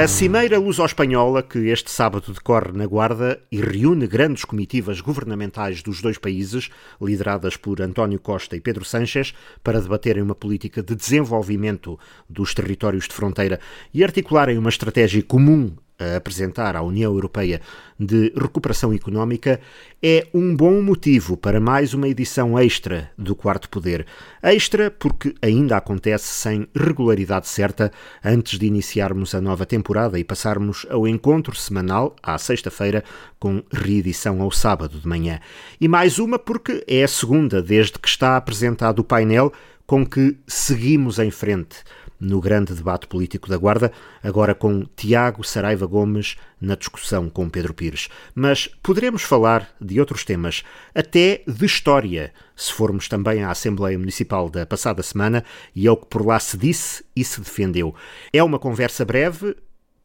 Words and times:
A 0.00 0.06
Cimeira 0.06 0.60
Luso-Espanhola, 0.60 1.42
que 1.42 1.58
este 1.70 1.90
sábado 1.90 2.32
decorre 2.32 2.70
na 2.70 2.86
Guarda 2.86 3.42
e 3.50 3.60
reúne 3.60 4.06
grandes 4.06 4.44
comitivas 4.44 5.00
governamentais 5.00 5.82
dos 5.82 6.00
dois 6.00 6.16
países, 6.16 6.70
lideradas 7.02 7.56
por 7.56 7.82
António 7.82 8.20
Costa 8.20 8.54
e 8.54 8.60
Pedro 8.60 8.84
Sánchez, 8.84 9.34
para 9.60 9.80
debaterem 9.80 10.22
uma 10.22 10.36
política 10.36 10.84
de 10.84 10.94
desenvolvimento 10.94 11.98
dos 12.30 12.54
territórios 12.54 13.08
de 13.08 13.14
fronteira 13.14 13.58
e 13.92 14.04
articularem 14.04 14.56
uma 14.56 14.68
estratégia 14.68 15.20
comum 15.20 15.74
a 15.98 16.16
apresentar 16.16 16.76
à 16.76 16.82
União 16.82 17.12
Europeia 17.12 17.60
de 17.98 18.32
recuperação 18.36 18.92
económica 18.92 19.60
é 20.00 20.28
um 20.32 20.54
bom 20.54 20.80
motivo 20.80 21.36
para 21.36 21.58
mais 21.58 21.92
uma 21.92 22.08
edição 22.08 22.56
extra 22.56 23.10
do 23.18 23.34
Quarto 23.34 23.68
Poder. 23.68 24.06
Extra 24.40 24.92
porque 24.92 25.34
ainda 25.42 25.76
acontece 25.76 26.26
sem 26.26 26.68
regularidade 26.72 27.48
certa 27.48 27.90
antes 28.24 28.58
de 28.58 28.66
iniciarmos 28.66 29.34
a 29.34 29.40
nova 29.40 29.66
temporada 29.66 30.18
e 30.18 30.24
passarmos 30.24 30.86
ao 30.88 31.08
encontro 31.08 31.56
semanal 31.56 32.14
à 32.22 32.38
sexta-feira 32.38 33.02
com 33.40 33.62
reedição 33.72 34.40
ao 34.40 34.52
sábado 34.52 35.00
de 35.00 35.08
manhã. 35.08 35.40
E 35.80 35.88
mais 35.88 36.20
uma 36.20 36.38
porque 36.38 36.84
é 36.86 37.02
a 37.02 37.08
segunda 37.08 37.60
desde 37.60 37.98
que 37.98 38.08
está 38.08 38.36
apresentado 38.36 39.00
o 39.00 39.04
painel 39.04 39.52
com 39.84 40.06
que 40.06 40.36
seguimos 40.46 41.18
em 41.18 41.30
frente 41.30 41.78
no 42.20 42.40
grande 42.40 42.74
debate 42.74 43.06
político 43.06 43.48
da 43.48 43.56
Guarda, 43.56 43.92
agora 44.22 44.54
com 44.54 44.84
Tiago 44.96 45.44
Saraiva 45.44 45.86
Gomes 45.86 46.36
na 46.60 46.74
discussão 46.74 47.28
com 47.30 47.48
Pedro 47.48 47.72
Pires. 47.72 48.08
Mas 48.34 48.68
poderemos 48.82 49.22
falar 49.22 49.68
de 49.80 50.00
outros 50.00 50.24
temas, 50.24 50.62
até 50.94 51.42
de 51.46 51.66
história, 51.66 52.32
se 52.56 52.72
formos 52.72 53.08
também 53.08 53.42
à 53.44 53.50
Assembleia 53.50 53.98
Municipal 53.98 54.50
da 54.50 54.66
passada 54.66 55.02
semana 55.02 55.44
e 55.74 55.86
ao 55.86 55.96
que 55.96 56.06
por 56.06 56.26
lá 56.26 56.38
se 56.40 56.56
disse 56.56 57.04
e 57.14 57.24
se 57.24 57.40
defendeu. 57.40 57.94
É 58.32 58.42
uma 58.42 58.58
conversa 58.58 59.04
breve, 59.04 59.56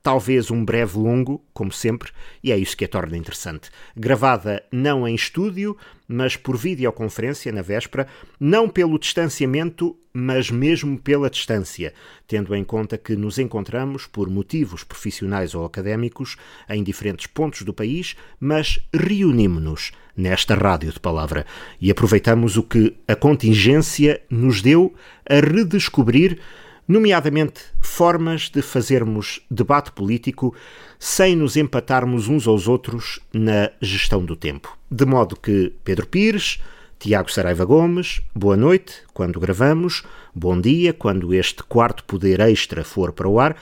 talvez 0.04 0.52
um 0.52 0.64
breve 0.66 1.00
longo, 1.00 1.42
como 1.54 1.72
sempre, 1.72 2.12
e 2.44 2.52
é 2.52 2.58
isso 2.58 2.76
que 2.76 2.84
a 2.84 2.90
torna 2.90 3.18
interessante. 3.18 3.72
Gravada 3.96 4.62
não 4.70 5.08
em 5.08 5.16
estúdio, 5.16 5.78
mas 6.06 6.36
por 6.36 6.58
videoconferência 6.58 7.54
na 7.54 7.62
véspera, 7.62 8.06
não 8.38 8.68
pelo 8.68 9.00
distanciamento, 9.00 9.98
mas 10.14 10.52
mesmo 10.52 11.00
pela 11.00 11.30
distância, 11.30 11.94
tendo 12.28 12.54
em 12.54 12.66
conta 12.66 12.98
que 12.98 13.16
nos 13.16 13.40
encontramos 13.40 14.06
por 14.06 14.30
motivos 14.30 14.84
profissionais 14.84 15.56
ou 15.56 15.66
académicos 15.66 16.36
em 16.70 16.84
diferentes 16.84 17.26
pontos 17.26 17.62
do 17.62 17.74
país, 17.74 18.16
mas 18.40 18.80
reunimos-nos 18.94 19.94
nesta 20.16 20.54
rádio 20.54 20.92
de 20.92 21.00
palavra 21.00 21.46
e 21.80 21.90
aproveitamos 21.90 22.58
o 22.58 22.64
que 22.64 22.96
a 23.08 23.16
contingência 23.16 24.22
nos 24.30 24.62
deu 24.62 24.94
a 25.28 25.36
redescobrir 25.36 26.40
nomeadamente 26.88 27.62
formas 27.80 28.50
de 28.50 28.62
fazermos 28.62 29.42
debate 29.50 29.92
político 29.92 30.56
sem 31.00 31.36
nos 31.36 31.56
empatarmos 31.56 32.28
uns 32.28 32.48
aos 32.48 32.68
outros 32.68 33.20
na 33.34 33.72
gestão 33.82 34.24
do 34.24 34.36
tempo. 34.36 34.78
De 34.90 35.06
modo 35.06 35.36
que 35.36 35.74
Pedro 35.84 36.08
Pires, 36.08 36.60
Tiago 37.00 37.32
Saraiva 37.32 37.66
Gomes, 37.66 38.22
boa 38.34 38.56
noite 38.56 39.02
quando 39.14 39.40
gravamos, 39.40 40.04
bom 40.34 40.60
dia 40.60 40.94
quando 40.94 41.34
este 41.34 41.64
quarto 41.64 42.04
poder 42.06 42.40
extra 42.40 42.84
for 42.84 43.12
para 43.12 43.28
o 43.28 43.40
ar. 43.40 43.56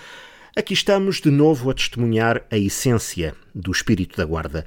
Aqui 0.56 0.74
estamos 0.74 1.22
de 1.22 1.32
novo 1.32 1.70
a 1.70 1.74
testemunhar 1.74 2.44
a 2.52 2.58
essência 2.58 3.34
do 3.56 3.72
espírito 3.72 4.18
da 4.18 4.26
Guarda. 4.26 4.66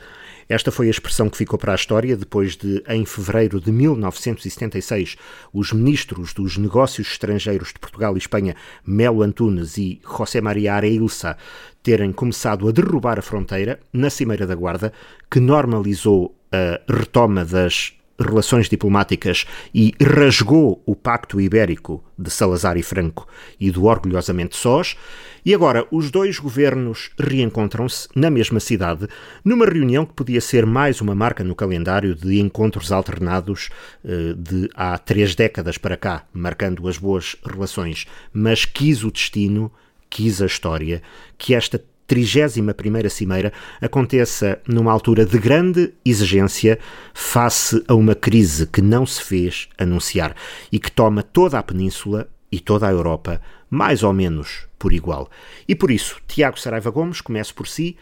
Esta 0.49 0.71
foi 0.71 0.89
a 0.89 0.91
expressão 0.91 1.29
que 1.29 1.37
ficou 1.37 1.59
para 1.59 1.73
a 1.73 1.75
história 1.75 2.17
depois 2.17 2.57
de, 2.57 2.83
em 2.89 3.05
fevereiro 3.05 3.61
de 3.61 3.73
1976, 3.73 5.17
os 5.53 5.73
ministros 5.73 6.33
dos 6.33 6.57
Negócios 6.57 7.09
Estrangeiros 7.09 7.69
de 7.69 7.79
Portugal 7.79 8.15
e 8.15 8.19
Espanha, 8.19 8.55
Melo 8.87 9.23
Antunes 9.23 9.79
e 9.79 10.01
José 10.05 10.41
Maria 10.41 10.75
Areilsa, 10.75 11.37
terem 11.83 12.13
começado 12.13 12.69
a 12.69 12.73
derrubar 12.73 13.19
a 13.19 13.23
fronteira 13.23 13.81
na 13.93 14.11
Cimeira 14.11 14.47
da 14.47 14.55
Guarda, 14.55 14.93
que 15.31 15.41
normalizou 15.41 16.35
a 16.53 16.81
retoma 16.93 17.45
das 17.45 17.95
relações 18.19 18.69
diplomáticas 18.69 19.45
e 19.75 19.93
rasgou 20.01 20.83
o 20.87 20.95
Pacto 20.95 21.41
Ibérico 21.41 22.03
de 22.19 22.31
Salazar 22.31 22.77
e 22.77 22.83
Franco 22.83 23.27
e 23.59 23.71
do 23.71 23.85
Orgulhosamente 23.85 24.57
Sós, 24.57 24.97
e 25.45 25.53
agora 25.53 25.87
os 25.91 26.11
dois 26.11 26.39
governos 26.39 27.11
reencontram-se 27.19 28.09
na 28.15 28.31
mesma 28.31 28.61
cidade, 28.61 29.09
numa 29.45 29.67
reunião 29.67 30.07
que 30.07 30.15
podia 30.15 30.41
ser 30.41 30.65
mais 30.65 31.01
uma 31.01 31.15
marca 31.15 31.45
no 31.45 31.55
calendário 31.55 32.15
de 32.15 32.41
encontros 32.41 32.91
alternados 32.91 33.69
eh, 34.05 34.35
de 34.37 34.71
há 34.75 34.97
três 34.97 35.35
décadas 35.35 35.77
para 35.77 35.97
cá, 35.97 36.25
marcando 36.33 36.89
as 36.89 36.97
boas 36.97 37.37
relações, 37.45 38.07
mas 38.33 38.65
quis 38.65 39.05
o 39.05 39.11
destino, 39.11 39.71
quis 40.09 40.41
a 40.41 40.47
história, 40.47 41.03
que 41.37 41.55
esta 41.55 41.83
31ª 42.09 43.09
Cimeira 43.09 43.53
aconteça 43.81 44.61
numa 44.67 44.93
altura 44.93 45.25
de 45.25 45.39
grande 45.39 45.93
exigência 46.05 46.79
face 47.13 47.83
a 47.89 47.95
uma 47.95 48.15
crise 48.15 48.67
que 48.67 48.83
não 48.83 49.07
se 49.07 49.23
fez 49.23 49.69
anunciar 49.79 50.35
e 50.71 50.79
que 50.79 50.91
toma 50.93 51.23
toda 51.23 51.59
a 51.59 51.63
Península 51.63 52.29
e 52.51 52.61
toda 52.61 52.87
a 52.87 52.93
Europa 52.93 53.41
mais 53.69 54.03
ou 54.03 54.13
menos 54.13 54.69
por 54.79 54.93
igual. 54.93 55.29
E 55.67 55.75
por 55.75 55.91
isso, 55.91 56.21
Tiago 56.29 56.61
Saraiva 56.61 56.91
Gomes, 56.91 57.21
começo 57.21 57.55
por 57.55 57.67
si, 57.67 57.97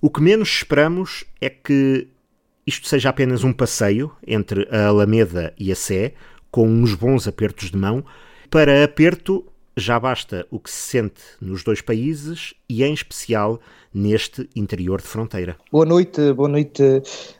o 0.00 0.10
que 0.10 0.20
menos 0.20 0.48
esperamos 0.48 1.24
é 1.40 1.48
que 1.48 2.08
isto 2.66 2.88
seja 2.88 3.08
apenas 3.08 3.44
um 3.44 3.52
passeio 3.52 4.12
entre 4.26 4.68
a 4.70 4.88
Alameda 4.88 5.54
e 5.58 5.72
a 5.72 5.76
Sé, 5.76 6.14
com 6.50 6.68
uns 6.68 6.94
bons 6.94 7.26
apertos 7.26 7.70
de 7.70 7.76
mão, 7.76 8.04
para 8.50 8.84
aperto 8.84 9.46
já 9.76 9.98
basta 9.98 10.46
o 10.50 10.60
que 10.60 10.70
se 10.70 10.90
sente 10.90 11.22
nos 11.40 11.64
dois 11.64 11.80
países 11.80 12.54
e, 12.68 12.84
em 12.84 12.94
especial, 12.94 13.60
neste 13.92 14.48
interior 14.54 15.00
de 15.00 15.06
fronteira. 15.06 15.56
Boa 15.70 15.84
noite, 15.84 16.32
boa 16.32 16.48
noite 16.48 16.82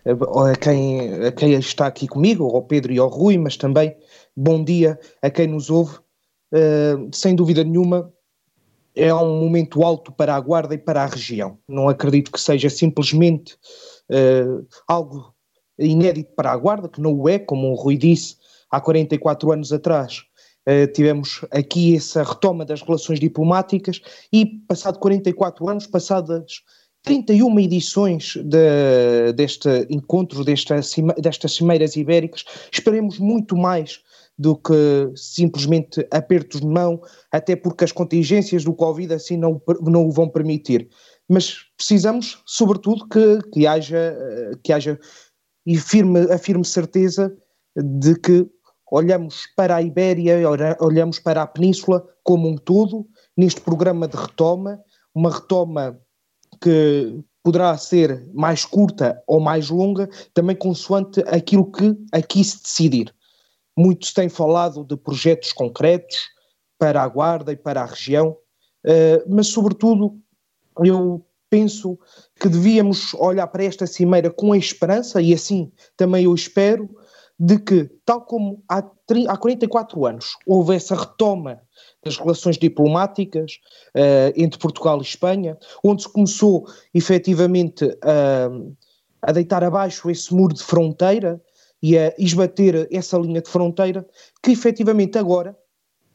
eh, 0.05 0.11
a 0.12 0.56
quem, 0.56 1.25
a 1.25 1.33
quem 1.33 1.53
está 1.55 1.87
aqui 1.87 2.09
comigo, 2.09 2.45
ao 2.45 2.62
Pedro 2.62 2.93
e 2.93 2.99
ao 2.99 3.09
Rui, 3.09 3.39
mas 3.39 3.56
também 3.56 3.95
bom 4.37 4.65
dia 4.65 4.99
a 5.22 5.31
quem 5.31 5.47
nos 5.47 5.71
ouve. 5.71 5.99
Uh, 6.53 7.11
sem 7.12 7.34
dúvida 7.34 7.65
nenhuma, 7.65 8.12
é 8.95 9.12
um 9.12 9.41
momento 9.41 9.83
alto 9.83 10.12
para 10.12 10.37
a 10.37 10.41
Guarda 10.41 10.75
e 10.75 10.78
para 10.78 11.03
a 11.03 11.06
região. 11.06 11.59
Não 11.69 11.89
acredito 11.89 12.31
que 12.31 12.41
seja 12.41 12.71
simplesmente 12.71 13.55
uh, 14.09 14.65
algo 14.87 15.34
inédito 15.77 16.33
para 16.34 16.53
a 16.53 16.56
Guarda, 16.56 16.89
que 16.89 17.01
não 17.01 17.12
o 17.12 17.28
é, 17.28 17.41
como 17.41 17.72
o 17.72 17.75
Rui 17.75 17.97
disse, 17.97 18.37
há 18.71 18.81
44 18.81 19.51
anos 19.51 19.72
atrás 19.72 20.25
Uh, 20.66 20.91
tivemos 20.92 21.44
aqui 21.50 21.97
essa 21.97 22.22
retoma 22.22 22.64
das 22.64 22.80
relações 22.80 23.20
diplomáticas 23.20 24.00
e, 24.32 24.47
passado 24.66 24.98
44 24.98 25.69
anos, 25.69 25.86
passadas 25.86 26.62
31 27.04 27.60
edições 27.60 28.34
de, 28.36 29.32
deste 29.34 29.69
encontro, 29.91 30.42
desta, 30.42 30.80
destas 31.20 31.54
cimeiras 31.54 31.97
ibéricas, 31.97 32.44
esperemos 32.72 33.19
muito 33.19 33.56
mais 33.56 34.00
do 34.36 34.56
que 34.56 35.12
simplesmente 35.14 36.06
apertos 36.10 36.60
de 36.60 36.66
mão, 36.66 37.00
até 37.30 37.54
porque 37.54 37.84
as 37.84 37.92
contingências 37.92 38.64
do 38.64 38.74
Covid 38.74 39.14
assim 39.14 39.36
não, 39.36 39.60
não 39.82 40.06
o 40.06 40.10
vão 40.10 40.28
permitir. 40.28 40.88
Mas 41.28 41.58
precisamos, 41.76 42.42
sobretudo, 42.44 43.06
que, 43.08 43.38
que 43.53 43.66
haja, 43.66 43.97
eh, 44.19 44.53
que 44.62 44.72
haja 44.72 44.98
e 45.64 45.76
firme, 45.76 46.20
a 46.32 46.38
firme 46.38 46.64
certeza 46.64 47.34
de 47.76 48.19
que 48.19 48.47
olhamos 48.91 49.47
para 49.56 49.77
a 49.77 49.83
Ibéria, 49.83 50.39
olhamos 50.81 51.19
para 51.19 51.43
a 51.43 51.47
Península 51.47 52.06
como 52.22 52.49
um 52.49 52.56
todo, 52.56 53.06
neste 53.37 53.61
programa 53.61 54.06
de 54.06 54.17
retoma, 54.17 54.81
uma 55.15 55.31
retoma 55.31 55.98
que 56.63 57.21
poderá 57.42 57.77
ser 57.77 58.27
mais 58.33 58.65
curta 58.65 59.22
ou 59.27 59.39
mais 59.39 59.69
longa, 59.69 60.09
também 60.33 60.57
consoante 60.57 61.21
aquilo 61.27 61.71
que 61.71 61.95
aqui 62.10 62.42
se 62.42 62.63
decidir. 62.63 63.15
Muito 63.77 64.07
se 64.07 64.15
tem 64.15 64.28
falado 64.28 64.84
de 64.84 64.97
projetos 64.97 65.53
concretos 65.53 66.16
para 66.78 67.03
a 67.03 67.09
Guarda 67.09 67.53
e 67.53 67.57
para 67.57 67.83
a 67.83 67.87
região, 67.87 68.37
eh, 68.84 69.22
mas, 69.28 69.48
sobretudo, 69.48 70.19
eu 70.84 71.25
penso 71.51 71.98
que 72.41 72.48
devíamos 72.48 73.15
olhar 73.15 73.47
para 73.47 73.65
esta 73.65 73.87
cimeira 73.87 74.30
com 74.30 74.53
a 74.53 74.59
esperança, 74.59 75.21
e 75.21 75.33
assim 75.33 75.71
também 75.97 76.25
eu 76.25 76.34
espero, 76.34 76.89
de 77.39 77.59
que, 77.59 77.91
tal 78.04 78.22
como 78.22 78.63
há, 78.69 78.78
há 79.28 79.36
44 79.36 80.07
anos 80.07 80.36
houve 80.47 80.77
essa 80.77 80.95
retoma 80.95 81.60
das 82.04 82.16
relações 82.16 82.57
diplomáticas 82.57 83.59
uh, 83.97 84.33
entre 84.36 84.59
Portugal 84.59 84.98
e 84.98 85.03
Espanha, 85.03 85.59
onde 85.83 86.03
se 86.03 86.09
começou 86.09 86.66
efetivamente 86.92 87.84
uh, 87.84 88.77
a 89.21 89.33
deitar 89.33 89.65
abaixo 89.65 90.10
esse 90.10 90.33
muro 90.33 90.54
de 90.54 90.63
fronteira 90.63 91.41
e 91.83 91.98
a 91.98 92.15
esbater 92.19 92.89
essa 92.92 93.19
linha 93.19 93.42
de 93.42 93.51
fronteira, 93.51 94.07
que 94.42 94.53
efetivamente 94.53 95.19
agora 95.19 95.57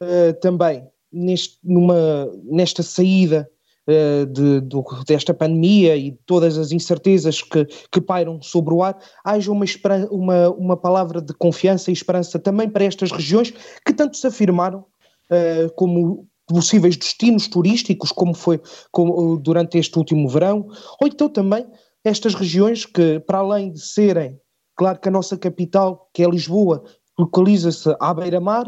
uh, 0.00 0.32
também 0.40 0.88
neste, 1.12 1.58
numa, 1.62 2.30
nesta 2.44 2.82
saída 2.82 3.50
eh, 3.86 4.26
de, 4.26 4.60
de, 4.60 4.76
desta 5.06 5.32
pandemia 5.32 5.96
e 5.96 6.12
todas 6.26 6.58
as 6.58 6.70
incertezas 6.70 7.42
que, 7.42 7.66
que 7.90 8.00
pairam 8.00 8.40
sobre 8.42 8.74
o 8.74 8.82
ar, 8.82 8.98
haja 9.24 9.50
uma, 9.50 9.64
uma, 10.10 10.50
uma 10.50 10.76
palavra 10.76 11.20
de 11.20 11.32
confiança 11.32 11.90
e 11.90 11.94
esperança 11.94 12.38
também 12.38 12.68
para 12.68 12.84
estas 12.84 13.10
regiões 13.10 13.52
que 13.84 13.92
tanto 13.92 14.16
se 14.16 14.26
afirmaram 14.26 14.80
uh, 14.80 15.72
como 15.76 16.26
possíveis 16.46 16.96
destinos 16.96 17.48
turísticos, 17.48 18.12
como 18.12 18.34
foi 18.34 18.60
como, 18.92 19.38
durante 19.38 19.78
este 19.78 19.96
último 19.98 20.28
verão, 20.28 20.68
ou 21.00 21.06
então 21.06 21.28
também 21.28 21.66
estas 22.04 22.34
regiões 22.34 22.84
que, 22.84 23.20
para 23.20 23.38
além 23.38 23.72
de 23.72 23.80
serem, 23.80 24.38
claro 24.76 24.98
que 24.98 25.08
a 25.08 25.12
nossa 25.12 25.38
capital, 25.38 26.10
que 26.12 26.22
é 26.22 26.28
Lisboa, 26.28 26.84
localiza-se 27.18 27.94
à 28.00 28.12
beira-mar, 28.12 28.66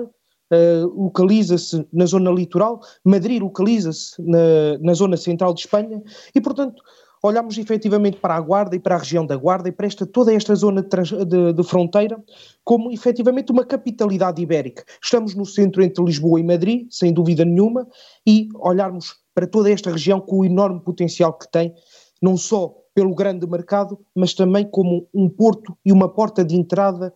uh, 0.52 0.86
localiza-se 1.02 1.86
na 1.92 2.06
zona 2.06 2.30
litoral, 2.30 2.80
Madrid 3.04 3.42
localiza-se 3.42 4.20
na, 4.22 4.78
na 4.80 4.94
zona 4.94 5.16
central 5.16 5.54
de 5.54 5.60
Espanha, 5.60 6.02
e 6.34 6.40
portanto 6.40 6.82
olhamos 7.22 7.56
efetivamente 7.56 8.18
para 8.18 8.34
a 8.34 8.40
Guarda 8.40 8.74
e 8.74 8.80
para 8.80 8.96
a 8.96 8.98
região 8.98 9.24
da 9.24 9.36
Guarda 9.36 9.68
e 9.68 9.72
para 9.72 9.86
esta, 9.86 10.04
toda 10.04 10.34
esta 10.34 10.54
zona 10.54 10.82
de, 10.82 11.24
de, 11.24 11.52
de, 11.52 11.62
fronteira 11.62 12.22
como 12.64 12.90
efetivamente 12.90 13.52
uma 13.52 13.64
capitalidade 13.64 14.42
ibérica. 14.42 14.84
Estamos 15.02 15.34
no 15.34 15.46
centro 15.46 15.82
entre 15.82 16.04
Lisboa 16.04 16.40
e 16.40 16.42
Madrid, 16.42 16.88
sem 16.90 17.12
dúvida 17.12 17.44
nenhuma, 17.44 17.86
e 18.26 18.48
olharmos 18.56 19.14
para 19.34 19.46
toda 19.46 19.70
esta 19.70 19.90
região 19.90 20.20
com 20.20 20.40
o 20.40 20.44
enorme 20.44 20.80
potencial 20.80 21.32
que 21.32 21.50
tem, 21.50 21.72
não 22.20 22.36
só 22.36 22.74
pelo 22.94 23.14
grande 23.14 23.46
mercado, 23.46 23.98
mas 24.14 24.34
também 24.34 24.68
como 24.68 25.08
um 25.14 25.28
porto 25.28 25.76
e 25.84 25.92
uma 25.92 26.12
porta 26.12 26.44
de 26.44 26.56
entrada 26.56 27.14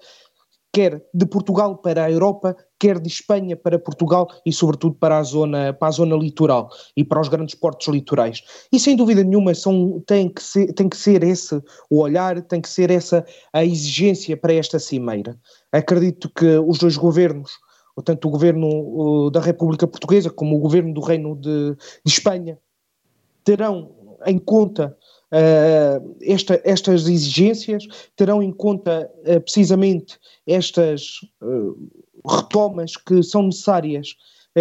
quer 0.73 1.03
de 1.13 1.27
Portugal 1.27 1.79
para 1.79 2.05
a 2.05 2.11
Europa, 2.11 2.57
quer 2.79 3.01
de 3.01 3.09
Espanha 3.09 3.57
para 3.57 3.79
Portugal 3.79 4.29
e, 4.45 4.53
sobretudo, 4.53 4.95
para 4.95 5.19
a 5.19 5.23
zona, 5.23 5.73
para 5.73 5.89
a 5.89 5.91
zona 5.91 6.17
litoral 6.17 6.71
e 6.97 7.05
para 7.05 7.21
os 7.21 7.29
grandes 7.29 7.55
portos 7.55 7.89
litorais. 7.89 8.43
E, 8.73 8.79
sem 8.79 8.97
dúvida 8.97 9.25
nenhuma, 9.25 9.55
são, 9.55 10.03
tem, 10.07 10.29
que 10.29 10.43
ser, 10.43 10.73
tem 10.73 10.89
que 10.89 10.97
ser 10.97 11.23
esse 11.23 11.63
o 11.91 12.01
olhar, 12.01 12.41
tem 12.43 12.61
que 12.61 12.69
ser 12.69 12.91
essa 12.91 13.25
a 13.53 13.65
exigência 13.65 14.37
para 14.37 14.55
esta 14.55 14.79
cimeira. 14.79 15.39
Acredito 15.73 16.31
que 16.35 16.59
os 16.59 16.79
dois 16.79 16.97
governos, 16.97 17.53
tanto 18.05 18.29
o 18.29 18.31
governo 18.31 19.31
da 19.31 19.41
República 19.41 19.87
Portuguesa 19.87 20.31
como 20.31 20.57
o 20.57 20.61
governo 20.61 20.93
do 20.93 21.01
Reino 21.01 21.35
de, 21.37 21.75
de 22.05 22.13
Espanha, 22.13 22.59
terão 23.45 23.95
em 24.27 24.39
conta 24.39 24.97
uh, 25.33 26.17
esta, 26.23 26.61
estas 26.65 27.09
exigências, 27.09 27.87
terão 28.15 28.43
em 28.43 28.53
conta 28.53 29.11
uh, 29.21 29.41
precisamente 29.41 30.19
estas 30.47 31.21
uh, 31.43 31.77
retomas 32.27 32.97
que 32.97 33.23
são 33.23 33.43
necessárias 33.45 34.17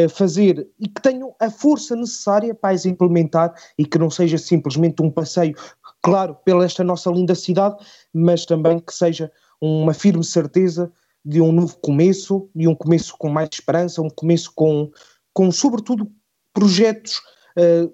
fazer 0.09 0.67
e 0.77 0.89
que 0.89 1.01
tenham 1.01 1.33
a 1.39 1.50
força 1.50 1.95
necessária 1.95 2.53
para 2.53 2.75
as 2.75 2.85
implementar 2.85 3.53
e 3.77 3.85
que 3.85 3.97
não 3.97 4.09
seja 4.09 4.38
simplesmente 4.38 5.01
um 5.01 5.09
passeio, 5.09 5.56
claro, 6.03 6.35
pela 6.44 6.65
esta 6.65 6.83
nossa 6.83 7.09
linda 7.09 7.33
cidade, 7.33 7.77
mas 8.13 8.45
também 8.45 8.77
que 8.77 8.94
seja 8.94 9.31
uma 9.62 9.94
firme 9.94 10.23
certeza 10.23 10.91
de 11.23 11.41
um 11.41 11.51
novo 11.51 11.77
começo, 11.77 12.50
de 12.53 12.67
um 12.67 12.75
começo 12.75 13.15
com 13.17 13.29
mais 13.29 13.50
esperança, 13.51 14.01
um 14.01 14.09
começo 14.09 14.51
com, 14.53 14.91
com 15.33 15.51
sobretudo, 15.51 16.11
projetos 16.53 17.18
uh, 17.57 17.91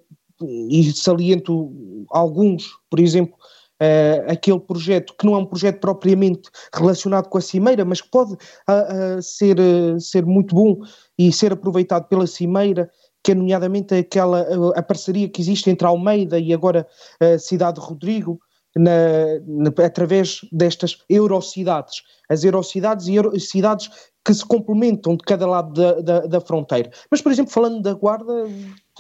e 0.69 0.91
saliento 0.91 2.05
alguns, 2.09 2.67
por 2.89 2.99
exemplo, 2.99 3.35
uh, 3.81 4.31
aquele 4.31 4.59
projeto 4.59 5.15
que 5.17 5.25
não 5.25 5.35
é 5.35 5.37
um 5.39 5.45
projeto 5.45 5.79
propriamente 5.79 6.49
relacionado 6.73 7.27
com 7.27 7.37
a 7.37 7.41
Cimeira, 7.41 7.83
mas 7.83 7.99
que 7.99 8.09
pode 8.09 8.33
uh, 8.33 9.21
ser, 9.21 9.57
ser 9.99 10.25
muito 10.25 10.53
bom 10.53 10.77
e 11.17 11.31
ser 11.33 11.53
aproveitado 11.53 12.07
pela 12.07 12.27
Cimeira, 12.27 12.89
que 13.23 13.31
é 13.31 13.35
nomeadamente 13.35 13.93
aquela 13.93 14.73
a 14.75 14.81
parceria 14.81 15.29
que 15.29 15.41
existe 15.41 15.69
entre 15.69 15.85
Almeida 15.85 16.39
e 16.39 16.53
agora 16.53 16.87
a 17.19 17.37
cidade 17.37 17.79
de 17.79 17.85
Rodrigo, 17.85 18.39
na, 18.75 19.39
na, 19.45 19.85
através 19.85 20.41
destas 20.51 20.97
eurocidades. 21.09 22.03
As 22.29 22.43
eurocidades 22.43 23.07
e 23.07 23.15
euro, 23.15 23.37
cidades 23.39 23.89
que 24.23 24.33
se 24.33 24.45
complementam 24.45 25.15
de 25.15 25.23
cada 25.23 25.45
lado 25.45 25.73
da, 25.73 26.01
da, 26.01 26.19
da, 26.27 26.41
fronteira. 26.41 26.91
Mas, 27.09 27.21
por 27.21 27.31
exemplo, 27.31 27.51
falando 27.51 27.81
da 27.81 27.93
Guarda, 27.93 28.45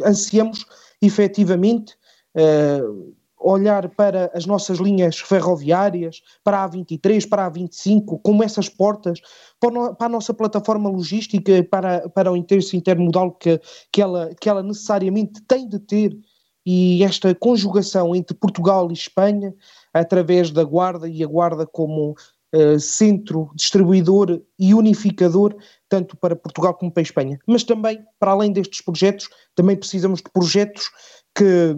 ansiamos 0.03 0.65
efetivamente 1.01 1.93
uh, 2.35 3.13
olhar 3.43 3.89
para 3.89 4.31
as 4.33 4.45
nossas 4.45 4.77
linhas 4.77 5.19
ferroviárias, 5.19 6.21
para 6.43 6.63
a 6.63 6.69
A23, 6.69 7.27
para 7.27 7.45
a 7.45 7.51
A25, 7.51 8.19
como 8.21 8.43
essas 8.43 8.69
portas, 8.69 9.19
para, 9.59 10.05
a 10.05 10.09
nossa 10.09 10.33
plataforma 10.33 10.89
logística, 10.89 11.63
para, 11.63 12.07
para 12.09 12.31
o 12.31 12.37
interesse 12.37 12.77
intermodal 12.77 13.31
que, 13.31 13.59
que, 13.91 14.01
ela, 14.01 14.29
que 14.39 14.47
ela 14.47 14.61
necessariamente 14.61 15.41
tem 15.47 15.67
de 15.67 15.79
ter, 15.79 16.17
e 16.65 17.03
esta 17.03 17.33
conjugação 17.33 18.15
entre 18.15 18.35
Portugal 18.35 18.89
e 18.89 18.93
Espanha, 18.93 19.53
através 19.93 20.51
da 20.51 20.63
Guarda 20.63 21.07
e 21.09 21.23
a 21.23 21.27
Guarda 21.27 21.65
como 21.65 22.15
uh, 22.53 22.79
centro 22.79 23.49
distribuidor 23.55 24.41
e 24.59 24.73
unificador, 24.73 25.55
tanto 25.89 26.15
para 26.15 26.35
Portugal 26.35 26.75
como 26.75 26.91
para 26.91 27.01
a 27.01 27.03
Espanha. 27.03 27.39
Mas 27.47 27.63
também, 27.63 27.99
para 28.19 28.31
além 28.31 28.51
destes 28.51 28.81
projetos, 28.81 29.27
também 29.55 29.75
precisamos 29.75 30.21
de 30.21 30.31
projetos 30.31 30.89
que 31.35 31.75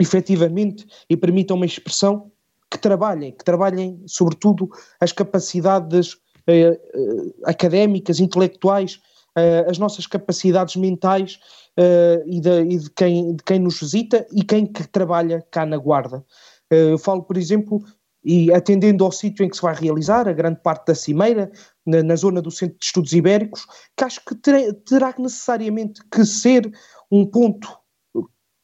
efetivamente 0.00 0.86
e 1.08 1.16
permitam 1.16 1.56
uma 1.56 1.66
expressão 1.66 2.30
que 2.70 2.78
trabalhem, 2.78 3.32
que 3.32 3.44
trabalhem 3.44 4.02
sobretudo 4.06 4.70
as 5.00 5.12
capacidades 5.12 6.16
eh, 6.46 6.80
eh, 6.94 7.32
académicas, 7.44 8.20
intelectuais, 8.20 9.00
eh, 9.36 9.66
as 9.68 9.78
nossas 9.78 10.06
capacidades 10.06 10.76
mentais 10.76 11.38
eh, 11.76 12.22
e, 12.26 12.40
de, 12.40 12.62
e 12.62 12.78
de, 12.78 12.90
quem, 12.90 13.36
de 13.36 13.42
quem 13.42 13.58
nos 13.58 13.80
visita 13.80 14.26
e 14.32 14.42
quem 14.42 14.66
que 14.66 14.86
trabalha 14.88 15.44
cá 15.50 15.66
na 15.66 15.76
Guarda. 15.76 16.24
Eh, 16.70 16.92
eu 16.92 16.98
falo, 16.98 17.22
por 17.22 17.36
exemplo, 17.36 17.82
e 18.24 18.52
atendendo 18.52 19.04
ao 19.04 19.12
sítio 19.12 19.44
em 19.44 19.48
que 19.48 19.56
se 19.56 19.62
vai 19.62 19.74
realizar, 19.74 20.28
a 20.28 20.32
grande 20.32 20.60
parte 20.60 20.86
da 20.86 20.94
cimeira, 20.94 21.50
na, 21.86 22.02
na 22.02 22.16
zona 22.16 22.42
do 22.42 22.50
Centro 22.50 22.78
de 22.78 22.84
Estudos 22.84 23.12
Ibéricos, 23.12 23.66
que 23.96 24.04
acho 24.04 24.20
que 24.24 24.34
ter, 24.34 24.74
terá 24.84 25.14
necessariamente 25.18 26.00
que 26.10 26.24
ser 26.24 26.70
um 27.10 27.24
ponto 27.24 27.79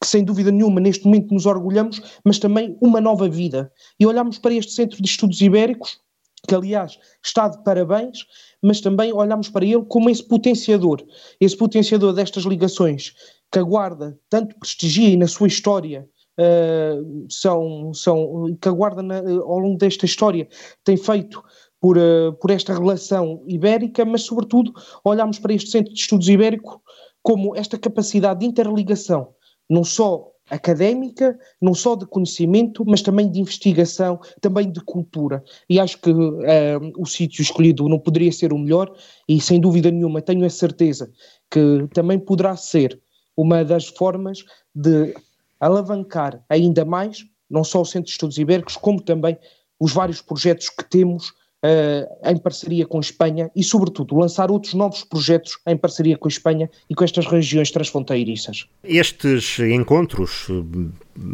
que 0.01 0.07
sem 0.07 0.23
dúvida 0.23 0.51
nenhuma 0.51 0.79
neste 0.79 1.05
momento 1.05 1.33
nos 1.33 1.45
orgulhamos, 1.45 2.01
mas 2.23 2.39
também 2.39 2.77
uma 2.81 3.01
nova 3.01 3.27
vida. 3.27 3.71
E 3.99 4.05
olhamos 4.05 4.37
para 4.37 4.53
este 4.53 4.71
Centro 4.71 5.01
de 5.01 5.07
Estudos 5.07 5.41
Ibéricos, 5.41 5.99
que 6.47 6.55
aliás 6.55 6.97
está 7.23 7.47
de 7.47 7.63
parabéns, 7.63 8.19
mas 8.61 8.79
também 8.79 9.11
olhamos 9.11 9.49
para 9.49 9.65
ele 9.65 9.83
como 9.85 10.09
esse 10.09 10.23
potenciador, 10.23 11.03
esse 11.39 11.57
potenciador 11.57 12.13
destas 12.13 12.43
ligações 12.43 13.13
que 13.51 13.59
a 13.59 13.63
Guarda 13.63 14.19
tanto 14.29 14.57
prestigia 14.59 15.09
e 15.09 15.17
na 15.17 15.27
sua 15.27 15.47
história 15.47 16.07
uh, 16.39 17.25
são, 17.29 17.93
são, 17.93 18.55
que 18.61 18.69
a 18.69 18.71
Guarda 18.71 19.01
na, 19.01 19.19
ao 19.19 19.59
longo 19.59 19.77
desta 19.77 20.05
história 20.05 20.47
tem 20.83 20.97
feito 20.97 21.43
por, 21.79 21.97
uh, 21.97 22.33
por 22.39 22.51
esta 22.51 22.73
relação 22.73 23.43
ibérica, 23.47 24.05
mas 24.05 24.23
sobretudo 24.23 24.73
olhamos 25.03 25.39
para 25.39 25.53
este 25.53 25.69
Centro 25.69 25.93
de 25.93 25.99
Estudos 25.99 26.29
Ibérico 26.29 26.81
como 27.21 27.55
esta 27.55 27.77
capacidade 27.77 28.39
de 28.39 28.45
interligação, 28.45 29.33
não 29.69 29.83
só 29.83 30.31
académica, 30.49 31.37
não 31.61 31.73
só 31.73 31.95
de 31.95 32.05
conhecimento, 32.05 32.83
mas 32.85 33.01
também 33.01 33.29
de 33.29 33.39
investigação, 33.39 34.19
também 34.39 34.71
de 34.71 34.79
cultura. 34.81 35.43
E 35.69 35.79
acho 35.79 35.99
que 35.99 36.09
uh, 36.09 36.93
o 36.97 37.05
sítio 37.05 37.41
escolhido 37.41 37.87
não 37.89 37.99
poderia 37.99 38.31
ser 38.31 38.53
o 38.53 38.57
melhor, 38.57 38.93
e 39.27 39.41
sem 39.41 39.59
dúvida 39.59 39.91
nenhuma 39.91 40.21
tenho 40.21 40.45
a 40.45 40.49
certeza 40.49 41.11
que 41.51 41.87
também 41.93 42.19
poderá 42.19 42.55
ser 42.55 42.99
uma 43.35 43.63
das 43.63 43.87
formas 43.87 44.43
de 44.73 45.13
alavancar 45.59 46.43
ainda 46.49 46.85
mais, 46.85 47.25
não 47.49 47.63
só 47.63 47.81
o 47.81 47.85
Centro 47.85 48.05
de 48.05 48.11
Estudos 48.11 48.37
Ibéricos, 48.37 48.77
como 48.77 49.01
também 49.01 49.37
os 49.79 49.93
vários 49.93 50.21
projetos 50.21 50.69
que 50.69 50.83
temos 50.89 51.33
uh, 51.63 52.29
em 52.29 52.37
parceria 52.37 52.85
com 52.85 52.97
a 52.97 53.01
Espanha 53.01 53.49
e, 53.55 53.63
sobretudo, 53.63 54.15
lançar 54.15 54.51
outros 54.51 54.73
novos 54.73 55.03
projetos 55.03 55.57
em 55.65 55.77
parceria 55.77 56.17
com 56.17 56.27
a 56.27 56.29
Espanha 56.29 56.69
e 56.89 56.95
com 56.95 57.03
estas 57.03 57.25
regiões 57.25 57.71
transfronteiriças. 57.71 58.65
Estes 58.83 59.59
encontros 59.59 60.47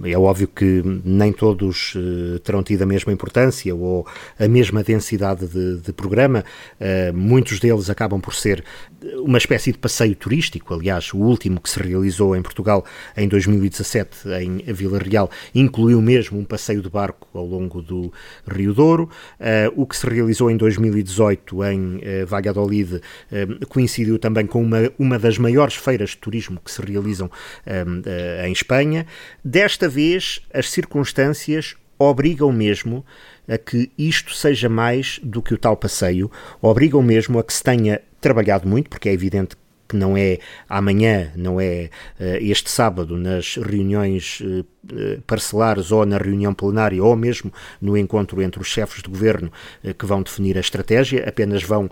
é 0.05 0.17
óbvio 0.17 0.47
que 0.47 0.81
nem 1.03 1.31
todos 1.31 1.95
uh, 1.95 2.39
terão 2.39 2.63
tido 2.63 2.83
a 2.83 2.85
mesma 2.85 3.11
importância 3.11 3.73
ou 3.75 4.07
a 4.39 4.47
mesma 4.47 4.83
densidade 4.83 5.47
de, 5.47 5.77
de 5.77 5.93
programa. 5.93 6.43
Uh, 6.79 7.15
muitos 7.15 7.59
deles 7.59 7.89
acabam 7.89 8.19
por 8.19 8.33
ser 8.33 8.63
uma 9.17 9.37
espécie 9.37 9.71
de 9.71 9.77
passeio 9.77 10.15
turístico. 10.15 10.73
Aliás, 10.73 11.13
o 11.13 11.17
último 11.17 11.59
que 11.59 11.69
se 11.69 11.79
realizou 11.79 12.35
em 12.35 12.41
Portugal 12.41 12.85
em 13.17 13.27
2017, 13.27 14.29
em 14.41 14.73
Vila 14.73 14.99
Real, 14.99 15.29
incluiu 15.53 16.01
mesmo 16.01 16.39
um 16.39 16.45
passeio 16.45 16.81
de 16.81 16.89
barco 16.89 17.27
ao 17.33 17.45
longo 17.45 17.81
do 17.81 18.11
Rio 18.47 18.73
Douro. 18.73 19.09
Uh, 19.39 19.81
o 19.81 19.85
que 19.85 19.97
se 19.97 20.07
realizou 20.07 20.49
em 20.49 20.57
2018 20.57 21.63
em 21.65 22.01
Valladolid 22.25 23.01
coincidiu 23.67 24.17
também 24.17 24.45
com 24.45 24.61
uma, 24.61 24.91
uma 24.97 25.19
das 25.19 25.37
maiores 25.37 25.75
feiras 25.75 26.11
de 26.11 26.17
turismo 26.17 26.59
que 26.63 26.71
se 26.71 26.81
realizam 26.81 27.29
em 28.45 28.51
Espanha. 28.51 29.05
Desta 29.43 29.72
Desta 29.73 29.89
vez, 29.89 30.39
as 30.53 30.69
circunstâncias 30.69 31.75
obrigam 31.97 32.51
mesmo 32.51 33.03
a 33.47 33.57
que 33.57 33.91
isto 33.97 34.31
seja 34.35 34.69
mais 34.69 35.19
do 35.23 35.41
que 35.41 35.51
o 35.51 35.57
tal 35.57 35.75
passeio, 35.75 36.31
obrigam 36.61 37.01
mesmo 37.01 37.39
a 37.39 37.43
que 37.43 37.51
se 37.51 37.63
tenha 37.63 37.99
trabalhado 38.21 38.67
muito, 38.67 38.87
porque 38.87 39.09
é 39.09 39.13
evidente 39.13 39.55
que 39.93 39.97
não 39.97 40.17
é 40.17 40.39
amanhã, 40.67 41.31
não 41.35 41.61
é 41.61 41.91
este 42.41 42.69
sábado, 42.69 43.15
nas 43.15 43.57
reuniões 43.57 44.41
parcelares 45.25 45.91
ou 45.91 46.05
na 46.05 46.17
reunião 46.17 46.53
plenária 46.53 47.01
ou 47.01 47.15
mesmo 47.15 47.53
no 47.79 47.95
encontro 47.95 48.41
entre 48.41 48.59
os 48.59 48.67
chefes 48.67 49.01
de 49.01 49.09
governo 49.09 49.49
que 49.97 50.05
vão 50.05 50.21
definir 50.21 50.57
a 50.57 50.59
estratégia, 50.59 51.23
apenas 51.29 51.63
vão 51.63 51.89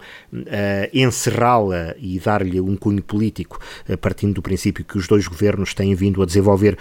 encerrá-la 0.92 1.96
e 2.00 2.20
dar-lhe 2.20 2.60
um 2.60 2.76
cunho 2.76 3.04
político, 3.04 3.60
partindo 4.02 4.34
do 4.34 4.42
princípio 4.42 4.84
que 4.84 4.98
os 4.98 5.08
dois 5.08 5.28
governos 5.28 5.74
têm 5.76 5.94
vindo 5.94 6.24
a 6.24 6.26
desenvolver 6.26 6.78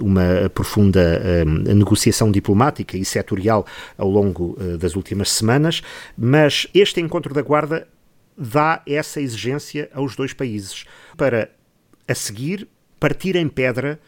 uma 0.00 0.50
profunda 0.54 1.44
negociação 1.74 2.30
diplomática 2.30 2.96
e 2.96 3.04
setorial 3.04 3.66
ao 3.96 4.08
longo 4.08 4.56
das 4.78 4.94
últimas 4.94 5.30
semanas, 5.30 5.82
mas 6.16 6.66
este 6.74 7.00
encontro 7.00 7.32
da 7.32 7.40
Guarda 7.40 7.88
dá 8.36 8.82
essa 8.86 9.20
exigência 9.20 9.90
aos 9.92 10.16
dois 10.16 10.32
países 10.32 10.84
para, 11.16 11.50
a 12.06 12.14
seguir, 12.14 12.68
partir 12.98 13.36
em 13.36 13.48
pedra 13.48 14.00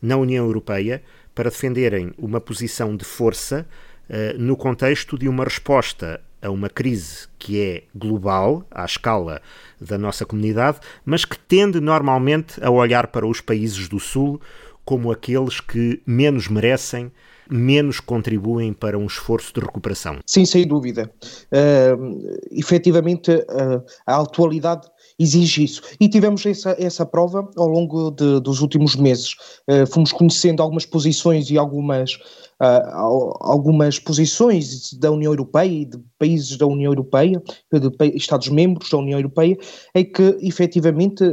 na 0.00 0.16
União 0.16 0.44
Europeia 0.44 1.02
para 1.34 1.50
defenderem 1.50 2.12
uma 2.18 2.40
posição 2.40 2.96
de 2.96 3.04
força 3.04 3.66
uh, 4.08 4.38
no 4.38 4.56
contexto 4.56 5.18
de 5.18 5.28
uma 5.28 5.44
resposta 5.44 6.20
a 6.42 6.50
uma 6.50 6.68
crise 6.68 7.28
que 7.38 7.60
é 7.60 7.84
global, 7.94 8.66
à 8.70 8.84
escala 8.84 9.40
da 9.80 9.96
nossa 9.96 10.26
comunidade, 10.26 10.80
mas 11.04 11.24
que 11.24 11.38
tende 11.38 11.80
normalmente 11.80 12.62
a 12.62 12.68
olhar 12.68 13.06
para 13.06 13.26
os 13.26 13.40
países 13.40 13.88
do 13.88 14.00
Sul 14.00 14.40
como 14.84 15.12
aqueles 15.12 15.60
que 15.60 16.02
menos 16.04 16.48
merecem 16.48 17.12
menos 17.50 18.00
contribuem 18.00 18.72
para 18.72 18.98
um 18.98 19.06
esforço 19.06 19.52
de 19.54 19.60
recuperação. 19.60 20.18
Sim, 20.26 20.44
sem 20.44 20.66
dúvida. 20.66 21.10
Uh, 21.52 22.38
efetivamente, 22.50 23.30
uh, 23.30 23.82
a 24.06 24.20
atualidade 24.20 24.88
exige 25.22 25.64
isso. 25.64 25.82
E 26.00 26.08
tivemos 26.08 26.44
essa, 26.44 26.76
essa 26.78 27.06
prova 27.06 27.48
ao 27.56 27.68
longo 27.68 28.10
de, 28.10 28.40
dos 28.40 28.60
últimos 28.60 28.96
meses. 28.96 29.34
Uh, 29.68 29.86
fomos 29.86 30.12
conhecendo 30.12 30.62
algumas 30.62 30.86
posições 30.86 31.50
e 31.50 31.58
algumas 31.58 32.18
uh, 32.62 33.36
algumas 33.40 33.98
posições 33.98 34.92
da 34.94 35.10
União 35.10 35.32
Europeia 35.32 35.70
e 35.70 35.84
de 35.84 35.98
países 36.18 36.56
da 36.56 36.66
União 36.66 36.92
Europeia, 36.92 37.42
de 37.72 38.16
Estados-membros 38.16 38.88
da 38.88 38.98
União 38.98 39.18
Europeia, 39.18 39.56
em 39.94 40.04
que 40.04 40.38
efetivamente 40.40 41.24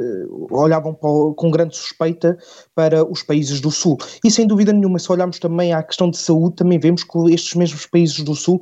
olhavam 0.49 0.93
para, 0.93 1.09
com 1.35 1.51
grande 1.51 1.77
suspeita 1.77 2.37
para 2.73 3.05
os 3.09 3.21
países 3.21 3.61
do 3.61 3.69
Sul. 3.69 3.97
E 4.23 4.31
sem 4.31 4.47
dúvida 4.47 4.73
nenhuma, 4.73 4.97
se 4.97 5.11
olharmos 5.11 5.37
também 5.39 5.73
à 5.73 5.83
questão 5.83 6.09
de 6.09 6.17
saúde, 6.17 6.55
também 6.55 6.79
vemos 6.79 7.03
que 7.03 7.17
estes 7.31 7.53
mesmos 7.53 7.85
países 7.85 8.21
do 8.21 8.35
Sul 8.35 8.59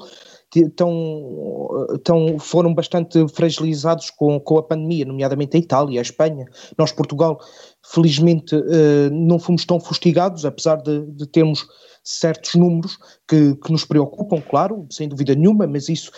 tão, 0.76 1.88
tão, 2.04 2.40
foram 2.40 2.74
bastante 2.74 3.28
fragilizados 3.30 4.10
com, 4.10 4.40
com 4.40 4.58
a 4.58 4.64
pandemia, 4.64 5.06
nomeadamente 5.06 5.58
a 5.58 5.60
Itália, 5.60 6.00
a 6.00 6.02
Espanha. 6.02 6.46
Nós, 6.78 6.92
Portugal, 6.92 7.40
felizmente 7.84 8.56
eh, 8.56 9.10
não 9.12 9.40
fomos 9.40 9.66
tão 9.66 9.80
fustigados, 9.80 10.46
apesar 10.46 10.78
de, 10.78 11.06
de 11.12 11.28
termos 11.28 11.66
certos 12.04 12.56
números 12.56 12.98
que, 13.28 13.56
que 13.56 13.72
nos 13.72 13.84
preocupam, 13.84 14.42
claro, 14.42 14.88
sem 14.90 15.10
dúvida 15.10 15.36
nenhuma, 15.36 15.68
mas 15.68 15.90
isso 15.90 16.12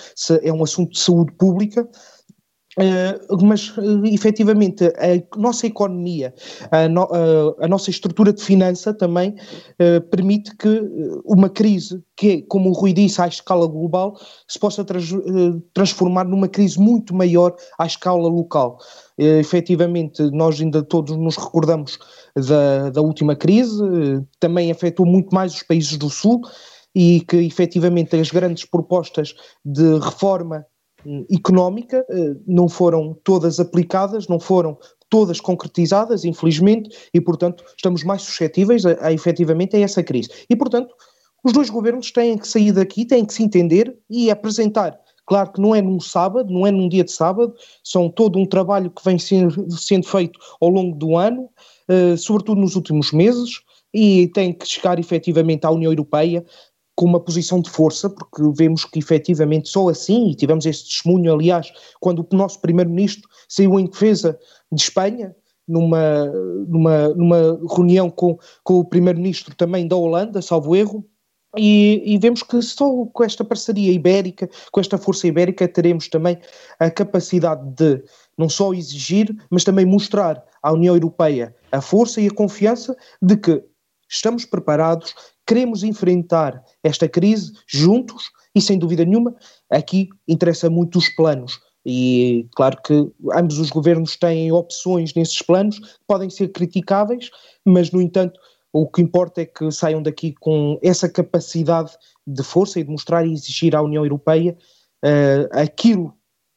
é 0.44 0.54
um 0.54 0.64
assunto 0.64 0.92
de 0.92 1.00
saúde 1.00 1.34
pública. 1.34 1.88
Uh, 2.78 3.46
mas 3.46 3.76
uh, 3.78 4.06
efetivamente 4.06 4.86
a 4.86 5.40
nossa 5.40 5.66
economia, 5.66 6.32
a, 6.70 6.88
no, 6.88 7.06
uh, 7.06 7.56
a, 7.60 7.68
nossa 7.68 7.90
estrutura 7.90 8.32
de 8.32 8.44
finança 8.44 8.94
também 8.94 9.32
uh, 9.32 10.00
permite 10.10 10.56
que 10.56 10.80
uma 11.26 11.50
crise, 11.50 12.00
que 12.16 12.44
como 12.44 12.70
o 12.70 12.74
Rui 12.74 12.94
disse, 12.94 13.20
à 13.22 13.28
escala 13.28 13.66
global, 13.66 14.16
se 14.48 14.60
possa 14.60 14.86
trans, 14.86 15.10
transformar 15.74 16.26
numa 16.26 16.48
crise 16.48 16.80
muito 16.80 17.14
maior 17.14 17.56
à 17.80 17.88
escala 17.88 18.30
local. 18.30 18.78
Uh, 19.20 19.40
efetivamente, 19.40 20.22
nós 20.30 20.62
ainda 20.62 20.84
todos 20.84 21.18
nos 21.18 21.38
recordamos 21.38 21.98
da, 22.36 22.92
da 22.92 23.02
última 23.02 23.36
crise, 23.36 23.84
também 24.40 24.72
afetou 24.72 25.08
muito 25.08 25.34
mais 25.34 25.56
os 25.56 25.64
países 25.64 25.98
do 25.98 26.10
Sul 26.10 26.42
e 26.94 27.22
que 27.22 27.38
efetivamente 27.38 28.16
as 28.16 28.30
grandes 28.30 28.64
propostas 28.64 29.34
de 29.66 29.98
reforma 29.98 30.66
económica 31.32 32.06
eh, 32.10 32.36
não 32.48 32.68
foram 32.68 33.18
todas 33.24 33.60
aplicadas, 33.60 34.28
não 34.28 34.40
foram 34.40 34.78
todas 35.10 35.42
concretizadas, 35.42 36.24
infelizmente, 36.24 36.90
e 37.14 37.20
portanto 37.20 37.64
estamos 37.76 38.04
mais 38.04 38.22
suscetíveis 38.22 38.86
a, 38.86 39.08
a 39.08 39.14
efetivamente 39.14 39.76
a 39.76 39.80
essa 39.80 40.04
crise. 40.04 40.30
E 40.50 40.56
portanto, 40.56 40.94
os 41.44 41.54
dois 41.54 41.70
governos 41.70 42.12
têm 42.12 42.38
que 42.38 42.48
sair 42.48 42.72
daqui, 42.72 43.06
têm 43.06 43.26
que 43.26 43.34
se 43.34 43.44
entender 43.44 43.98
e 44.10 44.30
apresentar. 44.30 45.00
Claro 45.26 45.52
que 45.52 45.62
não 45.62 45.76
é 45.76 45.82
num 45.82 46.00
sábado, 46.00 46.52
não 46.52 46.66
é 46.66 46.72
num 46.72 46.90
dia 46.90 47.04
de 47.04 47.12
sábado, 47.12 47.54
são 47.84 48.10
todo 48.10 48.40
um 48.40 48.46
trabalho 48.46 48.90
que 48.90 49.04
vem 49.04 49.20
sendo, 49.20 49.72
sendo 49.72 50.08
feito 50.08 50.40
ao 50.60 50.70
longo 50.70 50.96
do 50.98 51.16
ano, 51.16 51.50
uh, 51.88 52.18
sobretudo 52.18 52.60
nos 52.60 52.76
últimos 52.76 53.12
meses, 53.12 53.62
e 53.94 54.28
tem 54.30 54.54
que 54.54 54.68
chegar 54.68 55.00
efetivamente 55.00 55.66
à 55.66 55.72
União 55.72 55.92
Europeia, 55.92 56.44
com 57.00 57.06
uma 57.06 57.20
posição 57.22 57.62
de 57.62 57.70
força, 57.70 58.10
porque 58.10 58.42
vemos 58.58 58.84
que 58.84 59.00
efetivamente 59.00 59.70
só 59.70 59.88
assim, 59.88 60.32
e 60.32 60.36
tivemos 60.36 60.66
este 60.66 60.90
testemunho, 60.90 61.34
aliás, 61.34 61.72
quando 62.02 62.28
o 62.30 62.36
nosso 62.36 62.60
primeiro-ministro 62.60 63.26
saiu 63.48 63.80
em 63.80 63.86
defesa 63.86 64.38
de 64.70 64.82
Espanha, 64.82 65.34
numa, 65.66 66.26
numa, 66.68 67.08
numa 67.16 67.60
reunião 67.74 68.10
com, 68.10 68.38
com 68.66 68.80
o 68.80 68.84
primeiro-ministro 68.84 69.56
também 69.56 69.88
da 69.88 69.96
Holanda, 69.96 70.42
salvo 70.42 70.76
erro, 70.76 71.06
e, 71.56 72.04
e, 72.06 72.18
vemos 72.18 72.44
que 72.44 72.62
só 72.62 73.06
com 73.06 73.24
esta 73.24 73.46
parceria 73.46 73.94
ibérica, 73.94 74.50
com 74.70 74.82
esta 74.82 74.98
força 74.98 75.26
ibérica, 75.26 75.70
teremos 75.70 76.10
também 76.10 76.38
a 76.82 76.92
capacidade 76.92 77.66
de 77.76 78.04
não 78.38 78.50
só 78.50 78.74
exigir, 78.74 79.34
mas 79.50 79.64
também 79.64 79.86
mostrar 79.86 80.44
à 80.62 80.74
União 80.74 80.96
Europeia 80.96 81.56
a 81.72 81.80
força 81.80 82.20
e 82.20 82.28
a 82.28 82.34
confiança 82.34 82.94
de 83.22 83.38
que 83.38 83.64
estamos 84.10 84.44
preparados, 84.44 85.16
queremos 85.50 85.82
enfrentar 85.82 86.64
esta 86.84 87.10
crise 87.10 87.52
juntos 87.68 88.30
e, 88.54 88.62
sem 88.62 88.78
dúvida 88.78 89.04
nenhuma, 89.04 89.36
aqui 89.68 90.08
interessa 90.28 90.70
muito 90.70 91.00
os 91.00 91.10
planos. 91.16 91.60
E 91.84 92.48
claro 92.56 92.80
que 92.86 92.94
ambos 93.34 93.58
os 93.58 93.72
governos 93.72 94.16
têm 94.16 94.52
opções 94.52 95.16
nesses 95.16 95.42
planos 95.42 95.80
podem 96.08 96.30
ser 96.30 96.50
criticáveis, 96.50 97.32
mas, 97.66 97.90
no 97.90 98.00
entanto, 98.00 98.40
o 98.72 98.88
que 98.88 99.02
importa 99.02 99.42
é 99.42 99.46
que 99.46 99.72
saiam 99.72 100.04
daqui 100.04 100.36
com 100.40 100.78
essa 100.84 101.10
capacidade 101.10 101.98
de 102.28 102.44
força 102.44 102.80
e 102.80 102.84
de 102.84 102.92
mostrar 102.92 103.26
e 103.26 103.34
exigir 103.34 103.76
à 103.76 103.82
União 103.82 104.06
Europeia 104.06 104.56
uh, 105.04 105.60
aquilo 105.60 106.14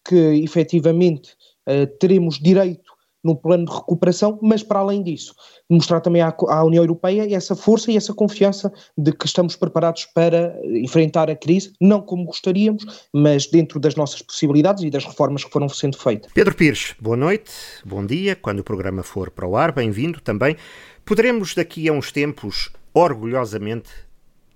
que 0.06 0.44
efetivamente 0.44 1.30
uh, 1.66 1.86
teremos 1.98 2.38
direito 2.38 2.91
no 3.22 3.36
plano 3.36 3.64
de 3.66 3.72
recuperação, 3.72 4.38
mas 4.42 4.62
para 4.62 4.80
além 4.80 5.02
disso, 5.02 5.34
mostrar 5.70 6.00
também 6.00 6.22
à, 6.22 6.34
à, 6.48 6.64
União 6.64 6.82
Europeia 6.82 7.32
essa 7.34 7.54
força 7.54 7.90
e 7.90 7.96
essa 7.96 8.12
confiança 8.12 8.72
de 8.96 9.12
que 9.12 9.26
estamos 9.26 9.56
preparados 9.56 10.06
para 10.14 10.58
enfrentar 10.64 11.30
a 11.30 11.36
crise, 11.36 11.72
não 11.80 12.00
como 12.00 12.24
gostaríamos, 12.24 12.84
mas 13.12 13.46
dentro 13.46 13.78
das 13.78 13.94
nossas 13.94 14.22
possibilidades 14.22 14.82
e 14.82 14.90
das 14.90 15.04
reformas 15.04 15.44
que 15.44 15.50
foram 15.50 15.68
sendo 15.68 15.96
feitas. 15.96 16.30
Pedro 16.32 16.54
Pires, 16.54 16.94
boa 17.00 17.16
noite, 17.16 17.52
bom 17.84 18.04
dia, 18.04 18.34
quando 18.34 18.60
o 18.60 18.64
programa 18.64 19.02
for 19.02 19.30
para 19.30 19.46
o 19.46 19.56
ar, 19.56 19.72
bem-vindo 19.72 20.20
também. 20.20 20.56
Poderemos 21.04 21.54
daqui 21.54 21.88
a 21.88 21.92
uns 21.92 22.12
tempos, 22.12 22.70
orgulhosamente, 22.94 23.90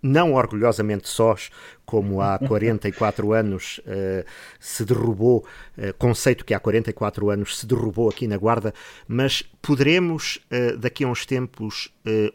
não 0.07 0.35
orgulhosamente 0.35 1.09
sós, 1.09 1.51
como 1.85 2.21
há 2.21 2.39
44 2.47 3.33
anos 3.33 3.81
uh, 3.87 4.25
se 4.59 4.85
derrubou, 4.85 5.47
uh, 5.77 5.95
conceito 5.99 6.45
que 6.45 6.55
há 6.55 6.61
44 6.61 7.31
anos 7.31 7.59
se 7.59 7.67
derrubou 7.67 8.09
aqui 8.09 8.27
na 8.27 8.37
Guarda, 8.37 8.73
mas 9.07 9.43
poderemos 9.61 10.39
uh, 10.51 10.77
daqui 10.77 11.05
a 11.05 11.09
uns 11.09 11.27
tempos 11.27 11.93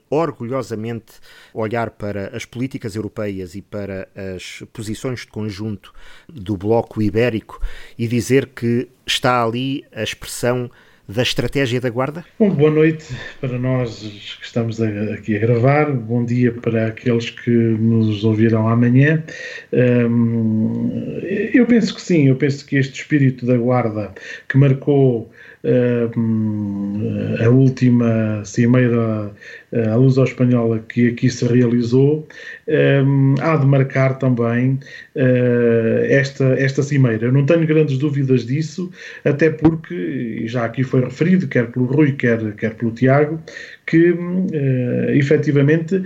orgulhosamente 0.09 1.13
olhar 1.53 1.91
para 1.91 2.35
as 2.35 2.43
políticas 2.43 2.93
europeias 2.93 3.55
e 3.55 3.61
para 3.61 4.09
as 4.35 4.61
posições 4.73 5.21
de 5.21 5.27
conjunto 5.27 5.93
do 6.27 6.57
Bloco 6.57 7.01
Ibérico 7.01 7.61
e 7.97 8.05
dizer 8.05 8.47
que 8.47 8.89
está 9.07 9.41
ali 9.41 9.85
a 9.93 10.03
expressão 10.03 10.69
da 11.11 11.21
estratégia 11.21 11.79
da 11.81 11.89
Guarda? 11.89 12.25
Bom, 12.39 12.49
boa 12.49 12.71
noite 12.71 13.05
para 13.39 13.57
nós 13.59 13.99
que 14.39 14.45
estamos 14.45 14.81
aqui 14.81 15.35
a 15.35 15.39
gravar, 15.39 15.91
bom 15.91 16.23
dia 16.23 16.51
para 16.51 16.87
aqueles 16.87 17.29
que 17.29 17.49
nos 17.49 18.23
ouvirão 18.23 18.67
amanhã. 18.67 19.23
eu 21.53 21.65
penso 21.65 21.95
que 21.95 22.01
sim, 22.01 22.29
eu 22.29 22.35
penso 22.35 22.65
que 22.65 22.77
este 22.77 23.01
espírito 23.01 23.45
da 23.45 23.57
Guarda 23.57 24.13
que 24.47 24.57
marcou 24.57 25.31
a 27.43 27.49
última 27.49 28.43
cimeira 28.43 29.31
a 29.73 29.95
luz 29.95 30.17
ao 30.17 30.25
espanhola 30.25 30.79
que 30.79 31.09
aqui 31.09 31.29
se 31.29 31.45
realizou 31.45 32.27
há 33.41 33.55
de 33.55 33.65
marcar 33.65 34.17
também 34.17 34.79
uh, 35.15 36.05
esta, 36.05 36.45
esta 36.59 36.83
cimeira. 36.83 37.27
Eu 37.27 37.31
não 37.31 37.45
tenho 37.45 37.65
grandes 37.65 37.97
dúvidas 37.97 38.45
disso, 38.45 38.91
até 39.23 39.49
porque, 39.49 40.43
já 40.47 40.65
aqui 40.65 40.83
foi 40.83 41.01
referido, 41.01 41.47
quer 41.47 41.71
pelo 41.71 41.85
Rui, 41.85 42.13
quer, 42.13 42.53
quer 42.55 42.73
pelo 42.75 42.91
Tiago, 42.91 43.39
que 43.85 44.11
uh, 44.11 45.09
efetivamente 45.09 45.95
uh, 45.95 46.05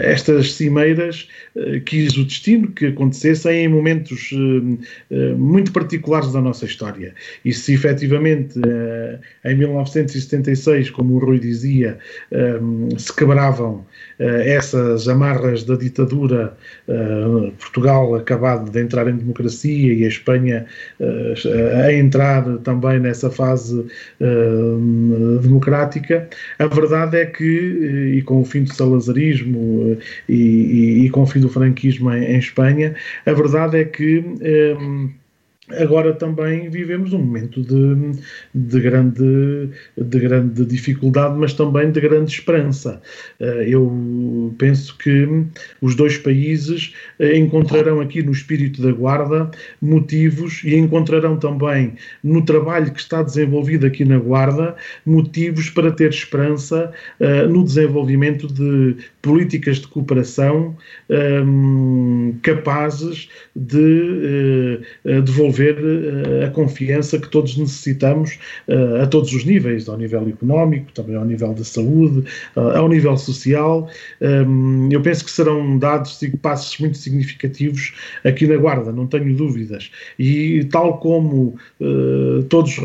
estas 0.00 0.54
cimeiras 0.54 1.28
uh, 1.54 1.80
quis 1.82 2.16
o 2.16 2.24
destino 2.24 2.68
que 2.68 2.86
acontecessem 2.86 3.64
em 3.64 3.68
momentos 3.68 4.32
uh, 4.32 5.36
muito 5.36 5.72
particulares 5.72 6.32
da 6.32 6.40
nossa 6.40 6.64
história. 6.64 7.14
E 7.44 7.52
se 7.52 7.74
efetivamente 7.74 8.58
em 9.44 9.56
1976, 9.56 10.90
como 10.90 11.14
o 11.14 11.18
Rui 11.18 11.38
dizia, 11.38 11.98
se 12.96 13.14
quebravam 13.14 13.84
essas 14.18 15.08
amarras 15.08 15.64
da 15.64 15.76
ditadura, 15.76 16.56
Portugal 17.58 18.14
acabado 18.14 18.70
de 18.70 18.80
entrar 18.80 19.08
em 19.08 19.16
democracia 19.16 19.92
e 19.94 20.04
a 20.04 20.08
Espanha 20.08 20.66
a 21.84 21.92
entrar 21.92 22.44
também 22.58 22.98
nessa 23.00 23.30
fase 23.30 23.84
democrática, 25.42 26.28
a 26.58 26.66
verdade 26.72 27.16
é 27.16 27.26
que, 27.26 28.14
e 28.16 28.22
com 28.22 28.40
o 28.40 28.44
fim 28.44 28.64
do 28.64 28.74
salazarismo 28.74 29.98
e, 30.28 30.34
e, 30.34 31.06
e 31.06 31.10
com 31.10 31.22
o 31.22 31.26
fim 31.26 31.40
do 31.40 31.48
franquismo 31.48 32.12
em, 32.12 32.24
em 32.24 32.38
Espanha, 32.38 32.94
a 33.24 33.32
verdade 33.32 33.78
é 33.78 33.84
que. 33.84 34.18
Um, 34.18 35.21
agora 35.80 36.12
também 36.12 36.68
vivemos 36.68 37.12
um 37.12 37.18
momento 37.18 37.62
de, 37.62 38.18
de, 38.54 38.80
grande, 38.80 39.70
de 39.96 40.18
grande 40.18 40.64
dificuldade, 40.64 41.38
mas 41.38 41.52
também 41.52 41.90
de 41.90 42.00
grande 42.00 42.32
esperança. 42.32 43.00
Eh, 43.40 43.66
eu 43.68 44.54
penso 44.58 44.96
que 44.98 45.44
os 45.80 45.94
dois 45.94 46.18
países 46.18 46.94
eh, 47.18 47.36
encontrarão 47.36 48.00
aqui 48.00 48.22
no 48.22 48.32
espírito 48.32 48.82
da 48.82 48.92
Guarda 48.92 49.50
motivos 49.80 50.62
e 50.64 50.76
encontrarão 50.76 51.36
também 51.36 51.94
no 52.22 52.44
trabalho 52.44 52.92
que 52.92 53.00
está 53.00 53.22
desenvolvido 53.22 53.86
aqui 53.86 54.04
na 54.04 54.18
Guarda 54.18 54.74
motivos 55.06 55.70
para 55.70 55.90
ter 55.90 56.10
esperança 56.10 56.92
eh, 57.20 57.46
no 57.46 57.64
desenvolvimento 57.64 58.46
de 58.46 58.96
políticas 59.20 59.78
de 59.78 59.86
cooperação 59.86 60.76
capazes 62.42 63.28
de 63.54 64.80
devolver 65.24 65.61
devolver 65.62 65.78
uh, 65.78 66.46
a 66.46 66.50
confiança 66.50 67.18
que 67.18 67.28
todos 67.28 67.56
necessitamos 67.56 68.38
uh, 68.68 69.02
a 69.02 69.06
todos 69.06 69.32
os 69.32 69.44
níveis, 69.44 69.88
ao 69.88 69.96
nível 69.96 70.28
económico, 70.28 70.92
também 70.92 71.16
ao 71.16 71.24
nível 71.24 71.54
da 71.54 71.64
saúde, 71.64 72.24
uh, 72.56 72.60
ao 72.76 72.88
nível 72.88 73.16
social. 73.16 73.88
Um, 74.20 74.88
eu 74.90 75.00
penso 75.00 75.24
que 75.24 75.30
serão 75.30 75.78
dados 75.78 76.20
passos 76.40 76.78
muito 76.78 76.98
significativos 76.98 77.94
aqui 78.24 78.46
na 78.46 78.56
Guarda, 78.56 78.92
não 78.92 79.06
tenho 79.06 79.34
dúvidas. 79.34 79.90
E 80.18 80.64
tal 80.64 80.98
como 80.98 81.56
todos 82.48 82.76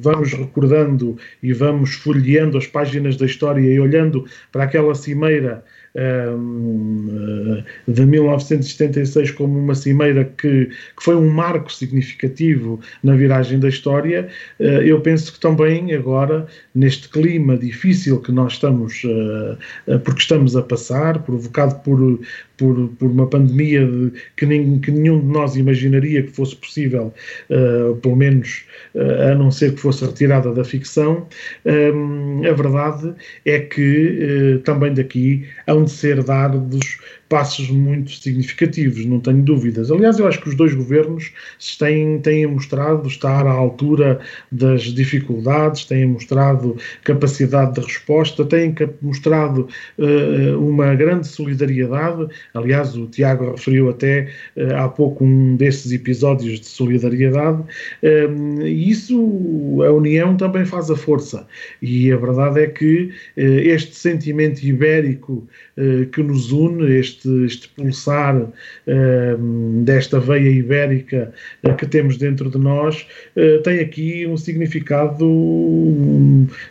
vamos 0.00 0.32
recordando 0.32 1.16
e 1.42 1.52
vamos 1.52 1.94
folheando 1.94 2.58
as 2.58 2.66
páginas 2.66 3.16
da 3.16 3.26
história 3.26 3.60
e 3.60 3.80
olhando 3.80 4.24
para 4.52 4.64
aquela 4.64 4.94
cimeira 4.94 5.64
de 7.86 8.04
1976 8.04 9.30
como 9.30 9.58
uma 9.58 9.74
cimeira 9.76 10.24
que, 10.24 10.66
que, 10.66 11.04
foi 11.04 11.14
um 11.14 11.28
marco 11.28 11.72
significativo 11.72 12.80
na 13.02 13.14
viragem 13.14 13.60
da 13.60 13.68
história, 13.68 14.28
eh, 14.58 14.82
eu 14.84 15.00
penso 15.00 15.32
que 15.32 15.38
também 15.38 15.94
agora, 15.94 16.48
neste 16.74 17.08
clima 17.08 17.56
difícil 17.56 18.20
que 18.20 18.32
nós 18.32 18.54
estamos, 18.54 19.02
eh, 19.86 19.98
porque 19.98 20.20
estamos 20.20 20.56
a 20.56 20.62
passar, 20.62 21.20
provocado 21.20 21.76
por, 21.84 22.18
por, 22.56 22.88
por 22.98 23.10
uma 23.10 23.26
pandemia 23.26 23.86
de, 23.86 24.12
que, 24.36 24.46
nem, 24.46 24.78
que 24.78 24.90
nenhum 24.90 25.20
de 25.20 25.26
nós 25.26 25.56
imaginaria 25.56 26.22
que 26.22 26.30
fosse 26.30 26.56
possível, 26.56 27.12
uh, 27.50 27.96
pelo 27.96 28.16
menos 28.16 28.64
uh, 28.94 29.32
a 29.32 29.34
não 29.34 29.50
ser 29.50 29.74
que 29.74 29.80
fosse 29.80 30.04
retirada 30.04 30.52
da 30.52 30.64
ficção, 30.64 31.26
uh, 31.64 32.48
a 32.48 32.52
verdade 32.52 33.14
é 33.44 33.58
que 33.58 34.60
também 34.64 34.92
daqui 34.94 35.46
hão 35.66 35.84
de 35.84 35.90
ser 35.90 36.22
dados 36.22 36.98
passos 37.28 37.70
muito 37.70 38.12
significativos, 38.12 39.04
não 39.04 39.20
tenho 39.20 39.42
dúvidas. 39.42 39.90
Aliás, 39.90 40.18
eu 40.18 40.26
acho 40.26 40.40
que 40.40 40.48
os 40.48 40.54
dois 40.54 40.74
governos 40.74 41.32
têm, 41.78 42.18
têm 42.20 42.46
mostrado 42.46 43.06
estar 43.08 43.46
à 43.46 43.50
altura 43.50 44.20
das 44.50 44.82
dificuldades, 44.82 45.84
têm 45.84 46.06
mostrado 46.06 46.76
capacidade 47.02 47.74
de 47.74 47.80
resposta, 47.80 48.44
têm 48.44 48.74
mostrado 49.00 49.68
uh, 49.98 50.58
uma 50.58 50.94
grande 50.94 51.26
solidariedade. 51.26 52.28
Aliás, 52.52 52.96
o 52.96 53.06
Tiago 53.06 53.52
referiu 53.52 53.88
até 53.88 54.28
uh, 54.56 54.76
há 54.76 54.88
pouco 54.88 55.24
um 55.24 55.56
desses 55.56 55.92
episódios 55.92 56.60
de 56.60 56.66
solidariedade, 56.66 57.62
um, 58.02 58.62
e 58.62 58.90
isso, 58.90 59.82
a 59.82 59.92
união 59.92 60.36
também 60.36 60.64
faz 60.64 60.90
a 60.90 60.96
força. 60.96 61.46
E 61.80 62.12
a 62.12 62.16
verdade 62.16 62.60
é 62.60 62.66
que 62.66 63.10
uh, 63.36 63.40
este 63.40 63.94
sentimento 63.96 64.62
ibérico 64.62 65.46
que 66.12 66.22
nos 66.22 66.52
une, 66.52 66.88
este 66.98 67.23
este, 67.24 67.44
este 67.44 67.68
pulsar 67.70 68.36
uh, 68.36 69.82
desta 69.82 70.20
veia 70.20 70.50
ibérica 70.50 71.32
uh, 71.62 71.74
que 71.74 71.86
temos 71.86 72.16
dentro 72.16 72.50
de 72.50 72.58
nós 72.58 73.06
uh, 73.36 73.62
tem 73.62 73.80
aqui 73.80 74.26
um 74.26 74.36
significado 74.36 75.24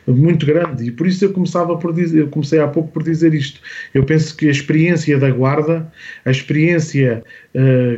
muito 0.08 0.46
grande 0.46 0.88
e 0.88 0.92
por 0.92 1.08
isso 1.08 1.26
eu 1.26 1.34
começava 1.34 1.78
por 1.78 1.94
dizer, 1.94 2.20
eu 2.20 2.28
comecei 2.28 2.60
há 2.60 2.68
pouco 2.68 2.92
por 2.92 3.04
dizer 3.04 3.34
isto. 3.34 3.60
Eu 3.94 4.04
penso 4.04 4.36
que 4.36 4.48
a 4.48 4.52
experiência 4.52 5.18
da 5.18 5.30
Guarda, 5.30 5.92
a 6.26 6.32
experiência 6.32 7.24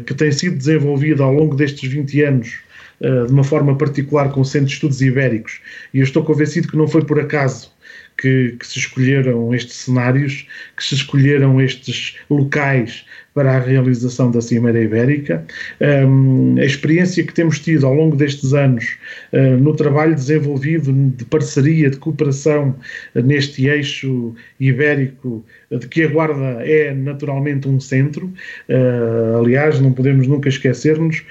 que 0.05 0.13
tem 0.13 0.31
sido 0.31 0.57
desenvolvida 0.57 1.23
ao 1.23 1.33
longo 1.33 1.55
destes 1.55 1.89
20 1.89 2.21
anos 2.23 2.59
de 2.99 3.31
uma 3.31 3.43
forma 3.43 3.77
particular 3.77 4.31
com 4.31 4.41
o 4.41 4.45
Centro 4.45 4.67
de 4.67 4.73
Estudos 4.73 5.01
Ibéricos, 5.01 5.61
e 5.93 5.99
eu 5.99 6.03
estou 6.03 6.23
convencido 6.23 6.67
que 6.67 6.77
não 6.77 6.87
foi 6.87 7.03
por 7.03 7.19
acaso 7.19 7.71
que, 8.17 8.55
que, 8.59 8.65
se 8.65 8.79
escolheram 8.79 9.53
estes 9.53 9.75
cenários, 9.75 10.47
que 10.75 10.83
se 10.83 10.95
escolheram 10.95 11.61
estes 11.61 12.17
locais 12.29 13.05
para 13.35 13.57
a 13.57 13.59
realização 13.59 14.31
da 14.31 14.39
Cimeira 14.39 14.81
Ibérica. 14.81 15.45
Um, 16.07 16.55
a 16.57 16.63
experiência 16.63 17.21
que 17.21 17.33
temos 17.33 17.59
tido 17.59 17.85
ao 17.85 17.93
longo 17.93 18.15
destes 18.15 18.53
anos 18.53 18.97
uh, 19.33 19.57
no 19.61 19.75
trabalho 19.75 20.15
desenvolvido 20.15 20.93
de 20.93 21.25
parceria, 21.25 21.89
de 21.89 21.97
cooperação 21.97 22.73
uh, 23.13 23.21
neste 23.21 23.67
eixo 23.67 24.33
ibérico, 24.57 25.45
uh, 25.69 25.77
de 25.77 25.85
que 25.85 26.03
a 26.03 26.07
Guarda 26.07 26.65
é 26.65 26.93
naturalmente 26.93 27.67
um 27.67 27.77
centro. 27.77 28.33
aliás, 29.37 29.81
não 29.81 29.91
podemos 29.91 30.27
nunca 30.27 30.47
esquecer-nos 30.47 31.25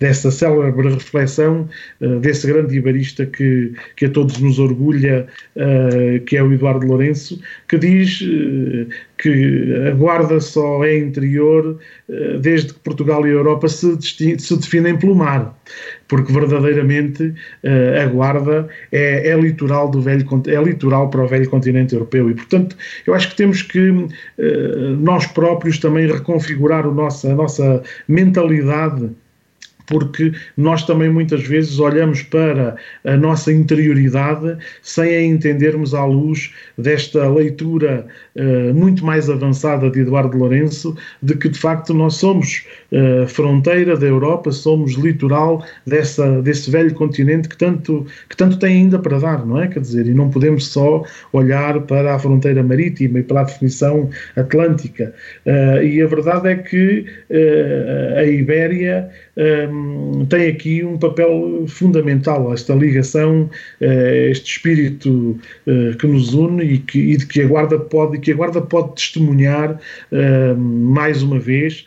dessa 0.00 0.32
célebre 0.32 0.88
reflexão 0.88 1.68
desse 2.20 2.48
grande 2.48 2.76
ibarista 2.76 3.24
que, 3.24 3.72
que 3.94 4.06
a 4.06 4.10
todos 4.10 4.38
nos 4.38 4.58
orgulha, 4.58 5.26
que 6.26 6.36
é 6.36 6.42
o 6.42 6.52
Eduardo 6.52 6.86
Lourenço, 6.86 7.40
que 7.68 7.78
diz 7.78 8.20
que 9.20 9.88
a 9.88 9.94
Guarda 9.94 10.40
só 10.40 10.82
é 10.82 10.96
interior 10.98 11.78
eh, 12.08 12.38
desde 12.40 12.72
que 12.72 12.80
Portugal 12.80 13.26
e 13.26 13.30
a 13.30 13.34
Europa 13.34 13.68
se, 13.68 13.98
se 14.00 14.56
definem 14.56 14.96
pelo 14.96 15.14
mar, 15.14 15.54
porque 16.08 16.32
verdadeiramente 16.32 17.34
eh, 17.62 18.02
a 18.02 18.06
Guarda 18.06 18.68
é, 18.90 19.28
é, 19.28 19.36
litoral 19.38 19.90
do 19.90 20.00
velho, 20.00 20.26
é 20.46 20.62
litoral 20.62 21.10
para 21.10 21.22
o 21.22 21.28
velho 21.28 21.48
continente 21.50 21.94
europeu. 21.94 22.30
E, 22.30 22.34
portanto, 22.34 22.76
eu 23.06 23.12
acho 23.12 23.28
que 23.30 23.36
temos 23.36 23.60
que 23.60 24.06
eh, 24.38 24.94
nós 24.98 25.26
próprios 25.26 25.78
também 25.78 26.10
reconfigurar 26.10 26.86
o 26.86 26.94
nosso, 26.94 27.28
a 27.28 27.34
nossa 27.34 27.82
mentalidade 28.08 29.10
porque 29.90 30.32
nós 30.56 30.84
também 30.84 31.10
muitas 31.10 31.42
vezes 31.42 31.78
olhamos 31.80 32.22
para 32.22 32.76
a 33.04 33.16
nossa 33.16 33.52
interioridade 33.52 34.56
sem 34.80 35.10
a 35.10 35.22
entendermos 35.22 35.92
à 35.94 36.04
luz 36.04 36.54
desta 36.78 37.28
leitura 37.28 38.06
uh, 38.36 38.72
muito 38.72 39.04
mais 39.04 39.28
avançada 39.28 39.90
de 39.90 40.00
Eduardo 40.00 40.38
Lourenço, 40.38 40.96
de 41.20 41.34
que 41.34 41.48
de 41.48 41.58
facto 41.58 41.92
nós 41.92 42.14
somos 42.14 42.64
uh, 42.92 43.26
fronteira 43.26 43.96
da 43.96 44.06
Europa, 44.06 44.52
somos 44.52 44.92
litoral 44.92 45.64
dessa, 45.84 46.40
desse 46.40 46.70
velho 46.70 46.94
continente 46.94 47.48
que 47.48 47.56
tanto, 47.56 48.06
que 48.28 48.36
tanto 48.36 48.58
tem 48.58 48.82
ainda 48.82 48.98
para 48.98 49.18
dar, 49.18 49.44
não 49.44 49.60
é? 49.60 49.66
Quer 49.66 49.80
dizer, 49.80 50.06
e 50.06 50.14
não 50.14 50.30
podemos 50.30 50.68
só 50.68 51.04
olhar 51.32 51.80
para 51.80 52.14
a 52.14 52.18
fronteira 52.18 52.62
marítima 52.62 53.18
e 53.18 53.22
para 53.24 53.40
a 53.40 53.44
definição 53.44 54.08
atlântica. 54.36 55.12
Uh, 55.44 55.82
e 55.82 56.00
a 56.00 56.06
verdade 56.06 56.48
é 56.48 56.54
que 56.54 57.06
a 58.16 58.24
Ibéria 58.24 59.10
um, 59.36 60.26
tem 60.26 60.48
aqui 60.48 60.84
um 60.84 60.98
papel 60.98 61.64
fundamental, 61.68 62.52
esta 62.52 62.74
ligação, 62.74 63.48
uh, 63.80 64.30
este 64.30 64.52
espírito 64.52 65.38
uh, 65.66 65.96
que 65.96 66.06
nos 66.06 66.34
une 66.34 66.64
e, 66.64 66.78
que, 66.78 66.98
e 66.98 67.16
de 67.16 67.26
que 67.26 67.40
a 67.42 67.46
Guarda 67.46 67.78
pode, 67.78 68.18
que 68.18 68.32
a 68.32 68.34
Guarda 68.34 68.60
pode 68.60 68.94
testemunhar 68.96 69.80
uh, 70.12 70.56
mais 70.56 71.22
uma 71.22 71.38
vez, 71.38 71.84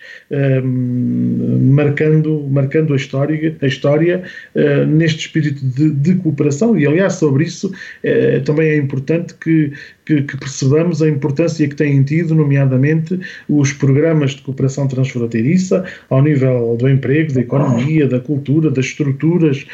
marcando, 1.62 2.48
marcando 2.50 2.94
a 2.94 2.96
história, 2.96 3.56
a 3.62 3.68
história 3.68 4.24
neste 4.88 5.28
espírito 5.28 5.64
de, 5.64 5.92
de, 5.92 6.16
cooperação. 6.16 6.78
E 6.78 6.88
aliás 6.88 7.14
sobre 7.14 7.44
isso 7.44 7.72
também 8.46 8.70
é 8.70 8.78
importante 8.78 9.34
que 9.36 9.72
que, 10.06 10.22
que, 10.22 10.38
percebamos 10.38 11.02
a 11.02 11.10
importância 11.10 11.68
que 11.68 11.76
têm 11.76 12.04
tido, 12.04 12.36
nomeadamente, 12.36 13.20
os 13.48 13.74
programas 13.74 14.32
de 14.32 14.42
cooperação 14.42 14.88
transfronteiriça 14.88 15.86
ao 16.10 16.22
nível 16.22 16.76
do 16.78 16.90
emprego, 16.90 17.34
da 17.34 17.42
economia 17.42 18.08
da 18.08 18.20
cultura, 18.20 18.70
das 18.70 18.86
estruturas, 18.86 19.66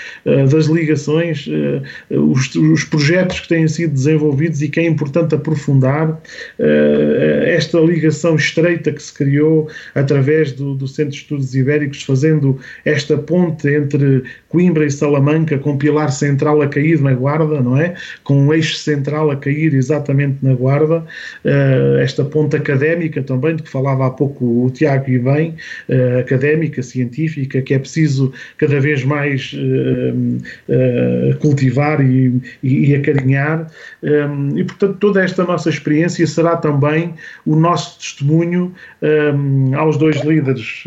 das 0.52 0.66
ligações, 0.66 1.48
os, 2.10 2.56
os 2.56 2.84
projetos 2.84 3.40
que 3.42 3.50
têm 3.50 3.68
sido 3.68 3.94
desenvolvidos 3.94 4.62
e 4.62 4.70
que 4.70 4.80
é 4.80 4.86
importante 4.86 5.36
aprofundar 5.36 6.22
esta 7.46 7.80
ligação 7.80 8.36
estreita 8.36 8.92
que 8.92 9.02
se 9.02 9.14
criou 9.14 9.70
através 9.96 10.52
do, 10.54 10.76
do 10.76 10.88
Centro 10.88 11.12
de 11.12 11.18
Estudos 11.18 11.56
Ibéricos, 11.56 12.04
fazendo 12.04 12.58
esta 12.86 13.18
ponte 13.18 13.68
entre 13.68 14.24
Coimbra 14.48 14.86
e 14.86 14.92
Salamanca, 14.92 15.58
com 15.58 15.78
pilar 15.78 16.12
central 16.12 16.62
a 16.62 16.68
cair 16.68 17.02
na 17.02 17.14
Guarda, 17.14 17.62
não 17.62 17.78
é? 17.78 17.96
Com 18.24 18.48
um 18.48 18.54
eixo 18.54 18.76
central 18.76 19.32
a 19.32 19.36
cair 19.36 19.74
exatamente 19.74 20.19
na 20.42 20.54
Guarda, 20.54 21.00
uh, 21.00 21.98
esta 22.00 22.24
ponte 22.26 22.56
académica 22.56 23.22
também, 23.22 23.56
de 23.56 23.64
que 23.64 23.70
falava 23.70 24.08
há 24.08 24.10
pouco 24.10 24.66
o 24.66 24.70
Tiago 24.70 25.10
e 25.10 25.20
bem, 25.20 25.56
uh, 25.90 26.20
académica, 26.20 26.82
científica, 26.82 27.62
que 27.62 27.74
é 27.74 27.80
preciso 27.80 28.32
cada 28.58 28.80
vez 28.80 29.04
mais 29.04 29.54
uh, 29.54 31.38
cultivar 31.40 32.02
e, 32.02 32.42
e, 32.64 32.92
e 32.92 32.96
acarinhar. 32.96 33.68
E, 34.56 34.64
portanto, 34.64 34.98
toda 35.00 35.24
esta 35.24 35.44
nossa 35.44 35.70
experiência 35.70 36.26
será 36.26 36.56
também 36.58 37.14
o 37.46 37.56
nosso 37.56 38.00
testemunho 38.00 38.74
aos 39.76 39.98
dois 39.98 40.24
líderes 40.24 40.84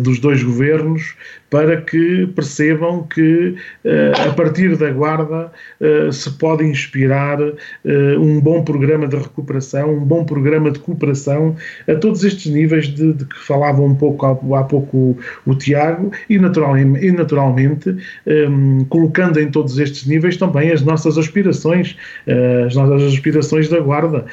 dos 0.00 0.18
dois 0.18 0.42
governos 0.42 1.14
para 1.54 1.80
que 1.80 2.26
percebam 2.34 3.04
que 3.04 3.54
uh, 3.84 4.28
a 4.28 4.32
partir 4.32 4.76
da 4.76 4.90
Guarda 4.90 5.52
uh, 5.80 6.12
se 6.12 6.28
pode 6.32 6.64
inspirar 6.64 7.40
uh, 7.40 7.54
um 8.18 8.40
bom 8.40 8.64
programa 8.64 9.06
de 9.06 9.14
recuperação, 9.14 9.94
um 9.94 10.04
bom 10.04 10.24
programa 10.24 10.68
de 10.72 10.80
cooperação 10.80 11.54
a 11.88 11.94
todos 11.94 12.24
estes 12.24 12.52
níveis 12.52 12.88
de, 12.88 13.12
de 13.12 13.24
que 13.24 13.38
falava 13.38 13.80
um 13.82 13.94
pouco 13.94 14.26
há, 14.26 14.58
há 14.58 14.64
pouco 14.64 14.96
o, 14.96 15.18
o 15.46 15.54
Tiago 15.54 16.10
e, 16.28 16.40
naturalmente, 16.40 17.06
e 17.06 17.12
naturalmente 17.12 17.90
um, 17.90 17.98
ehm, 18.26 18.84
colocando 18.88 19.38
em 19.38 19.48
todos 19.48 19.78
estes 19.78 20.08
níveis 20.08 20.36
também 20.36 20.72
as 20.72 20.82
nossas 20.82 21.16
aspirações, 21.16 21.96
as 22.66 22.74
nossas 22.74 23.12
aspirações 23.12 23.68
da 23.68 23.78
Guarda. 23.78 24.24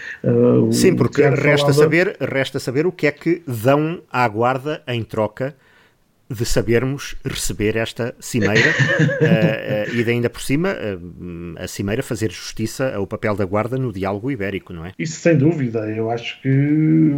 Sim, 0.71 0.95
porque 0.95 1.21
resta, 1.21 1.71
falava... 1.71 1.73
saber, 1.73 2.17
resta 2.19 2.59
saber 2.59 2.87
o 2.87 2.91
que 2.91 3.05
é 3.05 3.11
que 3.11 3.43
dão 3.45 4.01
à 4.11 4.27
Guarda 4.27 4.81
em 4.87 5.03
troca 5.03 5.53
de 6.31 6.45
sabermos 6.45 7.15
receber 7.25 7.75
esta 7.75 8.15
cimeira 8.19 8.69
uh, 8.69 9.91
uh, 9.91 9.95
e 9.95 10.03
de 10.03 10.11
ainda 10.11 10.29
por 10.29 10.41
cima 10.41 10.69
uh, 10.69 11.55
a 11.57 11.67
cimeira 11.67 12.01
fazer 12.01 12.31
justiça 12.31 12.93
ao 12.95 13.05
papel 13.05 13.35
da 13.35 13.45
Guarda 13.45 13.77
no 13.77 13.91
diálogo 13.91 14.31
ibérico, 14.31 14.71
não 14.71 14.85
é? 14.85 14.93
Isso 14.97 15.19
sem 15.19 15.37
dúvida, 15.37 15.79
eu 15.89 16.09
acho 16.09 16.41
que 16.41 17.11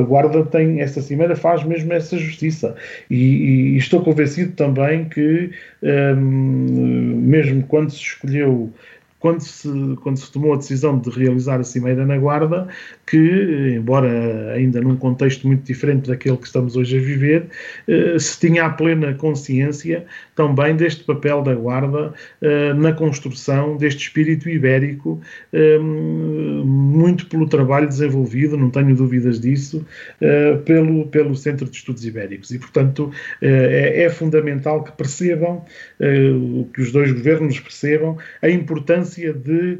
a 0.00 0.02
Guarda 0.04 0.44
tem, 0.44 0.80
esta 0.80 1.00
cimeira 1.02 1.34
faz 1.34 1.64
mesmo 1.64 1.92
essa 1.92 2.16
justiça 2.16 2.76
e, 3.10 3.74
e 3.74 3.76
estou 3.76 4.02
convencido 4.02 4.52
também 4.52 5.08
que 5.08 5.50
um, 5.82 7.20
mesmo 7.22 7.64
quando 7.64 7.90
se 7.90 8.00
escolheu 8.00 8.72
quando 9.20 9.40
se, 9.42 9.68
quando 10.02 10.16
se 10.16 10.32
tomou 10.32 10.54
a 10.54 10.56
decisão 10.56 10.98
de 10.98 11.10
realizar 11.10 11.60
a 11.60 11.62
Cimeira 11.62 12.06
na 12.06 12.16
Guarda, 12.16 12.66
que, 13.06 13.76
embora 13.76 14.54
ainda 14.54 14.80
num 14.80 14.96
contexto 14.96 15.46
muito 15.46 15.62
diferente 15.62 16.08
daquele 16.08 16.38
que 16.38 16.46
estamos 16.46 16.74
hoje 16.74 16.96
a 16.96 17.00
viver, 17.00 17.46
eh, 17.86 18.18
se 18.18 18.40
tinha 18.40 18.64
a 18.64 18.70
plena 18.70 19.12
consciência 19.14 20.06
também 20.34 20.74
deste 20.74 21.04
papel 21.04 21.42
da 21.42 21.54
Guarda 21.54 22.14
eh, 22.40 22.72
na 22.72 22.94
construção 22.94 23.76
deste 23.76 24.04
espírito 24.04 24.48
ibérico, 24.48 25.20
eh, 25.52 25.78
muito 25.78 27.26
pelo 27.26 27.46
trabalho 27.46 27.86
desenvolvido, 27.86 28.56
não 28.56 28.70
tenho 28.70 28.96
dúvidas 28.96 29.38
disso, 29.38 29.84
pelo, 30.64 31.06
pelo 31.08 31.34
Centro 31.34 31.68
de 31.68 31.76
Estudos 31.76 32.06
Ibéricos. 32.06 32.50
E, 32.50 32.58
portanto, 32.58 33.10
é, 33.42 34.04
é 34.04 34.08
fundamental 34.08 34.82
que 34.82 34.92
percebam, 34.92 35.64
que 36.72 36.80
os 36.80 36.92
dois 36.92 37.12
governos 37.12 37.60
percebam 37.60 38.16
a 38.40 38.48
importância 38.48 39.32
de 39.32 39.78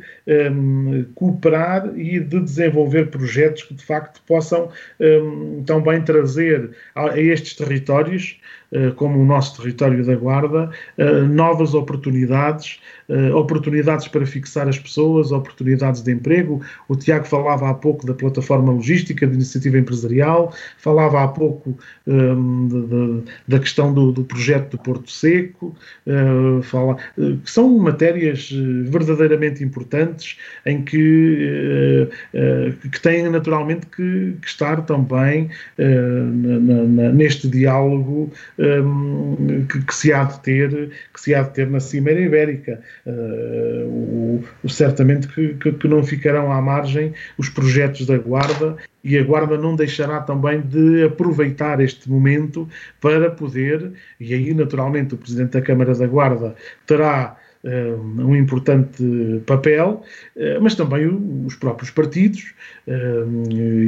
cooperar 1.15 1.99
e 1.99 2.21
de 2.21 2.41
desenvolver 2.41 3.07
projetos 3.07 3.63
que 3.63 3.75
de 3.75 3.85
facto 3.85 4.21
possam 4.27 4.71
um, 5.01 5.63
também 5.65 6.03
trazer 6.03 6.71
a, 6.95 7.13
a 7.13 7.21
estes 7.21 7.55
territórios 7.55 8.39
eh, 8.73 8.93
como 8.95 9.19
o 9.19 9.25
nosso 9.25 9.61
território 9.61 10.05
da 10.05 10.15
Guarda, 10.15 10.71
eh, 10.97 11.23
novas 11.23 11.75
oportunidades, 11.75 12.81
eh, 13.11 13.33
oportunidades 13.35 14.07
para 14.07 14.25
fixar 14.25 14.69
as 14.69 14.79
pessoas, 14.79 15.33
oportunidades 15.33 16.01
de 16.01 16.13
emprego. 16.13 16.61
O 16.89 16.95
Tiago 16.95 17.27
falava 17.27 17.69
há 17.69 17.75
pouco 17.75 18.07
da 18.07 18.15
plataforma 18.15 18.73
logística 18.73 19.27
de 19.27 19.35
iniciativa 19.35 19.77
empresarial, 19.79 20.55
falava 20.79 21.25
há 21.25 21.27
pouco 21.27 21.77
um, 22.07 22.69
de, 22.69 22.87
de, 22.87 23.23
da 23.49 23.59
questão 23.59 23.93
do, 23.93 24.13
do, 24.13 24.23
projeto 24.23 24.77
do 24.77 24.79
Porto 24.79 25.11
Seco, 25.11 25.77
uh, 26.07 26.63
fala, 26.63 26.99
uh, 27.19 27.37
que 27.39 27.51
são 27.51 27.69
matérias 27.79 28.49
verdadeiramente 28.85 29.65
importantes 29.65 30.39
em 30.65 30.83
que, 30.83 32.09
uh, 32.33 32.89
que 32.91 33.01
têm 33.01 33.29
naturalmente 33.29 33.87
que, 33.87 34.37
que 34.41 34.47
estar 34.47 34.83
também 34.83 35.51
na, 35.77 36.85
na, 36.85 37.13
neste 37.13 37.49
diálogo 37.49 38.33
um, 38.59 39.67
que, 39.67 39.83
que, 39.83 39.95
se 39.95 40.13
há 40.13 40.25
de 40.25 40.41
ter, 40.41 40.91
que 41.13 41.21
se 41.21 41.35
há 41.35 41.43
de 41.43 41.55
ter 41.55 41.69
na 41.69 41.81
Cimeira 41.81 42.21
Ibérica. 42.21 42.81
Uh, 43.07 43.87
o, 43.87 44.45
o, 44.63 44.69
certamente 44.69 45.27
que, 45.29 45.55
que, 45.55 45.73
que, 45.73 45.89
não 45.89 46.05
ficarão 46.05 46.53
à 46.53 46.61
margem 46.61 47.15
os 47.39 47.49
projetos 47.49 48.05
da 48.07 48.19
Guarda 48.19 48.77
e 49.03 49.17
a 49.17 49.25
Guarda 49.25 49.57
não 49.57 49.75
deixará 49.75 50.21
também 50.21 50.61
de 50.61 51.05
aproveitar 51.05 51.81
este 51.81 52.11
momento 52.11 52.69
para 53.01 53.31
poder, 53.31 53.93
e 54.21 54.35
aí 54.35 54.53
naturalmente 54.53 55.15
o 55.15 55.19
Presidente 55.19 55.53
da 55.53 55.63
Câmara 55.63 55.95
da 55.95 56.07
Guarda 56.07 56.55
terá 56.87 57.39
um 57.63 58.35
importante 58.35 59.03
papel, 59.47 60.03
eh, 60.37 60.59
mas 60.61 60.75
também 60.75 61.07
os 61.47 61.55
próprios 61.55 61.91
partidos, 61.91 62.55
eh, 62.87 63.25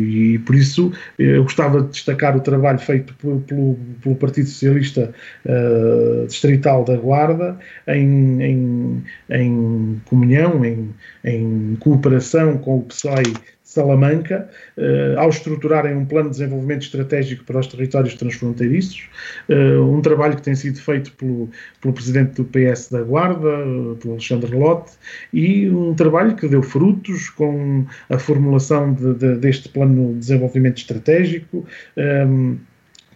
e 0.03 0.39
por 0.41 0.55
isso 0.55 0.93
eu 1.19 1.43
gostava 1.43 1.81
de 1.81 1.89
destacar 1.89 2.37
o 2.37 2.41
trabalho 2.41 2.79
feito 2.79 3.15
pelo, 3.15 3.41
pelo 4.03 4.17
Partido 4.17 4.49
Socialista 4.49 5.15
Distrital 6.27 6.85
da 6.85 6.97
Guarda, 6.97 7.59
em, 7.89 8.43
em, 8.43 9.05
em 9.31 10.03
comunhão, 10.05 10.65
em, 10.65 10.91
em 11.25 11.77
cooperação 11.81 12.59
com 12.59 12.79
o 12.79 12.83
PSOE 12.83 13.33
Salamanca, 13.73 14.49
uh, 14.77 15.19
ao 15.19 15.29
estruturarem 15.29 15.95
um 15.95 16.05
plano 16.05 16.31
de 16.31 16.37
desenvolvimento 16.37 16.83
estratégico 16.83 17.45
para 17.45 17.59
os 17.59 17.67
territórios 17.67 18.15
transfronteiriços, 18.15 19.09
uh, 19.49 19.83
um 19.83 20.01
trabalho 20.01 20.37
que 20.37 20.43
tem 20.43 20.55
sido 20.55 20.81
feito 20.81 21.13
pelo, 21.13 21.49
pelo 21.81 21.95
presidente 21.95 22.35
do 22.35 22.45
PS 22.45 22.91
da 22.91 23.03
Guarda, 23.03 23.49
uh, 23.49 23.97
pelo 23.97 24.15
Alexandre 24.15 24.55
Lotte, 24.55 24.93
e 25.33 25.69
um 25.71 25.95
trabalho 25.95 26.37
que 26.37 26.49
deu 26.49 26.63
frutos 26.63 27.31
com 27.31 27.87
a 28.09 28.19
formulação 28.19 28.93
de, 28.93 29.15
de, 29.15 29.37
deste 29.37 29.69
plano 29.69 30.13
de 30.13 30.19
desenvolvimento 30.19 30.79
estratégico, 30.79 31.67
ehm, 31.97 32.57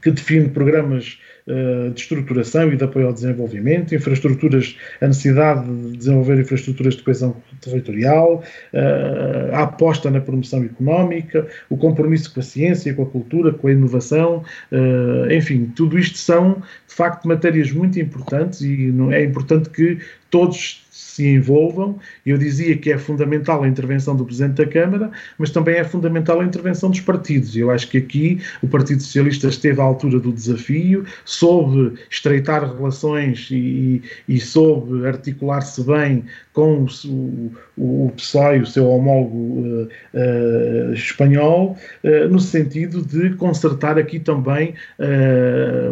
que 0.03 0.11
define 0.11 0.49
programas 0.49 1.19
eh, 1.19 1.36
de 1.47 2.01
estruturação 2.01 2.73
e 2.73 2.77
de 2.77 2.83
apoio 2.83 3.07
ao 3.07 3.13
desenvolvimento, 3.13 3.95
infraestruturas, 3.95 4.77
a 5.01 5.07
necessidade 5.07 5.65
de 5.65 5.97
desenvolver 5.97 6.41
infraestruturas 6.41 6.97
de 6.97 7.03
coesão 7.05 7.37
territorial, 7.61 8.43
eh, 8.73 9.51
a 9.53 9.63
aposta 9.63 10.11
na 10.11 10.21
promoção 10.21 10.65
económica, 10.65 11.47
o 11.71 11.77
compromisso 11.77 12.35
com 12.35 12.41
a 12.41 12.43
ciência, 12.43 12.93
com 12.95 13.03
a 13.03 13.07
cultura, 13.07 13.53
com 13.53 13.69
a 13.69 13.73
inovação, 13.73 14.43
eh, 14.73 15.37
enfim, 15.37 15.73
tudo 15.77 15.97
isto 15.97 16.19
são 16.19 16.63
de 16.89 16.95
facto 16.95 17.29
matérias 17.29 17.71
muito 17.71 18.01
importantes 18.01 18.61
e 18.63 18.93
é 19.13 19.23
importante 19.23 19.71
que 19.71 19.99
todos 20.31 20.86
se 21.17 21.27
envolvam. 21.27 21.99
Eu 22.25 22.37
dizia 22.37 22.77
que 22.77 22.93
é 22.93 22.99
fundamental 22.99 23.63
a 23.63 23.69
intervenção 23.69 24.15
do 24.15 24.25
Presidente 24.25 24.57
da 24.57 24.67
Câmara, 24.67 25.11
mas 25.39 25.51
também 25.51 25.77
é 25.77 25.85
fundamental 25.85 26.41
a 26.41 26.45
intervenção 26.45 26.91
dos 26.91 27.01
partidos. 27.01 27.57
Eu 27.57 27.71
acho 27.71 27.89
que 27.89 27.99
aqui 27.99 28.41
o 28.63 28.69
Partido 28.69 29.03
Socialista 29.03 29.49
esteve 29.49 29.81
à 29.81 29.85
altura 29.85 30.21
do 30.21 30.33
desafio, 30.33 31.05
soube 31.25 31.95
estreitar 32.11 32.77
relações 32.77 33.49
e, 33.51 34.03
e 34.29 34.39
soube 34.39 35.07
articular-se 35.07 35.83
bem 35.85 36.25
com 36.57 36.85
o, 36.85 37.53
o, 37.77 38.07
o 38.07 38.13
PSOE, 38.17 38.61
o 38.61 38.67
seu 38.67 38.89
homólogo 38.89 39.37
uh, 39.37 39.89
uh, 40.15 40.93
espanhol, 40.95 41.77
uh, 42.03 42.29
no 42.31 42.41
sentido 42.41 43.03
de 43.03 43.35
consertar 43.37 43.99
aqui 43.99 44.19
também 44.19 44.75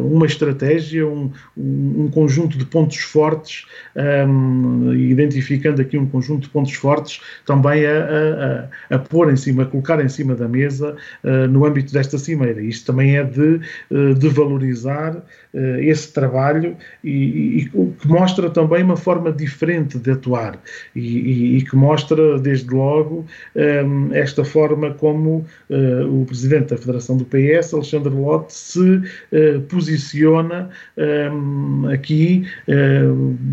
uma 0.01 0.25
estratégia, 0.25 1.07
um, 1.07 1.31
um, 1.57 2.09
conjunto 2.09 2.57
de 2.57 2.65
pontos 2.65 2.97
fortes 2.97 3.67
um, 3.95 4.93
ehm, 4.93 5.14
identificando 5.15 5.81
aqui 5.81 5.97
um 5.97 6.07
conjunto 6.07 6.43
de 6.43 6.49
pontos 6.51 6.75
fortes 6.75 7.21
também 7.47 7.87
a, 7.87 8.69
a, 8.91 8.97
a 8.97 8.99
pôr 8.99 9.33
em 9.33 9.37
cima, 9.37 9.63
a 9.63 9.67
colocar 9.67 10.03
em 10.05 10.09
cima 10.09 10.35
da 10.35 10.47
mesa 10.47 10.97
uh, 11.23 11.49
no 11.49 11.65
âmbito 11.65 11.93
desta 11.93 12.19
cimeira. 12.19 12.61
Isto 12.61 12.87
também 12.93 13.17
é 13.17 13.25
de, 13.25 13.61
uh, 13.91 14.15
de 14.15 14.29
valorizar 14.29 15.23
uh, 15.55 15.79
esse 15.81 16.13
trabalho 16.13 16.77
e, 17.03 17.59
e, 17.59 17.65
que 18.01 18.09
mostra 18.09 18.51
também 18.51 18.83
uma 18.83 18.97
forma 18.97 19.33
diferente 19.33 19.99
de 19.99 20.11
atuar 20.11 20.59
e, 20.95 21.01
e, 21.01 21.59
e 21.59 21.63
que 21.63 21.77
mostra, 21.77 22.39
desde 22.39 22.69
logo, 22.75 23.25
um, 23.55 24.13
esta 24.13 24.45
forma 24.45 24.93
como 24.95 25.47
uh, 25.71 26.23
o 26.23 26.27
presidente 26.27 26.71
da 26.71 26.77
Federação 26.77 27.17
do 27.17 27.25
PS, 27.25 27.73
Alexandre 27.73 28.13
Lotte, 28.13 28.53
se 28.53 28.81
uh, 28.81 29.61
posiciona 29.69 30.71
um, 30.97 31.89
aqui, 31.89 32.47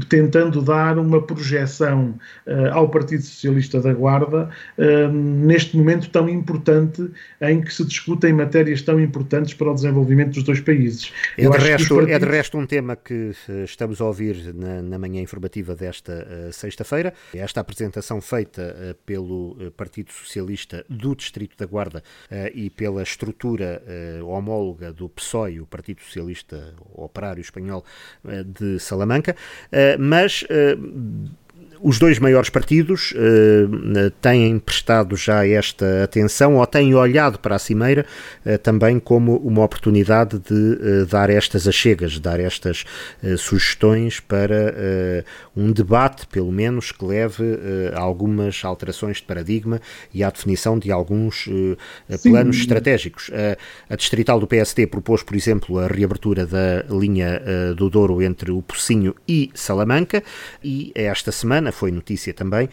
tentando 0.10 0.62
dar 0.62 0.98
uma 0.98 1.22
projeção 1.22 2.16
ao 2.72 2.90
Partido 2.90 3.22
Socialista 3.24 3.80
da 3.82 3.94
Guarda 3.94 4.50
neste 5.12 5.78
momento 5.78 6.10
tão 6.10 6.30
importante 6.30 7.10
em 7.42 7.62
que 7.62 7.74
se 7.74 7.86
discutem 7.86 8.34
matérias 8.34 8.82
tão 8.82 9.00
importantes 9.00 9.54
para 9.54 9.72
o 9.72 9.74
desenvolvimento 9.74 10.36
dos 10.36 10.44
dois 10.44 10.60
países. 10.60 11.12
É 11.38 11.50
de, 11.50 11.58
resto, 11.58 11.91
partidos... 11.96 12.16
é 12.16 12.20
de 12.20 12.26
resto 12.26 12.58
um 12.58 12.66
tema 12.66 12.96
que 12.96 13.32
estamos 13.64 14.02
a 14.02 14.06
ouvir 14.06 14.54
na, 14.54 14.82
na 14.82 14.98
manhã 15.00 15.22
informativa 15.22 15.76
desta 15.76 16.52
sexta-feira. 16.52 17.14
Esta 17.34 17.62
apresentação 17.62 18.22
feita 18.22 18.98
pelo 19.06 19.72
Partido 19.78 20.12
Socialista 20.12 20.86
do 20.90 21.16
Distrito 21.16 21.58
da 21.58 21.66
Guarda 21.66 22.04
e 22.54 22.70
pela 22.70 23.04
estrutura 23.04 23.82
homóloga 24.24 24.92
do 24.92 25.10
PSOE, 25.10 25.60
o 25.60 25.66
Partido 25.66 26.02
Socialista 26.02 26.74
Operário 26.94 27.42
Espanhol 27.42 27.84
de 28.46 28.80
Salamanca, 28.80 29.36
mas 30.00 30.46
os 31.84 31.98
dois 31.98 32.20
maiores 32.20 32.50
partidos 32.50 33.12
uh, 33.12 34.12
têm 34.22 34.60
prestado 34.60 35.16
já 35.16 35.46
esta 35.48 36.04
atenção 36.04 36.56
ou 36.56 36.68
têm 36.68 36.94
olhado 36.94 37.40
para 37.40 37.56
a 37.56 37.60
Cimeira 37.60 38.06
uh, 38.46 38.58
também 38.60 39.00
como 39.00 39.38
uma 39.38 39.64
oportunidade 39.64 40.40
de 40.40 40.54
uh, 40.54 41.06
dar 41.08 41.30
estas 41.30 41.68
achegas, 41.68 42.20
dar 42.20 42.40
estas 42.40 42.86
sugestões 43.38 44.20
para 44.20 45.24
um 45.56 45.72
debate, 45.72 46.28
pelo 46.28 46.52
menos, 46.52 46.92
que 46.92 47.04
leve 47.04 47.44
a 47.94 48.00
algumas 48.00 48.64
alterações 48.64 49.18
de 49.18 49.24
paradigma 49.24 49.82
e 50.14 50.24
à 50.24 50.30
definição 50.30 50.78
de 50.80 50.92
alguns 50.92 51.48
planos 52.24 52.58
estratégicos. 52.58 53.30
a 53.90 53.96
Distrital 53.96 54.40
do 54.40 54.48
PSD 54.48 54.88
propôs, 54.88 55.24
por 55.24 55.36
exemplo, 55.36 55.80
a 55.80 55.88
reabertura 55.88 56.46
da 56.46 56.84
linha 56.90 57.42
do 57.76 57.90
Douro 57.90 58.22
entre 58.22 58.52
o 58.52 58.62
Pocinho 58.62 59.16
e 59.28 59.50
Salamanca 59.54 60.24
e 60.64 60.92
esta 60.96 61.32
semana 61.32 61.72
foi 61.72 61.92
notícia 61.92 62.34
também 62.34 62.70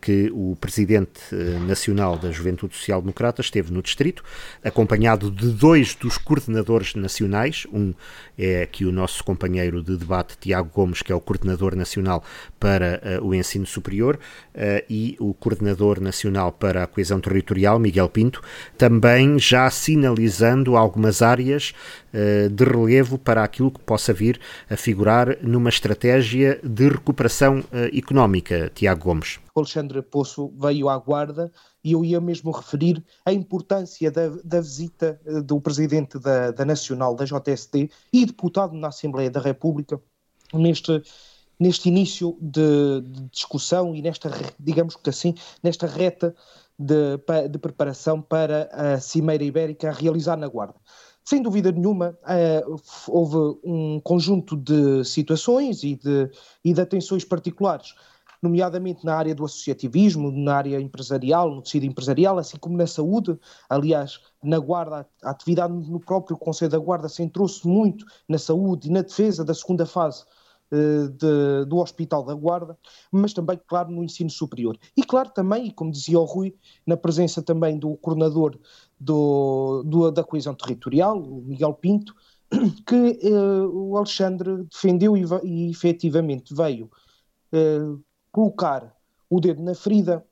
que 0.00 0.30
o 0.32 0.56
presidente 0.60 1.20
nacional 1.66 2.16
da 2.16 2.30
Juventude 2.30 2.74
Social 2.74 3.00
Democrata 3.00 3.40
esteve 3.40 3.72
no 3.72 3.82
distrito, 3.82 4.24
acompanhado 4.62 5.30
de 5.30 5.48
dois 5.50 5.94
dos 5.94 6.18
coordenadores 6.18 6.94
nacionais. 6.94 7.66
Um 7.72 7.92
é 8.36 8.62
aqui 8.62 8.84
o 8.84 8.92
nosso 8.92 9.22
companheiro 9.22 9.82
de 9.82 9.96
debate, 9.96 10.36
Tiago 10.38 10.70
Gomes, 10.72 11.02
que 11.02 11.12
é 11.12 11.14
o 11.14 11.20
coordenador 11.20 11.76
nacional 11.76 12.13
para 12.58 13.20
uh, 13.20 13.26
o 13.26 13.34
ensino 13.34 13.66
superior, 13.66 14.18
uh, 14.54 14.84
e 14.88 15.16
o 15.20 15.34
coordenador 15.34 16.00
nacional 16.00 16.52
para 16.52 16.82
a 16.82 16.86
coesão 16.86 17.20
territorial, 17.20 17.78
Miguel 17.78 18.08
Pinto, 18.08 18.42
também 18.76 19.38
já 19.38 19.68
sinalizando 19.70 20.76
algumas 20.76 21.22
áreas 21.22 21.72
uh, 22.12 22.48
de 22.48 22.64
relevo 22.64 23.18
para 23.18 23.44
aquilo 23.44 23.70
que 23.70 23.80
possa 23.80 24.12
vir 24.12 24.40
a 24.68 24.76
figurar 24.76 25.36
numa 25.42 25.68
estratégia 25.68 26.60
de 26.62 26.88
recuperação 26.88 27.62
económica, 27.92 28.70
Tiago 28.74 29.04
Gomes. 29.04 29.38
Alexandre 29.54 30.02
Poço 30.02 30.52
veio 30.58 30.88
à 30.88 30.98
Guarda 30.98 31.52
e 31.82 31.92
eu 31.92 32.04
ia 32.04 32.20
mesmo 32.20 32.50
referir 32.50 33.04
a 33.24 33.32
importância 33.32 34.10
da, 34.10 34.28
da 34.42 34.60
visita 34.60 35.20
do 35.44 35.60
presidente 35.60 36.18
da, 36.18 36.50
da, 36.50 36.64
Nacional, 36.64 37.14
da 37.14 37.24
JST, 37.24 37.90
e 38.12 38.26
deputado 38.26 38.74
na 38.74 38.88
Assembleia 38.88 39.30
da 39.30 39.40
República 39.40 40.00
neste, 40.52 41.02
neste 41.58 41.88
início 41.88 42.36
de, 42.40 43.00
de 43.02 43.28
discussão 43.30 43.94
e 43.94 44.02
nesta, 44.02 44.30
digamos 44.58 44.96
que 44.96 45.10
assim, 45.10 45.34
nesta 45.62 45.86
reta 45.86 46.34
de, 46.78 47.18
de, 47.48 47.58
preparação 47.58 48.20
para 48.20 48.68
a 48.72 49.00
Cimeira 49.00 49.44
Ibérica 49.44 49.88
a 49.88 49.92
realizar 49.92 50.36
na 50.36 50.48
Guarda. 50.48 50.74
Sem 51.24 51.40
dúvida 51.40 51.72
nenhuma, 51.72 52.18
uh, 52.22 52.76
houve 53.08 53.58
um 53.64 53.98
conjunto 54.00 54.56
de 54.56 55.04
situações 55.04 55.82
e 55.82 55.94
de, 55.94 56.30
e 56.62 56.74
de 56.74 56.80
atenções 56.80 57.24
particulares 57.24 57.94
nomeadamente 58.44 59.06
na 59.06 59.16
área 59.16 59.34
do 59.34 59.44
associativismo, 59.44 60.30
na 60.30 60.56
área 60.56 60.78
empresarial, 60.78 61.50
no 61.50 61.62
tecido 61.62 61.86
empresarial, 61.86 62.38
assim 62.38 62.58
como 62.58 62.76
na 62.76 62.86
saúde. 62.86 63.38
Aliás, 63.70 64.20
na 64.42 64.58
Guarda, 64.58 65.08
a 65.22 65.30
atividade 65.30 65.72
no 65.72 65.98
próprio 65.98 66.36
Conselho 66.36 66.70
da 66.70 66.78
Guarda 66.78 67.08
centrou-se 67.08 67.66
muito 67.66 68.04
na 68.28 68.36
saúde 68.36 68.88
e 68.88 68.92
na 68.92 69.00
defesa 69.00 69.42
da 69.42 69.54
segunda 69.54 69.86
fase 69.86 70.24
eh, 70.24 70.26
de, 71.08 71.64
do 71.66 71.78
Hospital 71.78 72.24
da 72.24 72.34
Guarda, 72.34 72.76
mas 73.10 73.32
também, 73.32 73.60
claro, 73.66 73.90
no 73.90 74.02
ensino 74.02 74.30
superior. 74.30 74.78
E, 74.96 75.02
claro, 75.02 75.30
também, 75.30 75.70
como 75.70 75.90
dizia 75.90 76.18
o 76.18 76.24
Rui, 76.24 76.54
na 76.86 76.96
presença 76.96 77.42
também 77.42 77.78
do 77.78 77.96
coordenador 77.96 78.58
do, 78.98 79.82
do, 79.84 80.10
da 80.10 80.24
coesão 80.24 80.54
territorial, 80.54 81.18
o 81.18 81.42
Miguel 81.42 81.74
Pinto, 81.74 82.14
que 82.86 83.18
eh, 83.22 83.66
o 83.72 83.96
Alexandre 83.96 84.64
defendeu 84.64 85.16
e, 85.16 85.24
e 85.44 85.70
efetivamente 85.70 86.54
veio 86.54 86.90
eh, 87.52 87.96
colocar 88.32 88.94
o 89.28 89.40
dedo 89.40 89.62
na 89.62 89.74
ferida 89.74 90.24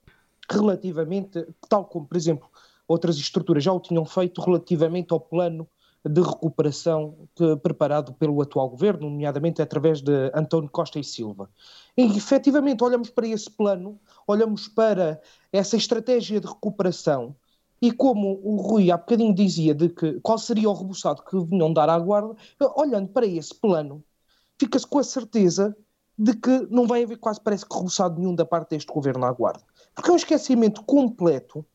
relativamente, 0.51 1.47
tal 1.69 1.85
como, 1.85 2.07
por 2.07 2.17
exemplo, 2.17 2.49
outras 2.87 3.17
estruturas 3.17 3.65
já 3.65 3.73
o 3.73 3.81
tinham 3.81 4.05
feito 4.05 4.41
relativamente 4.41 5.13
ao 5.13 5.21
plano 5.21 5.69
de 6.05 6.21
recuperação 6.21 7.29
que, 7.35 7.57
preparado 7.57 8.13
pelo 8.15 8.41
atual 8.43 8.69
governo, 8.69 9.09
nomeadamente 9.09 9.63
através 9.63 10.01
de 10.01 10.31
António 10.35 10.69
Costa 10.69 10.99
e 10.99 11.05
Silva. 11.05 11.49
E 11.97 12.05
efetivamente 12.17 12.83
olhamos 12.83 13.11
para 13.11 13.27
esse 13.27 13.51
plano, 13.51 14.01
olhamos 14.27 14.67
para 14.67 15.21
essa 15.53 15.77
estratégia 15.77 16.41
de 16.41 16.47
recuperação 16.47 17.37
e 17.83 17.91
como 17.91 18.41
o 18.45 18.57
Rui 18.57 18.93
há 18.93 18.97
bocadinho 18.97 19.35
dizia 19.35 19.75
de 19.75 19.89
que 19.89 20.21
qual 20.21 20.39
seria 20.39 20.71
o 20.71 20.73
rebuçado 20.73 21.23
que 21.23 21.37
vinham 21.45 21.73
dar 21.73 21.91
à 21.91 21.99
guarda, 21.99 22.37
olhando 22.77 23.09
para 23.09 23.27
esse 23.27 23.53
plano, 23.53 24.05
fica-se 24.57 24.87
com 24.87 25.01
a 25.01 25.05
certeza 25.05 25.77
de 26.17 26.35
que 26.37 26.67
não 26.71 26.87
vai 26.87 27.03
haver 27.03 27.17
quase 27.17 27.41
parece 27.41 27.67
que 27.67 27.75
rebuçado 27.75 28.21
nenhum 28.21 28.37
da 28.37 28.45
parte 28.45 28.71
deste 28.71 28.93
governo 28.93 29.25
à 29.25 29.33
guarda. 29.33 29.65
Porque 29.95 30.11
é 30.11 30.13
um 30.13 30.17
esquecimento 30.17 30.83
completo 30.85 31.67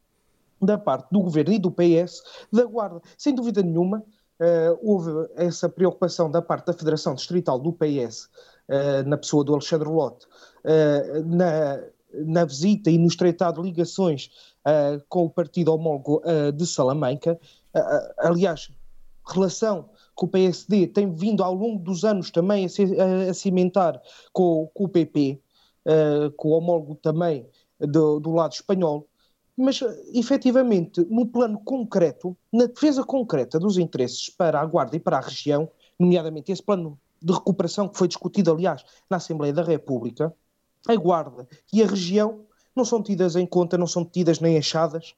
da 0.61 0.77
parte 0.77 1.09
do 1.11 1.19
governo 1.19 1.53
e 1.53 1.59
do 1.59 1.69
PS 1.69 2.23
da 2.53 2.63
guarda. 2.63 3.01
Sem 3.17 3.35
dúvida 3.35 3.61
nenhuma, 3.61 4.01
uh, 4.39 4.79
houve 4.81 5.11
essa 5.35 5.67
preocupação 5.69 6.29
da 6.29 6.41
parte 6.41 6.67
da 6.67 6.73
Federação 6.73 7.13
Distrital 7.13 7.59
do 7.59 7.73
PS, 7.73 8.25
uh, 8.25 8.29
eh, 8.69 9.03
na 9.03 9.17
pessoa 9.17 9.43
do 9.43 9.53
Alexandre 9.53 9.87
Lotte, 9.87 10.25
uh, 10.63 11.25
na, 11.25 11.79
na 12.13 12.45
visita 12.45 12.89
e 12.89 12.97
no 12.97 13.07
estreitado 13.07 13.61
de 13.61 13.67
ligações 13.67 14.29
com 15.07 15.23
o 15.23 15.29
partido 15.29 15.73
homólogo 15.73 16.21
de 16.53 16.67
Salamanca. 16.67 17.39
aliás, 18.17 18.69
relação 19.25 19.89
que 20.17 20.25
o 20.25 20.27
PSD 20.27 20.87
tem 20.87 21.13
vindo 21.13 21.41
ao 21.41 21.53
longo 21.53 21.81
dos 21.81 22.03
anos 22.03 22.31
também 22.31 22.65
a, 22.65 22.69
se, 22.69 22.83
a, 22.99 23.29
a 23.29 23.33
cimentar 23.33 24.01
com, 24.33 24.69
com, 24.73 24.83
o 24.83 24.89
PP, 24.89 25.39
com 26.35 26.49
o 26.49 26.51
homólogo 26.51 26.95
também 26.95 27.47
do, 27.79 28.19
do 28.19 28.33
lado 28.33 28.51
espanhol, 28.51 29.07
mas 29.57 29.79
efetivamente 30.13 31.03
no 31.09 31.25
plano 31.25 31.59
concreto, 31.59 32.37
na 32.53 32.67
defesa 32.67 33.03
concreta 33.03 33.59
dos 33.59 33.79
interesses 33.79 34.29
para 34.29 34.61
a 34.61 34.65
Guarda 34.65 34.95
e 34.95 34.99
para 34.99 35.17
a 35.17 35.21
região, 35.21 35.67
nomeadamente 35.97 36.51
esse 36.51 36.61
plano 36.61 36.99
de 37.19 37.33
recuperação 37.33 37.89
que 37.89 37.97
foi 37.97 38.07
discutido, 38.07 38.51
aliás, 38.51 38.85
na 39.09 39.17
Assembleia 39.17 39.51
da 39.51 39.63
República, 39.63 40.31
a 40.87 40.95
Guarda 40.95 41.47
e 41.73 41.81
a 41.81 41.87
região 41.87 42.45
não 42.75 42.85
são 42.85 43.01
tidas 43.01 43.35
em 43.35 43.47
conta, 43.47 43.77
não 43.77 43.87
são 43.87 44.05
tidas 44.05 44.39
nem 44.39 44.57
achadas, 44.57 45.15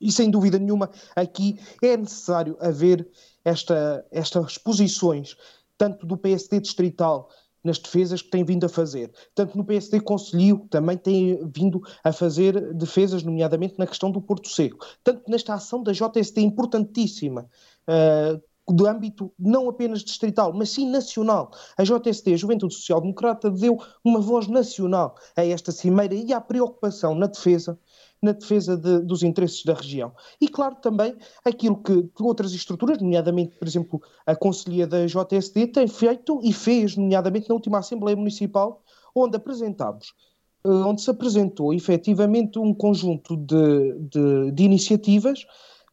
e 0.00 0.10
sem 0.10 0.30
dúvida 0.30 0.58
nenhuma 0.58 0.90
aqui 1.14 1.60
é 1.82 1.94
necessário 1.94 2.56
haver 2.60 3.06
esta, 3.44 4.04
estas 4.10 4.56
posições, 4.56 5.36
tanto 5.76 6.06
do 6.06 6.16
PSD 6.16 6.60
distrital 6.60 7.28
nas 7.64 7.78
defesas 7.78 8.20
que 8.20 8.30
tem 8.30 8.44
vindo 8.44 8.64
a 8.64 8.68
fazer. 8.68 9.10
Tanto 9.34 9.56
no 9.56 9.64
PSD 9.64 10.00
Conselho 10.00 10.66
também 10.70 10.96
tem 10.96 11.40
vindo 11.52 11.82
a 12.04 12.12
fazer 12.12 12.74
defesas, 12.74 13.22
nomeadamente 13.22 13.74
na 13.78 13.86
questão 13.86 14.10
do 14.10 14.20
Porto 14.20 14.48
Seco. 14.48 14.84
Tanto 15.02 15.28
nesta 15.28 15.54
ação 15.54 15.82
da 15.82 15.92
JST 15.92 16.40
importantíssima, 16.40 17.48
uh, 17.88 18.40
do 18.72 18.86
âmbito 18.86 19.32
não 19.38 19.68
apenas 19.68 20.02
distrital, 20.02 20.52
mas 20.52 20.70
sim 20.70 20.88
nacional. 20.88 21.50
A 21.76 21.82
JST, 21.82 22.32
a 22.32 22.36
Juventude 22.36 22.74
Social 22.74 23.00
Democrata, 23.00 23.50
deu 23.50 23.78
uma 24.02 24.20
voz 24.20 24.46
nacional 24.48 25.16
a 25.36 25.44
esta 25.44 25.70
cimeira 25.70 26.14
e 26.14 26.32
à 26.32 26.40
preocupação 26.40 27.14
na 27.14 27.26
defesa 27.26 27.78
na 28.24 28.32
defesa 28.32 28.76
de, 28.76 29.00
dos 29.00 29.22
interesses 29.22 29.64
da 29.64 29.74
região. 29.74 30.12
E, 30.40 30.48
claro, 30.48 30.76
também 30.76 31.14
aquilo 31.44 31.76
que, 31.82 32.08
outras 32.20 32.52
estruturas, 32.52 32.98
nomeadamente, 32.98 33.56
por 33.56 33.68
exemplo, 33.68 34.02
a 34.26 34.34
Conselhia 34.34 34.86
da 34.86 35.06
JSD, 35.06 35.68
tem 35.68 35.86
feito 35.86 36.40
e 36.42 36.52
fez, 36.52 36.96
nomeadamente 36.96 37.48
na 37.48 37.54
última 37.54 37.78
Assembleia 37.78 38.16
Municipal, 38.16 38.82
onde 39.14 39.36
apresentámos, 39.36 40.12
eh, 40.64 40.68
onde 40.68 41.02
se 41.02 41.10
apresentou 41.10 41.72
efetivamente 41.72 42.58
um 42.58 42.74
conjunto 42.74 43.36
de, 43.36 43.92
de, 44.00 44.50
de 44.50 44.64
iniciativas 44.64 45.46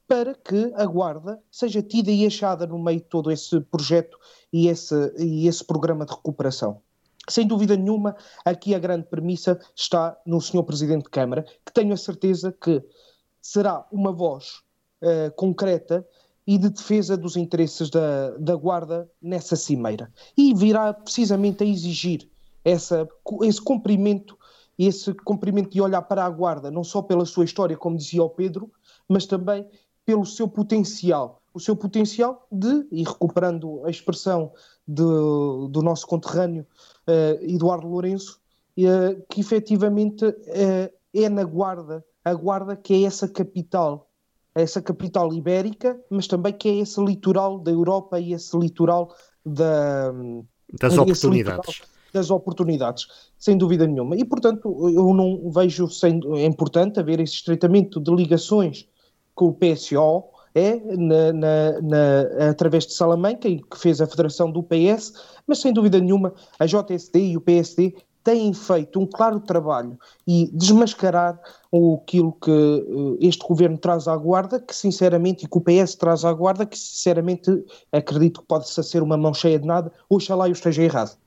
para 0.08 0.34
que 0.34 0.74
a 0.76 0.86
Guarda 0.86 1.42
seja 1.50 1.82
tida 1.82 2.12
e 2.12 2.26
achada 2.26 2.68
no 2.68 2.78
meio 2.78 3.00
de 3.00 3.06
todo 3.06 3.32
esse 3.32 3.62
projeto 3.62 4.18
e 4.52 4.68
esse, 4.68 4.94
e 5.18 5.48
esse 5.48 5.64
programa 5.64 6.06
de 6.06 6.12
recuperação. 6.12 6.82
Sem 7.30 7.46
dúvida 7.46 7.76
nenhuma, 7.78 8.16
aqui 8.44 8.74
a 8.74 8.80
grande 8.80 9.08
premissa 9.08 9.60
está 9.76 10.18
no 10.26 10.42
Sr. 10.42 10.64
Presidente 10.64 11.04
de 11.04 11.10
Câmara, 11.10 11.46
que 11.66 11.74
tenho 11.74 11.94
a 11.94 11.98
certeza 11.98 12.52
que 12.52 12.84
será 13.42 13.86
uma 13.92 14.12
voz 14.12 14.62
uh, 15.02 15.32
concreta 15.36 16.06
e 16.46 16.58
de 16.58 16.70
defesa 16.70 17.16
dos 17.16 17.38
interesses 17.38 17.90
da, 17.90 18.32
da 18.38 18.56
Guarda 18.56 19.10
nessa 19.22 19.56
cimeira. 19.56 20.12
E 20.36 20.54
virá 20.54 20.94
precisamente 20.94 21.64
a 21.64 21.68
exigir 21.68 22.30
essa, 22.66 23.08
esse 23.44 23.62
cumprimento, 23.62 24.38
esse 24.78 25.14
cumprimento 25.14 25.70
de 25.70 25.82
olhar 25.82 26.02
para 26.02 26.26
a 26.26 26.30
Guarda, 26.30 26.72
não 26.72 26.84
só 26.84 27.02
pela 27.02 27.26
sua 27.26 27.46
história, 27.46 27.78
como 27.78 27.98
dizia 27.98 28.24
o 28.24 28.30
Pedro, 28.30 28.72
mas 29.08 29.26
também 29.26 29.68
pelo 30.06 30.26
seu 30.26 30.48
potencial. 30.48 31.41
O 31.54 31.60
seu 31.60 31.76
potencial 31.76 32.48
de, 32.52 32.88
e 32.92 33.04
recuperando 33.04 33.86
a 33.86 33.90
expressão 33.90 34.54
de, 34.88 35.04
do 35.04 35.82
nosso 35.82 36.08
conterrâneo 36.08 36.66
uh, 37.08 37.44
Eduardo 37.44 37.88
Lourenço, 37.88 38.40
uh, 38.78 39.22
que 39.30 39.42
efetivamente 39.42 40.26
uh, 40.26 40.94
é 41.14 41.30
na 41.30 41.44
Guarda, 41.44 42.06
a 42.24 42.34
Guarda 42.34 42.76
que 42.76 42.94
é 42.94 43.04
essa 43.04 43.28
capital 43.28 44.12
essa 44.54 44.82
capital 44.82 45.34
ibérica, 45.34 46.00
mas 46.10 46.28
também 46.28 46.54
que 46.54 46.68
é 46.68 46.76
esse 46.80 47.02
litoral 47.04 47.60
da 47.60 47.72
Europa 47.72 48.20
e 48.20 48.34
esse 48.34 48.58
litoral 48.58 49.16
da, 49.46 50.12
das 50.80 50.98
oportunidades. 50.98 51.82
Das 52.14 52.30
oportunidades, 52.30 53.08
sem 53.38 53.58
dúvida 53.58 53.88
nenhuma. 53.88 54.18
E, 54.18 54.26
portanto, 54.26 54.90
eu 54.90 55.14
não 55.14 55.50
vejo 55.50 55.90
sendo 55.90 56.36
é 56.36 56.44
importante 56.44 57.00
haver 57.00 57.22
esse 57.22 57.36
estreitamento 57.36 58.02
de 58.02 58.14
ligações 58.14 58.86
com 59.34 59.46
o 59.46 59.54
PSO, 59.54 60.26
é 60.54 60.76
na, 60.98 61.34
na, 61.34 61.82
na, 61.82 62.50
através 62.50 62.86
de 62.86 62.94
Salamanca, 62.94 63.50
que 63.50 63.78
fez 63.78 64.02
a 64.02 64.08
federação 64.08 64.52
do 64.52 64.64
PS, 64.64 65.14
mas 65.48 65.60
sem 65.60 65.74
dúvida 65.74 66.00
nenhuma 66.00 66.34
a 66.60 66.66
JSD 66.66 67.20
e 67.20 67.38
o 67.38 67.42
PSD 67.42 67.96
têm 68.24 68.54
feito 68.54 69.00
um 69.00 69.06
claro 69.06 69.40
trabalho 69.40 69.98
e 70.28 70.50
desmascarar 70.54 71.40
aquilo 72.04 72.34
que 72.34 72.52
uh, 72.52 73.18
este 73.20 73.46
governo 73.46 73.78
traz 73.78 74.08
à 74.08 74.16
guarda, 74.16 74.60
que 74.60 74.76
sinceramente, 74.76 75.46
e 75.46 75.48
que 75.48 75.58
o 75.58 75.62
PS 75.62 75.96
traz 75.96 76.24
à 76.24 76.32
guarda, 76.34 76.66
que 76.66 76.78
sinceramente 76.78 77.66
acredito 77.92 78.42
que 78.42 78.48
pode 78.48 78.70
ser 78.70 79.02
uma 79.02 79.18
mão 79.18 79.34
cheia 79.34 79.60
de 79.60 79.66
nada, 79.66 79.92
oxalá 80.10 80.48
eu 80.48 80.54
esteja 80.54 80.84
errado. 80.84 81.18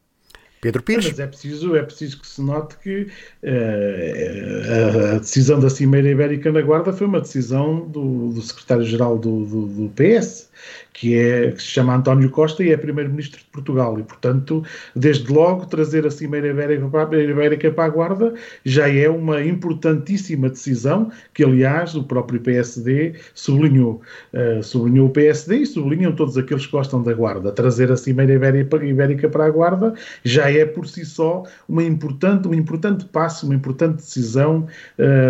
Pedro 0.64 0.82
Pires. 0.82 1.04
Mas 1.04 1.18
é 1.18 1.26
preciso, 1.26 1.76
é 1.76 1.82
preciso 1.82 2.18
que 2.18 2.26
se 2.26 2.40
note 2.40 2.76
que 2.82 3.02
uh, 3.42 5.16
a 5.16 5.18
decisão 5.18 5.60
da 5.60 5.68
Cimeira 5.68 6.08
Ibérica 6.08 6.50
na 6.50 6.62
Guarda 6.62 6.90
foi 6.90 7.06
uma 7.06 7.20
decisão 7.20 7.86
do, 7.86 8.30
do 8.30 8.40
secretário-geral 8.40 9.18
do, 9.18 9.44
do, 9.44 9.66
do, 9.66 9.90
PS, 9.90 10.48
que, 10.94 11.18
é, 11.18 11.50
que 11.50 11.60
se 11.60 11.68
chama 11.68 11.96
António 11.96 12.30
Costa 12.30 12.62
e 12.62 12.70
é 12.70 12.76
primeiro-ministro 12.76 13.40
de 13.40 13.46
Portugal. 13.46 13.98
E, 13.98 14.04
portanto, 14.04 14.62
desde 14.94 15.30
logo, 15.30 15.66
trazer 15.66 16.06
a 16.06 16.10
Cimeira 16.10 16.48
Ibérica 16.48 17.70
para, 17.72 17.84
a 17.84 17.88
Guarda 17.88 18.32
já 18.64 18.88
é 18.88 19.08
uma 19.10 19.42
importantíssima 19.42 20.48
decisão 20.48 21.10
que, 21.34 21.44
aliás, 21.44 21.96
o 21.96 22.04
próprio 22.04 22.40
PSD 22.40 23.14
sublinhou. 23.34 24.00
Uh, 24.32 24.62
sublinhou 24.62 25.08
o 25.08 25.10
PSD 25.10 25.56
e 25.58 25.66
sublinham 25.66 26.12
todos 26.12 26.38
aqueles 26.38 26.64
que 26.64 26.72
gostam 26.72 27.02
da 27.02 27.12
Guarda. 27.12 27.50
Trazer 27.50 27.90
a 27.90 27.96
Cimeira 27.96 28.32
Ibérica 28.32 29.28
para 29.28 29.46
a 29.46 29.50
Guarda 29.50 29.94
já 30.22 30.48
é, 30.48 30.64
por 30.64 30.86
si 30.86 31.04
só, 31.04 31.42
uma 31.68 31.82
importante, 31.82 32.46
um 32.46 32.54
importante 32.54 33.04
passo, 33.06 33.46
uma 33.46 33.54
importante 33.56 33.96
decisão, 33.96 34.68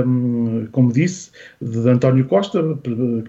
um, 0.06 0.66
como 0.70 0.92
disse, 0.92 1.30
de 1.60 1.88
António 1.88 2.26
Costa, 2.26 2.62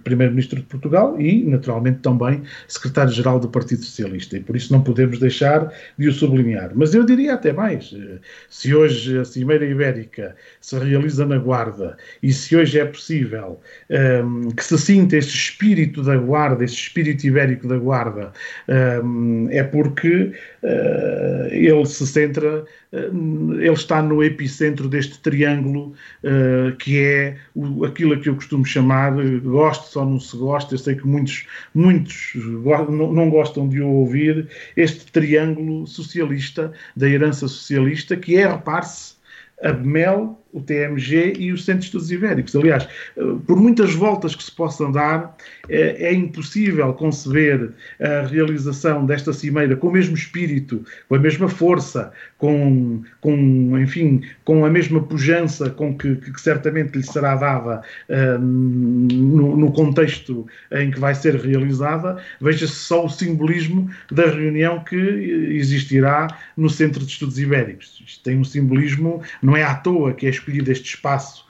primeiro-ministro 0.04 0.58
de 0.60 0.66
Portugal 0.66 1.16
e, 1.18 1.46
naturalmente, 1.46 2.00
também 2.00 2.25
também 2.26 2.44
secretário-geral 2.68 3.40
do 3.40 3.48
Partido 3.48 3.84
Socialista, 3.84 4.38
e 4.38 4.40
por 4.40 4.56
isso 4.56 4.74
não 4.74 4.82
podemos 4.82 5.20
deixar 5.20 5.72
de 5.98 6.08
o 6.08 6.12
sublinhar. 6.12 6.72
Mas 6.76 6.94
eu 6.94 7.06
diria 7.06 7.34
até 7.36 7.54
mais: 7.54 7.94
eh, 7.96 8.20
se 8.50 8.74
hoje 8.74 9.20
a 9.20 9.26
Cimeira 9.26 9.66
Ibérica 9.66 10.36
se 10.60 10.78
realiza 10.78 11.26
na 11.26 11.38
Guarda 11.38 11.98
e 12.24 12.34
se 12.34 12.56
hoje 12.56 12.80
é 12.80 12.86
possível 12.86 13.60
um, 13.90 13.96
ehm, 13.96 14.50
que 14.52 14.64
se 14.64 14.78
sinta 14.78 15.18
este 15.18 15.36
espírito 15.36 16.02
da 16.02 16.18
Guarda, 16.18 16.64
este 16.64 16.82
espírito 16.82 17.26
ibérico 17.26 17.68
da 17.68 17.78
Guarda, 17.78 18.32
um, 18.68 19.48
ehm, 19.48 19.52
é 19.52 19.64
porque 19.64 20.32
uh, 20.64 21.48
ele 21.52 21.86
se 21.86 22.06
centra, 22.08 22.66
ele 22.96 23.74
está 23.74 24.02
no 24.02 24.24
epicentro 24.24 24.88
deste 24.88 25.20
triângulo 25.20 25.94
uh, 26.24 26.76
que 26.78 27.00
é 27.00 27.38
o, 27.54 27.86
aquilo 27.86 28.14
a 28.14 28.20
que 28.20 28.30
eu 28.30 28.36
costumo 28.36 28.66
chamar, 28.66 29.14
gosto 29.44 30.00
ou 30.00 30.06
não 30.06 30.20
se 30.20 30.36
gosta, 30.38 30.74
eu 30.74 30.80
sei 30.80 30.96
que 30.96 31.06
muitos, 31.06 31.46
muitos 31.74 32.34
não 32.36 33.30
gostam 33.30 33.68
de 33.68 33.82
ouvir, 33.82 34.48
este 34.76 35.12
triângulo 35.12 35.86
socialista, 35.88 36.72
da 36.96 37.10
herança 37.10 37.48
socialista, 37.48 38.16
que 38.16 38.38
é, 38.38 38.48
repare-se, 38.48 39.16
a 39.62 39.72
BMEL, 39.72 40.38
o 40.56 40.62
TMG 40.62 41.34
e 41.38 41.52
o 41.52 41.58
Centro 41.58 41.82
de 41.82 41.86
Estudos 41.88 42.10
Ibéricos. 42.10 42.56
Aliás, 42.56 42.88
eh, 43.18 43.22
por 43.46 43.58
muitas 43.58 43.94
voltas 43.94 44.34
que 44.34 44.44
se 44.44 44.52
possam 44.52 44.90
dar, 44.90 45.36
é, 45.68 46.08
é, 46.08 46.14
impossível 46.14 46.94
conceber 46.94 47.72
a 48.00 48.26
realização 48.26 49.06
desta 49.06 49.34
cimeira 49.34 49.76
com 49.76 49.88
o 49.88 49.92
mesmo 49.92 50.16
espírito, 50.16 50.86
com 51.10 51.16
a 51.16 51.20
mesma 51.20 51.50
força, 51.50 52.12
com, 52.38 53.02
com 53.20 53.78
enfim, 53.80 54.22
com 54.46 54.64
a 54.64 54.70
mesma 54.70 55.02
pujança 55.02 55.70
com 55.70 55.98
que, 55.98 56.16
que 56.16 56.40
certamente 56.40 56.96
lhe 56.96 57.04
será 57.04 57.36
dada 57.36 57.82
uh, 58.10 58.40
no, 58.40 59.58
no, 59.58 59.72
contexto 59.72 60.46
em 60.72 60.92
que 60.92 61.00
vai 61.00 61.16
ser 61.16 61.36
realizada. 61.36 62.18
Veja-se 62.40 62.76
só 62.76 63.06
o 63.06 63.10
simbolismo 63.10 63.90
da 64.12 64.28
reunião 64.28 64.84
que 64.84 64.96
existirá 64.96 66.28
no 66.56 66.70
Centro 66.70 67.04
de 67.04 67.12
Estudos 67.12 67.40
Ibéricos. 67.40 68.04
Isto 68.06 68.24
tem 68.24 68.38
um 68.38 68.44
simbolismo, 68.44 69.22
não 69.42 69.58
é 69.58 69.64
à 69.64 69.76
toa 69.76 70.14
que 70.14 70.28
é 70.28 70.30
escolhido 70.46 70.72
este 70.72 70.90
espaço 70.90 71.45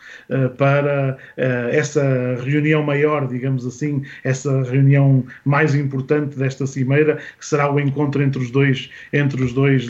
para 0.58 1.18
uh, 1.38 1.42
essa 1.72 2.04
reunião 2.44 2.84
maior, 2.84 3.28
digamos 3.28 3.66
assim, 3.66 4.04
essa 4.24 4.64
reunião 4.64 5.26
mais 5.44 5.76
importante 5.76 6.38
desta 6.38 6.66
cimeira, 6.66 7.18
que 7.38 7.46
será 7.46 7.72
o 7.72 7.80
encontro 7.80 8.22
entre 8.24 8.42
os 8.42 8.52
dois, 8.52 8.90
entre 9.14 9.44
os 9.44 9.54
dois, 9.54 9.88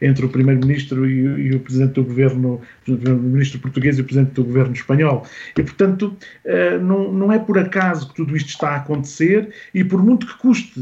entre 0.00 0.26
o 0.26 0.28
primeiro-ministro 0.28 1.08
e, 1.08 1.54
o 1.54 1.60
presidente 1.60 1.94
do 1.94 2.04
governo, 2.04 2.60
o 2.88 2.92
ministro 2.92 3.58
português 3.60 3.98
e 3.98 4.00
o 4.00 4.04
presidente 4.04 4.32
do 4.32 4.44
governo 4.44 4.72
espanhol. 4.72 5.26
E 5.56 5.62
portanto, 5.62 6.16
não, 6.82 7.32
é 7.32 7.38
por 7.38 7.58
acaso 7.58 8.08
que 8.08 8.16
tudo 8.16 8.36
isto 8.36 8.48
está 8.48 8.70
a 8.70 8.76
acontecer 8.76 9.50
e 9.72 9.84
por 9.84 10.02
muito 10.02 10.26
que 10.26 10.38
custe 10.38 10.80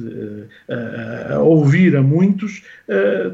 a 1.32 1.38
ouvir 1.40 1.96
a 1.96 2.02
muitos, 2.02 2.62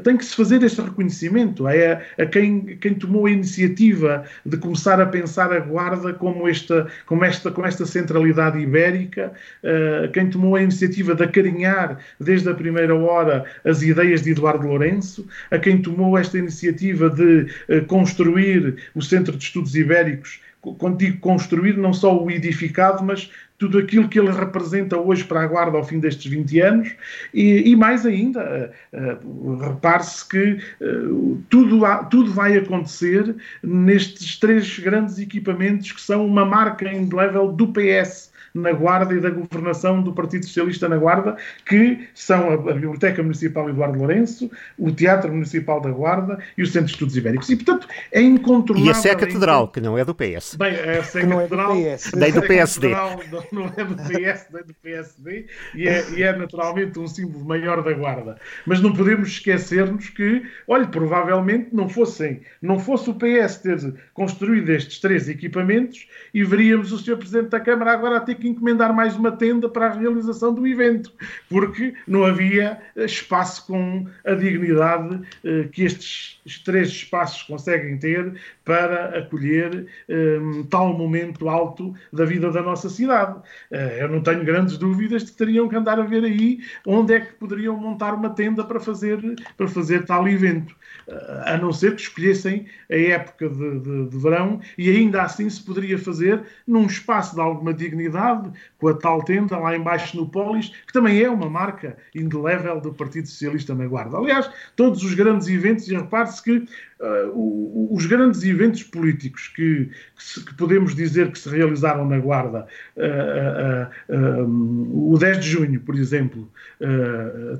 tem 0.03 0.17
que 0.17 0.25
se 0.25 0.35
fazer 0.35 0.63
este 0.63 0.81
reconhecimento 0.81 1.65
a, 1.67 1.71
a 2.17 2.25
quem, 2.25 2.77
quem 2.77 2.93
tomou 2.93 3.25
a 3.25 3.31
iniciativa 3.31 4.23
de 4.45 4.57
começar 4.57 4.98
a 4.99 5.05
pensar 5.05 5.51
a 5.53 5.59
Guarda 5.59 6.13
como 6.13 6.47
esta, 6.47 6.87
como 7.05 7.23
esta, 7.23 7.51
como 7.51 7.67
esta 7.67 7.85
centralidade 7.85 8.59
ibérica, 8.59 9.33
uh, 9.63 10.11
quem 10.11 10.29
tomou 10.29 10.55
a 10.55 10.61
iniciativa 10.61 11.15
de 11.15 11.23
acarinhar 11.23 11.97
desde 12.19 12.49
a 12.49 12.53
primeira 12.53 12.95
hora 12.95 13.45
as 13.65 13.81
ideias 13.81 14.21
de 14.21 14.31
Eduardo 14.31 14.67
Lourenço, 14.67 15.27
a 15.51 15.57
quem 15.57 15.81
tomou 15.81 16.17
esta 16.17 16.37
iniciativa 16.37 17.09
de 17.09 17.47
uh, 17.69 17.85
construir 17.87 18.75
o 18.95 19.01
Centro 19.01 19.35
de 19.35 19.43
Estudos 19.43 19.75
Ibéricos 19.75 20.41
quando 20.61 20.97
digo 20.97 21.19
construir, 21.19 21.77
não 21.77 21.93
só 21.93 22.21
o 22.21 22.29
edificado, 22.29 23.03
mas 23.03 23.31
tudo 23.59 23.77
aquilo 23.77 24.07
que 24.07 24.17
ele 24.17 24.31
representa 24.31 24.97
hoje 24.97 25.25
para 25.25 25.41
a 25.41 25.47
Guarda 25.47 25.77
ao 25.77 25.83
fim 25.83 25.99
destes 25.99 26.31
20 26.31 26.59
anos. 26.61 26.95
E, 27.33 27.69
e 27.69 27.75
mais 27.75 28.05
ainda, 28.05 28.73
uh, 28.93 29.27
uh, 29.27 29.57
repare-se 29.57 30.27
que 30.27 30.59
uh, 30.81 31.43
tudo, 31.49 31.81
tudo 32.09 32.31
vai 32.31 32.57
acontecer 32.57 33.35
nestes 33.61 34.39
três 34.39 34.79
grandes 34.79 35.19
equipamentos 35.19 35.91
que 35.91 36.01
são 36.01 36.25
uma 36.25 36.45
marca 36.45 36.91
indelével 36.91 37.51
do 37.51 37.67
PS 37.67 38.28
na 38.53 38.71
Guarda 38.71 39.13
e 39.13 39.19
da 39.19 39.29
governação 39.29 40.01
do 40.01 40.13
Partido 40.13 40.45
Socialista 40.45 40.89
na 40.89 40.97
Guarda, 40.97 41.37
que 41.65 42.07
são 42.13 42.51
a, 42.51 42.57
Biblioteca 42.57 43.21
Municipal 43.21 43.69
Eduardo 43.69 43.97
Lourenço, 43.97 44.49
o 44.77 44.91
Teatro 44.91 45.31
Municipal 45.31 45.81
da 45.81 45.89
Guarda 45.89 46.39
e 46.57 46.63
o 46.63 46.65
Centro 46.65 46.87
de 46.87 46.91
Estudos 46.93 47.17
Ibéricos. 47.17 47.49
E, 47.49 47.55
portanto, 47.55 47.87
é 48.11 48.21
incontornável... 48.21 48.87
E 48.87 48.91
a 48.91 48.93
Sé 48.93 49.15
Catedral, 49.15 49.67
que 49.67 49.81
não 49.81 49.97
é 49.97 50.05
do 50.05 50.15
PS. 50.15 50.55
Bem, 50.55 50.73
a 50.75 51.03
Sé 51.03 51.21
Catedral... 51.21 51.75
É 51.75 51.87
do 51.87 51.97
PS. 51.97 52.11
Nem 52.13 52.31
do 52.31 52.41
PSD. 52.41 52.89
Não, 52.89 53.19
não 53.51 53.65
é 53.75 53.83
do 53.83 53.95
PS, 53.95 54.47
nem 54.51 54.63
do 54.63 54.73
PSD, 54.73 55.45
e 55.75 55.87
é, 55.87 56.09
e 56.11 56.23
é 56.23 56.35
naturalmente 56.35 56.99
um 56.99 57.07
símbolo 57.07 57.45
maior 57.45 57.83
da 57.83 57.93
Guarda. 57.93 58.37
Mas 58.65 58.81
não 58.81 58.93
podemos 58.93 59.29
esquecer-nos 59.29 60.09
que, 60.09 60.43
olha, 60.67 60.87
provavelmente 60.87 61.69
não 61.73 61.87
fossem, 61.87 62.41
não 62.61 62.79
fosse 62.79 63.09
o 63.09 63.15
PS 63.15 63.57
ter 63.57 63.93
construído 64.13 64.69
estes 64.69 64.99
três 64.99 65.29
equipamentos 65.29 66.07
e 66.33 66.43
veríamos 66.43 66.91
o 66.91 66.97
Sr. 66.97 67.17
Presidente 67.17 67.49
da 67.49 67.59
Câmara 67.59 67.93
agora 67.93 68.17
a 68.17 68.21
ter 68.21 68.35
que 68.39 68.47
encomendar 68.47 68.93
mais 68.93 69.15
uma 69.15 69.31
tenda 69.31 69.69
para 69.69 69.87
a 69.87 69.93
realização 69.93 70.53
do 70.53 70.65
evento, 70.65 71.11
porque 71.49 71.93
não 72.07 72.25
havia 72.25 72.79
eh, 72.95 73.05
espaço 73.05 73.67
com 73.67 74.07
a 74.25 74.33
dignidade 74.33 75.21
eh, 75.43 75.67
que 75.71 75.83
estes 75.83 76.39
três 76.63 76.89
espaços 76.89 77.43
conseguem 77.43 77.97
ter 77.97 78.33
para 78.69 79.17
acolher 79.17 79.87
um, 80.07 80.61
tal 80.61 80.95
momento 80.95 81.49
alto 81.49 81.91
da 82.13 82.23
vida 82.23 82.51
da 82.51 82.61
nossa 82.61 82.87
cidade. 82.87 83.39
Uh, 83.71 83.75
eu 83.97 84.07
não 84.07 84.21
tenho 84.21 84.45
grandes 84.45 84.77
dúvidas 84.77 85.23
de 85.23 85.31
que 85.31 85.37
teriam 85.39 85.67
que 85.67 85.75
andar 85.75 85.99
a 85.99 86.03
ver 86.03 86.23
aí 86.23 86.59
onde 86.85 87.15
é 87.15 87.19
que 87.19 87.33
poderiam 87.33 87.75
montar 87.75 88.13
uma 88.13 88.29
tenda 88.29 88.63
para 88.63 88.79
fazer, 88.79 89.19
para 89.57 89.67
fazer 89.67 90.05
tal 90.05 90.27
evento. 90.27 90.75
Uh, 91.07 91.41
a 91.45 91.57
não 91.57 91.73
ser 91.73 91.95
que 91.95 92.01
escolhessem 92.01 92.67
a 92.91 92.95
época 92.95 93.49
de, 93.49 93.79
de, 93.79 94.05
de, 94.09 94.17
verão 94.19 94.61
e 94.77 94.87
ainda 94.87 95.23
assim 95.23 95.49
se 95.49 95.63
poderia 95.63 95.97
fazer 95.97 96.43
num 96.67 96.85
espaço 96.85 97.33
de 97.33 97.41
alguma 97.41 97.73
dignidade, 97.73 98.51
com 98.77 98.89
a 98.89 98.93
tal 98.93 99.23
tenda 99.23 99.57
lá 99.57 99.75
embaixo 99.75 100.15
no 100.15 100.29
Polis, 100.29 100.69
que 100.85 100.93
também 100.93 101.19
é 101.23 101.27
uma 101.27 101.49
marca 101.49 101.97
indelével 102.13 102.79
do 102.79 102.93
Partido 102.93 103.27
Socialista 103.27 103.73
na 103.73 103.87
Guarda. 103.87 104.15
Aliás, 104.15 104.47
todos 104.75 105.03
os 105.03 105.15
grandes 105.15 105.47
eventos, 105.47 105.87
e 105.87 105.95
repare-se 105.95 106.43
que 106.43 106.67
uh, 106.99 107.93
os 107.93 108.05
grandes 108.05 108.43
eventos 108.43 108.83
políticos 108.83 109.47
que, 109.47 109.85
que, 110.15 110.23
se, 110.23 110.45
que, 110.45 110.53
podemos 110.55 110.95
dizer 110.95 111.31
que 111.31 111.39
se 111.39 111.49
realizaram 111.49 112.07
na 112.07 112.19
Guarda, 112.19 112.67
uh, 112.97 114.13
uh, 114.13 115.13
o 115.13 115.17
10 115.17 115.39
de 115.39 115.49
junho, 115.49 115.81
por 115.81 115.95
exemplo, 115.95 116.51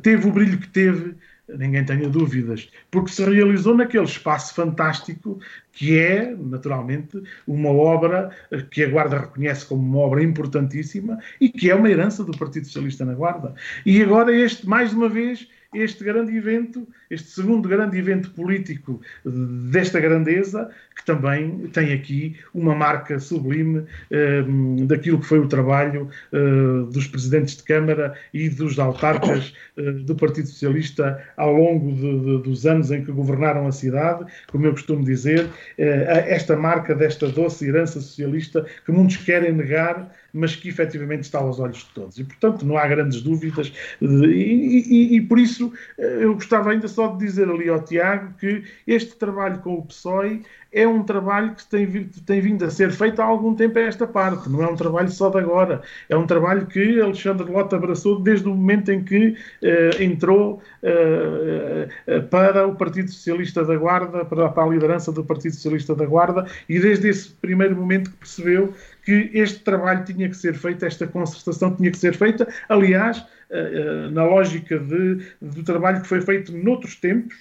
teve 0.02 0.28
o 0.28 0.32
brilho 0.32 0.58
que 0.58 0.68
teve 0.68 1.16
ninguém 1.58 1.84
tenha 1.84 2.08
dúvidas, 2.08 2.70
porque 2.92 3.12
se 3.12 3.24
realizou 3.24 3.76
naquele 3.76 4.06
espaço 4.06 4.54
fantástico 4.54 5.40
que 5.72 5.98
é, 5.98 6.36
naturalmente, 6.36 7.22
uma 7.48 7.70
obra 7.70 8.30
que 8.70 8.84
a 8.84 8.90
Guarda 8.90 9.20
reconhece 9.20 9.66
como 9.66 9.82
uma 9.82 10.00
obra 10.00 10.22
importantíssima 10.24 11.18
e 11.40 11.50
que 11.50 11.72
é 11.72 11.76
uma 11.76 11.90
herança 11.90 12.24
do 12.24 12.38
Partido 12.38 12.66
Socialista 12.66 13.06
na 13.06 13.14
Guarda. 13.14 13.56
E 13.86 14.02
agora 14.02 14.32
este, 14.36 14.68
mais 14.68 14.94
uma 14.94 15.10
vez, 15.10 15.48
este 15.74 16.04
grande 16.04 16.36
evento, 16.36 16.88
este 17.10 17.30
segundo 17.30 17.68
grande 17.68 17.98
evento 17.98 18.32
político 18.32 19.02
desta 19.26 20.00
grandeza, 20.00 20.70
que 20.96 21.06
também 21.06 21.68
tem 21.74 21.94
aqui 21.94 22.36
uma 22.54 22.76
marca 22.76 23.20
sublime 23.20 23.86
eh, 24.12 24.44
daquilo 24.86 25.20
que 25.20 25.26
foi 25.26 25.40
o 25.40 25.48
trabalho 25.48 26.10
eh, 26.32 26.92
dos 26.92 27.08
presidentes 27.08 27.58
de 27.58 27.64
Câmara 27.64 28.14
e 28.34 28.50
dos 28.50 28.78
autarcas 28.78 29.54
eh, 29.78 29.92
do 29.92 30.16
Partido 30.16 30.48
Socialista 30.48 31.24
ao 31.38 31.54
longo 31.54 31.92
de, 31.94 32.20
de, 32.20 32.44
dos 32.44 32.66
anos 32.66 32.92
em 32.92 33.04
que 33.04 33.12
governaram 33.12 33.66
a 33.68 33.72
cidade, 33.72 34.26
como 34.52 34.66
eu 34.66 34.72
costumo 34.72 35.04
dizer, 35.04 35.48
eh, 35.78 36.26
esta 36.28 36.56
marca 36.56 36.94
desta 36.94 37.28
doce 37.30 37.68
herança 37.68 38.02
socialista 38.02 38.66
que 38.86 38.92
muitos 38.92 39.18
querem 39.18 39.54
negar, 39.54 40.14
mas 40.34 40.56
que 40.56 40.70
efetivamente 40.70 41.24
está 41.24 41.40
aos 41.40 41.60
olhos 41.60 41.80
de 41.80 41.90
todos. 41.94 42.20
E, 42.20 42.24
portanto, 42.24 42.66
não 42.66 42.78
há 42.78 42.88
grandes 42.88 43.22
dúvidas. 43.22 43.74
E, 44.00 44.06
e, 44.06 45.16
e, 45.16 45.22
por 45.22 45.40
isso, 45.40 45.74
eu 45.98 46.36
gostava 46.36 46.70
ainda 46.72 46.88
só 46.88 46.99
de 47.08 47.26
dizer 47.26 47.50
ali 47.50 47.70
ao 47.70 47.84
Tiago 47.84 48.34
que 48.40 48.64
este 48.86 49.16
trabalho 49.16 49.60
com 49.60 49.76
o 49.76 49.86
PSOE 49.86 50.44
é 50.72 50.88
um 50.88 51.04
trabalho 51.04 51.56
que 51.56 51.66
tem, 51.68 52.10
tem 52.26 52.42
vindo 52.42 52.64
a 52.64 52.70
ser 52.70 52.92
feito 52.92 53.20
há 53.22 53.26
algum 53.26 53.56
tempo 53.56 53.80
a 53.80 53.82
esta 53.82 54.06
parte, 54.06 54.50
não 54.50 54.64
é 54.64 54.68
um 54.68 54.76
trabalho 54.76 55.10
só 55.10 55.30
de 55.30 55.40
agora. 55.40 55.82
É 56.08 56.16
um 56.16 56.28
trabalho 56.28 56.68
que 56.68 57.02
Alexandre 57.02 57.52
Lota 57.52 57.76
abraçou 57.76 58.22
desde 58.22 58.48
o 58.48 58.54
momento 58.54 58.92
em 58.92 59.04
que 59.04 59.30
uh, 59.64 60.04
entrou 60.04 60.62
uh, 60.84 62.22
para 62.30 62.68
o 62.68 62.76
Partido 62.76 63.10
Socialista 63.10 63.66
da 63.66 63.76
Guarda, 63.76 64.24
para, 64.26 64.50
para 64.50 64.64
a 64.64 64.70
liderança 64.70 65.12
do 65.12 65.24
Partido 65.24 65.56
Socialista 65.56 65.96
da 65.96 66.06
Guarda, 66.06 66.46
e 66.68 66.80
desde 66.80 67.10
esse 67.10 67.30
primeiro 67.32 67.76
momento 67.76 68.12
que 68.12 68.18
percebeu 68.18 68.74
que 69.04 69.32
este 69.34 69.60
trabalho 69.60 70.04
tinha 70.06 70.30
que 70.30 70.36
ser 70.36 70.56
feito, 70.56 70.86
esta 70.86 71.08
concertação 71.08 71.76
tinha 71.76 71.92
que 71.92 71.98
ser 71.98 72.16
feita, 72.16 72.48
aliás, 72.68 73.26
eh, 73.50 73.72
eh, 73.74 74.10
na 74.12 74.26
lógica 74.26 74.78
de, 74.78 75.26
do 75.42 75.64
trabalho 75.64 76.02
que 76.02 76.08
foi 76.08 76.22
feito 76.22 76.56
noutros 76.56 76.96
tempos, 76.96 77.36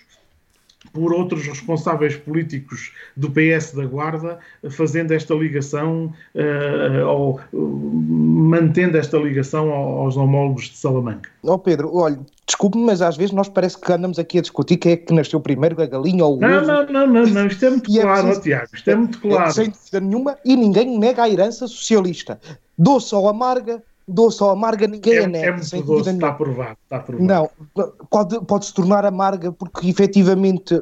por 0.98 1.12
outros 1.12 1.46
responsáveis 1.46 2.16
políticos 2.16 2.92
do 3.16 3.30
PS 3.30 3.72
da 3.72 3.84
Guarda, 3.84 4.38
fazendo 4.70 5.12
esta 5.12 5.32
ligação, 5.32 6.12
uh, 6.34 7.06
ou 7.06 7.40
mantendo 7.52 8.98
esta 8.98 9.16
ligação 9.16 9.70
aos 9.70 10.16
homólogos 10.16 10.64
de 10.64 10.76
Salamanca. 10.76 11.30
Ó 11.44 11.54
oh 11.54 11.58
Pedro, 11.58 11.94
olha, 11.94 12.18
desculpe-me, 12.44 12.84
mas 12.84 13.00
às 13.00 13.16
vezes 13.16 13.32
nós 13.32 13.48
parece 13.48 13.80
que 13.80 13.92
andamos 13.92 14.18
aqui 14.18 14.38
a 14.38 14.40
discutir 14.40 14.76
quem 14.76 14.92
é 14.92 14.96
que 14.96 15.14
nasceu 15.14 15.40
primeiro, 15.40 15.80
a 15.80 15.86
galinha 15.86 16.24
ou 16.24 16.36
o 16.36 16.40
não, 16.40 16.66
Não, 16.66 16.86
não, 16.86 17.06
não, 17.06 17.26
não, 17.26 17.46
isto 17.46 17.64
é 17.64 17.70
muito 17.70 17.92
claro, 17.92 18.10
é 18.10 18.22
preciso, 18.22 18.42
Tiago, 18.42 18.68
isto 18.74 18.90
é 18.90 18.94
muito 18.96 19.20
claro. 19.20 19.48
É, 19.48 19.52
sem 19.52 19.70
dúvida 19.70 20.00
nenhuma, 20.00 20.38
e 20.44 20.56
ninguém 20.56 20.98
nega 20.98 21.22
a 21.22 21.30
herança 21.30 21.68
socialista. 21.68 22.40
Doce 22.76 23.14
ou 23.14 23.28
amarga, 23.28 23.80
doce 24.08 24.42
ou 24.42 24.50
amarga, 24.50 24.86
ninguém 24.86 25.14
é, 25.14 25.24
a 25.24 25.28
nega. 25.28 25.46
É 25.46 25.52
muito 25.52 25.82
doce, 25.82 26.10
está 26.10 26.28
aprovado, 26.28 26.76
está 26.82 26.96
aprovado. 26.96 27.26
Não, 27.26 27.50
pode, 28.10 28.40
pode 28.46 28.66
se 28.66 28.74
tornar 28.74 29.04
amarga 29.04 29.52
porque 29.52 29.88
efetivamente 29.88 30.80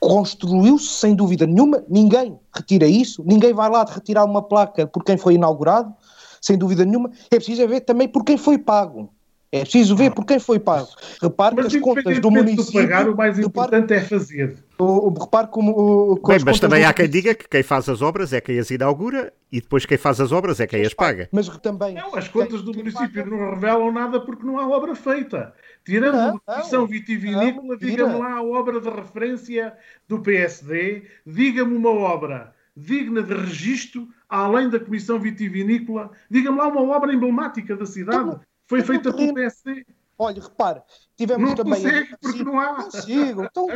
construiu-se 0.00 0.86
sem 0.86 1.14
dúvida 1.14 1.46
nenhuma, 1.46 1.82
ninguém 1.88 2.38
retira 2.54 2.86
isso, 2.86 3.22
ninguém 3.26 3.52
vai 3.52 3.70
lá 3.70 3.84
de 3.84 3.92
retirar 3.92 4.24
uma 4.24 4.42
placa 4.42 4.86
por 4.86 5.02
quem 5.02 5.16
foi 5.16 5.34
inaugurado, 5.34 5.92
sem 6.40 6.56
dúvida 6.56 6.84
nenhuma, 6.84 7.10
é 7.30 7.36
preciso 7.36 7.66
ver 7.66 7.80
também 7.80 8.06
por 8.06 8.24
quem 8.24 8.36
foi 8.36 8.58
pago. 8.58 9.10
É 9.50 9.60
preciso 9.60 9.96
ver 9.96 10.10
por 10.10 10.26
quem 10.26 10.38
foi 10.38 10.58
pago. 10.58 10.88
Repare 11.22 11.56
mas 11.56 11.68
que 11.68 11.78
as 11.78 11.82
contas 11.82 12.20
do 12.20 12.30
município. 12.30 12.82
Pagar, 12.82 13.08
o 13.08 13.16
mais 13.16 13.38
importante 13.38 13.94
repare, 13.94 13.94
é 13.94 14.00
fazer. 14.04 14.64
O, 14.78 15.08
repare 15.08 15.48
como. 15.48 15.72
O, 15.72 16.14
Bem, 16.16 16.38
mas 16.44 16.60
também 16.60 16.84
há 16.84 16.92
quem 16.92 17.08
diga 17.08 17.34
que 17.34 17.48
quem 17.48 17.62
faz 17.62 17.88
as 17.88 18.02
obras 18.02 18.34
é 18.34 18.42
quem 18.42 18.58
as 18.58 18.70
inaugura 18.70 19.32
e 19.50 19.60
depois 19.60 19.86
quem 19.86 19.96
faz 19.96 20.20
as 20.20 20.32
obras 20.32 20.60
é 20.60 20.66
quem 20.66 20.84
as 20.84 20.92
paga. 20.92 21.30
Mas 21.32 21.48
também. 21.58 21.94
Não, 21.94 22.14
as 22.14 22.28
contas 22.28 22.60
do 22.60 22.74
município 22.74 23.24
paga... 23.24 23.36
não 23.36 23.50
revelam 23.54 23.90
nada 23.90 24.20
porque 24.20 24.44
não 24.44 24.58
há 24.58 24.68
obra 24.68 24.94
feita. 24.94 25.54
Tirando 25.82 26.42
a 26.46 26.54
comissão 26.54 26.86
vitivinícola, 26.86 27.78
diga-me 27.78 28.18
lá 28.18 28.34
a 28.34 28.42
obra 28.42 28.78
de 28.78 28.90
referência 28.90 29.72
do 30.06 30.20
PSD, 30.20 31.04
diga-me 31.26 31.74
uma 31.74 31.90
obra 31.90 32.52
digna 32.78 33.22
de 33.22 33.34
registro, 33.34 34.08
além 34.28 34.68
da 34.70 34.78
comissão 34.78 35.18
vitivinícola, 35.18 36.10
diga-me 36.30 36.58
lá 36.58 36.68
uma 36.68 36.82
obra 36.82 37.12
emblemática 37.12 37.76
da 37.76 37.86
cidade. 37.86 38.38
Foi 38.68 38.82
feita 38.82 39.12
pelo 39.12 39.34
PSD. 39.34 39.84
Olha, 40.20 40.42
repare, 40.42 40.82
tivemos 41.16 41.48
não 41.48 41.54
também. 41.54 41.80
Consegue, 41.80 42.16
porque 42.20 42.42
não 42.42 42.58
há. 42.58 42.74
Consigo. 42.82 43.44
Então, 43.44 43.66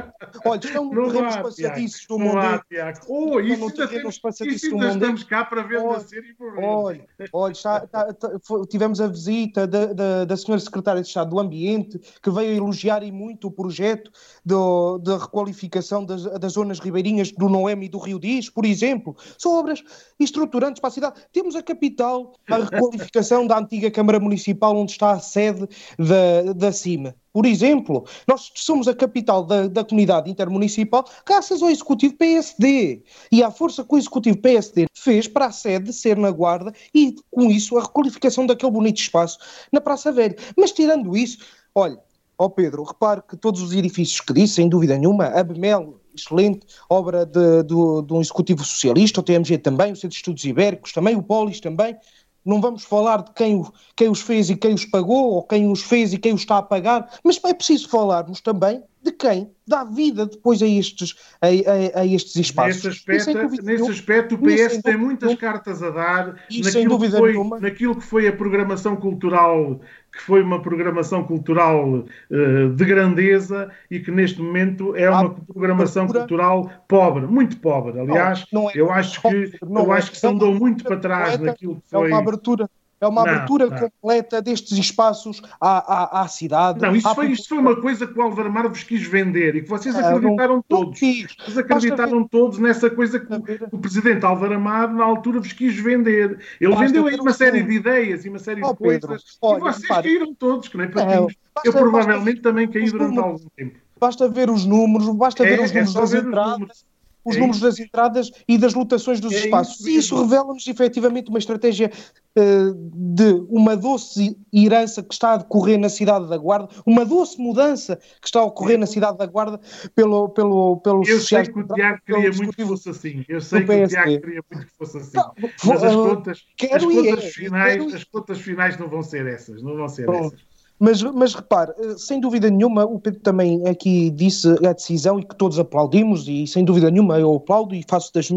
olha, 0.45 0.59
estão 0.59 0.84
no 0.90 1.12
terrenos 1.12 1.36
passadiços 1.36 2.07
do 2.09 2.18
mundo. 2.18 2.38
Há, 2.38 2.64
oh, 3.07 3.38
isso 3.38 3.62
ainda 3.62 3.88
temos, 3.88 4.20
isso 4.40 4.74
ainda 4.74 4.88
estamos 4.88 5.22
cá 5.22 5.45
para 5.45 5.62
ver 5.62 5.78
olha, 5.78 5.93
nascer 5.93 6.24
e 6.24 6.34
morrer. 6.43 6.64
Olha, 6.64 7.07
olha 7.32 7.53
está, 7.53 7.84
está, 7.84 8.09
está, 8.11 8.30
tivemos 8.68 9.01
a 9.01 9.07
visita 9.07 9.68
da, 9.68 9.86
da, 9.93 10.24
da 10.24 10.36
senhora 10.36 10.61
Secretária 10.61 11.01
de 11.01 11.07
Estado 11.07 11.30
do 11.30 11.38
Ambiente, 11.38 12.01
que 12.20 12.30
veio 12.30 12.57
elogiar 12.57 13.05
e 13.05 13.12
muito 13.12 13.47
o 13.47 13.51
projeto 13.51 14.11
da 14.45 15.16
requalificação 15.16 16.05
das, 16.05 16.24
das 16.24 16.53
zonas 16.55 16.80
ribeirinhas 16.80 17.30
do 17.30 17.49
Noemi 17.49 17.86
e 17.86 17.88
do 17.88 17.99
Rio 17.99 18.18
Diz, 18.18 18.51
por 18.51 18.64
exemplo. 18.64 19.16
São 19.38 19.57
obras 19.59 19.82
estruturantes 20.18 20.80
para 20.80 20.88
a 20.88 20.93
cidade. 20.93 21.20
Temos 21.32 21.55
a 21.55 21.62
capital, 21.62 22.34
a 22.49 22.57
requalificação 22.57 23.47
da 23.47 23.59
antiga 23.59 23.93
Câmara 23.93 24.18
Municipal, 24.18 24.76
onde 24.76 24.90
está 24.90 25.12
a 25.12 25.20
sede 25.20 25.68
da, 25.99 26.32
da 26.55 26.72
CIMA. 26.72 27.14
Por 27.33 27.47
exemplo, 27.47 28.05
nós 28.28 28.51
somos 28.55 28.87
a 28.87 28.95
capital 28.95 29.45
da, 29.45 29.66
da 29.66 29.85
comunidade 29.85 30.30
intermunicipal 30.30 31.05
graças 31.26 31.62
ao 31.62 31.70
Executivo 31.70 32.14
PSD 32.16 33.03
e 33.30 33.43
à 33.43 33.51
força 33.51 33.83
que 33.85 33.95
o 33.95 33.99
Executivo 33.99 34.39
PSD 34.39 34.87
fez 34.95 35.26
para 35.26 35.47
a 35.47 35.53
sede 35.53 35.93
ser 35.93 36.16
na 36.16 36.30
Guarda 36.30 36.72
e, 36.95 37.16
com 37.30 37.51
isso, 37.51 37.76
a 37.78 37.83
requalificação 37.83 38.47
daquele 38.47 38.72
bonito 38.72 39.01
espaço 39.01 39.39
na 39.72 39.80
Praça 39.80 40.12
Velha. 40.12 40.37
Mas, 40.57 40.72
tirando 40.72 41.16
isso, 41.16 41.39
olha, 41.74 41.99
ó 42.39 42.49
Pedro, 42.49 42.83
repare 42.83 43.22
que 43.28 43.37
todos 43.37 43.62
os 43.62 43.72
edifícios 43.72 44.20
que 44.20 44.33
disse, 44.33 44.55
sem 44.55 44.68
dúvida 44.68 44.97
nenhuma, 44.99 45.26
a 45.26 45.43
Bemel, 45.43 46.01
excelente 46.14 46.66
obra 46.89 47.24
de, 47.24 47.62
de, 47.62 47.74
de 48.07 48.12
um 48.12 48.20
executivo 48.20 48.64
socialista, 48.64 49.20
o 49.20 49.22
TMG 49.22 49.59
também, 49.59 49.93
o 49.93 49.97
Centro 49.97 50.11
de 50.11 50.16
Estudos 50.16 50.45
Ibéricos 50.45 50.93
também, 50.93 51.16
o 51.16 51.22
Polis 51.22 51.61
também, 51.61 51.97
não 52.45 52.61
vamos 52.61 52.84
falar 52.84 53.22
de 53.22 53.32
quem, 53.32 53.64
quem 53.97 54.09
os 54.09 54.20
fez 54.20 54.51
e 54.51 54.57
quem 54.57 54.74
os 54.74 54.84
pagou, 54.84 55.32
ou 55.32 55.43
quem 55.43 55.70
os 55.70 55.82
fez 55.82 56.12
e 56.12 56.18
quem 56.18 56.34
os 56.34 56.40
está 56.40 56.59
a 56.59 56.62
pagar, 56.62 57.09
mas 57.22 57.40
é 57.45 57.55
preciso 57.55 57.88
falarmos 57.88 58.40
também 58.40 58.82
de 59.03 59.11
quem 59.11 59.51
dá 59.66 59.82
vida 59.84 60.26
depois 60.26 60.62
a 60.62 60.66
estes, 60.66 61.14
a, 61.40 61.47
a, 61.47 62.01
a 62.03 62.07
estes 62.07 62.36
espaços. 62.36 63.05
Nesse 63.07 63.30
aspecto, 63.30 63.64
nesse 63.64 63.90
aspecto 63.90 64.34
o 64.36 64.38
PS 64.38 64.80
tem 64.82 64.97
muitas 64.97 65.34
cartas 65.34 65.82
a 65.82 65.90
dar 65.90 66.26
naquilo 66.62 67.01
que, 67.01 67.11
foi, 67.11 67.61
naquilo 67.61 67.97
que 67.97 68.05
foi 68.05 68.28
a 68.28 68.32
programação 68.32 68.97
cultural 68.97 69.80
que 70.13 70.21
foi 70.21 70.43
uma 70.43 70.61
programação 70.61 71.25
cultural 71.25 72.05
uh, 72.31 72.69
de 72.75 72.85
grandeza 72.85 73.71
e 73.91 73.99
que 73.99 74.11
neste 74.11 74.41
momento 74.43 74.95
é 74.95 75.09
uma 75.09 75.31
programação 75.31 76.07
cultural 76.07 76.71
pobre, 76.87 77.27
muito 77.27 77.57
pobre. 77.59 77.99
Aliás, 77.99 78.45
não, 78.53 78.65
não 78.65 78.71
é, 78.71 78.73
eu 78.75 78.91
acho 78.91 79.23
que, 79.23 79.53
eu 79.63 79.93
acho 79.93 80.11
que 80.11 80.19
se 80.19 80.27
andou 80.27 80.55
muito 80.55 80.85
para 80.85 80.99
trás 80.99 81.39
naquilo 81.39 81.77
que 81.77 81.89
foi. 81.89 82.11
É 82.11 82.15
uma 82.15 82.21
abertura 82.21 82.69
é 83.03 83.09
uma 83.09 83.25
não, 83.25 83.33
abertura 83.33 83.67
não. 83.67 83.77
completa 83.77 84.41
destes 84.41 84.79
espaços 84.79 85.43
à, 85.61 86.21
à, 86.21 86.23
à 86.23 86.29
cidade. 86.29 86.81
Não, 86.81 86.95
isso 86.95 87.13
foi, 87.15 87.33
isso 87.33 87.49
foi 87.49 87.59
uma 87.59 87.75
coisa 87.75 88.07
que 88.07 88.17
o 88.17 88.23
Alvar 88.23 88.69
vos 88.69 88.85
quis 88.85 89.03
vender 89.03 89.57
e 89.57 89.63
que 89.63 89.69
vocês 89.69 89.97
acreditaram 89.97 90.57
não, 90.57 90.63
todos. 90.63 91.01
Vocês 91.01 91.59
acreditaram 91.59 92.29
todos 92.29 92.59
nessa 92.59 92.89
coisa 92.89 93.19
que 93.19 93.27
o, 93.73 93.79
presidente 93.79 94.25
Álvaro 94.25 94.55
Amar 94.55 94.93
na 94.95 95.05
altura 95.05 95.41
vos 95.41 95.53
quis 95.53 95.75
vender. 95.75 96.39
Ele 96.61 96.71
basta 96.71 96.87
vendeu 96.87 97.09
aí 97.09 97.17
uma 97.17 97.33
série 97.33 97.63
de 97.63 97.73
ideias 97.73 98.25
e 98.25 98.29
uma 98.29 98.39
série 98.39 98.63
oh, 98.63 98.73
de 98.73 98.79
coisas 98.79 99.01
Pedro, 99.01 99.19
olha, 99.43 99.57
e 99.57 99.61
vocês 99.61 99.83
repare, 99.83 100.09
caíram 100.09 100.35
todos, 100.35 100.69
que 100.69 100.79
nem 100.79 100.89
para 100.89 101.13
é, 101.13 101.27
Eu 101.65 101.73
provavelmente 101.73 102.41
também 102.41 102.69
caí 102.69 102.89
durante 102.89 103.19
algum 103.19 103.47
tempo. 103.57 103.79
Basta 103.99 104.29
ver 104.29 104.49
os 104.49 104.65
números, 104.65 105.09
basta 105.17 105.45
é, 105.45 105.57
ver 105.57 105.61
os 105.61 105.73
números 105.73 105.95
das 105.95 106.15
entradas. 106.15 106.91
Os 107.25 107.37
é 107.37 107.39
números 107.39 107.57
isso. 107.57 107.66
das 107.66 107.79
entradas 107.79 108.31
e 108.49 108.59
das 108.59 108.75
lotações 108.75 109.20
dos 109.20 109.33
é 109.33 109.45
espaços. 109.45 109.81
Isso, 109.81 109.89
e 109.89 109.97
isso 109.97 110.23
revela-nos 110.23 110.66
efetivamente 110.66 111.29
uma 111.29 111.39
estratégia 111.39 111.91
uh, 112.37 112.75
de 112.93 113.33
uma 113.49 113.77
doce 113.77 114.37
herança 114.53 115.03
que 115.03 115.14
está 115.14 115.35
a 115.35 115.37
decorrer 115.39 115.79
na 115.79 115.89
cidade 115.89 116.29
da 116.29 116.37
Guarda, 116.37 116.68
uma 116.85 117.05
doce 117.05 117.41
mudança 117.41 117.97
que 118.20 118.27
está 118.27 118.41
a 118.41 118.45
ocorrer 118.45 118.79
na 118.79 118.87
cidade 118.87 119.18
da 119.18 119.27
Guarda 119.27 119.61
pelo 119.95 120.29
pelo 120.31 120.79
pelo 120.79 121.07
Eu 121.07 121.20
sei 121.20 121.45
que 121.45 121.59
o 121.59 121.66
Tiago 121.66 122.01
queria 122.05 122.33
muito 122.33 122.57
que 122.57 122.66
fosse 122.66 122.89
assim. 122.91 123.25
Eu 123.29 123.41
sei 123.41 123.64
que 123.64 123.73
o 123.73 123.89
Tiago 123.89 124.20
queria 124.20 124.43
muito 124.51 124.66
que 124.66 124.77
fosse 124.77 124.99
assim. 124.99 125.16
Não, 125.16 125.33
mas 125.64 125.85
as 125.85 125.95
contas, 125.95 126.45
as 126.73 126.85
contas 126.85 127.25
é, 127.25 127.29
finais, 127.29 127.95
as 127.95 128.05
contas 128.05 128.41
finais 128.41 128.79
não 128.79 128.89
vão 128.89 129.03
ser 129.03 129.27
essas, 129.27 129.62
não 129.62 129.77
vão 129.77 129.89
ser 129.89 130.09
essas. 130.09 130.52
Mas, 130.85 131.01
mas 131.01 131.33
repare, 131.33 131.72
eh, 131.78 131.95
sem 131.97 132.18
dúvida 132.18 132.51
nenhuma, 132.51 132.85
o 132.85 132.99
Pedro 132.99 133.20
também 133.20 133.64
aqui 133.68 134.11
disse 134.11 134.49
a 134.66 134.72
decisão 134.72 135.20
e 135.20 135.24
que 135.24 135.37
todos 135.37 135.57
aplaudimos, 135.57 136.26
e 136.26 136.45
sem 136.45 136.64
dúvida 136.64 136.91
nenhuma 136.91 137.20
eu 137.20 137.37
aplaudo 137.37 137.72
e 137.72 137.85
faço 137.89 138.12
das, 138.12 138.28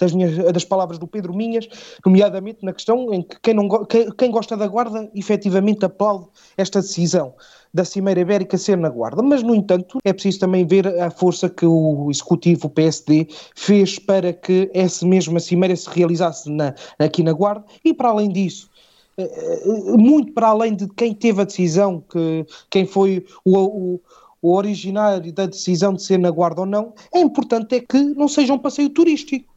das, 0.00 0.12
minhas, 0.12 0.52
das 0.52 0.64
palavras 0.64 0.98
do 0.98 1.06
Pedro 1.06 1.32
minhas, 1.32 1.68
nomeadamente 2.04 2.64
na 2.64 2.72
questão 2.72 3.14
em 3.14 3.22
que 3.22 3.38
quem, 3.40 3.54
não, 3.54 3.68
quem, 3.84 4.10
quem 4.10 4.32
gosta 4.32 4.56
da 4.56 4.66
Guarda 4.66 5.08
efetivamente 5.14 5.84
aplaude 5.84 6.26
esta 6.56 6.80
decisão 6.80 7.34
da 7.72 7.84
Cimeira 7.84 8.20
Ibérica 8.20 8.58
ser 8.58 8.76
na 8.76 8.88
Guarda. 8.88 9.22
Mas, 9.22 9.42
no 9.44 9.54
entanto, 9.54 9.98
é 10.04 10.12
preciso 10.12 10.40
também 10.40 10.66
ver 10.66 10.88
a 11.00 11.08
força 11.08 11.48
que 11.48 11.64
o 11.64 12.10
Executivo, 12.10 12.66
o 12.66 12.70
PSD, 12.70 13.28
fez 13.54 13.98
para 14.00 14.32
que 14.32 14.68
essa 14.74 15.06
mesma 15.06 15.38
Cimeira 15.38 15.76
se 15.76 15.88
realizasse 15.88 16.50
na, 16.50 16.74
aqui 16.98 17.22
na 17.22 17.32
Guarda, 17.32 17.64
e 17.84 17.94
para 17.94 18.10
além 18.10 18.28
disso, 18.28 18.71
muito 19.96 20.32
para 20.32 20.48
além 20.48 20.74
de 20.74 20.88
quem 20.88 21.14
teve 21.14 21.42
a 21.42 21.44
decisão, 21.44 22.02
que, 22.08 22.46
quem 22.70 22.86
foi 22.86 23.24
o, 23.44 23.58
o, 23.58 24.00
o 24.40 24.54
originário 24.54 25.32
da 25.32 25.46
decisão 25.46 25.94
de 25.94 26.02
ser 26.02 26.18
na 26.18 26.30
Guarda 26.30 26.62
ou 26.62 26.66
não, 26.66 26.94
é 27.12 27.20
importante 27.20 27.74
é 27.76 27.80
que 27.80 27.98
não 27.98 28.28
seja 28.28 28.52
um 28.52 28.58
passeio 28.58 28.90
turístico. 28.90 29.52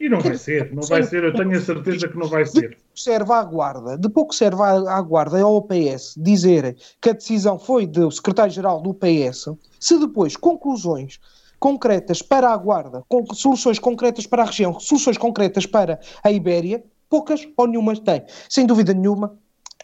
E 0.00 0.08
não 0.08 0.20
vai 0.20 0.36
ser, 0.36 0.74
não 0.74 0.82
vai 0.82 1.02
ser, 1.04 1.22
eu 1.22 1.32
tenho 1.32 1.56
a 1.56 1.60
certeza 1.60 2.08
que 2.08 2.18
não 2.18 2.26
vai 2.26 2.44
ser. 2.44 2.70
De 2.70 3.00
serve 3.00 3.32
à 3.32 3.42
guarda, 3.44 3.96
de 3.96 4.08
pouco 4.08 4.34
serve 4.34 4.60
à, 4.60 4.98
à 4.98 5.00
guarda 5.00 5.40
ao 5.40 5.62
PS 5.62 6.14
dizerem 6.16 6.74
que 7.00 7.10
a 7.10 7.12
decisão 7.12 7.58
foi 7.58 7.86
do 7.86 8.10
secretário-geral 8.10 8.82
do 8.82 8.92
PS, 8.92 9.50
se 9.78 9.98
depois 9.98 10.36
conclusões 10.36 11.20
concretas 11.60 12.20
para 12.20 12.50
a 12.50 12.56
guarda, 12.56 13.02
soluções 13.34 13.78
concretas 13.78 14.26
para 14.26 14.42
a 14.42 14.46
região, 14.46 14.78
soluções 14.78 15.16
concretas 15.16 15.64
para 15.64 15.98
a 16.22 16.30
Ibéria, 16.30 16.84
poucas 17.08 17.46
ou 17.56 17.66
nenhumas 17.66 18.00
tem. 18.00 18.24
Sem 18.48 18.66
dúvida 18.66 18.92
nenhuma, 18.92 19.38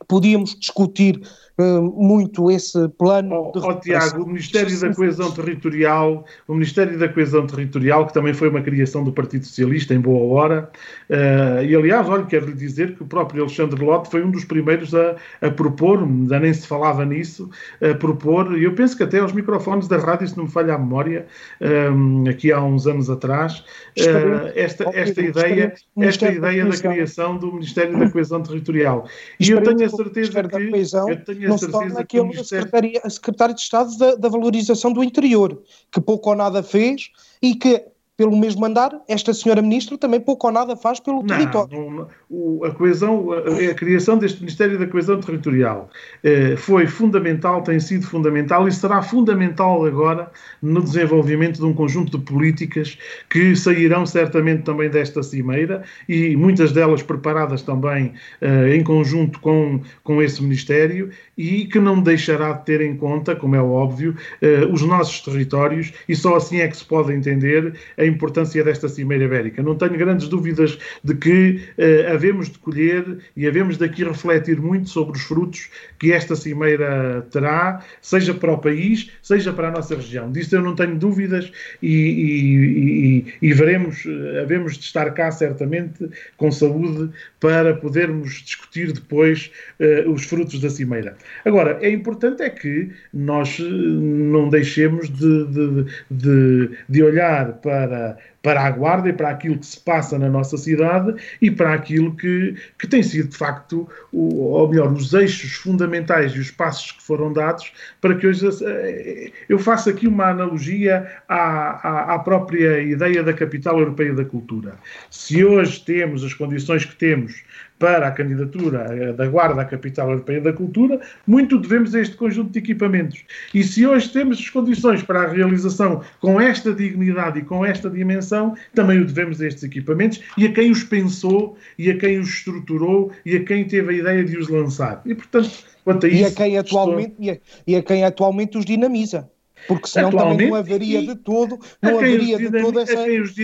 podíamos 0.08 0.58
discutir 0.58 1.20
muito 1.60 2.50
esse 2.50 2.88
plano. 2.90 3.52
Oh, 3.54 3.58
de 3.58 3.66
oh, 3.66 3.74
Tiago, 3.80 4.22
o 4.22 4.26
Ministério 4.26 4.80
da 4.80 4.94
Coesão 4.94 5.30
Territorial, 5.30 6.24
o 6.48 6.54
Ministério 6.54 6.98
da 6.98 7.08
Coesão 7.08 7.46
Territorial, 7.46 8.06
que 8.06 8.14
também 8.14 8.34
foi 8.34 8.48
uma 8.48 8.60
criação 8.60 9.04
do 9.04 9.12
Partido 9.12 9.44
Socialista 9.44 9.94
em 9.94 10.00
boa 10.00 10.34
hora, 10.34 10.70
uh, 11.08 11.62
e 11.64 11.74
aliás, 11.74 12.08
olha, 12.08 12.24
quero 12.24 12.46
lhe 12.46 12.54
dizer 12.54 12.94
que 12.94 13.02
o 13.02 13.06
próprio 13.06 13.42
Alexandre 13.42 13.84
Lotte 13.84 14.10
foi 14.10 14.24
um 14.24 14.30
dos 14.30 14.44
primeiros 14.44 14.94
a, 14.94 15.16
a 15.40 15.50
propor, 15.50 16.02
ainda 16.02 16.38
nem 16.40 16.52
se 16.52 16.66
falava 16.66 17.04
nisso, 17.04 17.50
a 17.80 17.94
propor, 17.94 18.56
e 18.56 18.64
eu 18.64 18.74
penso 18.74 18.96
que 18.96 19.02
até 19.02 19.18
aos 19.18 19.32
microfones 19.32 19.88
da 19.88 19.98
rádio, 19.98 20.28
se 20.28 20.36
não 20.36 20.44
me 20.44 20.50
falha 20.50 20.74
a 20.74 20.78
memória, 20.78 21.26
um, 21.60 22.26
eh, 22.26 22.30
aqui 22.30 22.52
há 22.52 22.62
uns 22.62 22.86
anos 22.86 23.10
atrás, 23.10 23.64
uh, 23.98 24.50
esta, 24.54 24.90
esta 24.92 25.20
ideia, 25.20 25.74
esta 25.98 26.30
ideia 26.30 26.64
da 26.64 26.76
criação 26.76 27.36
do 27.36 27.52
Ministério 27.52 27.98
da 27.98 28.08
Coesão 28.08 28.42
Territorial. 28.42 29.06
E 29.38 29.50
eu 29.50 29.62
tenho 29.62 29.84
a 29.84 29.88
certeza 29.88 30.42
que. 30.42 30.70
Coesão 30.70 31.06
não 31.50 31.58
se 31.58 31.68
torna 31.68 32.00
aquele 32.00 32.24
Ministério... 32.24 32.68
secretário 33.10 33.54
de 33.54 33.60
Estado 33.60 33.96
da, 33.96 34.14
da 34.14 34.28
valorização 34.28 34.92
do 34.92 35.04
interior, 35.04 35.62
que 35.90 36.00
pouco 36.00 36.30
ou 36.30 36.36
nada 36.36 36.62
fez 36.62 37.10
e 37.42 37.54
que 37.54 37.89
pelo 38.20 38.36
mesmo 38.36 38.66
andar, 38.66 38.92
esta 39.08 39.32
senhora 39.32 39.62
ministra 39.62 39.96
também 39.96 40.20
pouco 40.20 40.46
ou 40.46 40.52
nada 40.52 40.76
faz 40.76 41.00
pelo 41.00 41.22
não, 41.22 41.26
território. 41.26 41.90
Não, 41.90 42.06
o, 42.28 42.62
a 42.66 42.70
coesão, 42.70 43.32
a, 43.32 43.70
a, 43.70 43.74
criação 43.74 44.18
deste 44.18 44.40
Ministério 44.40 44.78
da 44.78 44.86
Coesão 44.86 45.18
Territorial 45.18 45.88
eh, 46.22 46.54
foi 46.54 46.86
fundamental, 46.86 47.62
tem 47.62 47.80
sido 47.80 48.06
fundamental 48.06 48.68
e 48.68 48.72
será 48.72 49.00
fundamental 49.00 49.86
agora 49.86 50.30
no 50.60 50.82
desenvolvimento 50.82 51.56
de 51.56 51.64
um 51.64 51.72
conjunto 51.72 52.18
de 52.18 52.24
políticas 52.26 52.98
que 53.30 53.56
sairão 53.56 54.04
certamente 54.04 54.64
também 54.64 54.90
desta 54.90 55.22
cimeira 55.22 55.82
e 56.06 56.36
muitas 56.36 56.72
delas 56.72 57.02
preparadas 57.02 57.62
também 57.62 58.12
eh, 58.42 58.76
em 58.76 58.84
conjunto 58.84 59.40
com, 59.40 59.80
com 60.04 60.20
esse 60.20 60.42
Ministério 60.42 61.08
e 61.38 61.64
que 61.64 61.80
não 61.80 62.02
deixará 62.02 62.52
de 62.52 62.66
ter 62.66 62.82
em 62.82 62.94
conta, 62.94 63.34
como 63.34 63.56
é 63.56 63.62
óbvio, 63.62 64.14
eh, 64.42 64.66
os 64.70 64.82
nossos 64.82 65.22
territórios 65.22 65.90
e 66.06 66.14
só 66.14 66.36
assim 66.36 66.60
é 66.60 66.68
que 66.68 66.76
se 66.76 66.84
pode 66.84 67.14
entender 67.14 67.72
a 67.96 68.09
importância 68.10 68.62
desta 68.62 68.88
Cimeira 68.88 69.24
Ibérica. 69.24 69.62
Não 69.62 69.74
tenho 69.76 69.96
grandes 69.96 70.28
dúvidas 70.28 70.78
de 71.02 71.14
que 71.14 71.60
uh, 71.78 72.12
havemos 72.12 72.50
de 72.50 72.58
colher 72.58 73.04
e 73.36 73.46
havemos 73.46 73.78
de 73.78 73.84
aqui 73.84 74.04
refletir 74.04 74.60
muito 74.60 74.88
sobre 74.90 75.16
os 75.16 75.22
frutos 75.22 75.70
que 75.98 76.12
esta 76.12 76.36
Cimeira 76.36 77.26
terá, 77.30 77.84
seja 78.00 78.34
para 78.34 78.52
o 78.52 78.58
país, 78.58 79.10
seja 79.22 79.52
para 79.52 79.68
a 79.68 79.70
nossa 79.70 79.94
região. 79.94 80.30
Disso 80.30 80.54
eu 80.56 80.62
não 80.62 80.74
tenho 80.74 80.96
dúvidas 80.96 81.50
e, 81.82 81.88
e, 81.88 83.24
e, 83.42 83.48
e 83.48 83.52
veremos, 83.52 84.04
uh, 84.04 84.40
havemos 84.42 84.76
de 84.76 84.84
estar 84.84 85.10
cá 85.12 85.30
certamente 85.30 86.08
com 86.36 86.50
saúde 86.50 87.10
para 87.38 87.74
podermos 87.74 88.42
discutir 88.42 88.92
depois 88.92 89.50
uh, 89.80 90.10
os 90.10 90.24
frutos 90.24 90.60
da 90.60 90.68
Cimeira. 90.68 91.16
Agora, 91.44 91.78
é 91.80 91.90
importante 91.90 92.42
é 92.42 92.50
que 92.50 92.90
nós 93.12 93.58
não 93.58 94.48
deixemos 94.48 95.08
de, 95.08 95.46
de, 95.46 95.86
de, 96.10 96.70
de 96.88 97.02
olhar 97.02 97.54
para 97.54 97.99
para, 98.42 98.62
a 98.66 98.70
guarda 98.70 99.08
e 99.08 99.12
para 99.12 99.30
aquilo 99.30 99.58
que 99.58 99.66
se 99.66 99.80
passa 99.80 100.18
na 100.18 100.28
nossa 100.28 100.56
cidade 100.56 101.14
e 101.40 101.50
para 101.50 101.74
aquilo 101.74 102.14
que, 102.16 102.54
que 102.78 102.86
tem 102.86 103.02
sido, 103.02 103.28
de 103.28 103.36
facto, 103.36 103.88
o, 104.12 104.50
ou 104.52 104.68
melhor, 104.68 104.92
os 104.92 105.12
eixos 105.12 105.52
fundamentais 105.52 106.32
e 106.32 106.38
os 106.38 106.50
passos 106.50 106.92
que 106.92 107.02
foram 107.02 107.32
dados 107.32 107.72
para 108.00 108.14
que 108.14 108.26
hoje. 108.26 108.48
Eh, 108.64 109.32
eu 109.48 109.58
faço 109.58 109.90
aqui 109.90 110.06
uma 110.06 110.30
analogia 110.30 111.10
à, 111.28 111.88
à, 111.88 112.14
à 112.14 112.18
própria 112.18 112.80
ideia 112.80 113.22
da 113.22 113.32
capital 113.32 113.78
europeia 113.78 114.14
da 114.14 114.24
cultura. 114.24 114.74
Se 115.10 115.44
hoje 115.44 115.84
temos 115.84 116.24
as 116.24 116.34
condições 116.34 116.84
que 116.84 116.96
temos 116.96 117.42
para 117.80 118.06
a 118.06 118.10
candidatura 118.10 118.86
eh, 118.90 119.12
da 119.14 119.26
Guarda 119.26 119.62
à 119.62 119.64
Capital 119.64 120.10
Europeia 120.10 120.40
da 120.40 120.52
Cultura, 120.52 121.00
muito 121.26 121.58
devemos 121.58 121.94
a 121.94 122.00
este 122.00 122.14
conjunto 122.14 122.52
de 122.52 122.58
equipamentos. 122.58 123.24
E 123.54 123.64
se 123.64 123.86
hoje 123.86 124.10
temos 124.10 124.38
as 124.38 124.50
condições 124.50 125.02
para 125.02 125.22
a 125.22 125.26
realização 125.26 126.02
com 126.20 126.38
esta 126.38 126.74
dignidade 126.74 127.38
e 127.38 127.42
com 127.42 127.64
esta 127.64 127.88
dimensão, 127.88 128.54
também 128.74 129.00
o 129.00 129.04
devemos 129.04 129.40
a 129.40 129.46
estes 129.46 129.64
equipamentos 129.64 130.20
e 130.36 130.46
a 130.46 130.52
quem 130.52 130.70
os 130.70 130.84
pensou 130.84 131.56
e 131.78 131.90
a 131.90 131.96
quem 131.96 132.18
os 132.18 132.28
estruturou 132.28 133.10
e 133.24 133.34
a 133.34 133.42
quem 133.42 133.64
teve 133.64 133.94
a 133.94 133.96
ideia 133.96 134.24
de 134.24 134.36
os 134.36 134.48
lançar. 134.48 135.00
E, 135.06 135.14
portanto, 135.14 135.50
quanto 135.82 136.04
a 136.04 136.08
isso... 136.08 136.22
E 136.22 136.24
a 136.26 136.30
quem 136.32 136.58
atualmente, 136.58 137.12
estou... 137.12 137.24
e, 137.24 137.30
a, 137.30 137.38
e 137.66 137.76
a 137.76 137.82
quem 137.82 138.04
atualmente 138.04 138.58
os 138.58 138.66
dinamiza. 138.66 139.26
Porque 139.66 139.88
senão 139.88 140.10
também 140.10 140.48
não 140.48 140.56
haveria 140.56 141.02
de 141.02 141.14
todo, 141.14 141.58
não 141.80 141.98
haveria 141.98 142.38
de 142.38 142.50
toda 142.50 142.82
essa, 142.82 142.98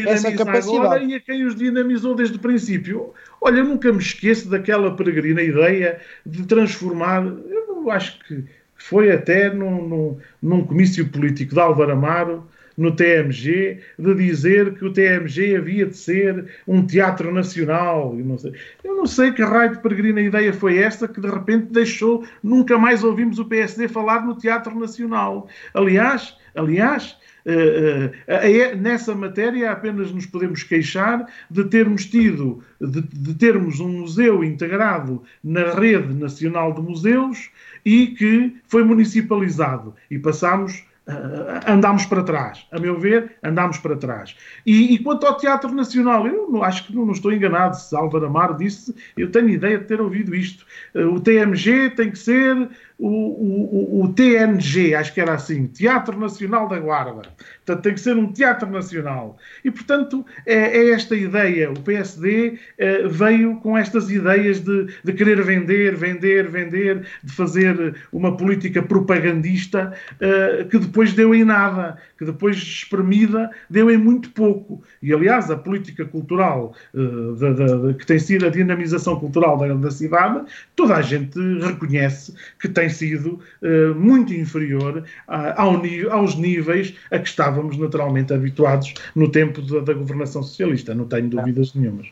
essa 0.08 0.32
capacidade. 0.32 0.76
Agora 0.78 1.04
e 1.04 1.14
a 1.14 1.20
quem 1.20 1.44
os 1.44 1.54
dinamizou 1.54 2.14
desde 2.14 2.36
o 2.36 2.40
princípio. 2.40 3.12
Olha, 3.40 3.58
eu 3.58 3.64
nunca 3.64 3.92
me 3.92 3.98
esqueço 3.98 4.48
daquela 4.48 4.94
peregrina 4.96 5.42
ideia 5.42 6.00
de 6.24 6.44
transformar, 6.44 7.24
eu 7.24 7.90
acho 7.90 8.18
que 8.26 8.44
foi 8.74 9.10
até 9.10 9.52
num, 9.52 9.88
num, 9.88 10.18
num 10.42 10.64
comício 10.64 11.06
político 11.08 11.54
de 11.54 11.60
Álvaro 11.60 11.92
Amaro, 11.92 12.48
no 12.76 12.94
TMG 12.94 13.80
de 13.98 14.14
dizer 14.14 14.74
que 14.74 14.84
o 14.84 14.92
TMG 14.92 15.56
havia 15.56 15.86
de 15.86 15.96
ser 15.96 16.46
um 16.66 16.86
teatro 16.86 17.32
nacional. 17.32 18.14
Eu 18.18 18.24
não 18.24 18.38
sei, 18.38 18.52
eu 18.84 18.96
não 18.96 19.06
sei 19.06 19.32
que 19.32 19.42
raio 19.42 19.72
de 19.72 19.82
peregrina 19.82 20.20
ideia 20.20 20.52
foi 20.52 20.78
esta 20.78 21.08
que 21.08 21.20
de 21.20 21.28
repente 21.28 21.72
deixou, 21.72 22.24
nunca 22.42 22.78
mais 22.78 23.02
ouvimos 23.02 23.38
o 23.38 23.44
PSD 23.46 23.88
falar 23.88 24.26
no 24.26 24.36
teatro 24.36 24.78
nacional. 24.78 25.48
Aliás, 25.74 26.36
aliás, 26.54 27.16
Uh, 27.46 28.10
uh, 28.26 28.76
nessa 28.76 29.14
matéria 29.14 29.70
apenas 29.70 30.10
nos 30.10 30.26
podemos 30.26 30.64
queixar 30.64 31.28
de 31.48 31.62
termos 31.66 32.04
tido, 32.06 32.60
de, 32.80 33.00
de, 33.00 33.34
termos 33.34 33.78
um 33.78 34.00
museu 34.00 34.42
integrado 34.42 35.22
na 35.44 35.72
rede 35.72 36.12
nacional 36.12 36.72
de 36.72 36.82
museus 36.82 37.48
e 37.84 38.08
que 38.08 38.56
foi 38.66 38.82
municipalizado 38.82 39.94
e 40.10 40.18
passamos 40.18 40.84
Uh, 41.08 41.70
andámos 41.70 42.04
para 42.04 42.24
trás. 42.24 42.66
A 42.72 42.80
meu 42.80 42.98
ver, 42.98 43.36
andámos 43.40 43.78
para 43.78 43.96
trás. 43.96 44.34
E, 44.66 44.94
e 44.94 44.98
quanto 44.98 45.24
ao 45.24 45.36
Teatro 45.36 45.72
Nacional, 45.72 46.26
eu 46.26 46.50
não, 46.50 46.64
acho 46.64 46.84
que 46.84 46.94
não, 46.94 47.06
não, 47.06 47.12
estou 47.12 47.32
enganado. 47.32 47.76
Se 47.76 47.94
Álvaro 47.94 48.26
Amaro 48.26 48.56
disse, 48.56 48.92
eu 49.16 49.30
tenho 49.30 49.48
ideia 49.48 49.78
de 49.78 49.84
ter 49.84 50.00
ouvido 50.00 50.34
isto. 50.34 50.66
Uh, 50.92 51.14
o 51.14 51.20
TMG 51.20 51.90
tem 51.90 52.10
que 52.10 52.18
ser 52.18 52.68
o, 52.98 53.08
o, 53.08 54.04
o, 54.04 54.12
TNG, 54.14 54.94
acho 54.94 55.12
que 55.12 55.20
era 55.20 55.34
assim, 55.34 55.66
Teatro 55.66 56.18
Nacional 56.18 56.66
da 56.66 56.78
Guarda. 56.78 57.22
Portanto, 57.64 57.82
tem 57.82 57.94
que 57.94 58.00
ser 58.00 58.16
um 58.16 58.32
teatro 58.32 58.70
nacional. 58.70 59.36
E, 59.64 59.70
portanto, 59.70 60.24
é, 60.46 60.78
é 60.78 60.90
esta 60.90 61.14
ideia. 61.14 61.70
O 61.70 61.80
PSD 61.80 62.58
é, 62.78 63.06
veio 63.06 63.56
com 63.56 63.76
estas 63.76 64.10
ideias 64.10 64.60
de, 64.60 64.86
de, 65.04 65.12
querer 65.12 65.42
vender, 65.42 65.94
vender, 65.94 66.48
vender, 66.48 67.06
de 67.22 67.32
fazer 67.32 67.96
uma 68.12 68.36
política 68.36 68.82
propagandista 68.82 69.92
é, 70.18 70.64
que 70.64 70.78
depois 70.78 71.12
deu 71.12 71.34
em 71.34 71.44
nada, 71.44 71.98
que 72.16 72.24
depois 72.24 72.56
espremida 72.56 73.50
deu 73.68 73.90
em 73.90 73.98
muito 73.98 74.30
pouco. 74.30 74.82
E, 75.02 75.12
aliás, 75.12 75.50
a 75.50 75.56
política 75.56 76.04
cultural 76.04 76.74
eh, 76.94 77.94
que 77.94 78.06
tem 78.06 78.18
sido 78.18 78.46
a 78.46 78.50
dinamização 78.50 79.18
cultural 79.18 79.58
da, 79.58 79.72
da 79.74 79.90
cidade, 79.90 80.44
toda 80.74 80.94
a 80.96 81.02
gente 81.02 81.38
reconhece 81.60 82.34
que 82.58 82.68
tem 82.68 82.85
sido 82.88 83.40
uh, 83.62 83.94
muito 83.94 84.32
inferior 84.32 85.04
a, 85.26 85.62
ao, 85.62 85.82
aos 86.10 86.34
níveis 86.36 86.94
a 87.10 87.18
que 87.18 87.28
estávamos 87.28 87.76
naturalmente 87.78 88.32
habituados 88.32 88.94
no 89.14 89.30
tempo 89.30 89.62
da, 89.62 89.80
da 89.80 89.92
governação 89.92 90.42
socialista, 90.42 90.94
não 90.94 91.06
tenho 91.06 91.28
dúvidas 91.28 91.74
nenhumas. 91.74 92.08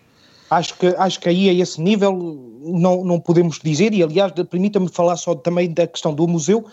Acho 0.51 0.79
que, 0.79 0.87
acho 0.87 1.21
que 1.21 1.29
aí 1.29 1.49
a 1.49 1.55
esse 1.55 1.81
nível 1.81 2.53
não, 2.65 3.05
não 3.05 3.21
podemos 3.21 3.59
dizer, 3.63 3.93
e 3.93 4.03
aliás, 4.03 4.33
permita-me 4.51 4.89
falar 4.89 5.17
só 5.17 5.35
também 5.35 5.73
da 5.73 5.87
questão 5.87 6.15
do 6.15 6.27
museu. 6.27 6.65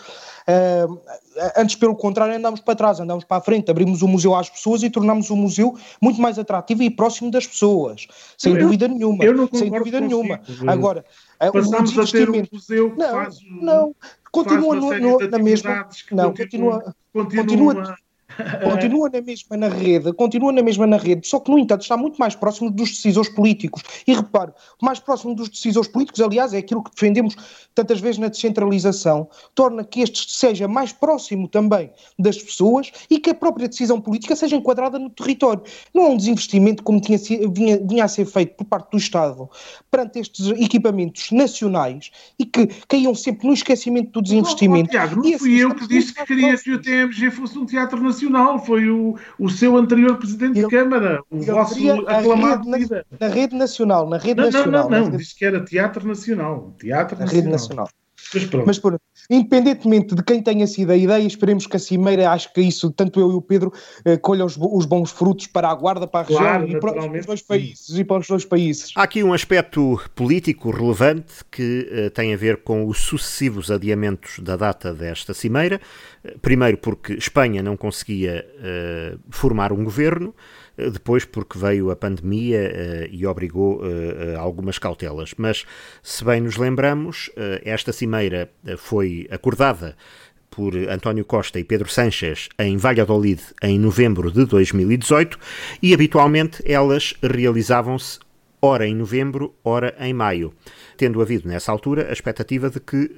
Antes, 1.56 1.76
pelo 1.76 1.94
contrário, 1.94 2.34
andamos 2.34 2.60
para 2.60 2.74
trás, 2.74 3.00
andamos 3.00 3.24
para 3.24 3.38
a 3.38 3.40
frente, 3.40 3.70
abrimos 3.70 4.02
o 4.02 4.08
museu 4.08 4.34
às 4.34 4.50
pessoas 4.50 4.82
e 4.82 4.90
tornamos 4.90 5.30
o 5.30 5.36
museu 5.36 5.76
muito 6.00 6.20
mais 6.20 6.38
atrativo 6.38 6.82
e 6.82 6.90
próximo 6.90 7.30
das 7.30 7.46
pessoas, 7.46 8.06
sem 8.36 8.54
eu, 8.54 8.60
dúvida 8.60 8.88
nenhuma. 8.88 9.24
Eu 9.24 9.34
não 9.34 9.48
sem 9.52 9.70
dúvida 9.70 10.00
consigo, 10.00 10.22
nenhuma. 10.22 10.40
Agora, 10.66 11.04
passamos 11.38 11.98
a 11.98 12.06
ter 12.06 12.28
um 12.28 12.44
museu 12.52 12.90
que 12.90 12.98
não, 12.98 13.10
faz, 13.10 13.38
não, 13.60 13.96
continua 14.30 14.76
no, 14.76 14.98
no, 14.98 15.18
na 15.18 15.38
mesma, 15.38 15.88
não, 16.10 16.34
continua, 16.34 16.94
continua, 17.12 17.34
continua 17.34 17.74
Continua 17.82 17.96
na 19.12 19.20
mesma 19.20 19.56
na 19.56 19.68
rede, 19.68 20.12
continua 20.12 20.52
na 20.52 20.62
mesma 20.62 20.86
na 20.86 20.96
rede, 20.96 21.26
só 21.26 21.38
que, 21.38 21.50
no 21.50 21.58
entanto, 21.58 21.82
está 21.82 21.96
muito 21.96 22.16
mais 22.16 22.34
próximo 22.34 22.70
dos 22.70 22.90
decisores 22.90 23.30
políticos. 23.30 23.82
E 24.06 24.14
repare, 24.14 24.52
mais 24.80 24.98
próximo 24.98 25.34
dos 25.34 25.48
decisores 25.48 25.88
políticos, 25.88 26.20
aliás, 26.20 26.54
é 26.54 26.58
aquilo 26.58 26.82
que 26.82 26.90
defendemos 26.90 27.36
tantas 27.74 28.00
vezes 28.00 28.18
na 28.18 28.28
descentralização, 28.28 29.28
torna 29.54 29.84
que 29.84 30.00
este 30.00 30.30
seja 30.32 30.66
mais 30.66 30.92
próximo 30.92 31.48
também 31.48 31.90
das 32.18 32.38
pessoas 32.38 32.90
e 33.10 33.18
que 33.18 33.30
a 33.30 33.34
própria 33.34 33.68
decisão 33.68 34.00
política 34.00 34.34
seja 34.34 34.56
enquadrada 34.56 34.98
no 34.98 35.10
território. 35.10 35.62
Não 35.92 36.04
é 36.04 36.08
um 36.08 36.16
desinvestimento 36.16 36.82
como 36.82 37.00
tinha, 37.00 37.18
vinha, 37.18 37.80
vinha 37.84 38.04
a 38.04 38.08
ser 38.08 38.24
feito 38.24 38.54
por 38.56 38.64
parte 38.64 38.90
do 38.90 38.98
Estado 38.98 39.48
perante 39.90 40.18
estes 40.18 40.46
equipamentos 40.58 41.30
nacionais 41.30 42.10
e 42.38 42.44
que 42.44 42.66
caíam 42.88 43.14
sempre 43.14 43.46
no 43.46 43.52
esquecimento 43.52 44.12
do 44.12 44.22
desinvestimento. 44.22 44.92
Não, 44.92 45.06
Tiago, 45.06 45.22
não 45.22 45.38
fui 45.38 45.62
eu 45.62 45.74
que 45.74 45.86
disse 45.86 46.14
que 46.14 46.24
queria 46.24 46.56
que 46.56 46.72
o 46.72 46.80
TMG 46.80 47.30
fosse 47.30 47.58
um 47.58 47.66
teatro 47.66 48.02
nacional 48.02 48.21
Nacional, 48.22 48.58
foi 48.64 48.88
o, 48.88 49.16
o 49.38 49.48
seu 49.48 49.76
anterior 49.76 50.16
Presidente 50.16 50.60
de 50.60 50.68
Câmara, 50.68 51.22
o 51.30 51.40
vosso 51.42 51.76
aclamado 52.06 52.70
rede, 52.70 52.82
líder. 52.82 53.06
Na, 53.18 53.28
na 53.28 53.34
rede 53.34 53.56
nacional, 53.56 54.08
na 54.08 54.18
rede 54.18 54.40
não, 54.40 54.50
nacional. 54.50 54.90
Não, 54.90 55.00
não, 55.00 55.10
não, 55.10 55.16
disse 55.16 55.36
que 55.36 55.44
era 55.44 55.64
Teatro 55.64 56.06
Nacional. 56.06 56.74
Teatro 56.78 57.16
na 57.16 57.24
Nacional. 57.24 57.42
Rede 57.42 57.52
Nacional. 57.52 57.88
Mas 58.34 58.44
pronto. 58.44 58.66
Mas 58.66 58.78
pronto. 58.78 59.00
Independentemente 59.30 60.14
de 60.14 60.22
quem 60.22 60.42
tenha 60.42 60.66
sido 60.66 60.90
a 60.90 60.96
ideia, 60.96 61.26
esperemos 61.26 61.66
que 61.66 61.76
a 61.76 61.78
Cimeira, 61.78 62.30
acho 62.30 62.52
que 62.52 62.60
isso, 62.60 62.90
tanto 62.90 63.20
eu 63.20 63.30
e 63.30 63.34
o 63.34 63.40
Pedro, 63.40 63.72
eh, 64.04 64.16
colha 64.16 64.44
os, 64.44 64.56
os, 64.56 64.84
bons 64.86 65.10
frutos 65.10 65.46
para 65.46 65.68
a 65.68 65.74
Guarda, 65.74 66.06
para 66.06 66.20
a 66.20 66.24
claro, 66.24 66.60
região 66.62 66.78
e 66.78 66.80
para 66.80 67.18
os 67.18 67.26
dois 67.26 67.42
países. 67.42 67.98
E 67.98 68.04
para 68.04 68.18
os 68.18 68.26
dois 68.26 68.44
países. 68.44 68.92
Há 68.96 69.02
aqui 69.02 69.22
um 69.22 69.32
aspecto 69.32 70.00
político 70.14 70.70
relevante 70.70 71.44
que 71.50 71.88
eh, 71.90 72.10
tem 72.10 72.34
a 72.34 72.36
ver 72.36 72.62
com 72.62 72.86
os 72.86 72.98
sucessivos 72.98 73.70
adiamentos 73.70 74.38
da 74.40 74.56
data 74.56 74.92
desta 74.92 75.34
Cimeira. 75.34 75.80
Eh, 76.24 76.36
primeiro 76.40 76.78
porque 76.78 77.14
Espanha 77.14 77.62
não 77.62 77.76
conseguia 77.76 78.46
eh, 78.60 79.16
formar 79.30 79.72
um 79.72 79.84
governo, 79.84 80.34
depois 80.76 81.24
porque 81.24 81.58
veio 81.58 81.90
a 81.90 81.96
pandemia 81.96 82.60
uh, 82.60 83.08
e 83.10 83.26
obrigou 83.26 83.80
uh, 83.80 84.38
algumas 84.38 84.78
cautelas. 84.78 85.34
Mas, 85.36 85.64
se 86.02 86.24
bem 86.24 86.40
nos 86.40 86.56
lembramos, 86.56 87.30
esta 87.64 87.92
cimeira 87.92 88.50
foi 88.78 89.26
acordada 89.30 89.96
por 90.50 90.76
António 90.76 91.24
Costa 91.24 91.58
e 91.58 91.64
Pedro 91.64 91.88
Sánchez 91.88 92.48
em 92.58 92.76
Valladolid 92.76 93.40
em 93.62 93.78
novembro 93.78 94.30
de 94.30 94.44
2018 94.44 95.38
e 95.82 95.94
habitualmente 95.94 96.62
elas 96.70 97.14
realizavam-se 97.22 98.18
ora 98.60 98.86
em 98.86 98.94
novembro, 98.94 99.54
ora 99.64 99.94
em 99.98 100.12
maio, 100.12 100.52
tendo 100.96 101.22
havido 101.22 101.48
nessa 101.48 101.72
altura 101.72 102.08
a 102.08 102.12
expectativa 102.12 102.68
de 102.70 102.80
que 102.80 103.10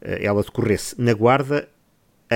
ela 0.00 0.42
decorresse 0.42 0.94
na 1.00 1.12
Guarda 1.12 1.68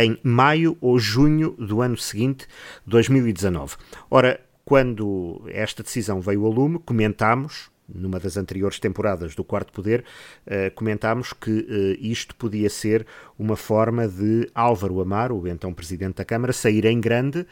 em 0.05 0.19
maio 0.23 0.77
ou 0.81 0.99
junho 0.99 1.53
do 1.59 1.81
ano 1.81 1.97
seguinte, 1.97 2.47
2019. 2.87 3.77
Ora, 4.11 4.41
quando 4.65 5.43
esta 5.49 5.83
decisão 5.83 6.21
veio 6.21 6.45
ao 6.45 6.51
lume, 6.51 6.79
comentámos, 6.79 7.71
numa 7.89 8.19
das 8.19 8.37
anteriores 8.37 8.81
temporadas 8.81 9.35
do 9.35 9.45
Quarto 9.45 9.73
Poder, 9.73 10.05
uh, 10.47 10.75
comentámos 10.75 11.33
que 11.33 11.51
uh, 11.51 11.97
isto 12.01 12.35
podia 12.35 12.69
ser 12.69 13.07
uma 13.39 13.57
forma 13.57 14.09
de 14.09 14.51
Álvaro 14.55 15.01
Amaro, 15.01 15.41
o 15.41 15.49
então 15.49 15.73
Presidente 15.73 16.17
da 16.17 16.25
Câmara, 16.25 16.53
sair 16.53 16.85
em 16.85 17.01
grande, 17.01 17.47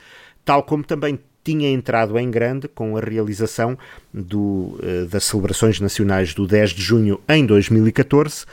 tal 0.45 0.65
como 0.65 0.83
também 0.83 1.19
tinha 1.45 1.71
entrado 1.71 2.19
em 2.19 2.31
grande 2.31 2.67
com 2.67 2.97
a 2.97 3.01
realização 3.01 3.79
do, 4.13 4.79
uh, 4.83 5.07
das 5.09 5.25
celebrações 5.25 5.79
nacionais 5.79 6.35
do 6.35 6.47
10 6.47 6.71
de 6.71 6.83
junho 6.83 7.21
em 7.29 7.47
2014. 7.47 8.45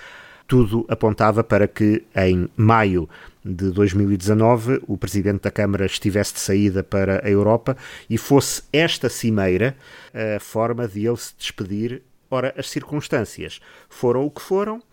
Tudo 0.52 0.86
apontava 0.90 1.46
para 1.46 1.66
que 1.66 2.04
em 2.14 2.50
maio 2.58 3.08
de 3.42 3.72
2019 3.72 4.82
o 4.86 4.98
Presidente 4.98 5.44
da 5.44 5.50
Câmara 5.50 5.86
estivesse 5.86 6.34
de 6.34 6.42
saída 6.42 6.84
para 6.84 7.26
a 7.26 7.30
Europa 7.30 7.78
e 8.10 8.18
fosse 8.18 8.64
esta 8.74 9.08
cimeira 9.08 9.78
a 10.14 10.42
forma 10.42 10.90
de 10.90 11.08
ele 11.08 11.16
se 11.16 11.34
despedir. 11.38 12.02
Ora, 12.30 12.54
as 12.58 12.70
circunstâncias 12.70 13.62
foram 13.88 14.26
o 14.26 14.30
que 14.30 14.42
foram 14.42 14.84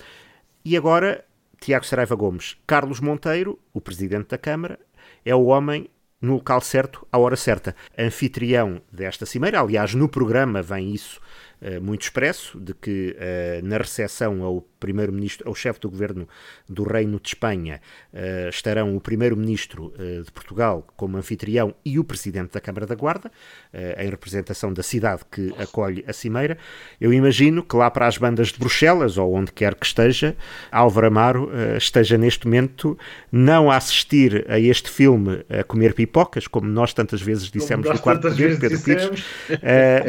e 0.64 0.76
agora 0.76 1.24
Tiago 1.60 1.84
Saraiva 1.84 2.14
Gomes, 2.14 2.56
Carlos 2.64 3.00
Monteiro, 3.00 3.58
o 3.74 3.80
Presidente 3.80 4.28
da 4.28 4.38
Câmara, 4.38 4.78
é 5.24 5.34
o 5.34 5.46
homem 5.46 5.90
no 6.20 6.34
local 6.34 6.60
certo, 6.60 7.06
à 7.12 7.18
hora 7.18 7.36
certa. 7.36 7.74
Anfitrião 7.96 8.80
desta 8.92 9.24
cimeira, 9.26 9.60
aliás, 9.60 9.94
no 9.94 10.08
programa 10.08 10.62
vem 10.62 10.92
isso 10.92 11.20
uh, 11.62 11.80
muito 11.80 12.02
expresso, 12.02 12.58
de 12.58 12.74
que 12.74 13.16
uh, 13.16 13.66
na 13.66 13.78
recepção 13.78 14.42
ao 14.42 14.60
primeiro-ministro, 14.78 15.48
ao 15.48 15.54
chefe 15.54 15.80
do 15.80 15.90
governo 15.90 16.28
do 16.68 16.82
Reino 16.82 17.20
de 17.20 17.28
Espanha, 17.28 17.80
uh, 18.12 18.48
estarão 18.48 18.96
o 18.96 19.00
primeiro-ministro 19.00 19.92
uh, 19.98 20.22
de 20.22 20.30
Portugal 20.32 20.86
como 20.96 21.16
anfitrião 21.16 21.74
e 21.84 21.98
o 21.98 22.04
presidente 22.04 22.52
da 22.52 22.60
Câmara 22.60 22.86
da 22.86 22.94
Guarda, 22.94 23.28
uh, 23.28 24.00
em 24.00 24.08
representação 24.08 24.72
da 24.72 24.82
cidade 24.82 25.22
que 25.30 25.52
acolhe 25.58 26.04
a 26.06 26.12
cimeira. 26.12 26.56
Eu 27.00 27.12
imagino 27.12 27.62
que 27.62 27.76
lá 27.76 27.90
para 27.90 28.06
as 28.06 28.18
bandas 28.18 28.48
de 28.48 28.58
Bruxelas, 28.58 29.18
ou 29.18 29.34
onde 29.34 29.52
quer 29.52 29.74
que 29.74 29.86
esteja, 29.86 30.36
Álvaro 30.70 31.06
Amaro 31.06 31.50
esteja 31.76 32.16
neste 32.16 32.46
momento 32.46 32.98
não 33.30 33.70
a 33.70 33.76
assistir 33.76 34.44
a 34.48 34.58
este 34.58 34.90
filme 34.90 35.44
a 35.48 35.64
comer 35.64 35.94
pipocas, 35.94 36.46
como 36.46 36.68
nós 36.68 36.92
tantas 36.92 37.20
vezes 37.20 37.50
dissemos 37.50 37.88
no 37.88 37.98
quarto 37.98 38.28
poder, 38.28 38.58
Pedro 38.58 38.80
Pires, 38.80 39.24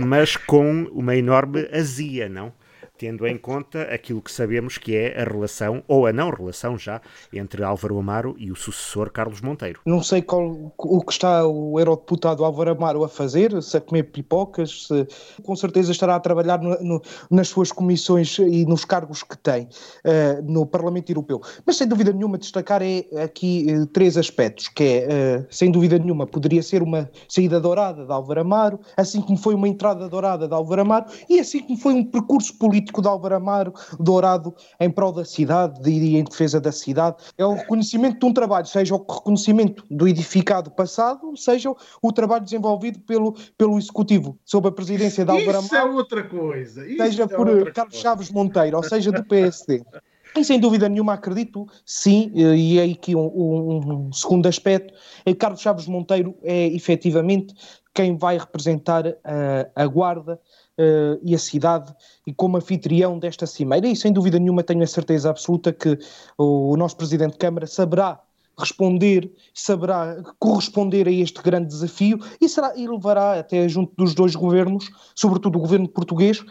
mas 0.05 0.35
com 0.35 0.83
uma 0.91 1.15
enorme 1.15 1.67
azia, 1.71 2.29
não? 2.29 2.53
Tendo 2.99 3.25
em 3.25 3.37
conta 3.37 3.83
aquilo 3.83 4.21
que 4.21 4.29
sabemos 4.29 4.77
que 4.77 4.93
é 4.93 5.21
a 5.21 5.23
relação, 5.23 5.81
ou 5.87 6.05
a 6.05 6.11
não 6.11 6.29
relação 6.29 6.77
já, 6.77 7.01
entre 7.31 7.63
Álvaro 7.63 7.97
Amaro 7.97 8.35
e 8.37 8.51
o 8.51 8.55
sucessor 8.57 9.09
Carlos 9.09 9.39
Monteiro. 9.39 9.79
Não 9.85 10.03
sei 10.03 10.21
qual, 10.21 10.73
o 10.77 11.01
que 11.01 11.13
está 11.13 11.47
o 11.47 11.79
eurodeputado 11.79 12.43
Álvaro 12.43 12.71
Amaro 12.71 13.05
a 13.05 13.07
fazer, 13.07 13.63
se 13.63 13.77
a 13.77 13.81
comer 13.81 14.03
pipocas, 14.03 14.87
se, 14.87 15.07
com 15.41 15.55
certeza 15.55 15.93
estará 15.93 16.15
a 16.15 16.19
trabalhar 16.19 16.61
no, 16.61 16.77
no, 16.81 17.01
nas 17.31 17.47
suas 17.47 17.71
comissões 17.71 18.37
e 18.37 18.65
nos 18.65 18.83
cargos 18.83 19.23
que 19.23 19.37
tem 19.37 19.63
uh, 19.63 20.41
no 20.43 20.65
Parlamento 20.65 21.09
Europeu. 21.09 21.39
Mas 21.65 21.77
sem 21.77 21.87
dúvida 21.87 22.11
nenhuma 22.11 22.37
destacar 22.37 22.81
é 22.81 23.05
aqui 23.23 23.65
uh, 23.69 23.85
três 23.87 24.17
aspectos, 24.17 24.67
que 24.67 24.83
é, 24.83 25.37
uh, 25.39 25.47
sem 25.49 25.71
dúvida 25.71 25.97
nenhuma, 25.97 26.27
poderia 26.27 26.61
ser 26.61 26.83
uma 26.83 27.09
saída 27.29 27.61
dourada 27.61 28.05
de 28.05 28.11
Álvaro 28.11 28.41
Amaro, 28.41 28.79
assim 28.97 29.21
como 29.21 29.37
foi 29.37 29.55
uma 29.55 29.69
entrada 29.69 30.09
dourada 30.09 30.49
de 30.49 30.53
Álvaro 30.53 30.81
Amaro, 30.81 31.05
e 31.29 31.39
assim 31.39 31.59
como 31.59 31.77
foi 31.77 31.93
um 31.93 32.03
percurso 32.03 32.57
político 32.57 32.88
político 32.89 33.01
de 33.01 33.07
Álvaro 33.07 33.35
Amaro, 33.35 33.73
dourado 33.99 34.53
em 34.79 34.89
prol 34.89 35.11
da 35.11 35.23
cidade 35.23 35.89
e 35.89 36.17
em 36.17 36.23
defesa 36.23 36.59
da 36.59 36.71
cidade. 36.71 37.17
É 37.37 37.45
o 37.45 37.53
reconhecimento 37.53 38.19
de 38.19 38.25
um 38.25 38.33
trabalho, 38.33 38.65
seja 38.65 38.95
o 38.95 38.97
reconhecimento 38.97 39.83
do 39.89 40.07
edificado 40.07 40.71
passado, 40.71 41.35
seja 41.37 41.71
o 42.01 42.11
trabalho 42.11 42.43
desenvolvido 42.43 42.99
pelo, 43.01 43.35
pelo 43.57 43.77
Executivo, 43.77 44.37
sob 44.43 44.67
a 44.67 44.71
presidência 44.71 45.23
de 45.23 45.31
Álvaro 45.31 45.49
Amaro. 45.49 45.65
Isso 45.65 45.75
é 45.75 45.83
outra 45.83 46.23
coisa. 46.23 46.87
Isso 46.87 47.03
seja 47.03 47.23
é 47.23 47.27
por 47.27 47.47
Carlos 47.71 47.93
coisa. 47.93 48.01
Chaves 48.01 48.31
Monteiro, 48.31 48.77
ou 48.77 48.83
seja, 48.83 49.11
do 49.11 49.23
PSD. 49.23 49.83
E 50.37 50.43
sem 50.43 50.59
dúvida 50.59 50.87
nenhuma 50.87 51.13
acredito, 51.13 51.65
sim, 51.83 52.31
e 52.35 52.77
é 52.77 52.83
aqui 52.83 53.15
um, 53.15 53.25
um, 53.25 54.07
um, 54.07 54.13
segundo 54.13 54.47
aspecto, 54.47 54.93
é 55.25 55.31
que 55.31 55.39
Carlos 55.39 55.59
Chaves 55.59 55.87
Monteiro 55.87 56.37
é 56.43 56.67
efetivamente 56.67 57.55
quem 57.95 58.15
vai 58.15 58.37
representar 58.37 59.07
a, 59.23 59.83
a 59.83 59.87
Guarda 59.87 60.39
uh, 60.79 61.19
e 61.21 61.35
a 61.35 61.37
cidade 61.37 61.93
e 62.25 62.33
como 62.33 62.57
anfitrião 62.57 63.19
desta 63.19 63.45
cimeira 63.45 63.87
e 63.87 63.95
sem 63.95 64.11
dúvida 64.11 64.39
nenhuma 64.39 64.63
tenho 64.63 64.81
a 64.81 64.87
certeza 64.87 65.29
absoluta 65.29 65.73
que 65.73 65.99
o, 66.37 66.75
nosso 66.77 66.95
Presidente 66.95 67.33
de 67.33 67.37
Câmara 67.37 67.67
saberá 67.67 68.19
responder, 68.57 69.31
saberá 69.53 70.21
corresponder 70.37 71.07
a 71.07 71.11
este 71.11 71.41
grande 71.41 71.67
desafio 71.67 72.19
e, 72.41 72.49
será, 72.49 72.73
e 72.75 72.87
levará 72.87 73.39
até 73.39 73.69
junto 73.69 73.93
dos 73.95 74.13
dois 74.13 74.35
governos, 74.35 74.89
sobretudo 75.15 75.57
o 75.57 75.61
governo 75.61 75.87
português, 75.87 76.43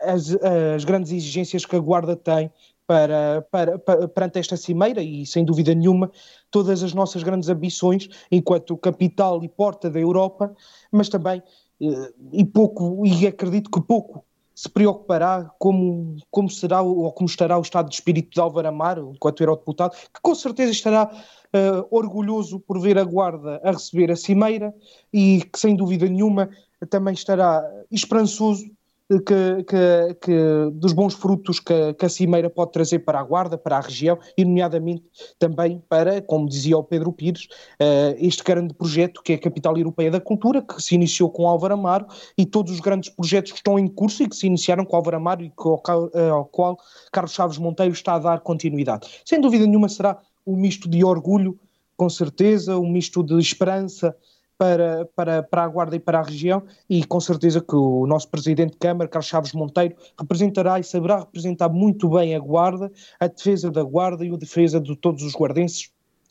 as, 0.00 0.36
as 0.74 0.84
grandes 0.84 1.10
exigências 1.10 1.64
que 1.64 1.74
a 1.74 1.78
Guarda 1.78 2.14
tem 2.14 2.50
para, 2.88 3.46
para, 3.50 3.78
para, 3.78 4.08
perante 4.08 4.38
esta 4.38 4.56
cimeira 4.56 5.02
e, 5.02 5.26
sem 5.26 5.44
dúvida 5.44 5.74
nenhuma, 5.74 6.10
todas 6.50 6.82
as 6.82 6.94
nossas 6.94 7.22
grandes 7.22 7.50
ambições 7.50 8.08
enquanto 8.32 8.76
capital 8.78 9.44
e 9.44 9.48
porta 9.48 9.90
da 9.90 10.00
Europa, 10.00 10.54
mas 10.90 11.10
também, 11.10 11.42
e 11.80 12.44
pouco, 12.44 13.06
e 13.06 13.26
acredito 13.26 13.70
que 13.70 13.80
pouco 13.80 14.24
se 14.54 14.68
preocupará 14.68 15.48
como, 15.56 16.16
como 16.32 16.50
será 16.50 16.82
ou 16.82 17.12
como 17.12 17.28
estará 17.28 17.56
o 17.56 17.62
estado 17.62 17.88
de 17.88 17.94
espírito 17.94 18.30
de 18.34 18.40
Álvaro 18.40 18.66
Amaro, 18.66 19.12
enquanto 19.14 19.40
eurodeputado, 19.40 19.94
que 19.94 20.20
com 20.20 20.34
certeza 20.34 20.72
estará 20.72 21.08
uh, 21.08 21.86
orgulhoso 21.96 22.58
por 22.58 22.80
ver 22.80 22.98
a 22.98 23.04
Guarda 23.04 23.60
a 23.62 23.70
receber 23.70 24.10
a 24.10 24.16
Cimeira 24.16 24.74
e 25.12 25.42
que, 25.52 25.60
sem 25.60 25.76
dúvida 25.76 26.08
nenhuma, 26.08 26.50
também 26.90 27.14
estará 27.14 27.64
esperançoso 27.88 28.68
que, 29.08 29.64
que, 29.64 30.14
que, 30.20 30.70
dos 30.72 30.92
bons 30.92 31.14
frutos 31.14 31.58
que, 31.60 31.94
que, 31.94 32.04
a 32.04 32.08
Cimeira 32.08 32.50
pode 32.50 32.72
trazer 32.72 33.00
para 33.00 33.18
a 33.18 33.22
Guarda, 33.22 33.56
para 33.56 33.78
a 33.78 33.80
região 33.80 34.18
e, 34.36 34.44
nomeadamente, 34.44 35.04
também 35.38 35.82
para, 35.88 36.20
como 36.20 36.48
dizia 36.48 36.76
o 36.76 36.84
Pedro 36.84 37.10
Pires, 37.10 37.44
uh, 37.80 38.14
este 38.18 38.44
grande 38.44 38.74
projeto 38.74 39.22
que 39.22 39.32
é 39.32 39.36
a 39.36 39.40
Capital 39.40 39.76
Europeia 39.78 40.10
da 40.10 40.20
Cultura, 40.20 40.60
que 40.60 40.82
se 40.82 40.94
iniciou 40.94 41.30
com 41.30 41.48
Álvaro 41.48 41.74
Amaro 41.74 42.06
e 42.36 42.44
todos 42.44 42.70
os 42.72 42.80
grandes 42.80 43.08
projetos 43.08 43.52
que 43.52 43.58
estão 43.58 43.78
em 43.78 43.88
curso 43.88 44.22
e 44.22 44.28
que 44.28 44.36
se 44.36 44.46
iniciaram 44.46 44.84
com 44.84 44.96
Álvaro 44.96 45.16
Amaro 45.16 45.42
e 45.42 45.52
ao, 45.56 46.06
uh, 46.06 46.34
ao 46.34 46.44
qual 46.44 46.78
Carlos 47.10 47.32
Chaves 47.32 47.56
Monteiro 47.56 47.94
está 47.94 48.14
a 48.14 48.18
dar 48.18 48.40
continuidade. 48.40 49.08
Sem 49.24 49.40
dúvida 49.40 49.66
nenhuma 49.66 49.88
será 49.88 50.18
um 50.46 50.56
misto 50.56 50.88
de 50.88 51.02
orgulho, 51.02 51.58
com 51.96 52.10
certeza, 52.10 52.78
um 52.78 52.88
misto 52.88 53.22
de 53.22 53.38
esperança, 53.38 54.14
para, 54.58 55.08
para, 55.14 55.42
para 55.42 55.62
a 55.62 55.68
Guarda 55.68 55.94
e 55.94 56.00
para 56.00 56.18
a 56.18 56.22
região 56.22 56.64
e 56.90 57.04
com 57.04 57.20
certeza 57.20 57.60
que 57.60 57.76
o 57.76 58.06
nosso 58.06 58.28
Presidente 58.28 58.72
de 58.72 58.78
Câmara, 58.78 59.08
Carlos 59.08 59.28
Chaves 59.28 59.52
Monteiro, 59.52 59.94
representará 60.18 60.80
e 60.80 60.84
saberá 60.84 61.20
representar 61.20 61.68
muito 61.68 62.08
bem 62.08 62.34
a 62.34 62.40
Guarda, 62.40 62.90
a 63.20 63.28
defesa 63.28 63.70
da 63.70 63.84
Guarda 63.84 64.26
e 64.26 64.34
a 64.34 64.36
defesa 64.36 64.80
de 64.80 64.96
todos 64.96 65.22
os 65.22 65.34
guardenses 65.34 65.90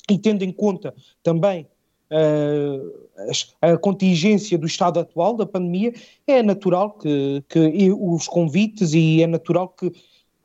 e 0.09 0.17
tendo 0.17 0.43
em 0.43 0.51
conta 0.51 0.93
também 1.23 1.67
uh, 2.11 3.07
a 3.61 3.77
contingência 3.77 4.57
do 4.57 4.65
estado 4.67 4.99
atual 4.99 5.35
da 5.35 5.45
pandemia, 5.45 5.93
é 6.25 6.41
natural 6.41 6.91
que, 6.91 7.43
que 7.49 7.91
os 7.91 8.27
convites 8.27 8.93
e 8.93 9.21
é 9.21 9.27
natural 9.27 9.69
que 9.69 9.91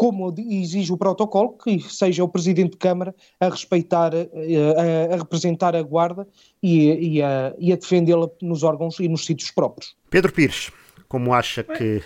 como 0.02 0.34
exige 0.36 0.92
o 0.92 0.96
protocolo, 0.96 1.56
que 1.56 1.78
seja 1.78 2.24
o 2.24 2.28
Presidente 2.28 2.72
de 2.72 2.76
Câmara 2.76 3.14
a 3.38 3.48
respeitar, 3.48 4.12
eh, 4.12 5.08
a, 5.10 5.14
a 5.14 5.16
representar 5.16 5.76
a 5.76 5.82
Guarda 5.82 6.26
e, 6.60 7.18
e 7.18 7.22
a, 7.22 7.54
e 7.56 7.72
a 7.72 7.76
defendê-la 7.76 8.28
nos 8.42 8.64
órgãos 8.64 8.98
e 8.98 9.08
nos 9.08 9.24
sítios 9.24 9.52
próprios. 9.52 9.94
Pedro 10.10 10.32
Pires, 10.32 10.72
como 11.06 11.32
acha 11.32 11.62
que 11.62 12.02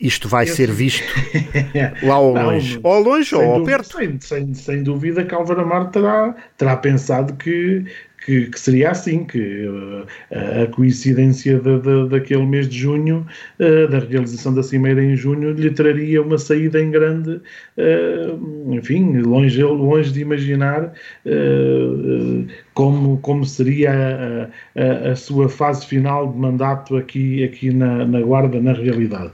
isto 0.00 0.26
vai 0.26 0.46
ser 0.46 0.72
visto 0.72 1.04
lá 2.02 2.14
ao 2.14 2.32
longe? 2.32 2.76
Não, 2.76 2.90
ou 2.90 2.96
ao 2.96 3.02
longe 3.02 3.34
ou 3.34 3.42
ao 3.42 3.62
perto? 3.62 3.98
Sem, 3.98 4.18
sem, 4.22 4.54
sem 4.54 4.82
dúvida 4.82 5.22
que 5.22 5.34
Álvaro 5.34 5.60
Amar 5.60 5.90
terá, 5.90 6.34
terá 6.56 6.78
pensado 6.78 7.34
que 7.34 7.84
que, 8.24 8.46
que, 8.46 8.60
seria 8.60 8.90
assim, 8.90 9.24
que 9.24 9.66
uh, 9.66 10.06
a 10.62 10.66
coincidência 10.68 11.58
de, 11.58 11.78
de, 11.80 12.08
daquele 12.08 12.46
mês 12.46 12.68
de 12.68 12.78
junho, 12.78 13.26
uh, 13.58 13.88
da 13.88 13.98
realização 13.98 14.54
da 14.54 14.62
Cimeira 14.62 15.02
em 15.02 15.16
junho, 15.16 15.52
lhe 15.52 15.70
traria 15.70 16.22
uma 16.22 16.38
saída 16.38 16.80
em 16.80 16.90
grande, 16.90 17.40
uh, 17.76 18.74
enfim, 18.74 19.18
longe, 19.18 19.62
longe 19.62 20.12
de 20.12 20.20
imaginar 20.20 20.92
como, 22.78 23.18
como 23.18 23.44
seria 23.44 23.90
a, 23.90 24.80
a, 24.80 25.10
a, 25.10 25.16
sua 25.16 25.48
fase 25.48 25.84
final 25.84 26.30
de 26.30 26.38
mandato 26.38 26.96
aqui, 26.96 27.42
aqui 27.42 27.72
na, 27.72 28.04
na 28.04 28.20
Guarda, 28.20 28.60
na 28.60 28.72
realidade. 28.72 29.32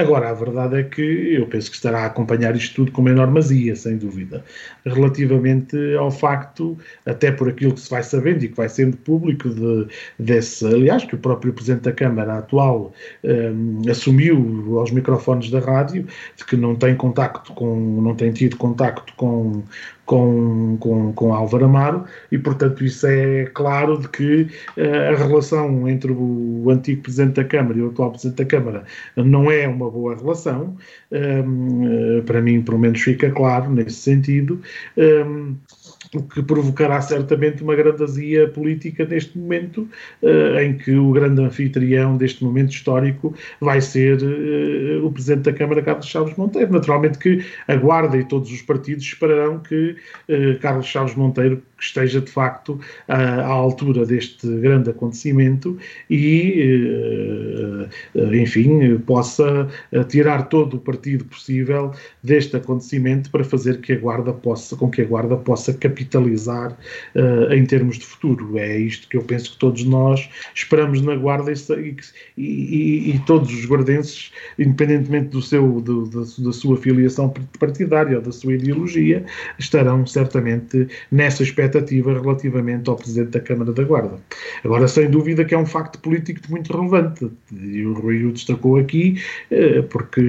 agora, 0.00 0.30
a 0.30 0.32
verdade 0.32 0.76
é 0.76 0.82
que 0.82 1.34
eu 1.34 1.46
penso 1.48 1.68
que 1.68 1.76
estará 1.76 2.04
a 2.04 2.06
acompanhar 2.06 2.56
isto 2.56 2.76
tudo 2.76 2.92
com 2.92 3.02
uma 3.02 3.10
enorme 3.10 3.40
azia, 3.40 3.76
sem 3.76 3.98
dúvida, 3.98 4.42
relativamente 4.86 5.76
ao 5.98 6.10
facto, 6.10 6.78
até 7.04 7.30
por 7.30 7.46
aquilo 7.50 7.74
que 7.74 7.80
se 7.80 7.90
vai 7.90 8.02
sabendo 8.02 8.42
e 8.42 8.48
que 8.48 8.56
vai 8.56 8.70
sendo 8.70 8.96
público 8.96 9.50
de, 9.50 9.88
desse, 10.18 10.64
aliás, 10.64 11.04
que 11.04 11.14
o 11.14 11.18
próprio 11.18 11.52
Presidente 11.52 11.82
da 11.82 11.92
Câmara 11.92 12.38
atual 12.38 12.94
um, 13.22 13.82
assumiu 13.90 14.78
aos 14.78 14.90
microfones 14.90 15.50
da 15.50 15.60
rádio, 15.60 16.06
de 16.34 16.46
que 16.46 16.56
não 16.56 16.74
tem 16.74 16.96
contacto 16.96 17.52
com, 17.52 18.00
não 18.00 18.14
tem 18.14 18.32
tido 18.32 18.56
contacto 18.56 19.12
com, 19.14 19.62
com, 20.06 20.76
com, 20.78 21.12
com 21.12 21.34
Álvaro 21.34 21.64
Amaro 21.66 22.04
e, 22.32 22.38
portanto, 22.38 22.84
isso 22.84 23.06
é 23.06 23.44
claro 23.46 23.98
de 23.98 24.08
que 24.08 24.42
uh, 24.76 25.12
a 25.12 25.16
relação 25.16 25.88
entre 25.88 26.12
o 26.12 26.64
antigo 26.70 27.02
Presidente 27.02 27.34
da 27.34 27.44
Câmara 27.44 27.78
e 27.78 27.82
o 27.82 27.88
atual 27.88 28.10
Presidente 28.12 28.38
da 28.38 28.44
Câmara 28.44 28.84
não 29.16 29.50
é 29.50 29.68
uma 29.68 29.90
boa 29.90 30.16
relação. 30.16 30.76
Um, 31.12 32.18
uh, 32.18 32.22
para 32.22 32.40
mim, 32.40 32.62
pelo 32.62 32.78
menos, 32.78 33.00
fica 33.00 33.30
claro 33.30 33.70
nesse 33.70 33.96
sentido. 33.96 34.60
Que 36.22 36.42
provocará 36.42 37.00
certamente 37.00 37.62
uma 37.62 37.74
grande 37.74 38.02
azia 38.02 38.48
política 38.48 39.04
neste 39.04 39.38
momento, 39.38 39.88
uh, 40.22 40.58
em 40.58 40.76
que 40.76 40.94
o 40.94 41.12
grande 41.12 41.42
anfitrião 41.42 42.16
deste 42.16 42.44
momento 42.44 42.70
histórico 42.72 43.34
vai 43.60 43.80
ser 43.80 44.18
uh, 44.22 45.06
o 45.06 45.12
Presidente 45.12 45.44
da 45.44 45.52
Câmara, 45.52 45.82
Carlos 45.82 46.06
Chaves 46.06 46.36
Monteiro. 46.36 46.72
Naturalmente 46.72 47.18
que 47.18 47.44
a 47.68 47.76
Guarda 47.76 48.16
e 48.16 48.24
todos 48.24 48.50
os 48.50 48.62
partidos 48.62 49.04
esperarão 49.04 49.58
que 49.58 49.96
uh, 50.28 50.58
Carlos 50.60 50.86
Chaves 50.86 51.14
Monteiro 51.14 51.62
esteja 51.78 52.20
de 52.20 52.30
facto 52.30 52.80
à, 53.08 53.44
altura 53.46 54.04
deste 54.06 54.46
grande 54.60 54.90
acontecimento 54.90 55.76
e, 56.10 57.86
enfim, 58.32 58.98
possa 58.98 59.68
tirar 60.08 60.48
todo 60.48 60.74
o 60.74 60.80
partido 60.80 61.24
possível 61.24 61.92
deste 62.22 62.56
acontecimento 62.56 63.30
para 63.30 63.44
fazer 63.44 63.80
que 63.80 63.92
a 63.92 63.98
Guarda 63.98 64.32
possa, 64.32 64.76
com 64.76 64.90
que 64.90 65.02
a 65.02 65.04
Guarda 65.04 65.36
possa 65.36 65.72
capitalizar 65.72 66.72
uh, 67.14 67.52
em 67.52 67.64
termos 67.64 67.98
de 67.98 68.04
futuro. 68.04 68.58
É 68.58 68.78
isto 68.78 69.08
que 69.08 69.16
eu 69.16 69.22
penso 69.22 69.52
que 69.52 69.58
todos 69.58 69.84
nós 69.84 70.28
esperamos 70.54 71.00
na 71.02 71.14
Guarda 71.14 71.52
e, 71.52 71.96
e, 72.36 73.10
e 73.10 73.18
todos 73.26 73.52
os 73.52 73.66
guardenses, 73.66 74.32
independentemente 74.58 75.28
do 75.28 75.42
seu, 75.42 75.80
do, 75.80 76.06
da, 76.06 76.20
da 76.20 76.52
sua 76.52 76.76
filiação 76.76 77.32
partidária 77.58 78.16
ou 78.16 78.22
da 78.22 78.32
sua 78.32 78.54
ideologia, 78.54 79.24
estarão 79.58 80.06
certamente 80.06 80.88
nessa 81.10 81.42
expectativa 81.66 82.12
relativamente 82.12 82.88
ao 82.88 82.96
Presidente 82.96 83.30
da 83.30 83.40
Câmara 83.40 83.72
da 83.72 83.82
Guarda. 83.82 84.18
Agora, 84.64 84.88
sem 84.88 85.10
dúvida 85.10 85.44
que 85.44 85.54
é 85.54 85.58
um 85.58 85.66
facto 85.66 85.98
político 85.98 86.40
muito 86.48 86.72
relevante, 86.72 87.30
e 87.52 87.84
o 87.84 87.92
Rui 87.92 88.24
o 88.24 88.32
destacou 88.32 88.76
aqui, 88.76 89.20
uh, 89.50 89.82
porque 89.84 90.20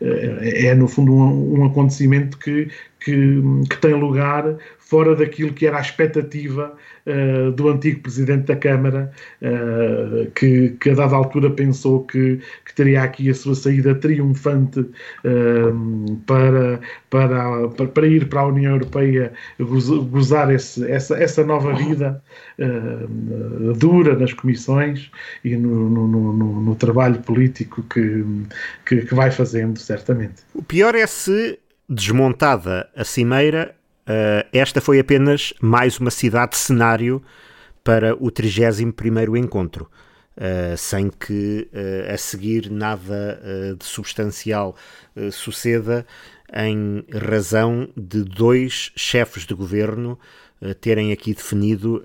uh, 0.00 0.38
é, 0.40 0.74
no 0.74 0.88
fundo, 0.88 1.12
um, 1.12 1.60
um 1.60 1.64
acontecimento 1.64 2.38
que, 2.38 2.68
que, 3.00 3.42
que, 3.68 3.76
tem 3.78 3.94
lugar 3.94 4.56
fora 4.78 5.14
daquilo 5.14 5.52
que 5.52 5.66
era 5.66 5.78
a 5.78 5.80
expectativa 5.80 6.74
uh, 7.06 7.52
do 7.52 7.68
antigo 7.68 8.00
presidente 8.00 8.46
da 8.46 8.56
Câmara, 8.56 9.10
uh, 9.40 10.30
que, 10.32 10.70
que, 10.80 10.90
a 10.90 10.94
dada 10.94 11.16
altura 11.16 11.50
pensou 11.50 12.04
que, 12.04 12.40
que, 12.64 12.74
teria 12.74 13.02
aqui 13.02 13.30
a 13.30 13.34
sua 13.34 13.54
saída 13.54 13.94
triunfante 13.94 14.80
uh, 14.80 16.16
para, 16.26 16.80
para, 17.08 17.68
para, 17.68 18.06
ir 18.06 18.28
para 18.28 18.40
a 18.40 18.46
União 18.46 18.72
Europeia 18.72 19.32
gozar 19.60 20.52
esse, 20.52 20.90
essa, 20.90 21.16
essa 21.16 21.44
nova 21.44 21.72
vida 21.74 22.22
dura 23.78 24.14
nas 24.16 24.34
comissões 24.34 25.10
e 25.42 25.56
no, 25.56 25.88
no, 25.88 26.32
no, 26.32 26.60
no 26.60 26.74
trabalho 26.74 27.20
político 27.20 27.82
que, 27.84 28.24
que, 28.84 29.02
que 29.02 29.14
vai 29.14 29.30
fazendo, 29.30 29.78
certamente. 29.78 30.42
O 30.54 30.62
pior 30.62 30.94
é 30.94 31.06
se 31.06 31.58
desmontada 31.90 32.88
a 32.94 33.04
cimeira, 33.04 33.76
Uh, 34.10 34.42
esta 34.52 34.80
foi 34.80 34.98
apenas 34.98 35.54
mais 35.60 36.00
uma 36.00 36.10
cidade 36.10 36.56
cenário 36.56 37.22
para 37.84 38.12
o 38.16 38.28
31º 38.28 39.38
encontro, 39.38 39.88
uh, 40.36 40.76
sem 40.76 41.08
que 41.10 41.68
uh, 41.72 42.12
a 42.12 42.16
seguir 42.16 42.70
nada 42.70 43.38
de 43.78 43.84
substancial 43.84 44.74
suceda 45.30 46.04
em 46.52 47.04
razão 47.16 47.88
de 47.96 48.24
dois 48.24 48.90
chefes 48.96 49.46
de 49.46 49.54
governo 49.54 50.18
terem 50.80 51.12
aqui 51.12 51.32
definido 51.32 52.02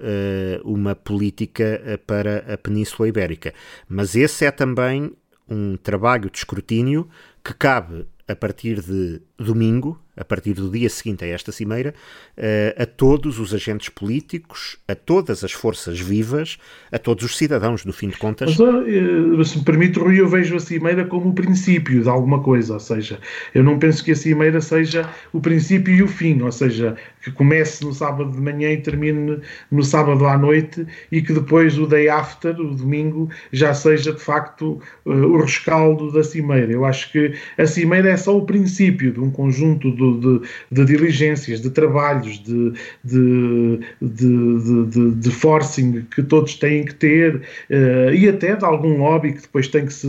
uma 0.63 0.95
política 0.95 1.99
para 2.05 2.53
a 2.53 2.57
Península 2.57 3.09
Ibérica. 3.09 3.53
Mas 3.89 4.15
esse 4.15 4.45
é 4.45 4.51
também 4.51 5.11
um 5.49 5.75
trabalho 5.75 6.29
de 6.29 6.37
escrutínio 6.37 7.09
que 7.43 7.53
cabe 7.53 8.05
a 8.27 8.35
partir 8.35 8.81
de 8.81 9.21
domingo, 9.37 9.99
a 10.17 10.23
partir 10.23 10.53
do 10.53 10.69
dia 10.69 10.89
seguinte 10.89 11.25
a 11.25 11.27
esta 11.27 11.51
cimeira, 11.51 11.93
eh, 12.37 12.73
a 12.77 12.85
todos 12.85 13.37
os 13.37 13.53
agentes 13.53 13.89
políticos, 13.89 14.77
a 14.87 14.95
todas 14.95 15.43
as 15.43 15.51
forças 15.51 15.99
vivas, 15.99 16.57
a 16.91 16.97
todos 16.97 17.25
os 17.25 17.37
cidadãos, 17.37 17.83
no 17.83 17.91
fim 17.91 18.07
de 18.07 18.17
contas. 18.17 18.55
Mas, 18.57 19.49
se 19.49 19.57
me 19.57 19.65
permite, 19.65 19.99
Rui, 19.99 20.19
eu 20.19 20.27
vejo 20.29 20.55
a 20.55 20.59
cimeira 20.59 21.05
como 21.05 21.29
o 21.29 21.33
princípio 21.33 22.01
de 22.01 22.07
alguma 22.07 22.41
coisa, 22.41 22.75
ou 22.75 22.79
seja, 22.79 23.19
eu 23.53 23.63
não 23.63 23.77
penso 23.77 24.03
que 24.03 24.11
a 24.11 24.15
cimeira 24.15 24.61
seja 24.61 25.09
o 25.33 25.41
princípio 25.41 25.93
e 25.93 26.01
o 26.01 26.07
fim, 26.07 26.41
ou 26.41 26.51
seja, 26.51 26.95
que 27.21 27.31
comece 27.31 27.83
no 27.83 27.93
sábado 27.93 28.31
de 28.31 28.39
manhã 28.39 28.71
e 28.71 28.77
termine 28.77 29.39
no 29.69 29.83
sábado 29.83 30.25
à 30.27 30.37
noite 30.37 30.85
e 31.11 31.21
que 31.21 31.33
depois 31.33 31.77
o 31.77 31.87
day 31.87 32.07
after, 32.07 32.57
o 32.59 32.73
domingo, 32.73 33.29
já 33.51 33.73
seja 33.73 34.13
de 34.13 34.21
facto 34.21 34.79
eh, 35.05 35.09
o 35.09 35.37
rescaldo 35.41 36.11
da 36.11 36.23
cimeira. 36.23 36.71
Eu 36.71 36.85
acho 36.85 37.11
que 37.11 37.33
a 37.57 37.65
cimeira 37.65 38.09
é 38.09 38.17
só 38.17 38.37
o 38.37 38.45
princípio 38.45 39.11
de 39.11 39.24
um 39.25 39.31
conjunto 39.31 39.91
de 39.91 40.05
de, 40.19 40.41
de 40.71 40.85
diligências, 40.85 41.61
de 41.61 41.69
trabalhos, 41.69 42.39
de, 42.43 42.73
de, 43.03 43.79
de, 44.01 45.11
de, 45.15 45.31
forcing 45.31 46.05
que 46.13 46.23
todos 46.23 46.55
têm 46.55 46.85
que 46.85 46.95
ter 46.95 47.35
uh, 47.35 48.13
e 48.13 48.27
até 48.27 48.55
de 48.55 48.65
algum 48.65 48.97
lobby 48.97 49.33
que 49.33 49.41
depois 49.41 49.67
tem 49.67 49.85
que 49.85 49.93
se, 49.93 50.07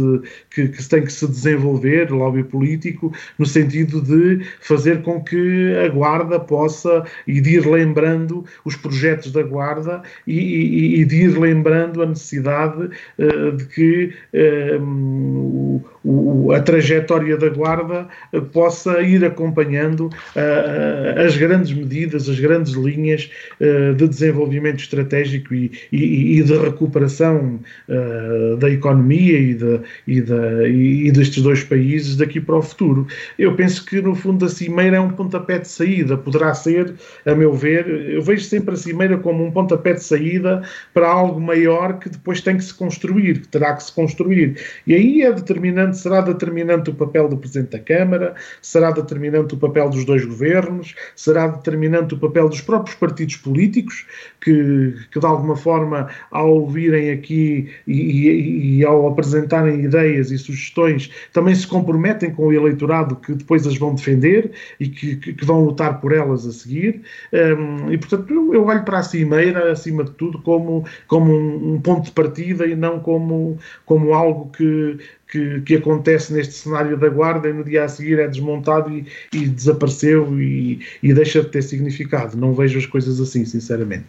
que, 0.50 0.68
que 0.68 0.88
tem 0.88 1.02
que 1.02 1.12
se 1.12 1.26
desenvolver, 1.26 2.10
lobby 2.10 2.44
político, 2.44 3.12
no 3.38 3.46
sentido 3.46 4.00
de 4.00 4.44
fazer 4.60 5.02
com 5.02 5.22
que 5.22 5.74
a 5.84 5.88
Guarda 5.88 6.38
possa 6.38 7.04
e 7.26 7.40
de 7.40 7.56
ir 7.56 7.66
lembrando 7.66 8.44
os 8.64 8.76
projetos 8.76 9.32
da 9.32 9.42
Guarda 9.42 10.02
e, 10.26 10.38
e, 10.38 11.00
e 11.00 11.04
de 11.04 11.16
ir 11.24 11.38
lembrando 11.38 12.02
a 12.02 12.06
necessidade 12.06 12.90
uh, 13.18 13.52
de 13.52 13.64
que 13.66 14.12
uh, 14.34 15.82
o, 16.04 16.52
a 16.52 16.60
trajetória 16.60 17.36
da 17.36 17.48
Guarda 17.48 18.08
possa 18.52 19.00
ir 19.06 19.24
acompanhando 19.24 20.06
uh, 20.06 21.20
as 21.26 21.36
grandes 21.36 21.72
medidas, 21.72 22.28
as 22.28 22.38
grandes 22.38 22.74
linhas 22.74 23.30
uh, 23.60 23.94
de 23.94 24.08
desenvolvimento 24.08 24.80
estratégico 24.80 25.54
e, 25.54 25.70
e, 25.92 26.38
e 26.38 26.42
de 26.42 26.56
recuperação 26.56 27.60
uh, 27.88 28.56
da 28.56 28.70
economia 28.70 29.38
e, 29.38 29.54
de, 29.54 29.80
e, 30.06 30.20
de, 30.20 30.66
e 31.06 31.12
destes 31.12 31.42
dois 31.42 31.62
países 31.62 32.16
daqui 32.16 32.40
para 32.40 32.56
o 32.56 32.62
futuro. 32.62 33.06
Eu 33.38 33.54
penso 33.54 33.84
que, 33.84 34.00
no 34.00 34.14
fundo, 34.14 34.44
a 34.44 34.48
Cimeira 34.48 34.96
é 34.96 35.00
um 35.00 35.10
pontapé 35.10 35.58
de 35.58 35.68
saída, 35.68 36.16
poderá 36.16 36.54
ser, 36.54 36.94
a 37.24 37.34
meu 37.34 37.52
ver, 37.52 37.86
eu 37.88 38.22
vejo 38.22 38.44
sempre 38.44 38.74
a 38.74 38.76
Cimeira 38.76 39.16
como 39.18 39.44
um 39.44 39.50
pontapé 39.50 39.94
de 39.94 40.02
saída 40.02 40.62
para 40.92 41.08
algo 41.08 41.40
maior 41.40 41.98
que 41.98 42.08
depois 42.08 42.40
tem 42.40 42.56
que 42.56 42.64
se 42.64 42.74
construir, 42.74 43.40
que 43.40 43.48
terá 43.48 43.74
que 43.74 43.84
se 43.84 43.92
construir. 43.92 44.56
E 44.86 44.94
aí 44.94 45.22
é 45.22 45.32
determinante, 45.32 45.98
será 45.98 46.20
determinante 46.20 46.90
o 46.90 46.94
papel 46.94 47.28
do 47.28 47.36
Presidente 47.36 47.70
da 47.70 47.78
Câmara, 47.78 48.34
será 48.60 48.90
determinante 49.00 49.54
o 49.54 49.58
papel 49.58 49.88
dos 49.90 50.04
dois 50.04 50.24
governos, 50.24 50.94
será 51.14 51.46
determinante 51.46 52.14
o 52.14 52.18
papel 52.18 52.48
dos 52.48 52.60
próprios 52.60 52.96
partidos 52.96 53.36
políticos, 53.36 54.06
que, 54.40 54.94
que 55.10 55.18
de 55.18 55.26
alguma 55.26 55.56
forma, 55.56 56.08
ao 56.30 56.68
virem 56.68 57.10
aqui 57.10 57.70
e, 57.86 57.92
e, 57.92 58.78
e, 58.78 58.84
ao 58.84 59.08
apresentarem 59.08 59.84
ideias 59.84 60.30
e 60.30 60.38
sugestões, 60.38 61.10
também 61.32 61.54
se 61.54 61.66
comprometem 61.66 62.30
com 62.30 62.46
o 62.46 62.52
eleitorado 62.52 63.16
que 63.16 63.34
depois 63.34 63.66
as 63.66 63.76
vão 63.76 63.94
defender 63.94 64.52
e 64.78 64.88
que, 64.88 65.16
que, 65.16 65.34
que 65.34 65.44
vão 65.44 65.64
lutar 65.64 66.00
por 66.00 66.12
elas 66.12 66.46
a 66.46 66.52
seguir. 66.52 67.02
Um, 67.32 67.92
e, 67.92 67.98
portanto, 67.98 68.32
eu, 68.32 68.54
eu, 68.54 68.64
olho 68.64 68.84
para 68.84 68.98
a 68.98 69.02
cimeira, 69.02 69.72
acima 69.72 70.04
de 70.04 70.12
tudo, 70.12 70.40
como, 70.40 70.84
como 71.06 71.32
um, 71.32 71.74
um 71.74 71.80
ponto 71.80 72.06
de 72.06 72.12
partida 72.12 72.66
e 72.66 72.74
não 72.74 73.00
como, 73.00 73.58
como 73.84 74.14
algo 74.14 74.50
que, 74.50 74.98
que, 75.28 75.60
que, 75.62 75.76
acontece 75.76 76.32
neste 76.32 76.54
cenário 76.54 76.96
da 76.96 77.08
guarda 77.08 77.48
e 77.48 77.52
no 77.52 77.64
dia 77.64 77.84
a 77.84 77.88
seguir 77.88 78.18
é 78.18 78.28
desmontado 78.28 78.90
e, 78.90 79.06
e 79.32 79.46
desapareceu 79.46 80.40
e, 80.40 80.80
e, 81.02 81.12
deixa 81.12 81.42
de 81.42 81.48
ter 81.48 81.62
significado. 81.62 82.36
Não 82.36 82.54
vejo 82.54 82.78
as 82.78 82.86
coisas 82.86 83.20
assim, 83.20 83.44
sinceramente. 83.44 84.06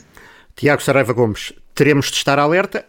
Tiago 0.55 0.82
Saraiva 0.82 1.13
Gomes, 1.13 1.53
teremos 1.76 2.07
de 2.07 2.18
estar 2.18 2.39
alerta 2.39 2.86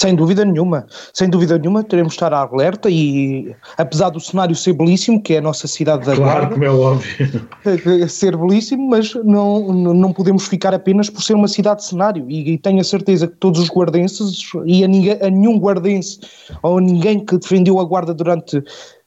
sem 0.00 0.14
dúvida 0.14 0.46
nenhuma, 0.46 0.86
sem 1.12 1.28
dúvida 1.28 1.58
nenhuma, 1.58 1.84
teremos 1.84 2.12
de 2.12 2.16
estar 2.16 2.32
alerta 2.32 2.88
e, 2.88 3.54
apesar 3.76 4.08
do 4.08 4.18
cenário 4.18 4.56
ser 4.56 4.72
belíssimo, 4.72 5.22
que 5.22 5.34
é 5.34 5.38
a 5.38 5.42
nossa 5.42 5.68
cidade 5.68 6.06
da 6.06 6.16
claro, 6.16 6.38
Guarda, 6.40 6.54
como 6.54 6.64
é 6.64 6.70
óbvio. 6.70 8.08
ser 8.08 8.34
belíssimo, 8.34 8.88
mas 8.88 9.14
não, 9.16 9.70
não 9.70 10.10
podemos 10.10 10.48
ficar 10.48 10.72
apenas 10.72 11.10
por 11.10 11.22
ser 11.22 11.34
uma 11.34 11.48
cidade 11.48 11.82
de 11.82 11.88
cenário. 11.88 12.24
E, 12.30 12.52
e 12.52 12.58
tenho 12.58 12.80
a 12.80 12.84
certeza 12.84 13.28
que 13.28 13.36
todos 13.36 13.60
os 13.60 13.68
guardenses 13.68 14.50
e 14.64 14.82
a, 14.82 14.88
ninguém, 14.88 15.18
a 15.20 15.28
nenhum 15.28 15.58
guardense 15.58 16.18
ou 16.62 16.78
a 16.78 16.80
ninguém 16.80 17.22
que 17.22 17.36
defendeu 17.36 17.78
a 17.78 17.84
Guarda 17.84 18.14
durante 18.14 18.56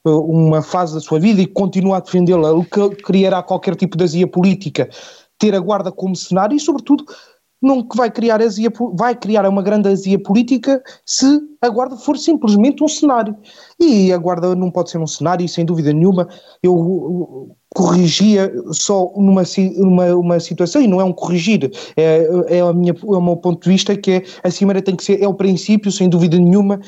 uh, 0.04 0.20
uma 0.30 0.62
fase 0.62 0.94
da 0.94 1.00
sua 1.00 1.18
vida 1.18 1.42
e 1.42 1.46
continua 1.46 1.96
a 1.96 2.00
defendê-la, 2.00 2.52
o 2.52 2.64
que 2.64 2.90
criará 3.02 3.42
qualquer 3.42 3.74
tipo 3.74 3.96
de 3.96 4.04
azia 4.04 4.28
política, 4.28 4.88
ter 5.40 5.56
a 5.56 5.58
Guarda 5.58 5.90
como 5.90 6.14
cenário 6.14 6.56
e, 6.56 6.60
sobretudo, 6.60 7.04
que 7.88 7.96
vai 7.96 8.10
criar 8.10 8.42
azia, 8.42 8.70
vai 8.94 9.14
criar 9.14 9.48
uma 9.48 9.62
grande 9.62 9.88
azia 9.88 10.22
política 10.22 10.82
se 11.04 11.40
a 11.60 11.68
Guarda 11.68 11.96
for 11.96 12.18
simplesmente 12.18 12.84
um 12.84 12.88
cenário. 12.88 13.36
E 13.80 14.12
a 14.12 14.18
Guarda 14.18 14.54
não 14.54 14.70
pode 14.70 14.90
ser 14.90 14.98
um 14.98 15.06
cenário, 15.06 15.48
sem 15.48 15.64
dúvida 15.64 15.92
nenhuma. 15.92 16.28
Eu 16.62 17.56
corrigia 17.74 18.54
só 18.70 19.12
numa, 19.16 19.42
numa 19.76 20.14
uma 20.14 20.40
situação, 20.40 20.80
e 20.80 20.86
não 20.86 21.00
é 21.00 21.04
um 21.04 21.12
corrigir, 21.12 21.70
é, 21.96 22.26
é, 22.46 22.60
a 22.60 22.72
minha, 22.72 22.92
é 22.92 23.06
o 23.06 23.20
meu 23.20 23.36
ponto 23.36 23.64
de 23.64 23.68
vista, 23.68 23.96
que 23.96 24.12
é 24.12 24.22
a 24.44 24.50
Cimeira 24.50 24.80
tem 24.80 24.94
que 24.94 25.02
ser, 25.02 25.20
é 25.20 25.26
o 25.26 25.34
princípio, 25.34 25.90
sem 25.90 26.08
dúvida 26.08 26.38
nenhuma, 26.38 26.80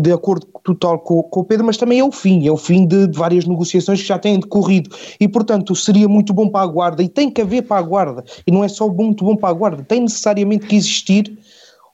de 0.00 0.10
acordo 0.10 0.46
total 0.64 0.98
com, 1.00 1.22
com 1.24 1.40
o 1.40 1.44
Pedro, 1.44 1.66
mas 1.66 1.76
também 1.76 1.98
é 1.98 2.04
o 2.04 2.10
fim, 2.10 2.46
é 2.46 2.50
o 2.50 2.56
fim 2.56 2.86
de, 2.86 3.06
de, 3.06 3.18
várias 3.18 3.44
negociações 3.44 4.00
que 4.00 4.08
já 4.08 4.18
têm 4.18 4.40
decorrido, 4.40 4.88
e 5.20 5.28
portanto 5.28 5.76
seria 5.76 6.08
muito 6.08 6.32
bom 6.32 6.48
para 6.48 6.62
a 6.62 6.66
Guarda, 6.66 7.02
e 7.02 7.08
tem 7.08 7.30
que 7.30 7.42
haver 7.42 7.62
para 7.62 7.76
a 7.76 7.82
Guarda, 7.82 8.24
e 8.46 8.50
não 8.50 8.64
é 8.64 8.68
só 8.68 8.88
muito 8.88 9.24
bom 9.24 9.36
para 9.36 9.50
a 9.50 9.52
Guarda, 9.52 9.84
tem 9.84 10.00
necessariamente 10.00 10.66
que 10.66 10.74
existir 10.74 11.38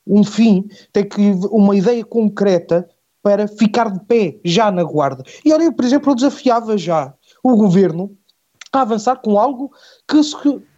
um 0.07 0.22
fim, 0.22 0.64
tem 0.92 1.05
que 1.05 1.20
uma 1.51 1.76
ideia 1.76 2.05
concreta 2.05 2.88
para 3.24 3.49
ficar 3.49 3.90
de 3.90 3.99
pé 4.05 4.36
já 4.44 4.70
na 4.70 4.84
Guarda. 4.84 5.24
E 5.44 5.53
olha, 5.53 5.72
por 5.72 5.84
exemplo, 5.84 6.12
eu 6.12 6.14
desafiava 6.14 6.78
já 6.78 7.12
o 7.42 7.57
Governo 7.57 8.16
a 8.78 8.82
avançar 8.82 9.16
com 9.16 9.38
algo 9.38 9.70
que, 10.08 10.20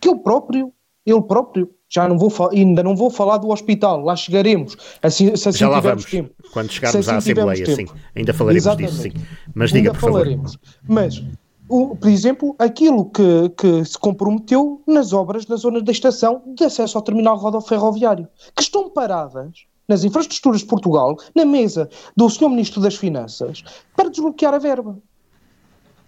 que 0.00 0.08
eu 0.08 0.18
próprio, 0.18 0.72
ele 1.04 1.22
próprio, 1.22 1.70
já 1.88 2.06
não 2.06 2.18
vou 2.18 2.30
ainda 2.50 2.82
não 2.82 2.94
vou 2.94 3.10
falar 3.10 3.38
do 3.38 3.48
hospital, 3.48 4.02
lá 4.02 4.14
chegaremos. 4.14 4.76
Assim, 5.02 5.34
se 5.34 5.48
assim 5.48 5.58
já 5.58 5.68
lá 5.68 5.80
vamos, 5.80 6.04
tempo. 6.04 6.30
quando 6.52 6.70
chegarmos 6.70 7.08
assim 7.08 7.14
à 7.14 7.18
Assembleia, 7.18 7.66
sim, 7.66 7.86
ainda 8.14 8.34
falaremos 8.34 8.64
Exatamente. 8.64 8.90
disso, 8.90 9.02
sim. 9.02 9.12
Mas 9.54 9.70
diga, 9.70 9.90
ainda 9.90 9.98
por 9.98 10.10
falaremos. 10.10 10.52
favor. 10.52 10.76
Mas, 10.86 11.22
o, 11.68 11.96
por 11.96 12.08
exemplo, 12.08 12.54
aquilo 12.58 13.06
que, 13.10 13.48
que 13.56 13.84
se 13.84 13.98
comprometeu 13.98 14.82
nas 14.86 15.12
obras 15.12 15.46
na 15.46 15.56
zona 15.56 15.80
da 15.80 15.92
estação 15.92 16.42
de 16.54 16.64
acesso 16.64 16.98
ao 16.98 17.02
terminal 17.02 17.36
rodoferroviário, 17.36 18.28
que 18.54 18.62
estão 18.62 18.90
paradas 18.90 19.66
nas 19.86 20.04
infraestruturas 20.04 20.60
de 20.60 20.66
Portugal, 20.66 21.16
na 21.34 21.46
mesa 21.46 21.88
do 22.14 22.28
Sr. 22.28 22.50
Ministro 22.50 22.80
das 22.80 22.96
Finanças, 22.96 23.64
para 23.96 24.10
desbloquear 24.10 24.52
a 24.52 24.58
verba. 24.58 24.98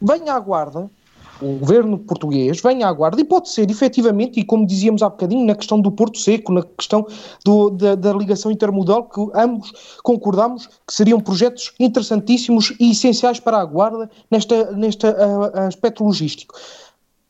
Venha 0.00 0.34
à 0.34 0.40
guarda, 0.40 0.90
o 1.42 1.58
governo 1.58 1.98
português 1.98 2.60
venha 2.60 2.86
à 2.86 2.92
guarda 2.92 3.20
e 3.20 3.24
pode 3.24 3.48
ser 3.48 3.70
efetivamente, 3.70 4.38
e 4.38 4.44
como 4.44 4.66
dizíamos 4.66 5.02
há 5.02 5.08
bocadinho, 5.08 5.46
na 5.46 5.54
questão 5.54 5.80
do 5.80 5.90
Porto 5.90 6.18
Seco, 6.18 6.52
na 6.52 6.62
questão 6.62 7.06
do, 7.44 7.70
da, 7.70 7.94
da, 7.94 8.12
ligação 8.12 8.50
intermodal, 8.50 9.04
que 9.04 9.20
ambos 9.34 9.72
concordamos 10.02 10.66
que 10.66 10.92
seriam 10.92 11.20
projetos 11.20 11.72
interessantíssimos 11.78 12.74
e 12.78 12.90
essenciais 12.90 13.40
para 13.40 13.58
a 13.58 13.64
guarda 13.64 14.10
nesta, 14.30 14.72
neste 14.72 15.06
aspecto 15.66 16.04
logístico. 16.04 16.54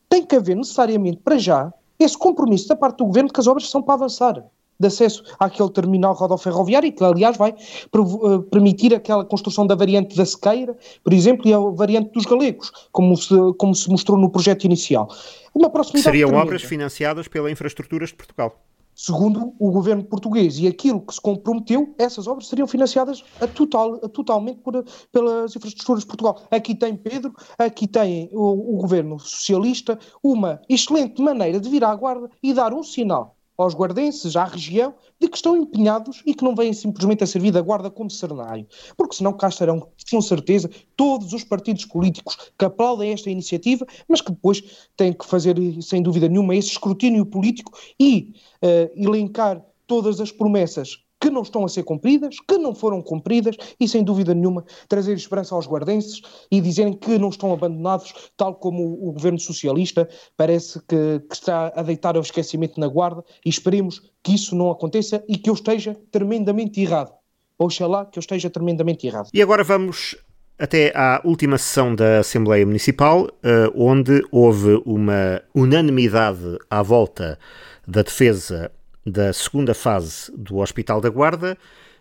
Tem 0.08 0.24
que 0.24 0.36
haver 0.36 0.56
necessariamente, 0.56 1.18
para 1.18 1.38
já, 1.38 1.72
esse 1.98 2.16
compromisso 2.16 2.68
da 2.68 2.76
parte 2.76 2.98
do 2.98 3.06
governo 3.06 3.32
que 3.32 3.40
as 3.40 3.46
obras 3.46 3.70
são 3.70 3.82
para 3.82 3.94
avançar 3.94 4.44
de 4.80 4.86
acesso 4.86 5.22
àquele 5.38 5.70
terminal 5.70 6.14
rodoferroviário, 6.14 6.90
que 6.90 7.04
aliás 7.04 7.36
vai 7.36 7.54
uh, 7.94 8.42
permitir 8.44 8.94
aquela 8.94 9.24
construção 9.24 9.66
da 9.66 9.74
variante 9.74 10.16
da 10.16 10.24
Sequeira, 10.24 10.76
por 11.04 11.12
exemplo, 11.12 11.46
e 11.46 11.52
a 11.52 11.58
variante 11.58 12.12
dos 12.12 12.24
Galegos, 12.24 12.72
como 12.90 13.16
se, 13.16 13.34
como 13.58 13.74
se 13.74 13.90
mostrou 13.90 14.18
no 14.18 14.30
projeto 14.30 14.64
inicial. 14.64 15.08
Uma 15.54 15.68
proximidade 15.68 16.04
Seriam 16.04 16.28
tremenda. 16.28 16.46
obras 16.48 16.62
financiadas 16.62 17.28
pela 17.28 17.50
Infraestruturas 17.50 18.08
de 18.08 18.14
Portugal. 18.14 18.58
Segundo 18.94 19.54
o 19.58 19.70
governo 19.70 20.04
português 20.04 20.58
e 20.58 20.66
aquilo 20.66 21.00
que 21.00 21.14
se 21.14 21.20
comprometeu, 21.20 21.94
essas 21.96 22.26
obras 22.26 22.48
seriam 22.48 22.66
financiadas 22.66 23.24
a 23.40 23.46
total, 23.46 23.94
a 23.94 24.08
totalmente 24.08 24.58
por, 24.58 24.84
pelas 25.10 25.56
infraestruturas 25.56 26.02
de 26.02 26.06
Portugal. 26.06 26.42
Aqui 26.50 26.74
tem 26.74 26.94
Pedro, 26.94 27.34
aqui 27.56 27.86
tem 27.86 28.28
o, 28.32 28.74
o 28.74 28.76
governo 28.76 29.18
socialista, 29.18 29.98
uma 30.22 30.60
excelente 30.68 31.22
maneira 31.22 31.58
de 31.58 31.68
vir 31.70 31.82
à 31.82 31.94
guarda 31.94 32.30
e 32.42 32.52
dar 32.52 32.74
um 32.74 32.82
sinal 32.82 33.36
aos 33.62 33.74
guardenses, 33.74 34.36
à 34.36 34.44
região, 34.44 34.94
de 35.20 35.28
que 35.28 35.36
estão 35.36 35.56
empenhados 35.56 36.22
e 36.24 36.34
que 36.34 36.42
não 36.44 36.54
vêm 36.54 36.72
simplesmente 36.72 37.22
a 37.22 37.26
servir 37.26 37.50
da 37.50 37.60
guarda 37.60 37.90
como 37.90 38.10
cenário. 38.10 38.66
Porque 38.96 39.16
senão 39.16 39.32
cá 39.32 39.48
estarão, 39.48 39.86
com 40.10 40.20
certeza, 40.22 40.70
todos 40.96 41.32
os 41.32 41.44
partidos 41.44 41.84
políticos 41.84 42.36
que 42.58 42.64
aplaudem 42.64 43.12
esta 43.12 43.30
iniciativa, 43.30 43.86
mas 44.08 44.20
que 44.20 44.30
depois 44.30 44.88
têm 44.96 45.12
que 45.12 45.26
fazer, 45.26 45.56
sem 45.82 46.02
dúvida 46.02 46.28
nenhuma, 46.28 46.54
esse 46.54 46.68
escrutínio 46.68 47.26
político 47.26 47.72
e 47.98 48.34
uh, 48.62 48.90
elencar 48.96 49.64
todas 49.86 50.20
as 50.20 50.32
promessas 50.32 51.04
que 51.20 51.30
não 51.30 51.42
estão 51.42 51.64
a 51.64 51.68
ser 51.68 51.82
cumpridas, 51.82 52.36
que 52.48 52.56
não 52.56 52.74
foram 52.74 53.02
cumpridas 53.02 53.56
e, 53.78 53.86
sem 53.86 54.02
dúvida 54.02 54.34
nenhuma, 54.34 54.64
trazer 54.88 55.14
esperança 55.14 55.54
aos 55.54 55.66
guardenses 55.66 56.22
e 56.50 56.60
dizerem 56.60 56.94
que 56.94 57.18
não 57.18 57.28
estão 57.28 57.52
abandonados, 57.52 58.14
tal 58.36 58.54
como 58.54 58.82
o, 58.82 59.08
o 59.08 59.12
governo 59.12 59.38
socialista 59.38 60.08
parece 60.36 60.80
que, 60.80 61.20
que 61.28 61.34
está 61.34 61.72
a 61.74 61.82
deitar 61.82 62.16
ao 62.16 62.22
esquecimento 62.22 62.80
na 62.80 62.88
guarda 62.88 63.22
e 63.44 63.50
esperemos 63.50 64.02
que 64.22 64.34
isso 64.34 64.56
não 64.56 64.70
aconteça 64.70 65.22
e 65.28 65.36
que 65.36 65.50
eu 65.50 65.54
esteja 65.54 65.96
tremendamente 66.10 66.80
errado. 66.80 67.12
Oxalá 67.58 68.06
que 68.06 68.18
eu 68.18 68.20
esteja 68.20 68.48
tremendamente 68.48 69.06
errado. 69.06 69.28
E 69.34 69.42
agora 69.42 69.62
vamos 69.62 70.16
até 70.58 70.92
à 70.94 71.20
última 71.24 71.56
sessão 71.58 71.94
da 71.94 72.20
Assembleia 72.20 72.64
Municipal, 72.66 73.28
eh, 73.42 73.70
onde 73.74 74.22
houve 74.30 74.82
uma 74.84 75.42
unanimidade 75.54 76.58
à 76.70 76.82
volta 76.82 77.38
da 77.86 78.02
defesa 78.02 78.70
da 79.04 79.32
segunda 79.32 79.74
fase 79.74 80.30
do 80.36 80.58
Hospital 80.58 81.00
da 81.00 81.08
Guarda, 81.08 81.56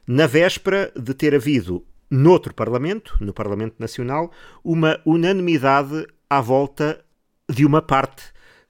na 0.08 0.28
véspera 0.28 0.92
de 0.96 1.14
ter 1.14 1.36
havido 1.36 1.86
noutro 2.10 2.54
Parlamento, 2.54 3.18
no 3.22 3.34
Parlamento 3.34 3.76
Nacional, 3.80 4.32
uma 4.64 5.00
unanimidade 5.06 6.08
à 6.30 6.42
volta 6.42 7.04
de 7.50 7.66
uma 7.66 7.82
parte 7.82 8.24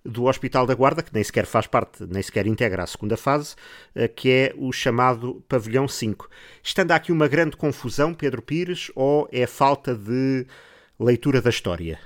do 0.04 0.26
Hospital 0.26 0.66
da 0.66 0.74
Guarda, 0.74 1.04
que 1.04 1.14
nem 1.14 1.24
sequer 1.24 1.46
faz 1.46 1.68
parte, 1.68 2.06
nem 2.08 2.22
sequer 2.22 2.48
integra 2.48 2.84
a 2.84 2.88
segunda 2.88 3.18
fase, 3.18 3.56
eh, 3.94 4.08
que 4.08 4.30
é 4.30 4.54
o 4.58 4.72
chamado 4.72 5.44
Pavilhão 5.48 5.88
5. 5.88 6.30
Estando 6.64 6.92
aqui 6.92 7.12
uma 7.12 7.28
grande 7.28 7.58
confusão, 7.58 8.14
Pedro 8.14 8.42
Pires, 8.42 8.92
ou 8.96 9.28
é 9.32 9.46
falta 9.46 9.94
de 9.96 10.46
leitura 11.00 11.42
da 11.42 11.50
história? 11.50 12.00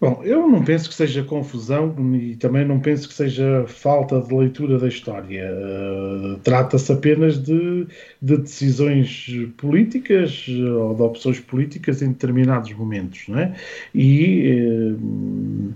Bom, 0.00 0.22
eu 0.22 0.46
não 0.46 0.64
penso 0.64 0.88
que 0.88 0.94
seja 0.94 1.24
confusão 1.24 1.92
e 2.14 2.36
também 2.36 2.64
não 2.64 2.78
penso 2.78 3.08
que 3.08 3.14
seja 3.14 3.64
falta 3.66 4.20
de 4.20 4.32
leitura 4.32 4.78
da 4.78 4.86
história. 4.86 5.50
Uh, 5.52 6.38
Trata-se 6.38 6.92
apenas 6.92 7.36
de, 7.36 7.84
de, 8.22 8.36
decisões 8.36 9.26
políticas 9.56 10.46
ou 10.48 10.94
de 10.94 11.02
opções 11.02 11.40
políticas 11.40 12.00
em 12.00 12.12
determinados 12.12 12.72
momentos, 12.74 13.24
não 13.26 13.40
é? 13.40 13.56
E 13.92 14.92
uh, 14.92 14.94
uh, 14.94 15.74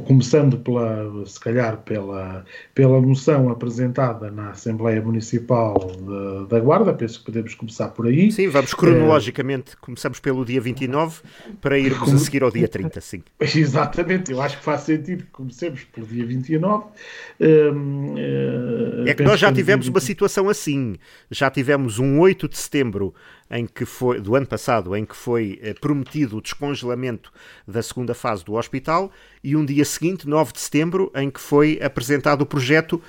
começando 0.00 0.56
pela, 0.58 1.26
se 1.26 1.38
calhar, 1.38 1.76
pela, 1.78 2.44
pela 2.74 3.00
moção 3.00 3.50
apresentada 3.50 4.30
na 4.30 4.50
Assembleia 4.50 5.02
Municipal 5.02 5.74
de, 5.74 6.48
da 6.48 6.58
Guarda, 6.58 6.94
penso 6.94 7.18
que 7.18 7.26
podemos 7.26 7.54
começar 7.54 7.88
por 7.88 8.06
aí. 8.06 8.32
Sim, 8.32 8.48
vamos 8.48 8.72
cronologicamente, 8.72 9.76
começamos 9.76 10.18
pelo 10.20 10.44
dia 10.44 10.60
29 10.60 11.20
para 11.60 11.78
irmos 11.78 12.12
a 12.14 12.18
seguir 12.18 12.42
ao 12.42 12.50
dia 12.50 12.62
dia 12.62 12.68
30, 12.68 13.00
sim. 13.00 13.22
Exatamente, 13.40 14.32
eu 14.32 14.40
acho 14.40 14.58
que 14.58 14.64
faz 14.64 14.82
sentido 14.82 15.24
que 15.24 15.30
comecemos 15.30 15.84
pelo 15.84 16.06
dia 16.06 16.24
29. 16.24 16.84
Uh, 16.84 17.44
uh, 17.44 19.08
é 19.08 19.14
que 19.14 19.22
nós 19.22 19.38
já 19.38 19.52
tivemos 19.52 19.88
uma 19.88 20.00
situação 20.00 20.48
assim. 20.48 20.96
Já 21.30 21.50
tivemos 21.50 21.98
um 21.98 22.20
8 22.20 22.48
de 22.48 22.58
setembro 22.58 23.14
em 23.52 23.66
que 23.66 23.84
foi, 23.84 24.18
do 24.18 24.34
ano 24.34 24.46
passado, 24.46 24.96
em 24.96 25.04
que 25.04 25.14
foi 25.14 25.60
eh, 25.62 25.74
prometido 25.74 26.38
o 26.38 26.40
descongelamento 26.40 27.30
da 27.68 27.82
segunda 27.82 28.14
fase 28.14 28.42
do 28.42 28.54
hospital, 28.54 29.12
e 29.44 29.54
um 29.54 29.64
dia 29.64 29.84
seguinte, 29.84 30.26
9 30.26 30.54
de 30.54 30.60
setembro, 30.60 31.12
em 31.14 31.30
que 31.30 31.38
foi 31.38 31.78
apresentado 31.82 32.40
o 32.40 32.46
projeto 32.46 33.00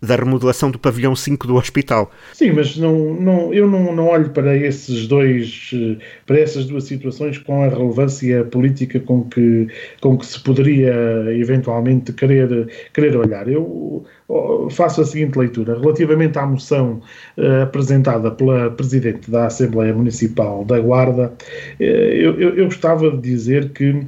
da 0.00 0.16
remodelação 0.16 0.70
do 0.70 0.78
pavilhão 0.78 1.14
5 1.14 1.46
do 1.46 1.56
hospital. 1.56 2.10
Sim, 2.32 2.52
mas 2.52 2.76
não, 2.76 3.14
não, 3.14 3.52
eu 3.52 3.68
não, 3.68 3.94
não 3.94 4.06
olho 4.08 4.30
para 4.30 4.56
esses 4.56 5.06
dois, 5.06 5.70
para 6.24 6.38
essas 6.38 6.66
duas 6.66 6.84
situações 6.84 7.38
com 7.38 7.64
a 7.64 7.68
relevância 7.68 8.44
política 8.44 9.00
com 9.00 9.24
que, 9.24 9.66
com 10.00 10.16
que 10.16 10.26
se 10.26 10.40
poderia 10.40 10.94
eventualmente 11.34 12.12
querer, 12.12 12.68
querer 12.92 13.16
olhar. 13.16 13.48
Eu 13.48 14.04
faço 14.70 15.00
a 15.00 15.04
seguinte 15.04 15.38
leitura. 15.38 15.78
Relativamente 15.78 16.38
à 16.38 16.46
moção 16.46 17.00
uh, 17.36 17.62
apresentada 17.62 18.30
pela 18.30 18.70
Presidente 18.70 19.30
da 19.30 19.46
Assembleia 19.46 19.94
Municipal 19.94 20.64
da 20.64 20.78
Guarda, 20.78 21.32
uh, 21.80 21.82
eu, 21.82 22.38
eu, 22.38 22.56
eu 22.56 22.64
gostava 22.66 23.10
de 23.10 23.20
dizer 23.20 23.70
que 23.70 24.06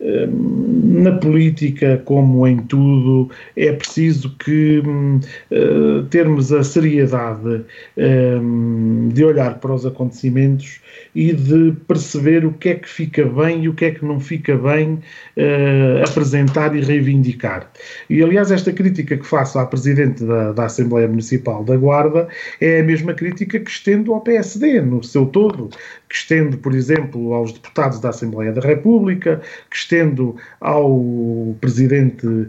na 0.00 1.12
política, 1.12 2.00
como 2.04 2.46
em 2.46 2.58
tudo, 2.58 3.30
é 3.56 3.72
preciso 3.72 4.34
que 4.36 4.80
uh, 4.80 6.02
termos 6.04 6.52
a 6.52 6.62
seriedade 6.62 7.64
um, 7.96 9.08
de 9.12 9.24
olhar 9.24 9.58
para 9.58 9.74
os 9.74 9.84
acontecimentos 9.84 10.80
e 11.14 11.32
de 11.32 11.72
perceber 11.86 12.44
o 12.44 12.52
que 12.52 12.70
é 12.70 12.74
que 12.76 12.88
fica 12.88 13.24
bem 13.24 13.64
e 13.64 13.68
o 13.68 13.74
que 13.74 13.86
é 13.86 13.90
que 13.90 14.04
não 14.04 14.20
fica 14.20 14.56
bem 14.56 14.94
uh, 14.94 16.08
apresentar 16.08 16.76
e 16.76 16.80
reivindicar. 16.80 17.70
E, 18.08 18.22
aliás, 18.22 18.52
esta 18.52 18.72
crítica 18.72 19.16
que 19.16 19.26
faço 19.26 19.58
à 19.58 19.66
Presidente 19.66 20.24
da, 20.24 20.52
da 20.52 20.66
Assembleia 20.66 21.08
Municipal 21.08 21.64
da 21.64 21.76
Guarda 21.76 22.28
é 22.60 22.80
a 22.80 22.84
mesma 22.84 23.14
crítica 23.14 23.58
que 23.58 23.70
estendo 23.70 24.14
ao 24.14 24.20
PSD, 24.20 24.80
no 24.80 25.02
seu 25.02 25.26
todo, 25.26 25.70
que 26.08 26.14
estendo, 26.14 26.56
por 26.56 26.74
exemplo, 26.74 27.34
aos 27.34 27.52
deputados 27.52 28.00
da 28.00 28.08
Assembleia 28.08 28.52
da 28.52 28.62
República, 28.62 29.40
que 29.70 29.76
estendo 29.76 30.36
ao 30.60 31.54
Presidente, 31.60 32.26
uh, 32.26 32.48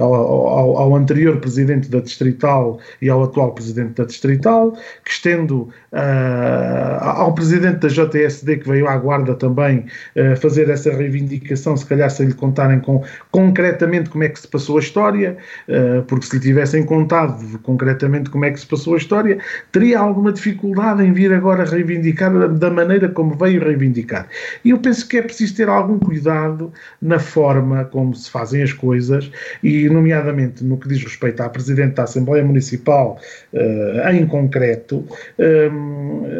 ao, 0.00 0.14
ao, 0.14 0.76
ao, 0.76 0.96
anterior 0.96 1.36
Presidente 1.38 1.88
da 1.88 2.00
Distrital 2.00 2.80
e 3.00 3.08
ao 3.08 3.22
atual 3.22 3.52
Presidente 3.52 3.94
da 3.94 4.04
Distrital, 4.04 4.72
que 5.04 5.10
estendo 5.10 5.68
uh, 5.92 7.00
ao 7.00 7.32
Presidente 7.32 7.78
da 7.78 7.88
JSD 7.88 8.56
que 8.56 8.68
veio 8.68 8.88
à 8.88 8.96
guarda 8.96 9.34
também 9.36 9.86
uh, 10.16 10.36
fazer 10.36 10.68
essa 10.68 10.90
reivindicação, 10.90 11.76
se 11.76 11.86
calhar 11.86 12.10
sem 12.10 12.26
lhe 12.26 12.34
contarem 12.34 12.80
com, 12.80 13.04
concretamente 13.30 14.10
como 14.10 14.24
é 14.24 14.28
que 14.28 14.40
se 14.40 14.48
passou 14.48 14.78
a 14.78 14.80
história, 14.80 15.36
uh, 15.68 16.02
porque 16.04 16.26
se 16.26 16.36
lhe 16.36 16.42
tivessem 16.42 16.84
contado 16.84 17.58
concretamente 17.62 18.30
como 18.30 18.44
é 18.44 18.50
que 18.50 18.58
se 18.58 18.66
passou 18.66 18.94
a 18.94 18.98
história, 18.98 19.38
teria 19.70 20.00
alguma 20.00 20.32
dificuldade 20.32 21.04
em 21.04 21.12
vir 21.12 21.32
agora 21.32 21.64
reivindicar 21.64 22.48
da 22.48 22.68
maneira 22.68 22.79
como 23.14 23.34
veio 23.36 23.62
reivindicar. 23.62 24.28
E 24.64 24.70
eu 24.70 24.78
penso 24.78 25.06
que 25.06 25.18
é 25.18 25.22
preciso 25.22 25.56
ter 25.56 25.68
algum 25.68 25.98
cuidado 25.98 26.72
na 27.00 27.18
forma 27.18 27.84
como 27.84 28.14
se 28.14 28.30
fazem 28.30 28.62
as 28.62 28.72
coisas 28.72 29.30
e, 29.62 29.88
nomeadamente, 29.88 30.64
no 30.64 30.76
que 30.76 30.88
diz 30.88 31.02
respeito 31.02 31.42
à 31.42 31.48
Presidente 31.48 31.94
da 31.94 32.04
Assembleia 32.04 32.44
Municipal 32.44 33.18
uh, 33.52 34.08
em 34.10 34.26
concreto, 34.26 35.06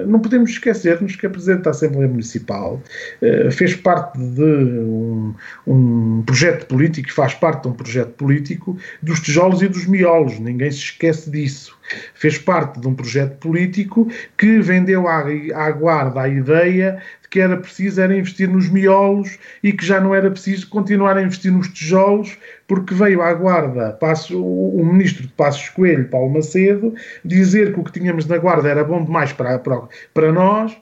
não 0.07 0.21
podemos 0.21 0.51
esquecer-nos 0.51 1.17
que 1.17 1.27
a 1.27 1.31
Presidente 1.31 1.63
da 1.63 1.71
Assembleia 1.71 2.09
Municipal 2.09 2.81
uh, 3.23 3.51
fez 3.51 3.75
parte 3.75 4.19
de 4.19 4.43
um, 4.43 5.35
um 5.67 6.23
projeto 6.25 6.67
político, 6.67 7.13
faz 7.13 7.35
parte 7.35 7.63
de 7.63 7.69
um 7.69 7.73
projeto 7.73 8.13
político 8.13 8.77
dos 9.03 9.21
tijolos 9.21 9.63
e 9.63 9.69
dos 9.69 9.87
miolos, 9.87 10.39
ninguém 10.39 10.71
se 10.71 10.79
esquece 10.79 11.31
disso. 11.31 11.80
Fez 12.15 12.39
parte 12.39 12.81
de 12.81 12.89
um 12.89 12.95
projeto 12.95 13.39
político 13.39 14.09
que 14.37 14.61
vendeu 14.61 15.09
à, 15.09 15.25
à 15.55 15.71
guarda 15.71 16.23
a 16.23 16.29
ideia 16.29 17.03
de 17.23 17.29
que 17.29 17.41
era 17.41 17.57
preciso 17.57 18.01
era 18.01 18.17
investir 18.17 18.49
nos 18.49 18.69
miolos 18.69 19.39
e 19.63 19.73
que 19.73 19.85
já 19.85 20.01
não 20.01 20.15
era 20.15 20.31
preciso 20.31 20.69
continuar 20.69 21.17
a 21.17 21.23
investir 21.23 21.53
nos 21.53 21.69
tijolos, 21.69 22.37
porque 22.67 22.95
veio 22.95 23.23
à 23.23 23.33
guarda 23.35 23.93
passo, 23.93 24.43
o 24.43 24.85
ministro 24.85 25.23
de 25.23 25.33
Passos 25.33 25.69
Coelho, 25.71 26.09
Paulo 26.09 26.33
Macedo, 26.33 26.95
dizer 27.25 27.73
que 27.73 27.81
o 27.81 27.85
que 27.85 27.93
tínhamos 27.93 28.27
na 28.27 28.39
guarda 28.39 28.69
era 28.69 28.85
bom 28.85 29.05
demais 29.05 29.33
para, 29.33 29.59
para, 29.59 29.83
para 30.13 30.33
nós 30.33 30.77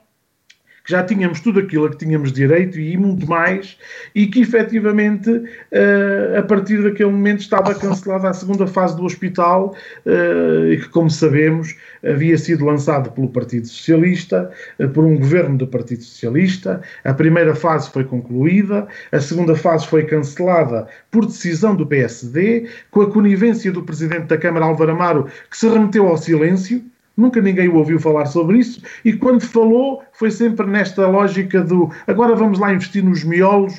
que 0.89 0.93
já 0.93 1.05
tínhamos 1.05 1.41
tudo 1.41 1.61
aquilo 1.61 1.85
a 1.85 1.91
que 1.91 1.99
tínhamos 1.99 2.33
direito 2.33 2.81
e 2.81 2.97
muito 2.97 3.29
mais, 3.29 3.77
e 4.15 4.27
que 4.27 4.41
efetivamente, 4.41 5.29
uh, 5.31 6.39
a 6.39 6.43
partir 6.43 6.83
daquele 6.83 7.11
momento, 7.11 7.41
estava 7.41 7.75
cancelada 7.75 8.31
a 8.31 8.33
segunda 8.33 8.67
fase 8.67 8.97
do 8.97 9.05
hospital, 9.05 9.77
uh, 10.07 10.73
e 10.73 10.79
que, 10.79 10.89
como 10.89 11.11
sabemos, 11.11 11.77
havia 12.03 12.39
sido 12.39 12.65
lançado 12.65 13.11
pelo 13.11 13.29
Partido 13.29 13.67
Socialista, 13.67 14.51
uh, 14.79 14.89
por 14.89 15.05
um 15.05 15.19
governo 15.19 15.59
do 15.59 15.67
Partido 15.67 16.03
Socialista. 16.03 16.81
A 17.05 17.13
primeira 17.13 17.55
fase 17.55 17.91
foi 17.91 18.05
concluída, 18.05 18.89
a 19.13 19.21
segunda 19.21 19.55
fase 19.55 19.87
foi 19.87 20.05
cancelada 20.05 20.89
por 21.11 21.27
decisão 21.27 21.77
do 21.77 21.87
PSD, 21.87 22.67
com 22.91 23.03
a 23.03 23.11
conivência 23.11 23.71
do 23.71 23.83
Presidente 23.83 24.29
da 24.29 24.39
Câmara, 24.39 24.65
Álvaro 24.65 24.93
Amaro, 24.93 25.27
que 25.51 25.59
se 25.59 25.69
remeteu 25.69 26.09
ao 26.09 26.17
silêncio 26.17 26.83
Nunca 27.19 27.41
ninguém 27.41 27.69
o 27.69 27.75
ouviu 27.75 27.99
falar 27.99 28.27
sobre 28.27 28.59
isso 28.59 28.81
e 29.05 29.13
quando 29.13 29.41
falou 29.41 30.05
foi 30.13 30.31
sempre 30.31 30.65
nesta 30.67 31.05
lógica 31.09 31.61
do 31.65 31.91
agora 32.07 32.37
vamos 32.37 32.61
lá 32.61 32.73
investir 32.73 33.03
nos 33.03 33.25
miolos 33.25 33.75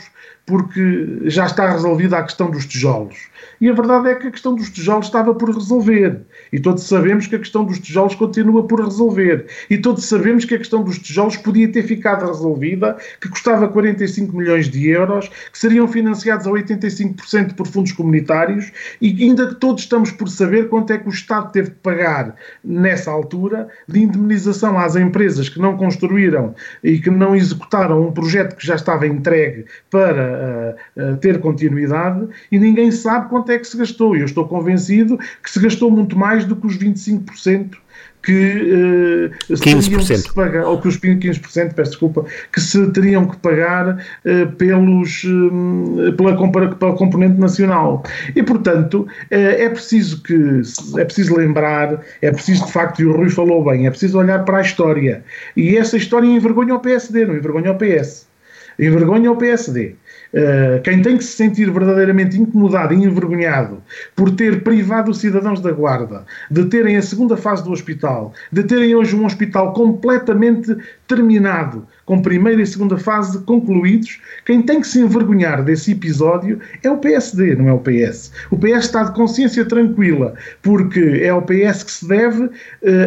porque 0.46 1.22
já 1.24 1.46
está 1.46 1.72
resolvida 1.72 2.18
a 2.18 2.24
questão 2.24 2.52
dos 2.52 2.66
tijolos. 2.66 3.30
E 3.62 3.70
a 3.70 3.74
verdade 3.74 4.10
é 4.10 4.16
que 4.16 4.28
a 4.28 4.32
questão 4.32 4.56
dos 4.56 4.70
tijolos 4.70 5.06
estava 5.06 5.34
por 5.34 5.54
resolver. 5.54 6.22
E 6.52 6.60
todos 6.60 6.84
sabemos 6.84 7.28
que 7.28 7.36
a 7.36 7.40
questão 7.40 7.64
dos 7.64 7.80
tijolos 7.80 8.16
continua 8.16 8.64
por 8.68 8.84
resolver. 8.84 9.46
E 9.70 9.78
todos 9.78 10.06
sabemos 10.06 10.46
que 10.46 10.56
a 10.56 10.58
questão 10.58 10.84
dos 10.84 11.00
tijolos 11.00 11.38
podia 11.38 11.72
ter 11.72 11.84
ficado 11.84 12.26
resolvida, 12.26 12.98
que 13.22 13.30
custava 13.30 13.68
45 13.68 14.36
milhões 14.36 14.70
de 14.70 14.90
euros, 14.90 15.28
que 15.28 15.58
seriam 15.58 15.88
financiados 15.88 16.48
a 16.48 16.52
85% 16.52 17.56
por 17.56 17.68
fundos 17.68 17.92
comunitários 17.92 18.72
e 19.02 19.24
ainda 19.24 19.48
que 19.48 19.56
todos 19.56 19.84
estamos 19.84 20.12
por 20.12 20.30
saber 20.30 20.70
quanto 20.70 20.94
é 20.94 20.98
que 20.98 21.08
o 21.08 21.12
Estado 21.12 21.52
teve 21.52 21.70
de 21.70 21.76
pagar 21.76 22.36
nessa 22.64 23.12
altura 23.12 23.68
de 23.88 24.02
indemnização 24.02 24.78
às 24.78 24.96
empresas 24.96 25.50
que 25.50 25.60
não 25.60 25.78
construíram 25.78 26.56
e 26.84 27.00
que 27.00 27.10
não 27.10 27.36
executaram 27.36 28.08
um 28.08 28.12
projeto 28.12 28.56
que 28.56 28.66
já 28.66 28.76
estava 28.76 29.08
entregue 29.08 29.66
para 29.90 30.76
uh, 30.98 31.14
uh, 31.14 31.18
ter 31.18 31.40
continuidade 31.40 32.28
e 32.52 32.60
ninguém 32.60 32.92
sabe 32.92 33.30
quanto 33.30 33.52
é 33.52 33.58
que 33.58 33.68
se 33.68 33.78
gastou. 33.78 34.16
Eu 34.16 34.26
estou 34.26 34.48
convencido 34.48 35.18
que 35.44 35.50
se 35.50 35.60
gastou 35.60 35.92
muito 35.92 36.18
mais 36.18 36.39
mais 36.40 36.46
do 36.46 36.56
que 36.56 36.68
os 36.68 36.78
25% 36.78 37.72
que 38.22 39.32
uh, 39.50 39.54
15%. 39.54 40.08
Que 40.08 40.18
se 40.18 40.34
pagar, 40.34 40.66
ou 40.66 40.80
que 40.80 40.90
os 40.90 40.98
15%, 40.98 41.74
peço 41.74 41.92
desculpa, 41.92 42.26
que 42.52 42.60
se 42.60 42.92
teriam 42.92 43.26
que 43.26 43.38
pagar 43.38 43.96
uh, 43.96 44.52
pelos, 44.58 45.24
uh, 45.24 46.14
pela, 46.18 46.76
pela 46.76 46.96
componente 46.96 47.40
nacional. 47.40 48.04
E, 48.36 48.44
portanto, 48.44 49.02
uh, 49.02 49.08
é 49.32 49.70
preciso 49.70 50.22
que 50.22 50.62
é 50.98 51.06
preciso 51.06 51.36
lembrar, 51.36 52.02
é 52.22 52.32
preciso 52.32 52.66
de 52.66 52.72
facto, 52.72 53.02
e 53.02 53.06
o 53.06 53.16
Rui 53.16 53.30
falou 53.30 53.64
bem, 53.64 53.88
é 53.88 53.90
preciso 53.90 54.18
olhar 54.18 54.44
para 54.44 54.58
a 54.58 54.62
história. 54.62 55.24
E 55.56 55.78
essa 55.78 55.96
história 55.96 56.28
envergonha 56.28 56.76
o 56.76 56.80
PSD, 56.80 57.26
não 57.26 57.36
envergonha 57.36 57.72
o 57.72 57.76
PS. 57.76 58.28
Envergonha 58.78 59.32
o 59.32 59.36
PSD. 59.38 59.96
Uh, 60.32 60.80
quem 60.84 61.02
tem 61.02 61.18
que 61.18 61.24
se 61.24 61.32
sentir 61.32 61.72
verdadeiramente 61.72 62.40
incomodado 62.40 62.94
e 62.94 62.98
envergonhado 62.98 63.82
por 64.16 64.30
ter 64.30 64.64
privado 64.64 65.10
os 65.10 65.18
cidadãos 65.18 65.60
da 65.60 65.72
guarda 65.72 66.24
de 66.52 66.66
terem 66.66 66.98
a 66.98 67.02
segunda 67.02 67.36
fase 67.36 67.64
do 67.64 67.72
hospital, 67.72 68.32
de 68.52 68.62
terem 68.64 68.94
hoje 68.94 69.16
um 69.16 69.26
hospital 69.26 69.74
completamente 69.74 70.78
terminado, 71.08 71.88
com 72.10 72.20
primeira 72.24 72.60
e 72.60 72.66
segunda 72.66 72.98
fase 72.98 73.38
concluídos, 73.44 74.20
quem 74.44 74.64
tem 74.64 74.82
que 74.82 74.88
se 74.88 75.00
envergonhar 75.00 75.64
desse 75.64 75.92
episódio 75.92 76.60
é 76.82 76.90
o 76.90 76.98
PSD, 76.98 77.54
não 77.56 77.70
é 77.70 77.72
o 77.72 77.78
PS. 77.78 78.32
O 78.50 78.58
PS 78.58 78.86
está 78.86 79.04
de 79.04 79.14
consciência 79.14 79.64
tranquila, 79.64 80.34
porque 80.64 81.20
é 81.22 81.30
ao 81.30 81.44
PS 81.44 81.84
que 81.84 81.92
se 81.92 82.08
deve 82.08 82.46
uh, 82.46 82.52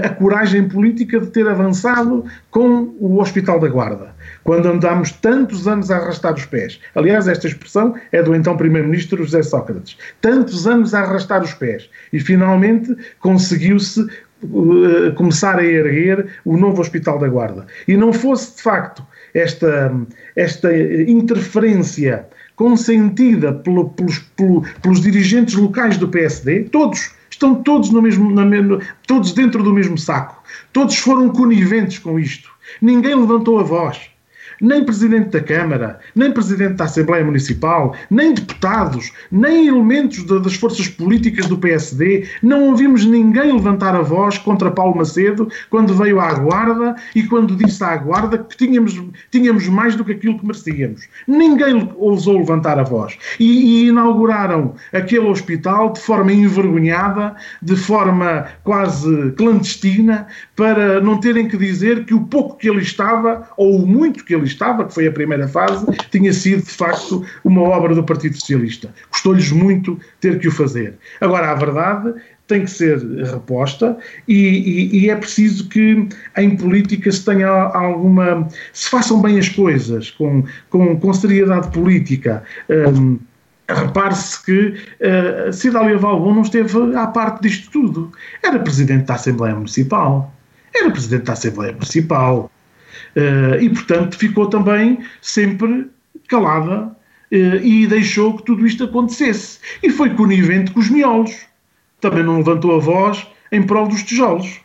a 0.04 0.08
coragem 0.08 0.68
política 0.68 1.18
de 1.18 1.26
ter 1.26 1.48
avançado 1.48 2.24
com 2.48 2.94
o 3.00 3.20
Hospital 3.20 3.58
da 3.58 3.66
Guarda 3.66 4.14
quando 4.44 4.66
andámos 4.66 5.10
tantos 5.12 5.66
anos 5.66 5.90
a 5.90 5.96
arrastar 5.96 6.34
os 6.34 6.44
pés. 6.44 6.80
Aliás, 6.94 7.28
esta 7.28 7.46
expressão 7.46 7.94
é 8.10 8.22
do 8.22 8.34
então 8.34 8.56
Primeiro-Ministro 8.56 9.24
José 9.24 9.42
Sócrates. 9.42 9.96
Tantos 10.20 10.66
anos 10.66 10.94
a 10.94 11.00
arrastar 11.00 11.42
os 11.42 11.54
pés. 11.54 11.88
E 12.12 12.20
finalmente 12.20 12.96
conseguiu-se 13.20 14.06
uh, 14.44 15.12
começar 15.14 15.58
a 15.58 15.64
erguer 15.64 16.26
o 16.44 16.56
novo 16.56 16.80
Hospital 16.80 17.18
da 17.18 17.28
Guarda. 17.28 17.66
E 17.86 17.96
não 17.96 18.12
fosse, 18.12 18.56
de 18.56 18.62
facto, 18.62 19.04
esta, 19.34 19.94
esta 20.36 20.76
interferência 20.76 22.26
consentida 22.56 23.52
pelo, 23.52 23.90
pelos, 23.90 24.18
pelo, 24.36 24.62
pelos 24.82 25.00
dirigentes 25.00 25.54
locais 25.54 25.96
do 25.96 26.08
PSD, 26.08 26.64
todos 26.64 27.12
estão 27.30 27.62
todos 27.62 27.90
no 27.90 28.02
mesmo, 28.02 28.30
na, 28.32 28.44
todos 29.06 29.32
dentro 29.32 29.62
do 29.62 29.72
mesmo 29.72 29.96
saco, 29.96 30.42
todos 30.72 30.96
foram 30.98 31.30
coniventes 31.30 31.98
com 31.98 32.18
isto. 32.18 32.50
Ninguém 32.80 33.14
levantou 33.14 33.58
a 33.58 33.62
voz 33.62 34.11
nem 34.62 34.84
presidente 34.84 35.30
da 35.30 35.40
Câmara, 35.40 35.98
nem 36.14 36.30
presidente 36.30 36.74
da 36.74 36.84
Assembleia 36.84 37.24
Municipal, 37.24 37.94
nem 38.08 38.32
deputados, 38.32 39.12
nem 39.30 39.66
elementos 39.66 40.24
de, 40.24 40.40
das 40.40 40.54
forças 40.54 40.86
políticas 40.88 41.46
do 41.46 41.58
PSD, 41.58 42.28
não 42.42 42.68
ouvimos 42.68 43.04
ninguém 43.04 43.52
levantar 43.52 43.96
a 43.96 44.02
voz 44.02 44.38
contra 44.38 44.70
Paulo 44.70 44.96
Macedo 44.96 45.48
quando 45.68 45.94
veio 45.94 46.20
à 46.20 46.32
Guarda 46.34 46.94
e 47.14 47.24
quando 47.24 47.56
disse 47.56 47.82
à 47.82 47.96
Guarda 47.96 48.38
que 48.38 48.56
tínhamos, 48.56 49.02
tínhamos 49.30 49.66
mais 49.68 49.96
do 49.96 50.04
que 50.04 50.12
aquilo 50.12 50.38
que 50.38 50.46
merecíamos. 50.46 51.08
Ninguém 51.26 51.90
ousou 51.96 52.38
levantar 52.38 52.78
a 52.78 52.84
voz. 52.84 53.18
E, 53.40 53.82
e 53.82 53.88
inauguraram 53.88 54.74
aquele 54.92 55.26
hospital 55.26 55.92
de 55.92 56.00
forma 56.00 56.32
envergonhada, 56.32 57.34
de 57.60 57.74
forma 57.74 58.46
quase 58.62 59.32
clandestina, 59.32 60.28
para 60.62 61.00
não 61.00 61.18
terem 61.18 61.48
que 61.48 61.56
dizer 61.56 62.04
que 62.04 62.14
o 62.14 62.20
pouco 62.20 62.56
que 62.56 62.70
ele 62.70 62.82
estava, 62.82 63.48
ou 63.56 63.82
o 63.82 63.84
muito 63.84 64.24
que 64.24 64.32
ele 64.32 64.44
estava, 64.44 64.84
que 64.84 64.94
foi 64.94 65.08
a 65.08 65.10
primeira 65.10 65.48
fase, 65.48 65.84
tinha 66.08 66.32
sido 66.32 66.62
de 66.62 66.70
facto 66.70 67.26
uma 67.42 67.62
obra 67.62 67.96
do 67.96 68.04
Partido 68.04 68.38
Socialista. 68.38 68.94
Custou-lhes 69.10 69.50
muito 69.50 69.98
ter 70.20 70.38
que 70.38 70.46
o 70.46 70.52
fazer. 70.52 70.94
Agora, 71.20 71.50
a 71.50 71.56
verdade 71.56 72.14
tem 72.46 72.62
que 72.62 72.70
ser 72.70 72.96
reposta 73.24 73.98
e, 74.28 74.36
e, 74.36 74.98
e, 75.00 75.10
é 75.10 75.16
preciso 75.16 75.68
que 75.68 76.08
em 76.38 76.56
política 76.56 77.10
se 77.10 77.24
tenha 77.24 77.48
alguma. 77.48 78.46
se 78.72 78.88
façam 78.88 79.20
bem 79.20 79.40
as 79.40 79.48
coisas, 79.48 80.12
com, 80.12 80.44
com, 80.70 80.96
com 80.96 81.12
seriedade 81.12 81.72
política. 81.72 82.44
Um, 82.70 83.18
Repare-se 83.68 84.44
que 84.44 84.74
uh, 85.00 85.52
Cidália 85.52 85.98
Valbon 85.98 86.34
não 86.34 86.42
esteve 86.42 86.94
à 86.94 87.06
parte 87.08 87.42
disto 87.42 87.70
tudo. 87.70 88.12
Era 88.44 88.60
presidente 88.60 89.06
da 89.06 89.14
Assembleia 89.14 89.56
Municipal. 89.56 90.32
Era 90.74 90.90
presidente 90.90 91.24
da 91.24 91.32
Assembleia 91.32 91.72
Municipal. 91.72 92.50
Uh, 93.16 93.60
e, 93.60 93.68
portanto, 93.68 94.16
ficou 94.16 94.46
também 94.46 94.98
sempre 95.20 95.90
calada 96.28 96.84
uh, 96.86 97.56
e 97.62 97.86
deixou 97.86 98.36
que 98.36 98.44
tudo 98.44 98.66
isto 98.66 98.84
acontecesse. 98.84 99.58
E 99.82 99.90
foi 99.90 100.10
conivente 100.10 100.72
com 100.72 100.80
os 100.80 100.88
miolos. 100.88 101.46
Também 102.00 102.22
não 102.22 102.38
levantou 102.38 102.74
a 102.74 102.78
voz 102.78 103.26
em 103.50 103.62
prol 103.62 103.86
dos 103.86 104.02
tijolos. 104.02 104.60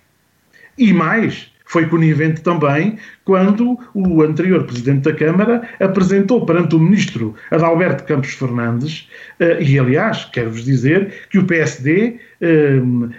E 0.77 0.93
mais, 0.93 1.51
foi 1.65 1.85
conivente 1.87 2.41
também 2.41 2.97
quando 3.25 3.77
o 3.93 4.21
anterior 4.21 4.63
Presidente 4.63 5.01
da 5.01 5.13
Câmara 5.13 5.67
apresentou 5.79 6.45
perante 6.45 6.75
o 6.75 6.79
Ministro 6.79 7.35
Adalberto 7.51 8.05
Campos 8.05 8.33
Fernandes, 8.33 9.09
uh, 9.39 9.61
e 9.61 9.77
aliás, 9.77 10.25
quero-vos 10.25 10.63
dizer 10.63 11.27
que 11.29 11.37
o 11.37 11.45
PSD 11.45 12.19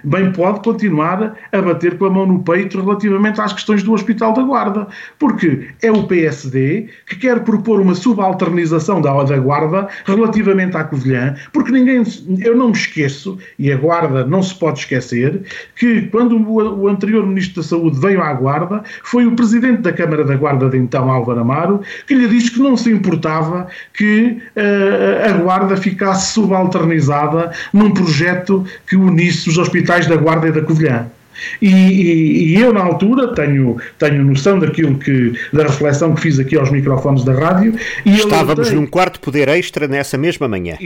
bem 0.04 0.32
pode 0.32 0.60
continuar 0.60 1.36
a 1.52 1.62
bater 1.62 1.98
com 1.98 2.06
a 2.06 2.10
mão 2.10 2.26
no 2.26 2.42
peito 2.42 2.80
relativamente 2.80 3.40
às 3.40 3.52
questões 3.52 3.82
do 3.82 3.92
Hospital 3.92 4.32
da 4.32 4.42
Guarda, 4.42 4.86
porque 5.18 5.68
é 5.82 5.90
o 5.90 6.04
PSD 6.04 6.88
que 7.06 7.16
quer 7.16 7.40
propor 7.40 7.80
uma 7.80 7.94
subalternização 7.94 9.00
da, 9.00 9.22
da 9.24 9.38
Guarda 9.38 9.88
relativamente 10.04 10.76
à 10.76 10.84
Covilhã, 10.84 11.34
porque 11.52 11.72
ninguém, 11.72 12.02
eu 12.40 12.56
não 12.56 12.68
me 12.68 12.74
esqueço, 12.74 13.38
e 13.58 13.72
a 13.72 13.76
Guarda 13.76 14.24
não 14.24 14.42
se 14.42 14.54
pode 14.54 14.80
esquecer, 14.80 15.42
que 15.76 16.02
quando 16.02 16.38
o, 16.38 16.88
anterior 16.88 17.26
Ministro 17.26 17.62
da 17.62 17.68
Saúde 17.68 17.98
veio 17.98 18.22
à 18.22 18.32
Guarda, 18.32 18.82
foi 19.02 19.26
o 19.26 19.34
Presidente 19.34 19.82
da 19.82 19.92
Câmara 19.92 20.24
da 20.24 20.36
Guarda 20.36 20.68
de 20.68 20.78
então, 20.78 21.10
Álvaro 21.10 21.40
Amaro, 21.40 21.80
que 22.06 22.14
lhe 22.14 22.28
disse 22.28 22.52
que 22.52 22.60
não 22.60 22.76
se 22.76 22.90
importava 22.90 23.66
que 23.94 24.38
uh, 24.56 25.28
a 25.28 25.32
Guarda 25.38 25.76
ficasse 25.76 26.32
subalternizada 26.32 27.50
num 27.72 27.90
projeto 27.90 28.64
que 28.86 28.96
o 28.96 29.07
unisse 29.08 29.48
os 29.48 29.58
hospitais 29.58 30.06
da 30.06 30.16
Guarda 30.16 30.48
e 30.48 30.52
da 30.52 30.62
Covilhã. 30.62 31.06
E, 31.62 31.68
e, 31.68 32.56
e, 32.56 32.60
eu, 32.60 32.72
na 32.72 32.82
altura, 32.82 33.34
tenho, 33.34 33.76
tenho 33.98 34.24
noção 34.24 34.58
daquilo 34.58 34.98
que, 34.98 35.32
da 35.52 35.64
reflexão 35.64 36.14
que 36.14 36.20
fiz 36.20 36.38
aqui 36.38 36.56
aos 36.56 36.70
microfones 36.70 37.24
da 37.24 37.32
rádio. 37.32 37.74
Estávamos 38.04 38.50
alertei, 38.50 38.74
num 38.74 38.86
quarto 38.86 39.20
poder 39.20 39.48
extra 39.48 39.86
nessa 39.86 40.18
mesma 40.18 40.48
manhã. 40.48 40.76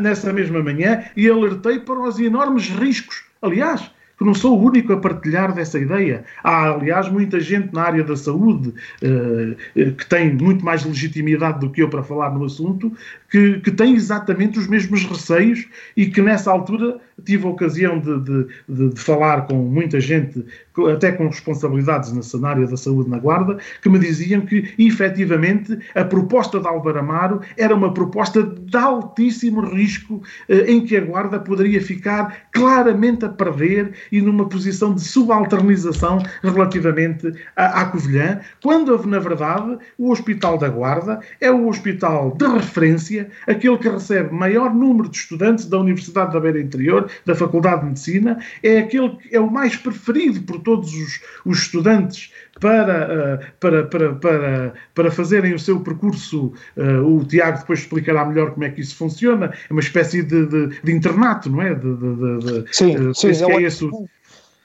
Nessa 0.00 0.32
mesma 0.32 0.62
manhã, 0.62 1.02
e 1.16 1.28
alertei 1.28 1.80
para 1.80 2.00
os 2.00 2.18
enormes 2.18 2.68
riscos. 2.68 3.24
Aliás, 3.42 3.90
que 4.18 4.24
não 4.24 4.34
sou 4.34 4.58
o 4.58 4.64
único 4.64 4.92
a 4.92 4.96
partilhar 4.96 5.54
dessa 5.54 5.78
ideia. 5.78 6.24
Há, 6.42 6.70
aliás, 6.70 7.08
muita 7.08 7.38
gente 7.38 7.72
na 7.72 7.82
área 7.82 8.02
da 8.02 8.16
saúde 8.16 8.72
uh, 9.02 9.92
que 9.92 10.06
tem 10.06 10.34
muito 10.34 10.64
mais 10.64 10.84
legitimidade 10.84 11.60
do 11.60 11.70
que 11.70 11.82
eu 11.82 11.88
para 11.88 12.02
falar 12.02 12.30
no 12.30 12.44
assunto, 12.44 12.92
que, 13.30 13.60
que 13.60 13.70
tem 13.70 13.94
exatamente 13.94 14.58
os 14.58 14.66
mesmos 14.66 15.04
receios 15.04 15.66
e 15.96 16.06
que 16.06 16.22
nessa 16.22 16.50
altura 16.50 16.98
tive 17.24 17.46
a 17.46 17.50
ocasião 17.50 17.98
de, 17.98 18.20
de, 18.20 18.46
de, 18.68 18.88
de 18.90 19.00
falar 19.00 19.46
com 19.46 19.54
muita 19.56 20.00
gente, 20.00 20.44
até 20.92 21.12
com 21.12 21.26
responsabilidades 21.26 22.12
na 22.34 22.48
área 22.48 22.66
da 22.66 22.76
saúde 22.76 23.08
na 23.08 23.18
Guarda, 23.18 23.58
que 23.82 23.88
me 23.88 23.98
diziam 23.98 24.42
que 24.42 24.74
efetivamente 24.78 25.78
a 25.94 26.04
proposta 26.04 26.60
de 26.60 26.66
Álvaro 26.66 26.98
Amaro 26.98 27.40
era 27.56 27.74
uma 27.74 27.92
proposta 27.92 28.42
de 28.42 28.76
altíssimo 28.76 29.60
risco 29.62 30.22
eh, 30.48 30.70
em 30.70 30.84
que 30.84 30.96
a 30.96 31.00
Guarda 31.00 31.40
poderia 31.40 31.80
ficar 31.80 32.48
claramente 32.52 33.24
a 33.24 33.28
perder 33.28 33.92
e 34.10 34.20
numa 34.20 34.48
posição 34.48 34.94
de 34.94 35.00
subalternização 35.00 36.22
relativamente 36.42 37.32
à, 37.54 37.82
à 37.82 37.84
Covilhã, 37.86 38.40
quando 38.62 38.96
na 39.06 39.18
verdade 39.18 39.78
o 39.98 40.10
Hospital 40.10 40.58
da 40.58 40.68
Guarda 40.68 41.20
é 41.40 41.50
o 41.50 41.68
hospital 41.68 42.36
de 42.36 42.46
referência, 42.46 43.30
aquele 43.46 43.78
que 43.78 43.88
recebe 43.88 44.32
maior 44.32 44.74
número 44.74 45.08
de 45.08 45.16
estudantes 45.16 45.66
da 45.66 45.78
Universidade 45.78 46.32
da 46.32 46.40
Beira 46.40 46.60
Interior, 46.60 47.10
da 47.24 47.34
Faculdade 47.34 47.80
de 47.80 47.86
Medicina, 47.86 48.38
é 48.62 48.78
aquele 48.78 49.10
que 49.10 49.34
é 49.34 49.40
o 49.40 49.50
mais 49.50 49.76
preferido 49.76 50.40
por 50.42 50.60
todos 50.60 50.92
os, 50.92 51.20
os 51.44 51.58
estudantes 51.58 52.32
para, 52.60 53.38
uh, 53.38 53.46
para, 53.60 53.84
para, 53.84 54.14
para, 54.14 54.74
para 54.94 55.10
fazerem 55.10 55.54
o 55.54 55.58
seu 55.58 55.80
percurso. 55.80 56.52
Uh, 56.76 57.18
o 57.18 57.24
Tiago 57.24 57.58
depois 57.58 57.80
explicará 57.80 58.24
melhor 58.24 58.52
como 58.52 58.64
é 58.64 58.70
que 58.70 58.80
isso 58.80 58.96
funciona. 58.96 59.52
É 59.68 59.72
uma 59.72 59.80
espécie 59.80 60.22
de, 60.22 60.46
de, 60.46 60.80
de 60.82 60.92
internato, 60.92 61.50
não 61.50 61.62
é? 61.62 61.74
De, 61.74 61.94
de, 61.94 62.64
sim, 62.72 62.96
uh, 62.96 63.14
sim. 63.14 63.28
É, 63.28 63.52
é 63.52 63.62
esse, 63.62 63.88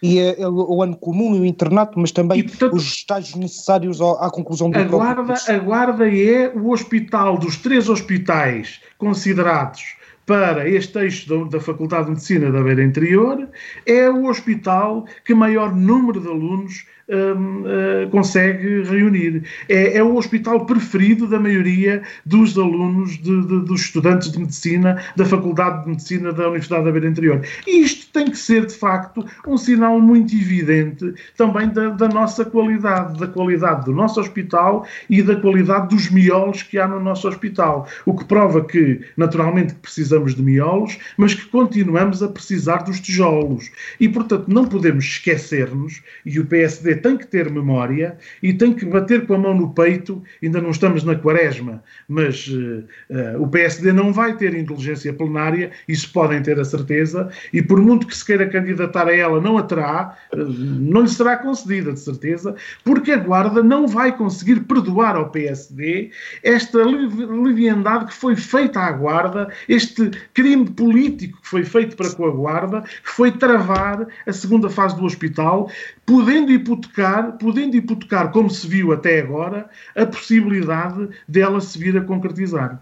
e 0.02 0.18
é, 0.18 0.42
é, 0.42 0.48
o 0.48 0.82
ano 0.82 0.98
comum 0.98 1.36
e 1.36 1.42
o 1.42 1.46
internato, 1.46 2.00
mas 2.00 2.12
também 2.12 2.40
e, 2.40 2.44
portanto, 2.44 2.76
os 2.76 2.86
estágios 2.86 3.36
necessários 3.36 4.02
à 4.02 4.32
conclusão 4.32 4.72
do 4.72 4.80
a 4.80 4.84
guarda, 4.84 5.34
a 5.48 5.58
guarda 5.60 6.10
é 6.10 6.50
o 6.56 6.72
hospital 6.72 7.38
dos 7.38 7.58
três 7.58 7.88
hospitais 7.88 8.82
considerados 8.98 9.96
para 10.26 10.68
este 10.68 10.98
eixo 10.98 11.46
da, 11.50 11.60
Faculdade 11.60 12.06
de 12.06 12.12
Medicina 12.12 12.52
da 12.52 12.64
Beira 12.64 12.84
Interior, 12.84 13.48
é 13.86 14.10
o 14.10 14.26
hospital 14.26 15.06
que 15.26 15.34
maior 15.34 15.76
número 15.76 16.20
de 16.20 16.28
alunos 16.28 16.86
um, 17.12 17.62
uh, 18.06 18.10
consegue 18.10 18.84
reunir. 18.84 19.44
É, 19.68 19.98
é, 19.98 20.04
o 20.04 20.16
hospital 20.16 20.66
preferido 20.66 21.28
da 21.28 21.40
maioria 21.40 22.02
dos 22.26 22.58
alunos, 22.58 23.18
de, 23.18 23.42
de, 23.42 23.66
dos 23.66 23.82
estudantes 23.82 24.32
de 24.32 24.40
medicina 24.40 25.02
da 25.16 25.26
Faculdade 25.26 25.84
de 25.84 25.90
Medicina 25.90 26.32
da 26.32 26.48
Universidade 26.48 26.86
da 26.86 26.92
Beira 26.92 27.08
Interior. 27.08 27.46
E 27.68 27.82
isto 27.82 28.12
tem 28.14 28.30
que 28.30 28.38
ser, 28.38 28.66
de 28.66 28.74
facto, 28.74 29.26
um 29.46 29.58
sinal 29.58 30.00
muito 30.00 30.34
evidente 30.34 31.14
também 31.36 31.68
da, 31.70 31.90
da 31.90 32.08
nossa 32.08 32.46
qualidade, 32.46 33.20
da 33.20 33.28
qualidade 33.28 33.86
do 33.86 33.94
nosso 33.94 34.20
hospital 34.20 34.86
e 35.10 35.22
da 35.22 35.36
qualidade 35.36 35.90
dos 35.90 36.10
miolos 36.10 36.64
que 36.64 36.78
há 36.78 36.88
no 36.88 37.00
nosso 37.00 37.28
hospital. 37.28 37.88
O 38.06 38.16
que 38.16 38.26
prova 38.26 38.64
que, 38.64 39.02
naturalmente, 39.18 39.74
precisamos 39.76 40.36
de 40.36 40.42
miolos, 40.42 40.98
mas 41.18 41.34
que 41.34 41.46
continuamos 41.48 42.24
a 42.24 42.28
precisar 42.28 42.84
dos 42.84 43.00
tijolos. 43.00 43.72
E, 44.00 44.08
portanto, 44.08 44.46
não 44.48 44.66
podemos 44.66 45.06
esquecer-nos, 45.06 46.02
e 46.26 46.40
o 46.40 46.46
PSD 46.46 47.01
tem 47.02 47.18
que 47.18 47.28
ter 47.28 47.50
memória 47.50 48.18
e 48.42 48.54
tem 48.54 48.74
que 48.74 48.86
bater 48.86 49.26
com 49.26 49.34
a 49.34 49.38
mão 49.38 49.56
no 49.56 49.74
peito. 49.74 50.22
Ainda 50.42 50.62
não 50.62 50.72
estamos 50.72 51.04
na 51.04 51.16
quaresma, 51.16 51.84
mas 52.08 52.48
uh, 52.48 52.84
uh, 53.10 53.42
o 53.42 53.48
PSD 53.48 53.92
não 53.92 54.14
vai 54.14 54.36
ter 54.38 54.56
inteligência 54.56 55.14
plenária, 55.14 55.72
isso 55.88 56.12
podem 56.12 56.42
ter 56.42 56.60
a 56.60 56.66
certeza, 56.66 57.30
e 57.52 57.62
por 57.62 57.82
muito 57.82 58.08
que 58.08 58.16
se 58.16 58.26
queira 58.26 58.48
candidatar 58.48 59.08
a 59.08 59.16
ela, 59.16 59.42
não 59.42 59.58
a 59.58 59.64
terá, 59.64 60.18
uh, 60.34 60.38
não 60.38 61.02
lhe 61.02 61.10
será 61.10 61.38
concedida, 61.38 61.94
de 61.94 62.00
certeza, 62.00 62.56
porque 62.84 63.12
a 63.12 63.18
Guarda 63.18 63.64
não 63.64 63.88
vai 63.88 64.16
conseguir 64.16 64.62
perdoar 64.62 65.16
ao 65.16 65.30
PSD 65.30 66.12
esta 66.44 66.80
leviandade 66.84 68.06
que 68.06 68.14
foi 68.14 68.36
feita 68.36 68.80
à 68.80 68.92
Guarda, 68.92 69.50
este 69.68 70.12
crime 70.34 70.70
político 70.70 71.42
que 71.42 71.48
foi 71.48 71.64
feito 71.64 71.96
para 71.96 72.10
com 72.12 72.26
a 72.26 72.32
Guarda, 72.32 72.82
que 72.82 73.10
foi 73.10 73.32
travar 73.32 74.08
a 74.28 74.34
segunda 74.34 74.70
fase 74.70 74.96
do 74.96 75.06
hospital, 75.06 75.70
podendo 76.06 76.52
hipotecar, 76.52 76.91
podendo 77.40 77.76
hipotecar, 77.76 78.32
como 78.32 78.50
se 78.50 78.68
viu 78.68 78.92
até 78.92 79.20
agora, 79.20 79.70
a 79.96 80.06
possibilidade 80.06 81.10
dela 81.28 81.62
se 81.62 81.78
vir 81.78 81.98
a 81.98 82.02
concretizar. 82.02 82.82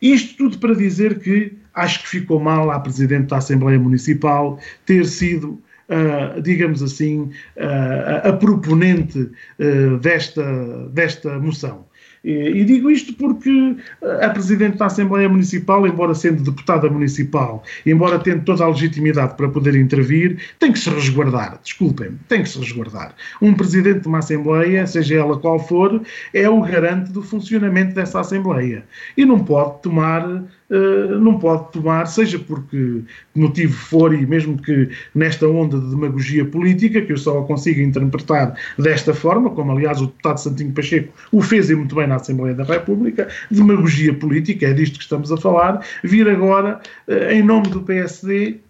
Isto 0.00 0.36
tudo 0.36 0.58
para 0.58 0.74
dizer 0.74 1.18
que 1.18 1.52
acho 1.74 2.02
que 2.02 2.08
ficou 2.08 2.40
mal 2.40 2.70
à 2.70 2.80
Presidente 2.80 3.28
da 3.28 3.36
Assembleia 3.36 3.78
Municipal 3.78 4.58
ter 4.84 5.04
sido 5.06 5.60
Uh, 5.90 6.40
digamos 6.40 6.84
assim, 6.84 7.32
uh, 7.56 8.28
a 8.28 8.32
proponente 8.32 9.18
uh, 9.18 9.98
desta, 9.98 10.88
desta 10.90 11.36
moção. 11.40 11.84
E 12.22 12.64
digo 12.64 12.90
isto 12.90 13.14
porque 13.14 13.76
a 14.20 14.28
Presidente 14.28 14.76
da 14.76 14.86
Assembleia 14.86 15.28
Municipal, 15.28 15.86
embora 15.86 16.14
sendo 16.14 16.42
deputada 16.42 16.88
municipal, 16.90 17.62
embora 17.86 18.18
tendo 18.18 18.44
toda 18.44 18.64
a 18.64 18.68
legitimidade 18.68 19.34
para 19.36 19.48
poder 19.48 19.74
intervir, 19.74 20.38
tem 20.58 20.70
que 20.70 20.78
se 20.78 20.90
resguardar. 20.90 21.58
Desculpem-me, 21.62 22.18
tem 22.28 22.42
que 22.42 22.48
se 22.48 22.58
resguardar. 22.58 23.14
Um 23.40 23.54
Presidente 23.54 24.00
de 24.00 24.08
uma 24.08 24.18
Assembleia, 24.18 24.86
seja 24.86 25.16
ela 25.16 25.38
qual 25.38 25.58
for, 25.58 26.02
é 26.34 26.48
o 26.48 26.60
garante 26.60 27.10
do 27.10 27.22
funcionamento 27.22 27.94
dessa 27.94 28.20
Assembleia. 28.20 28.84
E 29.16 29.24
não 29.24 29.38
pode 29.38 29.80
tomar 29.80 30.22
eh, 30.28 30.42
não 31.20 31.38
pode 31.38 31.72
tomar, 31.72 32.06
seja 32.06 32.38
porque 32.38 33.02
motivo 33.34 33.72
for, 33.72 34.14
e 34.14 34.24
mesmo 34.24 34.56
que 34.56 34.88
nesta 35.14 35.48
onda 35.48 35.78
de 35.78 35.90
demagogia 35.90 36.44
política, 36.44 37.02
que 37.02 37.12
eu 37.12 37.16
só 37.16 37.42
consigo 37.42 37.80
interpretar 37.80 38.54
desta 38.78 39.12
forma, 39.12 39.50
como 39.50 39.72
aliás 39.72 40.00
o 40.00 40.06
deputado 40.06 40.38
Santinho 40.38 40.72
Pacheco 40.72 41.12
o 41.32 41.42
fez 41.42 41.70
e 41.70 41.74
muito 41.74 41.94
bem 41.94 42.06
na 42.06 42.16
Assembleia 42.16 42.54
da 42.54 42.64
República, 42.64 43.28
demagogia 43.50 44.14
política, 44.14 44.66
é 44.66 44.72
disto 44.72 44.98
que 44.98 45.04
estamos 45.04 45.32
a 45.32 45.36
falar, 45.36 45.84
vir 46.04 46.28
agora, 46.28 46.80
eh, 47.08 47.34
em 47.34 47.42
nome 47.42 47.68
do 47.68 47.82
PSD, 47.82 48.60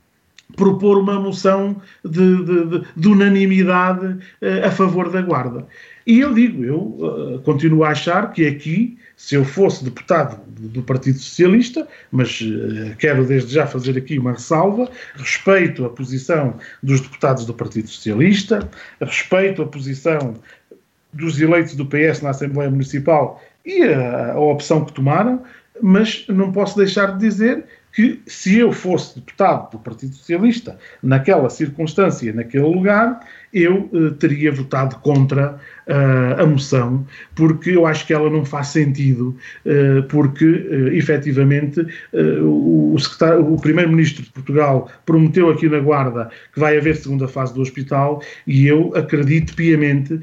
propor 0.56 0.98
uma 0.98 1.18
moção 1.18 1.81
de, 2.05 2.44
de, 2.44 2.66
de, 2.66 2.85
de 2.97 3.09
unanimidade 3.09 4.06
uh, 4.06 4.66
a 4.66 4.70
favor 4.70 5.10
da 5.10 5.22
Guarda. 5.22 5.66
E 6.06 6.20
eu 6.20 6.35
digo, 6.35 6.64
eu 6.64 7.40
continuo 7.44 7.85
a 7.85 7.90
achar 7.90 8.32
que 8.32 8.47
aqui 8.47 8.98
se 9.16 9.35
eu 9.35 9.44
fosse 9.44 9.85
deputado 9.85 10.40
do 10.69 10.82
Partido 10.82 11.19
Socialista, 11.19 11.87
mas 12.11 12.41
uh, 12.41 12.95
quero 12.99 13.24
desde 13.24 13.55
já 13.55 13.66
fazer 13.66 13.97
aqui 13.97 14.19
uma 14.19 14.32
ressalva, 14.32 14.91
respeito 15.15 15.85
a 15.85 15.91
posição 15.91 16.57
dos 16.82 17.01
deputados 17.01 17.45
do 17.45 17.55
Partido 17.55 17.89
Socialista, 17.89 18.69
respeito 19.01 19.62
a 19.62 19.66
posição 19.66 20.35
dos 21.12 21.41
eleitos 21.41 21.74
do 21.74 21.87
PS 21.87 22.20
na 22.23 22.31
Assembleia 22.31 22.70
Municipal 22.70 23.43
e 23.65 23.82
a, 23.82 24.32
a 24.32 24.41
opção 24.41 24.85
que 24.85 24.93
tomaram, 24.93 25.43
mas 25.82 26.24
não 26.28 26.53
posso 26.53 26.77
deixar 26.77 27.16
de 27.16 27.27
dizer 27.27 27.65
que 27.93 28.23
se 28.27 28.59
eu 28.59 28.73
fosse 28.73 29.19
deputado 29.19 29.73
do 29.73 29.78
Partido 29.78 30.15
Socialista 30.15 30.78
naquela 31.03 31.51
circunstância, 31.51 32.32
naquele 32.32 32.65
lugar, 32.65 33.20
eu 33.53 33.89
uh, 33.93 34.12
teria 34.12 34.53
votado 34.53 34.97
contra 34.97 35.59
a 36.39 36.47
moção, 36.47 37.05
porque 37.35 37.71
eu 37.71 37.87
acho 37.87 38.07
que 38.07 38.12
ela 38.12 38.31
não 38.31 38.45
faz 38.45 38.69
sentido, 38.69 39.37
uh, 39.67 40.03
porque 40.05 40.45
uh, 40.45 40.89
efetivamente 40.93 41.85
o, 42.43 42.97
o 43.41 43.61
Primeiro-Ministro 43.61 44.23
de 44.23 44.31
Portugal 44.31 44.91
prometeu 45.05 45.51
aqui 45.51 45.69
na 45.69 45.81
Guarda 45.81 46.31
que 46.53 46.61
vai 46.61 46.79
haver 46.79 46.97
segunda 46.97 47.27
fase 47.27 47.55
do 47.55 47.61
hospital 47.61 48.23
e 48.47 48.67
eu 48.67 48.93
acredito 48.95 49.55
piamente 49.55 50.21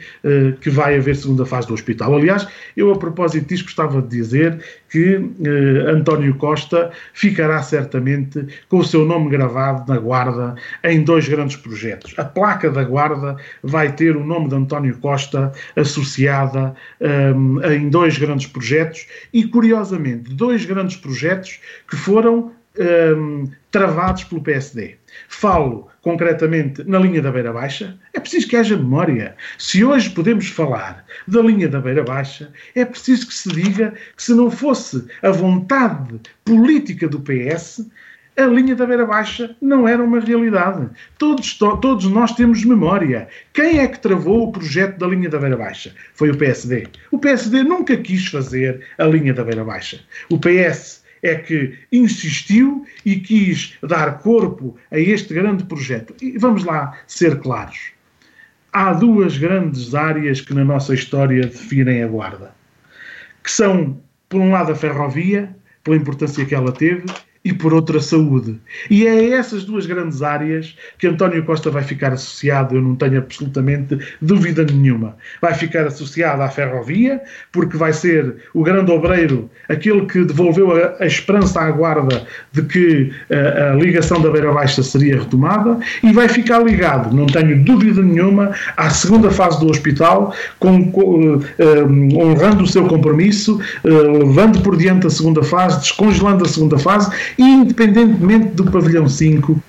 que 0.61 0.69
vai 0.69 0.97
haver 0.97 1.15
segunda 1.15 1.45
fase 1.45 1.67
do 1.67 1.73
hospital. 1.73 2.15
Aliás, 2.15 2.47
eu 2.75 2.91
a 2.91 2.97
propósito 2.97 3.47
disso 3.47 3.63
gostava 3.63 4.01
de 4.01 4.07
dizer 4.09 4.59
que 4.89 5.19
António 5.87 6.35
Costa 6.35 6.91
ficará 7.13 7.61
certamente 7.61 8.45
com 8.69 8.77
o 8.77 8.83
seu 8.83 9.05
nome 9.05 9.29
gravado 9.29 9.91
na 9.91 9.99
Guarda 9.99 10.55
em 10.83 11.03
dois 11.03 11.27
grandes 11.27 11.55
projetos. 11.55 12.13
A 12.17 12.25
placa 12.25 12.69
da 12.69 12.83
Guarda 12.83 13.37
vai 13.63 13.91
ter 13.91 14.15
o 14.15 14.25
nome 14.25 14.49
de 14.49 14.55
António 14.55 14.97
Costa 14.97 15.51
associada 15.75 16.75
um, 16.99 17.61
em 17.63 17.89
dois 17.89 18.17
grandes 18.17 18.47
projetos 18.47 19.07
e, 19.33 19.43
curiosamente, 19.45 20.33
dois 20.33 20.65
grandes 20.65 20.97
projetos 20.97 21.59
que 21.89 21.95
foram 21.95 22.51
um, 22.79 23.49
travados 23.71 24.23
pelo 24.23 24.41
PSD. 24.41 24.97
Falo 25.27 25.87
concretamente 26.01 26.83
na 26.83 26.99
linha 26.99 27.21
da 27.21 27.31
Beira 27.31 27.51
Baixa, 27.51 27.97
é 28.13 28.19
preciso 28.19 28.47
que 28.47 28.55
haja 28.55 28.77
memória. 28.77 29.35
Se 29.57 29.83
hoje 29.83 30.09
podemos 30.09 30.47
falar 30.47 31.03
da 31.27 31.41
linha 31.41 31.67
da 31.67 31.81
Beira 31.81 32.03
Baixa, 32.03 32.51
é 32.75 32.85
preciso 32.85 33.27
que 33.27 33.33
se 33.33 33.49
diga 33.49 33.93
que 34.15 34.23
se 34.23 34.33
não 34.33 34.49
fosse 34.49 35.05
a 35.21 35.31
vontade 35.31 36.19
política 36.45 37.07
do 37.07 37.19
PS, 37.19 37.85
a 38.37 38.45
linha 38.45 38.75
da 38.75 38.85
Beira 38.85 39.05
Baixa 39.05 39.55
não 39.59 39.87
era 39.87 40.03
uma 40.03 40.19
realidade. 40.19 40.87
Todos, 41.17 41.55
to, 41.55 41.75
todos 41.77 42.05
nós 42.05 42.33
temos 42.33 42.63
memória. 42.63 43.27
Quem 43.51 43.79
é 43.79 43.87
que 43.87 43.99
travou 43.99 44.47
o 44.47 44.51
projeto 44.51 44.99
da 44.99 45.07
linha 45.07 45.27
da 45.27 45.39
Beira 45.39 45.57
Baixa? 45.57 45.93
Foi 46.13 46.29
o 46.29 46.37
PSD. 46.37 46.87
O 47.11 47.17
PSD 47.17 47.63
nunca 47.63 47.97
quis 47.97 48.27
fazer 48.27 48.85
a 48.99 49.05
linha 49.05 49.33
da 49.33 49.43
Beira 49.43 49.63
Baixa. 49.63 49.99
O 50.29 50.39
PS 50.39 51.03
é 51.23 51.35
que 51.35 51.73
insistiu 51.91 52.85
e 53.03 53.15
quis 53.15 53.73
dar 53.81 54.19
corpo 54.19 54.77
a 54.91 54.99
este 54.99 55.33
grande 55.33 55.63
projeto. 55.63 56.13
E 56.21 56.37
vamos 56.37 56.63
lá 56.63 56.95
ser 57.07 57.39
claros. 57.39 57.91
Há 58.71 58.93
duas 58.93 59.35
grandes 59.37 59.95
áreas 59.95 60.41
que 60.41 60.53
na 60.53 60.63
nossa 60.63 60.93
história 60.93 61.41
definem 61.41 62.03
a 62.03 62.07
Guarda, 62.07 62.53
que 63.43 63.49
são, 63.49 63.99
por 64.29 64.39
um 64.39 64.51
lado, 64.51 64.71
a 64.71 64.75
ferrovia, 64.75 65.55
pela 65.83 65.97
importância 65.97 66.45
que 66.45 66.53
ela 66.53 66.71
teve, 66.71 67.05
e 67.47 67.53
por 67.53 67.73
outra 67.73 68.01
saúde. 68.01 68.59
E 68.89 69.07
é 69.07 69.11
a 69.11 69.37
essas 69.37 69.63
duas 69.63 69.85
grandes 69.85 70.21
áreas 70.21 70.75
que 70.99 71.07
António 71.07 71.45
Costa 71.45 71.71
vai 71.71 71.81
ficar 71.81 72.11
associado, 72.11 72.75
eu 72.75 72.81
não 72.81 72.93
tenho 72.93 73.19
absolutamente 73.19 73.97
dúvida 74.21 74.65
nenhuma. 74.65 75.15
Vai 75.41 75.53
ficar 75.53 75.87
associado 75.87 76.41
à 76.41 76.49
ferrovia, 76.49 77.21
porque 77.53 77.77
vai 77.77 77.93
ser 77.93 78.35
o 78.53 78.63
grande 78.63 78.91
obreiro, 78.91 79.49
aquele 79.69 80.05
que 80.07 80.25
devolveu 80.25 80.75
a, 80.75 80.97
a 80.99 81.05
esperança 81.05 81.61
à 81.61 81.71
guarda 81.71 82.27
de 82.51 82.63
que 82.63 83.13
a, 83.31 83.33
eh, 83.33 83.71
a 83.71 83.75
ligação 83.75 84.21
da 84.21 84.29
Beira 84.29 84.51
Baixa 84.51 84.83
seria 84.83 85.19
retomada, 85.19 85.79
e 86.03 86.11
vai 86.11 86.27
ficar 86.27 86.59
ligado, 86.59 87.15
não 87.15 87.27
tenho 87.27 87.63
dúvida 87.63 88.01
nenhuma, 88.01 88.51
à 88.75 88.89
segunda 88.89 89.31
fase 89.31 89.57
do 89.61 89.71
hospital, 89.71 90.33
com, 90.59 90.91
com, 90.91 91.35
uh, 91.35 92.19
honrando 92.19 92.63
o 92.63 92.67
seu 92.67 92.85
compromisso, 92.87 93.61
levando 93.85 94.61
por 94.61 94.75
diante 94.75 95.07
a 95.07 95.09
segunda 95.09 95.41
fase, 95.43 95.79
descongelando 95.79 96.43
a 96.43 96.47
segunda 96.47 96.77
fase 96.77 97.09
independentemente 97.37 98.49
do 98.49 98.71
pavilhão 98.71 99.07
5, 99.07 99.61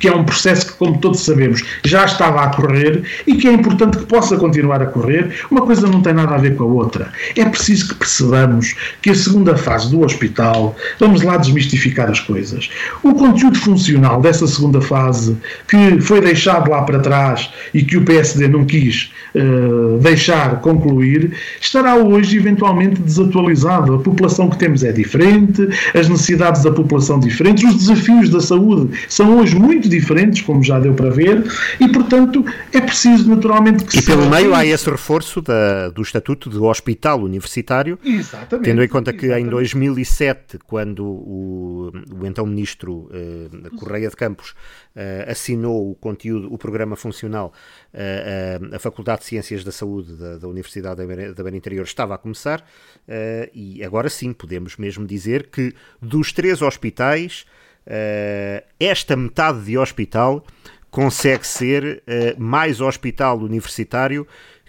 que 0.00 0.08
é 0.08 0.12
um 0.12 0.24
processo 0.24 0.66
que, 0.66 0.72
como 0.72 0.98
todos 0.98 1.20
sabemos, 1.20 1.62
já 1.84 2.06
estava 2.06 2.42
a 2.42 2.48
correr 2.48 3.02
e 3.26 3.34
que 3.34 3.46
é 3.46 3.52
importante 3.52 3.98
que 3.98 4.06
possa 4.06 4.36
continuar 4.36 4.82
a 4.82 4.86
correr. 4.86 5.30
Uma 5.50 5.60
coisa 5.60 5.86
não 5.86 6.00
tem 6.00 6.14
nada 6.14 6.34
a 6.34 6.38
ver 6.38 6.56
com 6.56 6.64
a 6.64 6.66
outra. 6.66 7.12
É 7.36 7.44
preciso 7.44 7.88
que 7.88 7.94
percebamos 7.94 8.74
que 9.02 9.10
a 9.10 9.14
segunda 9.14 9.56
fase 9.56 9.90
do 9.90 10.02
hospital, 10.02 10.74
vamos 10.98 11.22
lá 11.22 11.36
desmistificar 11.36 12.10
as 12.10 12.18
coisas. 12.18 12.70
O 13.02 13.14
conteúdo 13.14 13.58
funcional 13.58 14.20
dessa 14.20 14.46
segunda 14.46 14.80
fase, 14.80 15.36
que 15.68 16.00
foi 16.00 16.20
deixado 16.20 16.70
lá 16.70 16.82
para 16.82 16.98
trás 16.98 17.50
e 17.74 17.82
que 17.82 17.98
o 17.98 18.04
PSD 18.04 18.48
não 18.48 18.64
quis 18.64 19.12
uh, 19.34 19.98
deixar 19.98 20.60
concluir, 20.60 21.32
estará 21.60 21.96
hoje 21.96 22.38
eventualmente 22.38 23.00
desatualizado. 23.02 23.94
A 23.96 23.98
população 23.98 24.48
que 24.48 24.56
temos 24.56 24.82
é 24.82 24.92
diferente, 24.92 25.68
as 25.94 26.08
necessidades 26.08 26.62
da 26.62 26.72
população 26.72 27.20
diferentes, 27.20 27.64
os 27.64 27.76
desafios 27.76 28.30
da 28.30 28.40
saúde 28.40 28.90
são 29.08 29.38
hoje 29.38 29.56
muito 29.56 29.89
diferentes, 29.90 30.40
como 30.42 30.62
já 30.62 30.78
deu 30.78 30.94
para 30.94 31.10
ver, 31.10 31.44
e 31.78 31.88
portanto 31.88 32.44
é 32.72 32.80
preciso 32.80 33.28
naturalmente 33.28 33.84
que 33.84 33.98
E 33.98 34.02
pelo 34.02 34.28
meio 34.30 34.54
há 34.54 34.64
esse 34.64 34.88
reforço 34.88 35.42
da, 35.42 35.88
do 35.88 36.02
estatuto 36.02 36.48
de 36.48 36.58
hospital 36.58 37.20
universitário, 37.22 37.98
Exatamente. 38.04 38.64
tendo 38.64 38.82
em 38.82 38.88
conta 38.88 39.12
que 39.12 39.26
Exatamente. 39.26 39.46
em 39.46 39.50
2007, 39.50 40.58
quando 40.66 41.04
o, 41.04 41.92
o 42.12 42.26
então 42.26 42.46
ministro 42.46 43.10
eh, 43.12 43.70
Correia 43.78 44.08
de 44.08 44.16
Campos 44.16 44.54
eh, 44.94 45.26
assinou 45.28 45.90
o 45.90 45.94
conteúdo, 45.94 46.52
o 46.52 46.56
programa 46.56 46.96
funcional, 46.96 47.52
eh, 47.92 48.60
a 48.72 48.78
Faculdade 48.78 49.20
de 49.20 49.26
Ciências 49.26 49.64
da 49.64 49.72
Saúde 49.72 50.14
da, 50.14 50.38
da 50.38 50.48
Universidade 50.48 50.96
da 50.96 51.06
Beira, 51.06 51.34
da 51.34 51.42
Beira 51.42 51.56
Interior 51.56 51.84
estava 51.84 52.14
a 52.14 52.18
começar, 52.18 52.64
e 53.52 53.82
agora 53.82 54.08
sim 54.08 54.32
podemos 54.32 54.76
mesmo 54.76 55.06
dizer 55.06 55.48
que 55.48 55.74
dos 56.00 56.32
três 56.32 56.62
hospitais, 56.62 57.44
eh, 57.86 58.64
esta 58.78 59.16
metade 59.16 59.62
de 59.64 59.76
hospital 59.78 60.44
consegue 60.90 61.46
ser 61.46 62.02
eh, 62.06 62.34
mais 62.38 62.80
hospital 62.80 63.38
universitário 63.38 64.26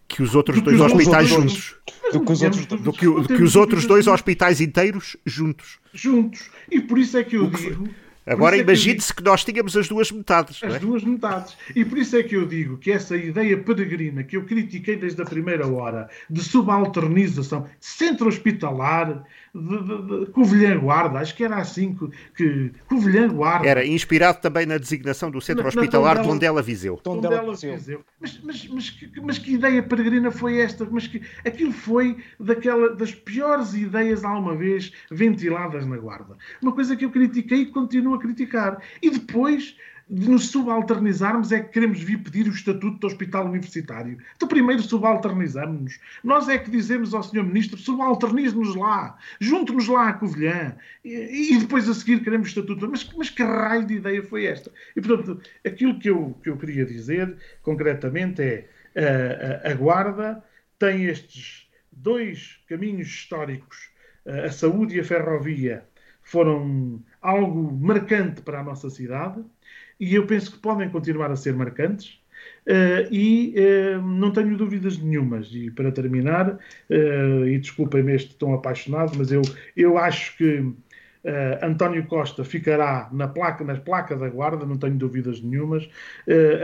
que 0.08 0.22
os 0.22 0.36
outros 0.36 0.58
Do 0.60 0.64
que 0.70 0.76
dois 0.78 0.82
os 0.82 0.92
hospitais 0.98 1.32
outros- 1.32 1.54
juntos. 1.54 1.76
Do 2.12 2.20
que 2.26 2.32
os 2.34 2.42
outros- 2.42 2.66
Do 2.66 2.94
que, 2.94 3.06
do 3.06 3.28
que 3.38 3.44
os 3.76 3.86
dois 3.86 4.08
hospitais 4.08 4.60
inteiros 4.62 5.16
juntos. 5.26 5.80
juntos. 5.94 6.50
E 6.70 6.82
por 6.82 6.98
isso 7.00 7.18
é 7.18 7.24
que 7.24 7.38
eu 7.38 7.48
digo. 7.50 7.86
por 7.86 8.34
Agora 8.34 8.56
é 8.56 8.60
que 8.60 8.64
imagine-se 8.66 9.14
que 9.14 9.24
nós 9.24 9.44
tínhamos 9.44 9.76
as 9.76 9.88
duas 9.88 10.12
metades. 10.12 10.62
não 10.62 10.70
as 10.70 10.76
é? 10.76 10.80
duas 10.80 11.04
metades. 11.04 11.58
E 11.76 11.84
por 11.86 11.98
isso 11.98 12.16
é 12.18 12.22
que 12.24 12.36
eu 12.36 12.46
digo 12.46 12.78
que 12.78 12.92
essa 12.92 13.16
ideia 13.18 13.58
peregrina 13.58 14.24
que 14.24 14.36
eu 14.38 14.44
critiquei 14.44 14.96
desde 14.98 15.22
a 15.22 15.26
primeira 15.26 15.66
hora, 15.68 16.08
de 16.30 16.44
subalternização, 16.44 17.68
centro 17.80 18.28
hospitalar, 18.28 19.24
de, 19.54 19.84
de, 19.84 20.26
de 20.26 20.32
Covilhã 20.32 20.78
Guarda, 20.80 21.20
acho 21.20 21.36
que 21.36 21.44
era 21.44 21.58
assim 21.58 21.94
que, 21.94 22.10
que 22.36 22.72
Covilhã 22.88 23.28
Guarda. 23.28 23.68
Era 23.68 23.86
inspirado 23.86 24.40
também 24.40 24.66
na 24.66 24.78
designação 24.78 25.30
do 25.30 25.42
centro 25.42 25.64
Na- 25.64 25.70
na 25.72 25.80
hospitalar 25.82 26.16
de 26.18 26.22
Tondela- 26.22 26.34
Tondela 26.34 26.62
Viseu. 26.62 26.98
Tondela 27.04 27.36
Tondela 27.38 27.54
Viseu. 27.54 27.74
Viseu. 27.76 28.02
Mas, 28.20 28.40
mas, 28.44 28.68
mas, 28.70 28.90
que, 28.90 29.22
mas 29.22 29.38
que 29.38 29.54
ideia 29.54 29.84
peregrina 29.84 30.32
foi 30.32 30.60
esta? 30.60 30.88
Mas 30.90 31.08
que, 31.08 31.22
aquilo 31.46 31.72
foi 31.74 32.18
daquela, 32.40 32.96
das 32.96 33.14
piores 33.14 33.74
ideias 33.74 34.24
alguma 34.24 34.56
vez 34.56 34.92
ventiladas 35.12 35.86
na 35.86 35.98
Guarda. 35.98 36.38
Uma 36.62 36.72
coisa 36.72 36.96
que 36.96 37.04
eu 37.06 37.12
critiquei 37.12 37.60
e 37.62 37.66
continuo 37.66 38.16
a 38.16 38.20
criticar. 38.20 38.82
E 39.02 39.10
depois 39.10 39.76
de 40.12 40.30
nos 40.30 40.50
subalternizarmos 40.50 41.54
é 41.54 41.62
que 41.62 41.70
queremos 41.70 42.02
vir 42.04 42.22
pedir 42.22 42.46
o 42.46 42.52
estatuto 42.52 43.00
do 43.00 43.08
hospital 43.08 43.46
universitário. 43.46 44.18
Então 44.36 44.46
primeiro 44.46 44.82
subalternizamos-nos. 44.82 46.00
Nós 46.22 46.50
é 46.50 46.58
que 46.58 46.70
dizemos 46.70 47.14
ao 47.14 47.24
Sr. 47.24 47.46
Ministro, 47.46 47.78
subalternize-nos 47.78 48.76
lá, 48.76 49.18
junte-nos 49.40 49.88
lá 49.88 50.10
à 50.10 50.14
Covilhã. 50.14 50.76
E, 51.06 51.54
e 51.56 51.60
depois 51.60 51.88
a 51.88 51.94
seguir 51.94 52.22
queremos 52.22 52.50
estatuto. 52.50 52.90
Mas, 52.90 53.10
mas 53.16 53.30
que 53.30 53.42
raio 53.42 53.86
de 53.86 53.96
ideia 53.96 54.22
foi 54.22 54.48
esta? 54.48 54.70
E 54.98 55.02
portanto, 55.02 55.42
aquilo 55.66 55.98
que 55.98 56.10
eu, 56.10 56.38
que 56.44 56.50
eu 56.50 56.58
queria 56.58 56.86
dizer 56.86 57.38
concretamente 57.64 58.42
é 58.42 58.68
a, 59.64 59.70
a, 59.70 59.72
a 59.72 59.76
Guarda 59.76 60.44
tem 60.78 61.06
estes 61.06 61.70
dois 61.90 62.60
caminhos 62.68 63.08
históricos, 63.08 63.90
a 64.28 64.48
a 64.48 64.52
saúde 64.52 64.98
e 64.98 65.00
a 65.00 65.04
ferrovia, 65.06 65.86
foram 66.22 67.02
algo 67.22 67.72
marcante 67.72 68.42
para 68.42 68.60
a 68.60 68.64
nossa 68.64 68.90
cidade 68.90 69.44
e 70.02 70.16
eu 70.16 70.26
penso 70.26 70.52
que 70.52 70.58
podem 70.58 70.90
continuar 70.90 71.30
a 71.30 71.36
ser 71.36 71.54
marcantes. 71.54 72.20
Uh, 72.68 73.06
e 73.12 73.54
uh, 73.56 74.02
não 74.02 74.32
tenho 74.32 74.58
dúvidas 74.58 74.98
nenhumas. 74.98 75.48
E 75.54 75.70
para 75.70 75.92
terminar, 75.92 76.54
uh, 76.54 77.48
e 77.48 77.60
desculpem-me 77.60 78.16
este 78.16 78.36
tão 78.36 78.52
apaixonado, 78.56 79.14
mas 79.16 79.32
eu, 79.32 79.44
eu 79.78 80.00
acho 80.00 80.36
que 80.38 80.74
António 81.62 82.04
Costa 82.08 82.44
ficará 82.44 83.08
na 83.12 83.28
placa, 83.28 83.64
na 83.64 83.76
placa 83.76 84.16
da 84.16 84.28
Guarda, 84.28 84.66
não 84.66 84.76
tenho 84.76 84.96
dúvidas 84.96 85.40
nenhumas, 85.40 85.88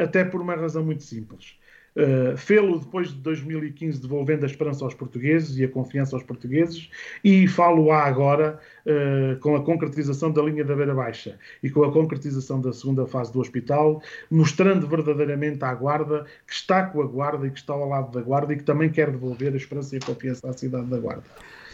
até 0.01 0.25
por 0.25 0.41
uma 0.41 0.55
razão 0.55 0.83
muito 0.83 1.03
simples. 1.03 1.55
Uh, 1.97 2.37
fê-lo 2.37 2.79
depois 2.79 3.07
de 3.07 3.15
2015 3.15 3.99
devolvendo 3.99 4.43
a 4.43 4.45
esperança 4.45 4.85
aos 4.85 4.93
portugueses 4.93 5.57
e 5.57 5.63
a 5.63 5.67
confiança 5.67 6.15
aos 6.15 6.23
portugueses 6.23 6.91
e 7.23 7.47
falo-á 7.47 8.03
agora 8.03 8.59
uh, 8.85 9.39
com 9.39 9.55
a 9.55 9.63
concretização 9.63 10.31
da 10.31 10.43
linha 10.43 10.63
da 10.63 10.75
Beira 10.75 10.93
Baixa 10.93 11.39
e 11.63 11.71
com 11.71 11.83
a 11.83 11.91
concretização 11.91 12.61
da 12.61 12.71
segunda 12.71 13.07
fase 13.07 13.33
do 13.33 13.39
hospital, 13.39 13.99
mostrando 14.29 14.85
verdadeiramente 14.85 15.65
à 15.65 15.73
Guarda 15.73 16.27
que 16.45 16.53
está 16.53 16.83
com 16.83 17.01
a 17.01 17.07
Guarda 17.07 17.47
e 17.47 17.49
que 17.49 17.57
está 17.57 17.73
ao 17.73 17.89
lado 17.89 18.11
da 18.11 18.21
Guarda 18.21 18.53
e 18.53 18.57
que 18.57 18.63
também 18.63 18.91
quer 18.91 19.09
devolver 19.09 19.51
a 19.51 19.57
esperança 19.57 19.95
e 19.95 19.97
a 19.97 20.05
confiança 20.05 20.47
à 20.47 20.53
cidade 20.53 20.85
da 20.85 20.99
Guarda. 20.99 21.23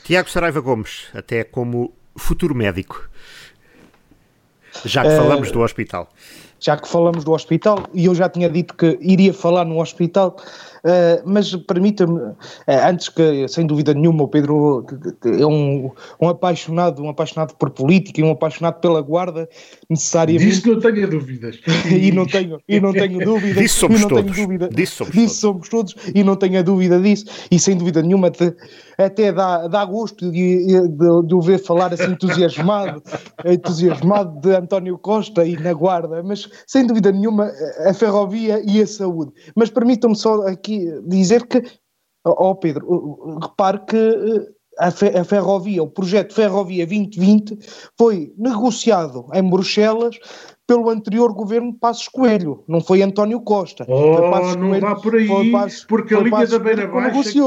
Tiago 0.05 0.29
Saraiva 0.29 0.61
Gomes, 0.61 1.09
até 1.13 1.43
como 1.43 1.93
futuro 2.15 2.55
médico, 2.55 3.09
já 4.85 5.01
que 5.01 5.09
uh... 5.09 5.17
falamos 5.17 5.51
do 5.51 5.59
hospital 5.59 6.09
já 6.63 6.77
que 6.77 6.87
falamos 6.87 7.25
do 7.25 7.33
hospital, 7.33 7.89
e 7.93 8.05
eu 8.05 8.15
já 8.15 8.29
tinha 8.29 8.49
dito 8.49 8.73
que 8.73 8.97
iria 9.01 9.33
falar 9.33 9.65
no 9.65 9.81
hospital, 9.81 10.37
uh, 10.83 11.21
mas 11.25 11.55
permita-me, 11.55 12.19
uh, 12.19 12.35
antes 12.87 13.09
que, 13.09 13.47
sem 13.47 13.65
dúvida 13.65 13.93
nenhuma, 13.93 14.23
o 14.23 14.27
Pedro 14.27 14.85
é 15.25 15.45
um, 15.45 15.91
um, 16.21 16.29
apaixonado, 16.29 17.01
um 17.01 17.09
apaixonado 17.09 17.55
por 17.55 17.69
política 17.69 18.21
e 18.21 18.23
um 18.23 18.31
apaixonado 18.31 18.79
pela 18.79 19.01
guarda, 19.01 19.47
necessariamente. 19.89 20.45
Disso 20.45 20.73
não 20.73 20.79
tenho 20.79 21.09
dúvidas. 21.09 21.59
e 21.89 22.11
não 22.11 22.25
tenho, 22.25 22.59
e 22.67 22.79
não 22.79 22.93
tenho 22.93 23.19
dúvida. 23.23 23.61
Disso 23.61 23.79
somos 23.79 24.01
não 24.01 24.09
todos. 24.09 24.35
Tenho 24.35 24.47
dúvida, 24.47 24.69
disso 24.69 24.95
somos, 24.95 25.13
disso 25.13 25.35
somos 25.35 25.69
todos. 25.69 25.95
E 26.13 26.23
não 26.23 26.35
tenho 26.35 26.59
a 26.59 26.61
dúvida 26.61 26.99
disso, 26.99 27.25
e 27.49 27.59
sem 27.59 27.77
dúvida 27.77 28.01
nenhuma, 28.01 28.29
te, 28.31 28.53
até 28.97 29.31
dá, 29.31 29.67
dá 29.67 29.85
gosto 29.85 30.31
de, 30.31 30.87
de, 30.87 31.27
de 31.27 31.35
o 31.35 31.41
ver 31.41 31.59
falar 31.59 31.93
assim 31.93 32.11
entusiasmado, 32.11 33.01
entusiasmado 33.45 34.39
de 34.39 34.55
António 34.55 34.97
Costa 34.97 35.45
e 35.45 35.57
na 35.57 35.73
guarda, 35.73 36.21
mas 36.23 36.49
sem 36.67 36.85
dúvida 36.85 37.11
nenhuma, 37.11 37.51
a 37.85 37.93
ferrovia 37.93 38.61
e 38.65 38.81
a 38.81 38.87
saúde. 38.87 39.31
Mas 39.55 39.69
permitam-me 39.69 40.15
só 40.15 40.47
aqui 40.47 40.72
dizer 41.05 41.47
que, 41.47 41.61
ó 42.25 42.51
oh 42.51 42.55
Pedro, 42.55 43.39
repare 43.41 43.79
que 43.85 44.53
a, 44.79 44.87
a 44.87 45.23
ferrovia, 45.23 45.83
o 45.83 45.89
projeto 45.89 46.33
Ferrovia 46.33 46.85
2020 46.85 47.59
foi 47.97 48.33
negociado 48.37 49.27
em 49.33 49.47
Bruxelas 49.47 50.17
pelo 50.65 50.89
anterior 50.89 51.33
governo 51.33 51.73
de 51.73 51.77
Passos 51.77 52.07
Coelho, 52.07 52.63
não 52.67 52.81
foi 52.81 53.01
António 53.01 53.41
Costa. 53.41 53.85
Oh, 53.87 54.31
não 54.55 54.69
Coelho, 54.69 54.81
vá 54.81 54.95
por 54.95 55.15
aí, 55.15 55.51
Passos, 55.51 55.85
porque 55.85 56.15
a 56.15 56.19
linha 56.19 56.47
da 56.47 56.59
Beira 56.59 56.87
Baixa, 56.87 57.39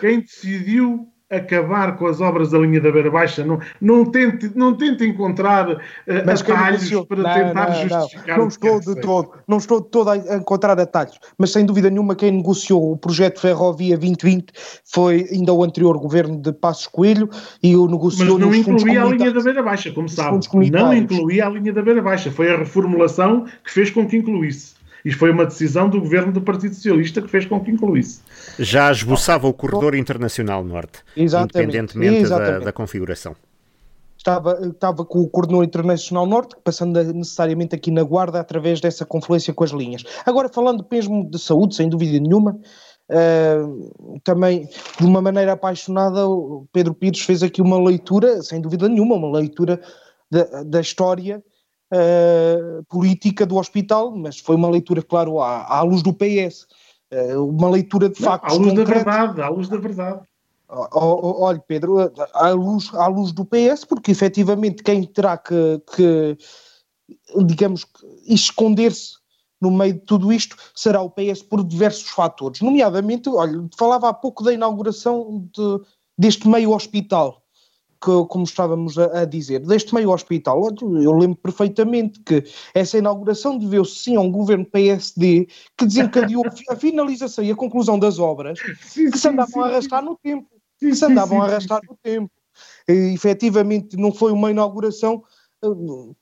quem 0.00 0.20
decidiu 0.20 1.08
acabar 1.30 1.96
com 1.96 2.06
as 2.06 2.20
obras 2.20 2.50
da 2.50 2.58
linha 2.58 2.80
da 2.80 2.92
Beira 2.92 3.10
Baixa, 3.10 3.44
não, 3.44 3.58
não, 3.80 4.04
tente, 4.04 4.50
não 4.54 4.76
tente 4.76 5.04
encontrar 5.04 5.70
uh, 5.70 5.78
mas 6.26 6.42
atalhos 6.42 6.90
para 7.06 7.22
não, 7.22 7.34
tentar 7.34 7.68
não, 7.70 7.88
justificar 7.88 8.36
não, 8.36 8.44
não 8.44 8.48
estou 8.48 8.80
de 8.80 9.00
todo, 9.00 9.30
não 9.48 9.56
estou 9.58 9.80
de 9.80 9.88
todo 9.88 10.10
a 10.10 10.16
encontrar 10.36 10.78
atalhos, 10.78 11.18
mas 11.38 11.50
sem 11.50 11.64
dúvida 11.64 11.88
nenhuma 11.88 12.14
quem 12.14 12.30
negociou 12.30 12.92
o 12.92 12.96
projeto 12.96 13.40
Ferrovia 13.40 13.96
2020 13.96 14.52
foi 14.84 15.26
ainda 15.32 15.52
o 15.52 15.64
anterior 15.64 15.98
governo 15.98 16.36
de 16.38 16.52
Passos 16.52 16.86
Coelho 16.86 17.28
e 17.62 17.74
o 17.74 17.86
negociou 17.86 18.38
Mas 18.38 18.46
não 18.46 18.54
incluía 18.54 19.02
a 19.02 19.06
linha 19.06 19.32
da 19.32 19.40
Beira 19.40 19.62
Baixa, 19.62 19.92
como 19.92 20.08
sabe, 20.08 20.38
não 20.70 20.94
incluía 20.94 21.46
a 21.46 21.50
linha 21.50 21.72
da 21.72 21.82
Beira 21.82 22.02
Baixa, 22.02 22.30
foi 22.30 22.52
a 22.52 22.58
reformulação 22.58 23.46
que 23.64 23.70
fez 23.70 23.90
com 23.90 24.06
que 24.06 24.18
incluísse. 24.18 24.73
E 25.04 25.12
foi 25.12 25.30
uma 25.30 25.44
decisão 25.44 25.88
do 25.88 26.00
governo 26.00 26.32
do 26.32 26.40
Partido 26.40 26.74
Socialista 26.74 27.20
que 27.20 27.28
fez 27.28 27.44
com 27.44 27.60
que 27.60 27.70
incluísse. 27.70 28.22
Já 28.58 28.90
esboçava 28.90 29.46
o 29.46 29.52
corredor 29.52 29.94
internacional 29.94 30.64
norte, 30.64 31.00
Exatamente. 31.14 31.58
independentemente 31.58 32.22
Exatamente. 32.22 32.58
Da, 32.60 32.64
da, 32.64 32.72
configuração. 32.72 33.36
Estava, 34.16 34.58
estava 34.66 35.04
com 35.04 35.20
o 35.20 35.28
corredor 35.28 35.62
internacional 35.62 36.24
norte, 36.24 36.56
passando 36.64 37.02
necessariamente 37.12 37.74
aqui 37.74 37.90
na 37.90 38.02
guarda 38.02 38.40
através 38.40 38.80
dessa 38.80 39.04
confluência 39.04 39.52
com 39.52 39.62
as 39.62 39.70
linhas. 39.70 40.02
Agora, 40.24 40.48
falando 40.48 40.86
mesmo 40.90 41.28
de 41.28 41.38
saúde, 41.38 41.74
sem 41.74 41.90
dúvida 41.90 42.18
nenhuma, 42.18 42.58
uh, 43.10 44.20
também 44.24 44.66
de 44.98 45.04
uma 45.04 45.20
maneira 45.20 45.52
apaixonada, 45.52 46.26
o 46.26 46.66
Pedro 46.72 46.94
Pires 46.94 47.20
fez 47.20 47.42
aqui 47.42 47.60
uma 47.60 47.78
leitura, 47.78 48.42
sem 48.42 48.62
dúvida 48.62 48.88
nenhuma, 48.88 49.16
uma 49.16 49.38
leitura 49.38 49.78
da, 50.30 50.62
da 50.62 50.80
história 50.80 51.44
Uh, 51.94 52.82
política 52.88 53.46
do 53.46 53.56
hospital, 53.56 54.10
mas 54.16 54.40
foi 54.40 54.56
uma 54.56 54.68
leitura, 54.68 55.00
claro, 55.00 55.40
à, 55.40 55.78
à 55.78 55.82
luz 55.82 56.02
do 56.02 56.12
PS, 56.12 56.66
uh, 57.12 57.46
uma 57.48 57.70
leitura 57.70 58.08
de 58.08 58.20
Não, 58.20 58.28
factos 58.28 58.52
À 58.52 58.56
luz 58.58 58.70
concretos. 58.70 59.04
da 59.04 59.12
verdade, 59.12 59.42
à 59.42 59.48
luz 59.48 59.68
da 59.68 59.76
verdade. 59.76 60.20
Olha, 60.68 61.62
Pedro, 61.68 62.12
à 62.32 62.50
luz, 62.50 62.92
à 62.94 63.06
luz 63.06 63.30
do 63.30 63.44
PS, 63.44 63.84
porque 63.84 64.10
efetivamente 64.10 64.82
quem 64.82 65.04
terá 65.04 65.36
que, 65.36 65.80
que 65.94 66.36
digamos, 67.44 67.86
esconder-se 68.26 69.18
no 69.60 69.70
meio 69.70 69.94
de 69.94 70.00
tudo 70.00 70.32
isto 70.32 70.56
será 70.74 71.00
o 71.00 71.10
PS 71.10 71.42
por 71.42 71.64
diversos 71.64 72.08
fatores, 72.08 72.60
nomeadamente, 72.60 73.28
olha, 73.28 73.66
falava 73.78 74.08
há 74.08 74.12
pouco 74.12 74.42
da 74.42 74.52
inauguração 74.52 75.48
de, 75.52 75.80
deste 76.18 76.48
meio 76.48 76.72
hospital, 76.72 77.42
que, 78.04 78.26
como 78.28 78.44
estávamos 78.44 78.98
a, 78.98 79.22
a, 79.22 79.24
dizer, 79.24 79.60
deste 79.60 79.94
meio 79.94 80.10
hospital, 80.10 80.60
eu 80.82 81.12
lembro 81.12 81.36
perfeitamente 81.36 82.20
que 82.20 82.44
essa 82.74 82.98
inauguração 82.98 83.56
deveu-se 83.56 83.98
sim 83.98 84.16
a 84.16 84.20
um 84.20 84.30
governo 84.30 84.66
PSD 84.66 85.48
que 85.76 85.86
desencadeou 85.86 86.44
a 86.68 86.76
finalização 86.76 87.42
e 87.42 87.50
a 87.50 87.56
conclusão 87.56 87.98
das 87.98 88.18
obras 88.18 88.58
sim, 88.82 89.10
que 89.10 89.18
se 89.18 89.28
andavam 89.28 89.64
a 89.64 89.68
arrastar 89.68 90.04
no 90.04 90.16
tempo, 90.16 90.46
que 90.78 90.94
se 90.94 91.04
andavam 91.04 91.40
a 91.40 91.46
arrastar 91.46 91.80
no 91.88 91.96
tempo. 92.02 92.30
E, 92.86 93.14
efetivamente 93.14 93.96
não 93.96 94.12
foi 94.12 94.32
uma 94.32 94.50
inauguração 94.50 95.24
uh, 95.64 96.14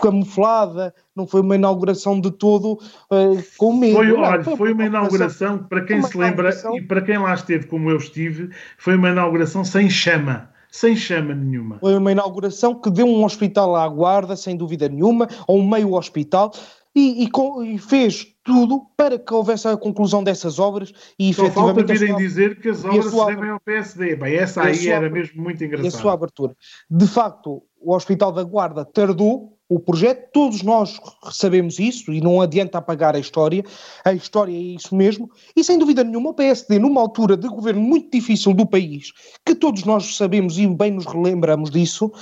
camuflada, 0.00 0.94
não 1.14 1.26
foi 1.26 1.42
uma 1.42 1.54
inauguração 1.54 2.18
de 2.18 2.30
todo 2.30 2.80
uh, 3.10 3.42
com 3.58 3.76
medo. 3.76 3.96
Foi, 3.96 4.12
olha, 4.12 4.42
foi, 4.42 4.56
foi 4.56 4.72
uma 4.72 4.86
inauguração, 4.86 5.58
para 5.58 5.84
quem 5.84 6.02
se 6.02 6.16
lembra 6.16 6.50
e 6.74 6.80
para 6.80 7.02
quem 7.02 7.18
lá 7.18 7.34
esteve 7.34 7.66
como 7.66 7.90
eu 7.90 7.98
estive, 7.98 8.48
foi 8.78 8.96
uma 8.96 9.10
inauguração 9.10 9.62
sem 9.64 9.90
chama 9.90 10.55
sem 10.70 10.96
chama 10.96 11.34
nenhuma. 11.34 11.78
Foi 11.78 11.96
uma 11.96 12.12
inauguração 12.12 12.74
que 12.74 12.90
deu 12.90 13.06
um 13.06 13.24
hospital 13.24 13.76
à 13.76 13.88
guarda, 13.88 14.36
sem 14.36 14.56
dúvida 14.56 14.88
nenhuma, 14.88 15.28
ou 15.46 15.58
um 15.58 15.68
meio 15.68 15.94
hospital, 15.94 16.52
e, 16.94 17.24
e, 17.24 17.74
e, 17.74 17.78
fez 17.78 18.26
tudo 18.42 18.86
para 18.96 19.18
que 19.18 19.34
houvesse 19.34 19.68
a 19.68 19.76
conclusão 19.76 20.24
dessas 20.24 20.58
obras 20.58 20.92
e 21.18 21.34
Só 21.34 21.50
falta 21.50 21.84
virem 21.84 22.08
sua, 22.08 22.16
dizer 22.16 22.58
que 22.58 22.70
as 22.70 22.84
obras 22.84 23.10
se 23.10 23.26
devem 23.26 23.50
ao 23.50 23.60
PSD. 23.60 24.16
Bem, 24.16 24.34
essa 24.34 24.62
aí 24.62 24.88
era 24.88 25.10
mesmo 25.10 25.42
muito 25.42 25.62
engraçada. 25.62 25.94
E 25.94 25.94
a 25.94 26.00
sua 26.00 26.14
abertura. 26.14 26.56
De 26.90 27.06
facto, 27.06 27.62
o 27.78 27.94
Hospital 27.94 28.32
da 28.32 28.42
Guarda 28.42 28.82
tardou 28.82 29.55
o 29.68 29.80
projeto, 29.80 30.30
todos 30.32 30.62
nós 30.62 31.00
sabemos 31.32 31.78
isso 31.78 32.12
e 32.12 32.20
não 32.20 32.40
adianta 32.40 32.78
apagar 32.78 33.16
a 33.16 33.18
história, 33.18 33.64
a 34.04 34.12
história 34.12 34.52
é 34.52 34.74
isso 34.74 34.94
mesmo, 34.94 35.28
e 35.56 35.64
sem 35.64 35.78
dúvida 35.78 36.04
nenhuma 36.04 36.30
o 36.30 36.34
PSD, 36.34 36.78
numa 36.78 37.00
altura 37.00 37.36
de 37.36 37.48
governo 37.48 37.80
muito 37.80 38.10
difícil 38.10 38.54
do 38.54 38.64
país, 38.64 39.12
que 39.44 39.54
todos 39.54 39.84
nós 39.84 40.16
sabemos 40.16 40.58
e 40.58 40.66
bem 40.66 40.92
nos 40.92 41.06
relembramos 41.06 41.70
disso, 41.70 42.12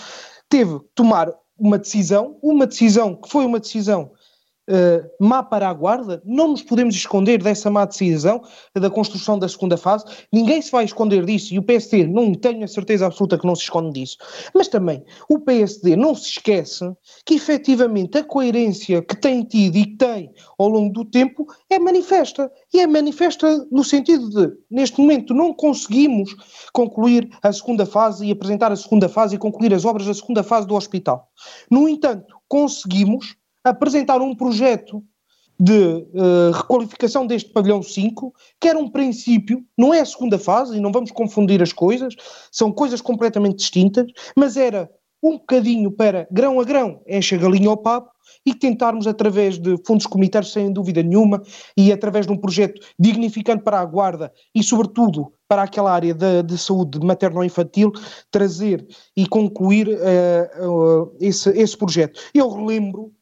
teve 0.48 0.78
que 0.78 0.86
tomar 0.94 1.32
uma 1.58 1.78
decisão, 1.78 2.38
uma 2.42 2.66
decisão 2.66 3.14
que 3.14 3.28
foi 3.28 3.44
uma 3.44 3.60
decisão 3.60 4.10
uh, 4.68 5.24
má 5.24 5.42
para 5.42 5.68
a 5.68 5.72
guarda, 5.72 6.22
não 6.24 6.48
nos 6.48 6.62
podemos 6.62 6.94
esconder 6.94 7.42
dessa 7.42 7.70
má 7.70 7.84
decisão 7.84 8.42
da 8.74 8.90
construção 8.90 9.38
da 9.38 9.48
segunda 9.48 9.76
fase, 9.76 10.04
ninguém 10.32 10.60
se 10.60 10.70
vai 10.70 10.84
esconder 10.84 11.24
disso 11.24 11.54
e 11.54 11.58
o 11.58 11.62
PSD 11.62 12.06
não 12.06 12.32
tenho 12.34 12.64
a 12.64 12.68
certeza 12.68 13.06
absoluta 13.06 13.38
que 13.38 13.46
não 13.46 13.54
se 13.54 13.62
esconde 13.62 14.00
disso, 14.00 14.16
mas 14.54 14.68
também 14.68 15.04
o 15.28 15.38
PSD 15.38 15.96
não 15.96 16.14
se 16.14 16.30
esquece 16.30 16.84
que 17.24 17.34
efetivamente 17.34 18.18
a 18.18 18.24
coerência 18.24 19.02
que 19.02 19.16
tem 19.16 19.42
tido 19.44 19.76
e 19.76 19.86
que 19.86 19.96
tem 19.96 20.32
ao 20.58 20.68
longo 20.68 20.92
do 20.92 21.04
tempo 21.04 21.46
é 21.70 21.78
manifesta, 21.78 22.50
e 22.72 22.80
é 22.80 22.86
manifesta 22.86 23.66
no 23.70 23.84
sentido 23.84 24.28
de, 24.30 24.52
neste 24.70 25.00
momento, 25.00 25.34
não 25.34 25.52
conseguimos 25.52 26.34
concluir 26.72 27.28
a 27.42 27.52
segunda 27.52 27.86
fase 27.86 28.26
e 28.26 28.32
apresentar 28.32 28.72
a 28.72 28.76
segunda 28.76 29.08
fase 29.08 29.36
e 29.36 29.38
concluir 29.38 29.72
as 29.74 29.84
obras 29.84 30.06
da 30.06 30.14
segunda 30.14 30.42
fase 30.42 30.66
do 30.66 30.74
hospital. 30.74 31.28
No 31.70 31.88
entanto, 31.88 32.34
conseguimos 32.48 33.36
apresentar 33.64 34.20
um 34.20 34.34
projeto 34.34 35.02
de 35.58 35.72
uh, 35.72 36.50
requalificação 36.52 37.26
deste 37.26 37.50
pavilhão 37.50 37.82
5, 37.82 38.34
que 38.60 38.68
era 38.68 38.78
um 38.78 38.90
princípio, 38.90 39.64
não 39.78 39.94
é 39.94 40.00
a 40.00 40.06
segunda 40.06 40.38
fase, 40.38 40.76
e 40.76 40.80
não 40.80 40.92
vamos 40.92 41.10
confundir 41.10 41.62
as 41.62 41.72
coisas, 41.72 42.14
são 42.50 42.72
coisas 42.72 43.00
completamente 43.00 43.58
distintas, 43.58 44.06
mas 44.36 44.56
era 44.56 44.90
um 45.22 45.38
bocadinho 45.38 45.90
para 45.90 46.28
grão 46.30 46.60
a 46.60 46.64
grão, 46.64 47.00
enche 47.08 47.34
a 47.34 47.38
galinha 47.38 47.68
ao 47.70 47.76
papo, 47.76 48.14
e 48.46 48.54
tentarmos, 48.54 49.06
através 49.06 49.58
de 49.58 49.76
fundos 49.86 50.06
comunitários, 50.06 50.52
sem 50.52 50.70
dúvida 50.70 51.02
nenhuma, 51.02 51.42
e 51.76 51.92
através 51.92 52.26
de 52.26 52.32
um 52.32 52.36
projeto 52.36 52.80
dignificante 52.98 53.62
para 53.62 53.80
a 53.80 53.84
guarda 53.84 54.32
e, 54.54 54.62
sobretudo, 54.62 55.32
para 55.48 55.62
aquela 55.62 55.92
área 55.92 56.12
de, 56.12 56.42
de 56.42 56.58
saúde 56.58 56.98
materno-infantil, 57.00 57.92
trazer 58.30 58.86
e 59.16 59.26
concluir 59.26 59.88
uh, 59.88 60.68
uh, 60.68 61.16
esse, 61.20 61.48
esse 61.50 61.76
projeto. 61.76 62.20
Eu 62.34 62.50
relembro 62.50 63.12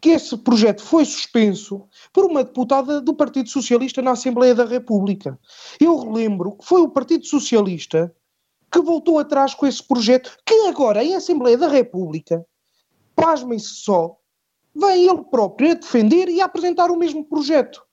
que 0.00 0.10
esse 0.10 0.36
projeto 0.36 0.82
foi 0.82 1.04
suspenso 1.04 1.86
por 2.12 2.24
uma 2.24 2.44
deputada 2.44 3.00
do 3.00 3.14
Partido 3.14 3.48
Socialista 3.48 4.02
na 4.02 4.12
Assembleia 4.12 4.54
da 4.54 4.64
República. 4.64 5.38
Eu 5.80 5.98
relembro 5.98 6.52
que 6.52 6.64
foi 6.64 6.82
o 6.82 6.88
Partido 6.88 7.26
Socialista 7.26 8.14
que 8.70 8.80
voltou 8.80 9.18
atrás 9.18 9.54
com 9.54 9.66
esse 9.66 9.82
projeto, 9.82 10.36
que 10.44 10.66
agora 10.66 11.02
em 11.02 11.14
Assembleia 11.14 11.56
da 11.56 11.68
República, 11.68 12.44
pasmem-se 13.14 13.76
só, 13.76 14.16
vem 14.74 15.08
ele 15.08 15.24
próprio 15.24 15.70
a 15.70 15.74
defender 15.74 16.28
e 16.28 16.40
a 16.40 16.44
apresentar 16.44 16.90
o 16.90 16.96
mesmo 16.96 17.24
projeto. 17.24 17.85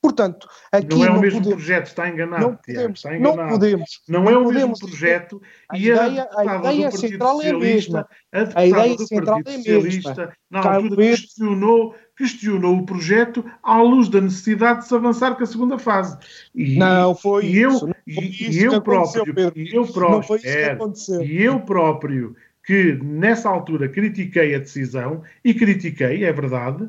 Portanto, 0.00 0.46
aqui 0.70 0.94
não 0.94 1.04
é 1.04 1.10
o 1.10 1.20
mesmo 1.20 1.40
podemos, 1.40 1.64
projeto, 1.64 1.86
está 1.86 2.08
enganado. 2.08 2.42
Não 2.42 2.56
podemos, 2.56 2.98
está 2.98 3.16
enganado. 3.16 3.42
não 3.42 3.48
podemos. 3.48 4.02
Não, 4.08 4.22
não 4.22 4.30
é 4.30 4.38
o 4.38 4.48
mesmo 4.52 4.78
projeto 4.78 5.42
a 5.68 5.76
e 5.76 5.88
ideia, 5.88 6.28
a, 6.30 6.40
a 6.40 6.74
ideia 6.74 6.90
central 6.90 7.42
é 7.42 7.50
a 7.50 7.58
mesma. 7.58 8.08
A, 8.32 8.60
a 8.60 8.66
ideia 8.66 8.98
central 8.98 9.40
é 9.44 9.54
a 9.54 9.80
mesma. 9.80 10.32
Na 10.50 10.74
altura 10.74 10.96
questionou, 10.96 11.94
questionou 12.16 12.76
o 12.76 12.86
projeto 12.86 13.44
à 13.62 13.80
luz 13.82 14.08
da 14.08 14.20
necessidade 14.20 14.80
de 14.80 14.88
se 14.88 14.94
avançar 14.94 15.34
com 15.34 15.42
a 15.42 15.46
segunda 15.46 15.78
fase. 15.78 16.16
E, 16.54 16.76
não 16.78 17.14
foi 17.14 17.46
e 17.46 17.62
isso. 17.62 17.88
Eu, 17.88 17.94
e, 18.06 18.50
e 18.52 18.62
eu 18.62 18.80
próprio, 18.80 19.34
e 19.56 19.74
eu 19.74 19.86
próprio, 19.86 20.40
é, 20.44 20.78
e 21.24 21.42
eu 21.42 21.60
próprio 21.60 22.36
que 22.64 22.98
nessa 23.02 23.48
altura 23.48 23.88
critiquei 23.88 24.54
a 24.54 24.58
decisão 24.58 25.22
e 25.44 25.54
critiquei, 25.54 26.24
é 26.24 26.32
verdade, 26.32 26.88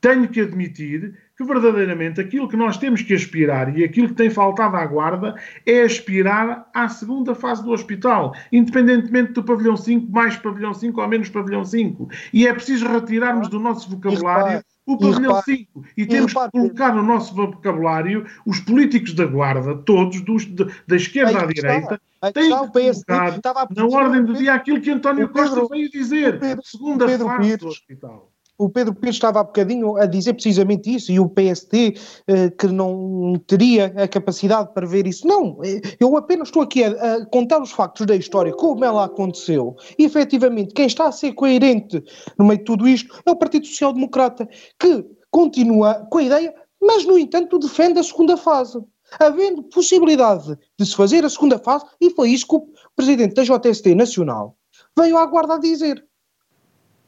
tenho 0.00 0.26
que 0.28 0.40
admitir 0.40 1.14
que 1.40 1.44
verdadeiramente 1.44 2.20
aquilo 2.20 2.46
que 2.46 2.56
nós 2.56 2.76
temos 2.76 3.00
que 3.00 3.14
aspirar 3.14 3.74
e 3.74 3.82
aquilo 3.82 4.08
que 4.08 4.14
tem 4.14 4.28
faltado 4.28 4.76
à 4.76 4.84
guarda 4.84 5.34
é 5.64 5.80
aspirar 5.80 6.68
à 6.74 6.86
segunda 6.86 7.34
fase 7.34 7.64
do 7.64 7.70
hospital, 7.70 8.34
independentemente 8.52 9.32
do 9.32 9.42
pavilhão 9.42 9.74
5, 9.74 10.12
mais 10.12 10.36
pavilhão 10.36 10.74
5 10.74 11.00
ou 11.00 11.08
menos 11.08 11.30
pavilhão 11.30 11.64
5. 11.64 12.10
E 12.30 12.46
é 12.46 12.52
preciso 12.52 12.86
retirarmos 12.86 13.48
do 13.48 13.58
nosso 13.58 13.88
vocabulário 13.88 14.62
o 14.84 14.98
pavilhão 14.98 15.40
5 15.40 15.84
e, 15.96 16.04
temos 16.04 16.34
que 16.34 16.50
colocar 16.50 16.94
no 16.94 17.02
nosso 17.02 17.34
vocabulário 17.34 18.26
os 18.44 18.60
políticos 18.60 19.14
da 19.14 19.24
guarda, 19.24 19.74
todos, 19.76 20.20
dos, 20.20 20.44
de, 20.44 20.66
da 20.86 20.96
esquerda 20.96 21.40
à 21.40 21.46
direita, 21.46 21.98
têm 22.34 22.50
que 22.50 22.68
colocar 22.68 23.40
na 23.74 23.86
ordem 23.86 24.24
do 24.24 24.34
dia 24.34 24.52
aquilo 24.52 24.80
que 24.80 24.90
António 24.90 25.30
Costa 25.30 25.66
veio 25.70 25.90
dizer, 25.90 26.38
segunda 26.62 27.08
fase 27.08 27.56
do 27.56 27.68
hospital 27.68 28.30
o 28.60 28.68
Pedro 28.68 28.94
Pires 28.94 29.16
estava 29.16 29.40
há 29.40 29.44
bocadinho 29.44 29.96
a 29.96 30.04
dizer 30.04 30.34
precisamente 30.34 30.94
isso, 30.94 31.10
e 31.10 31.18
o 31.18 31.30
PST 31.30 31.94
eh, 32.26 32.50
que 32.50 32.66
não 32.66 33.40
teria 33.46 33.86
a 33.96 34.06
capacidade 34.06 34.74
para 34.74 34.86
ver 34.86 35.06
isso. 35.06 35.26
Não, 35.26 35.58
eh, 35.64 35.80
eu 35.98 36.14
apenas 36.14 36.48
estou 36.48 36.62
aqui 36.62 36.84
a, 36.84 36.90
a, 36.90 37.26
contar 37.26 37.62
os 37.62 37.70
factos 37.70 38.04
da 38.04 38.14
história, 38.14 38.52
como 38.52 38.84
ela 38.84 39.06
aconteceu, 39.06 39.74
e 39.98 40.04
efetivamente 40.04 40.74
quem 40.74 40.86
está 40.86 41.08
a 41.08 41.12
ser 41.12 41.32
coerente 41.32 42.04
no 42.38 42.44
meio 42.44 42.58
de 42.58 42.64
tudo 42.64 42.86
isto 42.86 43.18
é 43.24 43.30
o 43.30 43.36
Partido 43.36 43.66
Social 43.66 43.94
Democrata, 43.94 44.46
que 44.78 45.06
continua 45.30 46.06
com 46.10 46.18
a 46.18 46.22
ideia, 46.22 46.54
mas 46.82 47.06
no 47.06 47.18
entanto 47.18 47.58
defende 47.58 47.98
a 47.98 48.02
segunda 48.02 48.36
fase. 48.36 48.78
Havendo 49.18 49.64
possibilidade 49.64 50.56
de 50.78 50.86
se 50.86 50.94
fazer 50.94 51.24
a 51.24 51.30
segunda 51.30 51.58
fase, 51.58 51.84
e 51.98 52.10
foi 52.10 52.30
isso 52.30 52.46
que 52.46 52.56
o 52.56 52.68
presidente 52.94 53.34
da 53.34 53.42
JST 53.42 53.94
Nacional 53.94 54.54
veio 54.96 55.16
à 55.16 55.26
guarda 55.26 55.54
a 55.54 55.58
dizer 55.58 56.04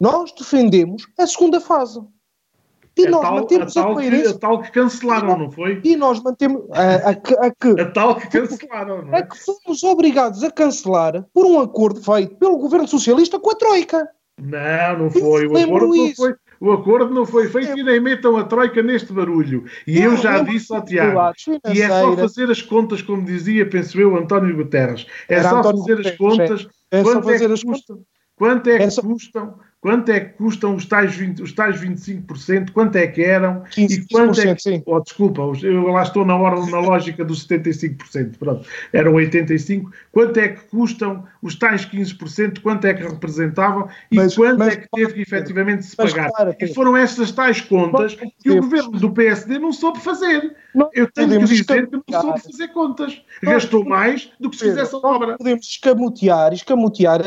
nós 0.03 0.33
defendemos 0.33 1.07
a 1.16 1.24
segunda 1.29 1.61
fase. 1.61 2.01
E 2.99 3.07
a 3.07 3.11
nós 3.11 3.23
tal, 3.23 3.35
mantemos 3.37 3.77
a, 3.77 3.81
tal 3.81 3.93
a 3.93 3.95
coerência. 3.95 4.31
Que, 4.31 4.35
a 4.35 4.39
tal 4.39 4.62
que 4.62 4.70
cancelaram, 4.73 5.39
não 5.39 5.51
foi? 5.53 5.81
E 5.85 5.95
nós 5.95 6.20
mantemos 6.20 6.65
a, 6.73 7.11
a, 7.11 7.47
a 7.47 7.51
que. 7.53 7.81
A 7.81 7.91
tal 7.93 8.16
que 8.16 8.29
cancelaram, 8.29 9.03
não 9.03 9.15
é? 9.15 9.19
A 9.20 9.23
que 9.23 9.39
fomos 9.39 9.85
obrigados 9.85 10.43
a 10.43 10.51
cancelar 10.51 11.24
por 11.33 11.47
um 11.47 11.61
acordo 11.61 12.03
feito 12.03 12.35
pelo 12.35 12.59
governo 12.59 12.89
socialista 12.89 13.39
com 13.39 13.53
a 13.53 13.55
Troika. 13.55 14.09
Não, 14.41 14.99
não 14.99 15.11
foi. 15.11 15.47
O 15.47 15.57
acordo 15.57 15.95
não 15.95 16.15
foi, 16.16 16.35
o 16.61 16.73
acordo 16.73 17.15
não 17.15 17.24
foi 17.24 17.49
feito 17.49 17.70
é. 17.70 17.79
e 17.79 17.85
nem 17.85 18.01
metam 18.01 18.37
a 18.37 18.43
Troika 18.43 18.83
neste 18.83 19.12
barulho. 19.12 19.66
E 19.87 19.99
eu, 19.99 20.11
eu 20.11 20.16
já 20.16 20.43
disse 20.43 20.74
ao 20.74 20.85
Tiago, 20.85 21.33
e 21.73 21.81
é 21.81 21.89
só 21.89 22.16
fazer 22.16 22.51
as 22.51 22.61
contas, 22.61 23.03
como 23.03 23.24
dizia, 23.24 23.70
penso 23.70 24.01
eu, 24.01 24.16
António 24.16 24.57
Guterres. 24.57 25.07
É 25.29 25.37
Era 25.37 25.49
só 25.49 25.59
António 25.59 25.79
fazer 25.79 25.97
Guterres, 25.97 26.12
as 26.12 26.19
contas. 26.19 26.69
É, 26.91 26.99
é 26.99 27.03
quanto, 27.05 27.31
é 27.31 27.39
que 27.39 27.49
custam, 27.49 28.01
quanto 28.35 28.69
é 28.69 28.79
que 28.79 28.83
é 28.83 29.03
custam 29.03 29.55
quanto 29.83 30.13
é 30.13 30.21
que 30.21 30.35
custam 30.35 30.77
os 30.77 30.87
tais, 30.87 31.17
20, 31.17 31.43
os 31.43 31.53
tais 31.53 31.79
25%, 31.81 32.71
quanto 32.71 32.97
é 32.97 33.07
que 33.09 33.21
eram? 33.21 33.65
15, 33.73 33.95
e 33.95 34.07
quanto 34.07 34.41
é 34.41 34.55
que, 34.55 34.63
sim. 34.63 34.83
oh, 34.87 35.01
desculpa, 35.01 35.43
eu 35.61 35.89
lá 35.89 36.05
estou 36.05 36.25
na, 36.25 36.37
hora, 36.37 36.65
na 36.67 36.79
lógica 36.79 37.25
dos 37.25 37.47
75%, 37.49 38.39
pronto, 38.39 38.65
eram 38.93 39.15
85%, 39.15 39.87
quanto 40.13 40.39
é 40.39 40.51
que 40.51 40.61
custam 40.69 41.25
os 41.43 41.57
tais 41.57 41.85
15%, 41.85 42.61
quanto 42.61 42.87
é 42.87 42.95
que 42.95 43.03
representavam? 43.03 43.89
E 44.11 44.17
mas, 44.17 44.37
quanto 44.37 44.61
mas, 44.61 44.75
é 44.75 44.77
que 44.77 44.89
teve 44.95 45.15
que 45.15 45.21
efetivamente 45.23 45.85
se 45.85 45.97
pagar. 45.97 46.31
Claro, 46.31 46.55
e 46.61 46.73
foram 46.73 46.97
estas 46.97 47.33
tais 47.33 47.61
contas 47.61 48.17
que 48.41 48.51
o 48.53 48.61
governo 48.61 48.93
do 48.93 49.11
PSD 49.11 49.59
não 49.59 49.73
soube 49.73 49.99
fazer. 49.99 50.55
Não 50.74 50.90
eu 50.94 51.11
tenho 51.11 51.40
que 51.40 51.44
dizer 51.44 51.89
que 51.89 51.97
não 51.97 52.20
soube 52.23 52.40
fazer 52.40 52.69
contas. 52.69 53.23
Gastou 53.43 53.85
mais 53.85 54.31
do 54.40 54.49
que 54.51 54.57
se 54.57 54.65
fizesse 54.65 54.94
a 54.94 54.99
obra. 54.99 55.36
Podemos 55.36 55.66
escamotear, 55.66 56.53
escamotear 56.53 57.20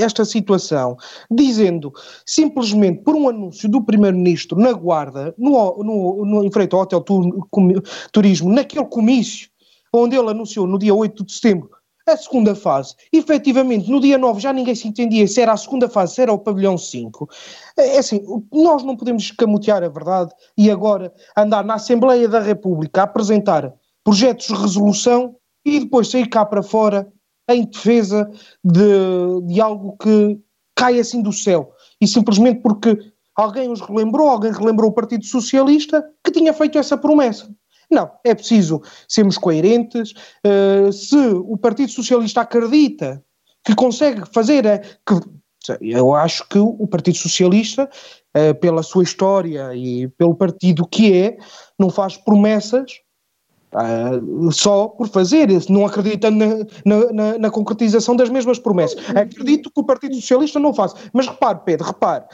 esta 0.00 0.24
situação, 0.24 0.96
dizendo 1.30 1.92
simplesmente 2.26 3.02
por 3.02 3.14
um 3.14 3.28
anúncio 3.28 3.68
do 3.68 3.82
Primeiro-Ministro 3.82 4.58
na 4.58 4.72
Guarda, 4.72 5.34
no, 5.38 5.82
no, 5.82 6.24
no, 6.24 6.44
em 6.44 6.50
frente 6.50 6.74
ao 6.74 6.80
Hotel 6.80 7.04
Turismo, 8.10 8.52
naquele 8.52 8.84
comício, 8.86 9.48
onde 9.92 10.16
ele 10.16 10.30
anunciou 10.30 10.66
no 10.66 10.78
dia 10.78 10.94
8 10.94 11.24
de 11.24 11.32
setembro 11.32 11.70
a 12.06 12.16
segunda 12.16 12.54
fase. 12.54 12.94
Efetivamente, 13.12 13.90
no 13.90 14.00
dia 14.00 14.18
9 14.18 14.40
já 14.40 14.52
ninguém 14.52 14.74
se 14.74 14.88
entendia 14.88 15.26
se 15.26 15.40
era 15.40 15.52
a 15.52 15.56
segunda 15.56 15.88
fase, 15.88 16.14
se 16.14 16.22
era 16.22 16.32
o 16.32 16.38
pavilhão 16.38 16.76
5. 16.76 17.28
É, 17.76 17.96
é 17.96 17.98
assim, 17.98 18.20
nós 18.52 18.82
não 18.82 18.96
podemos 18.96 19.22
escamotear 19.22 19.82
a 19.82 19.88
verdade 19.88 20.32
e 20.56 20.70
agora 20.70 21.12
andar 21.36 21.64
na 21.64 21.74
Assembleia 21.74 22.28
da 22.28 22.40
República 22.40 23.02
a 23.02 23.04
apresentar 23.04 23.72
projetos 24.04 24.46
de 24.46 24.54
resolução 24.54 25.36
e 25.64 25.80
depois 25.80 26.10
sair 26.10 26.28
cá 26.28 26.44
para 26.44 26.62
fora 26.62 27.10
em 27.48 27.64
defesa 27.64 28.30
de, 28.64 29.46
de 29.46 29.60
algo 29.60 29.96
que 29.96 30.40
cai 30.74 30.98
assim 30.98 31.22
do 31.22 31.32
céu. 31.32 31.72
e 32.00 32.06
simplesmente 32.06 32.60
porque 32.60 32.98
alguém 33.36 33.70
os 33.70 33.80
relembrou, 33.80 34.28
alguém 34.28 34.52
relembrou 34.52 34.90
o 34.90 34.94
Partido 34.94 35.24
Socialista 35.24 36.04
que 36.24 36.32
tinha 36.32 36.52
feito 36.52 36.78
essa 36.78 36.96
promessa. 36.96 37.48
Não, 37.92 38.10
é 38.24 38.34
preciso 38.34 38.80
sermos 39.06 39.36
coerentes. 39.36 40.14
Uh, 40.44 40.90
se 40.90 41.16
o 41.16 41.58
Partido 41.58 41.92
Socialista 41.92 42.40
acredita 42.40 43.22
que 43.62 43.74
consegue 43.74 44.22
fazer, 44.32 44.64
que, 45.06 45.14
eu 45.82 46.14
acho 46.14 46.48
que 46.48 46.58
o 46.58 46.86
Partido 46.86 47.18
Socialista, 47.18 47.88
uh, 48.34 48.54
pela 48.54 48.82
sua 48.82 49.02
história 49.02 49.74
e 49.74 50.08
pelo 50.08 50.34
partido 50.34 50.88
que 50.88 51.12
é, 51.12 51.36
não 51.78 51.90
faz 51.90 52.16
promessas 52.16 53.02
Uh, 53.74 54.52
só 54.52 54.86
por 54.86 55.08
fazer, 55.08 55.48
não 55.70 55.86
acreditando 55.86 56.68
na, 56.84 57.10
na, 57.10 57.38
na, 57.38 57.50
concretização 57.50 58.14
das 58.14 58.28
mesmas 58.28 58.58
promessas. 58.58 59.02
Acredito 59.16 59.70
que 59.70 59.80
o 59.80 59.84
Partido 59.84 60.14
Socialista 60.16 60.60
não 60.60 60.74
faz. 60.74 60.92
Mas 61.10 61.26
repare, 61.26 61.60
Pedro, 61.64 61.86
repare. 61.86 62.26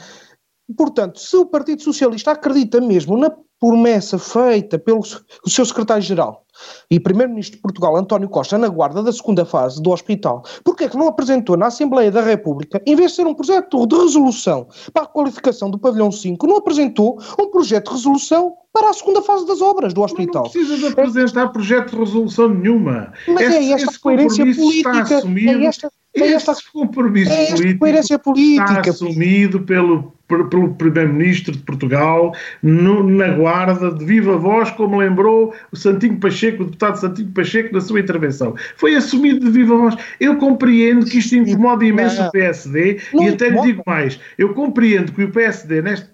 Portanto, 0.75 1.19
se 1.19 1.35
o 1.35 1.45
Partido 1.45 1.81
Socialista 1.81 2.31
acredita 2.31 2.79
mesmo 2.79 3.17
na 3.17 3.31
promessa 3.59 4.17
feita 4.17 4.79
pelo 4.79 5.01
seu 5.45 5.65
secretário-geral 5.65 6.45
e 6.89 6.99
primeiro-ministro 6.99 7.57
de 7.57 7.61
Portugal, 7.61 7.95
António 7.97 8.29
Costa, 8.29 8.57
na 8.57 8.67
guarda 8.67 9.03
da 9.03 9.11
segunda 9.11 9.45
fase 9.45 9.81
do 9.81 9.91
hospital, 9.91 10.43
porque 10.63 10.85
é 10.85 10.89
que 10.89 10.97
não 10.97 11.07
apresentou 11.07 11.57
na 11.57 11.67
Assembleia 11.67 12.11
da 12.11 12.21
República, 12.21 12.81
em 12.85 12.95
vez 12.95 13.11
de 13.11 13.17
ser 13.17 13.27
um 13.27 13.33
projeto 13.33 13.85
de 13.85 13.95
resolução 13.95 14.67
para 14.93 15.03
a 15.03 15.07
qualificação 15.07 15.69
do 15.69 15.77
pavilhão 15.77 16.11
5, 16.11 16.47
não 16.47 16.57
apresentou 16.57 17.19
um 17.39 17.49
projeto 17.49 17.89
de 17.89 17.95
resolução 17.95 18.53
para 18.71 18.89
a 18.89 18.93
segunda 18.93 19.21
fase 19.21 19.45
das 19.45 19.61
obras 19.61 19.93
do 19.93 20.01
hospital. 20.01 20.43
Não 20.43 20.51
precisa 20.51 20.77
de 20.77 20.87
apresentar 20.87 21.45
é, 21.45 21.47
projeto 21.47 21.91
de 21.91 21.97
resolução 21.97 22.49
nenhuma. 22.49 23.11
Mas 23.27 23.41
esse, 23.41 23.55
é 23.55 23.71
esta 23.71 23.99
coerência 23.99 24.45
política. 24.45 25.01
Está 25.01 25.17
assumido, 25.17 25.51
é 25.51 25.65
esta, 25.65 25.91
é 26.15 26.27
esta, 26.31 26.55
compromisso 26.71 27.31
é 27.31 27.43
esta 27.43 27.55
político 27.55 27.79
coerência 27.79 28.19
política. 28.19 28.79
está 28.79 28.89
assumido 28.91 29.61
pelo 29.61 30.18
pelo 30.29 30.73
Primeiro-Ministro 30.75 31.53
de 31.53 31.59
Portugal, 31.59 32.35
no, 32.61 33.03
na 33.03 33.29
guarda, 33.29 33.91
de 33.91 34.05
viva 34.05 34.37
voz, 34.37 34.69
como 34.71 34.97
lembrou 34.97 35.53
o 35.71 35.75
Santinho 35.75 36.17
Pacheco, 36.17 36.63
o 36.63 36.65
deputado 36.65 36.99
Santinho 36.99 37.31
Pacheco, 37.31 37.73
na 37.73 37.81
sua 37.81 37.99
intervenção. 37.99 38.55
Foi 38.77 38.95
assumido 38.95 39.45
de 39.45 39.51
viva 39.51 39.75
voz. 39.75 39.95
Eu 40.19 40.37
compreendo 40.37 41.05
que 41.05 41.17
isto 41.17 41.35
incomoda 41.35 41.83
imenso 41.83 42.21
o 42.21 42.31
PSD 42.31 42.99
não, 43.13 43.23
e 43.23 43.29
até 43.29 43.49
lhe 43.49 43.61
digo 43.61 43.83
mais, 43.85 44.19
eu 44.37 44.53
compreendo 44.53 45.11
que 45.11 45.23
o 45.23 45.31
PSD, 45.31 45.81
neste, 45.81 46.07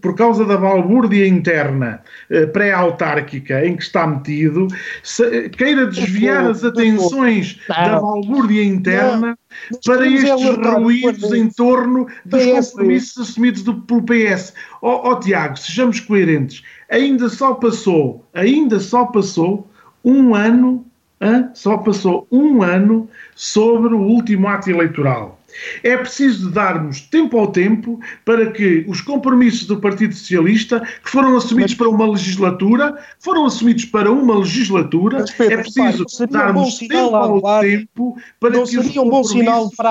por 0.00 0.14
causa 0.14 0.44
da 0.44 0.56
balbúrdia 0.56 1.26
interna 1.26 2.00
eh, 2.30 2.46
pré-autárquica 2.46 3.64
em 3.64 3.76
que 3.76 3.82
está 3.82 4.06
metido, 4.06 4.66
se, 5.02 5.48
queira 5.50 5.86
desviar 5.86 6.46
as 6.46 6.64
atenções 6.64 7.60
da 7.68 8.00
balbúrdia 8.00 8.64
interna 8.64 9.38
para 9.84 10.06
estes 10.06 10.56
ruídos 10.76 11.32
em 11.32 11.48
torno 11.48 12.06
dos 12.24 12.70
compromissos 12.70 13.30
assumidos 13.30 13.62
do, 13.62 13.80
pelo 13.82 14.02
PS. 14.02 14.54
Ó 14.82 14.90
oh, 14.90 15.10
oh, 15.10 15.20
Tiago, 15.20 15.56
sejamos 15.56 16.00
coerentes. 16.00 16.62
Ainda 16.90 17.28
só 17.28 17.54
passou, 17.54 18.24
ainda 18.32 18.78
só 18.78 19.06
passou 19.06 19.70
um 20.04 20.34
ano, 20.34 20.84
hein? 21.20 21.48
só 21.54 21.78
passou 21.78 22.26
um 22.30 22.62
ano 22.62 23.08
sobre 23.34 23.94
o 23.94 24.00
último 24.00 24.48
ato 24.48 24.70
eleitoral. 24.70 25.40
É 25.82 25.96
preciso 25.96 26.50
darmos 26.50 27.00
tempo 27.00 27.38
ao 27.38 27.48
tempo 27.48 28.00
para 28.24 28.50
que 28.50 28.84
os 28.88 29.00
compromissos 29.00 29.66
do 29.66 29.80
Partido 29.80 30.14
Socialista, 30.14 30.80
que 30.80 31.10
foram 31.10 31.36
assumidos 31.36 31.72
Mas, 31.72 31.78
para 31.78 31.88
uma 31.88 32.06
legislatura, 32.06 32.98
foram 33.18 33.46
assumidos 33.46 33.84
para 33.84 34.10
uma 34.10 34.38
legislatura, 34.38 35.24
Pedro, 35.36 35.54
é 35.54 35.56
preciso 35.58 36.04
darmos 36.30 36.80
um 36.80 36.88
tempo 36.88 37.16
ao 37.16 37.60
tempo 37.60 38.16
para 38.40 38.52
que 38.52 38.58
os 38.58 38.96
um 38.96 39.10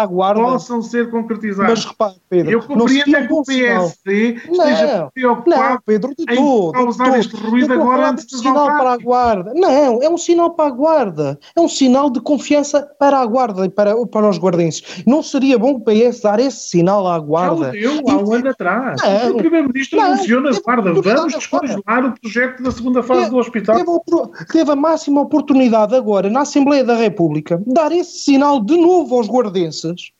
guarda. 0.06 0.41
possam 0.41 0.81
ser 0.81 1.10
concretizados. 1.10 1.72
Mas 1.72 1.85
repare, 1.85 2.15
Pedro, 2.30 2.52
Eu 2.52 2.61
compreendo 2.61 3.15
é 3.15 3.27
que 3.27 3.34
o 3.34 3.44
PSD 3.44 4.34
esteja 4.34 5.10
preocupado 5.14 5.73
não, 5.73 5.80
Pedro, 5.85 6.14
de 6.18 6.23
em 6.23 6.35
todo, 6.35 6.72
causar 6.72 7.19
este 7.19 7.35
ruído 7.35 7.73
agora 7.73 8.10
antes 8.10 8.26
de 8.26 8.38
sinal 8.38 8.65
para 8.65 8.94
a 8.94 8.98
guarda. 8.98 9.53
Não, 9.53 10.02
é 10.02 10.10
um 10.10 10.18
sinal 10.18 10.52
para 10.52 10.68
a 10.68 10.72
guarda. 10.72 11.40
É 11.56 11.61
um 11.61 11.69
sinal 11.69 12.10
de 12.10 12.19
confiança 12.22 12.81
para 12.99 13.19
a 13.19 13.26
guarda 13.26 13.65
e 13.65 13.69
para, 13.69 13.94
para 14.07 14.30
os 14.30 14.38
guardenses. 14.38 15.03
Não 15.06 15.22
seria 15.22 15.52
seria 15.53 15.59
bom 15.59 15.73
o 15.73 15.81
PS 15.81 16.21
dar 16.21 16.39
esse 16.39 16.69
sinal 16.69 17.07
à 17.07 17.19
Guarda. 17.19 17.71
Já 17.77 17.91
o 17.91 18.03
deu 18.03 18.09
há 18.09 18.17
um 18.17 18.34
ano 18.34 18.49
atrás. 18.49 19.01
Não, 19.01 19.31
o 19.31 19.38
Primeiro-Ministro 19.38 20.01
anunciou 20.01 20.41
na 20.41 20.51
Guarda, 20.51 20.93
vamos 20.93 21.34
descongelar 21.34 22.05
o 22.05 22.19
projeto 22.19 22.63
da 22.63 22.71
segunda 22.71 23.03
fase 23.03 23.30
do 23.30 23.38
hospital. 23.38 23.75
Teve, 23.77 24.47
teve 24.51 24.71
a 24.71 24.75
máxima 24.75 25.21
oportunidade 25.21 25.95
agora, 25.95 26.30
na 26.30 26.41
Assembleia 26.41 26.84
da 26.84 26.95
República, 26.95 27.61
dar 27.67 27.91
esse 27.91 28.19
sinal 28.19 28.63
de 28.63 28.77
novo 28.77 29.15
aos 29.15 29.27
guardenses 29.27 30.11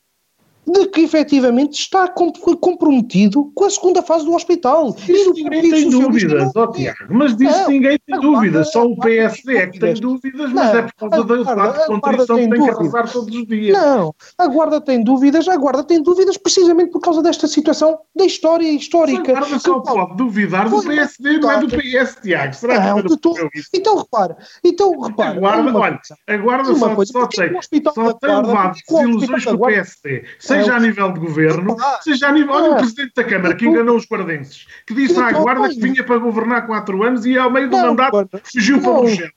de 0.66 0.86
que 0.88 1.02
efetivamente 1.02 1.74
está 1.74 2.08
comprometido 2.08 3.52
com 3.54 3.66
a 3.66 3.70
segunda 3.70 4.02
fase 4.02 4.26
do 4.26 4.34
hospital. 4.34 4.96
Isso 5.08 5.34
ninguém 5.34 5.70
tem 5.70 5.90
dúvidas, 5.90 6.52
ó 6.56 6.64
oh, 6.64 6.72
Tiago, 6.72 6.98
mas 7.10 7.36
disso 7.36 7.58
não, 7.58 7.70
ninguém 7.70 8.00
tem 8.06 8.20
dúvidas, 8.20 8.72
só 8.72 8.86
o 8.86 8.98
PSD 8.98 9.58
é 9.58 9.68
que 9.68 9.80
tem 9.80 9.94
dúvidas, 9.96 10.52
mas 10.54 10.74
não, 10.74 10.80
é 10.80 10.82
por 10.84 11.10
causa 11.10 11.24
da 11.26 11.54
guarda, 11.54 11.80
de 11.80 11.86
contrição 11.86 12.36
que 12.38 12.42
tem 12.42 12.50
dúvidas. 12.50 12.78
que 12.78 12.82
arrasar 12.82 13.12
todos 13.12 13.36
os 13.36 13.48
dias. 13.48 13.78
Não, 13.78 14.16
a 14.38 14.48
Guarda 14.48 14.82
tem 14.82 15.04
dúvidas, 15.04 15.48
a 15.48 15.58
Guarda 15.58 15.84
tem 15.84 16.02
dúvidas 16.02 16.38
precisamente 16.38 16.92
por 16.92 17.02
causa 17.02 17.22
desta 17.22 17.48
situação 17.48 18.00
da 18.16 18.26
história 18.26 18.70
histórica. 18.72 19.34
Mas 19.34 19.38
a 19.38 19.40
Guarda 19.40 19.60
só 19.60 19.80
pode 19.80 20.18
duvidar 20.18 20.70
do 20.70 20.82
PSD, 20.82 21.40
não 21.40 21.52
é 21.52 21.60
do 21.60 21.68
PS, 21.68 22.18
Tiago. 22.22 22.54
Será 22.54 22.96
não, 22.96 23.04
que 23.04 23.18
tô... 23.18 23.36
Então 23.74 23.98
repara, 23.98 24.38
então 24.64 25.00
repara. 25.02 25.32
A 25.32 25.40
Guarda, 25.40 25.78
olha, 25.78 26.00
a 26.28 26.38
Guarda 26.38 26.76
só, 26.76 26.96
coisa, 26.96 27.12
só 27.12 27.28
tem, 27.28 27.52
só 27.94 28.14
tem 28.14 28.36
levado 28.36 28.78
desilusões 28.88 29.46
com 29.46 29.54
o 29.54 29.60
PSD 29.60 30.24
seja 30.58 30.76
a 30.76 30.80
nível 30.80 31.12
de 31.12 31.20
governo, 31.20 31.78
seja 32.02 32.28
a 32.28 32.32
nível. 32.32 32.54
Olha 32.54 32.72
o 32.72 32.76
Presidente 32.78 33.14
da 33.16 33.24
Câmara 33.24 33.56
que 33.56 33.66
enganou 33.66 33.98
os 33.98 34.06
guardenses, 34.06 34.66
que 34.86 34.94
disse 34.94 35.20
à 35.20 35.32
Guarda 35.32 35.70
que 35.70 35.80
vinha 35.80 36.04
para 36.04 36.18
governar 36.18 36.66
quatro 36.66 37.04
anos 37.04 37.26
e 37.26 37.38
ao 37.38 37.52
meio 37.52 37.70
do 37.70 37.78
mandato 37.78 38.30
fugiu 38.44 38.82
para 38.82 38.94
Bruxelas. 38.94 39.32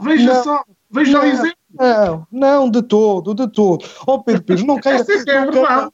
Veja 0.00 0.42
só, 0.42 0.64
veja 0.90 1.20
o 1.20 1.24
exemplo. 1.24 1.56
Não, 1.78 2.26
não, 2.30 2.70
de 2.70 2.82
todo, 2.82 3.34
de 3.34 3.48
todo. 3.48 3.84
Ó 4.06 4.14
oh, 4.14 4.22
Pedro 4.22 4.42
Pires, 4.42 4.64
não 4.64 4.78
quero. 4.78 5.00
Essa 5.02 5.30
é, 5.30 5.34
é 5.34 5.44
verdade. 5.50 5.90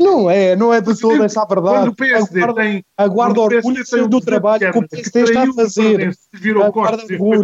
Não 0.00 0.30
é, 0.30 0.56
não 0.56 0.72
é 0.72 0.80
de 0.80 0.98
todo 0.98 1.22
essa 1.22 1.44
verdade. 1.44 1.76
Quando 1.76 1.88
o 1.88 1.94
PSD 1.94 2.40
a 2.40 2.46
guarda, 2.46 2.62
tem, 2.62 2.84
a 2.96 3.08
guarda 3.08 3.40
orgulho 3.42 4.08
do 4.08 4.20
trabalho 4.22 4.72
que 4.72 4.78
o 4.78 4.88
PSD 4.88 5.22
está 5.24 5.42
a 5.42 5.52
fazer. 5.52 6.16
Virou 6.32 6.72
costas 6.72 7.10
e 7.10 7.18
foi 7.18 7.38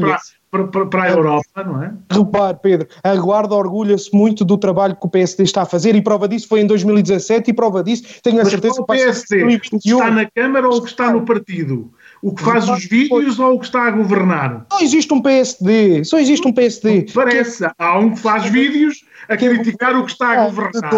para, 0.53 1.05
a 1.05 1.11
Europa, 1.11 1.65
não 1.65 1.83
é? 1.83 1.95
Repare, 2.11 2.59
Pedro, 2.63 2.89
a 3.03 3.17
Guarda 3.17 3.55
orgulha-se 3.55 4.15
muito 4.15 4.45
do 4.45 4.59
trabalho 4.59 4.95
que 4.95 5.07
o 5.07 5.09
PSD 5.09 5.45
está 5.45 5.63
a 5.63 5.67
fazer 5.67 5.95
e 5.95 6.03
prova 6.03 6.29
disso 6.29 6.47
foi 6.47 6.61
em 6.61 6.67
2017 6.67 7.51
e 7.51 7.55
prova 7.55 7.83
disso, 7.83 8.21
tenho 8.23 8.39
a 8.39 8.43
Mas 8.43 8.51
certeza 8.51 8.75
que 8.75 8.83
o 8.83 8.85
PSD, 8.85 9.45
o 9.45 9.61
que 9.61 9.77
está 9.77 10.11
na 10.11 10.31
Câmara 10.31 10.69
ou 10.69 10.77
o 10.77 10.83
que 10.83 10.91
está 10.91 11.11
no 11.11 11.25
partido? 11.25 11.91
O 12.21 12.35
que 12.35 12.43
faz 12.43 12.69
os 12.69 12.85
vídeos 12.85 13.41
ou 13.41 13.55
o 13.55 13.59
que 13.59 13.65
está 13.65 13.85
a 13.85 13.91
governar? 13.91 14.67
Só 14.71 14.81
existe 14.81 15.13
um 15.15 15.23
PSD, 15.23 16.05
só 16.05 16.19
existe 16.19 16.47
um 16.47 16.53
PSD. 16.53 17.07
Parece, 17.15 17.67
há 17.79 17.99
um 17.99 18.11
que 18.11 18.21
faz 18.21 18.45
vídeos 18.45 19.05
a 19.29 19.37
criticar 19.37 19.97
o 19.97 20.05
que 20.05 20.13
está 20.13 20.43
a 20.43 20.45
governar 20.45 20.93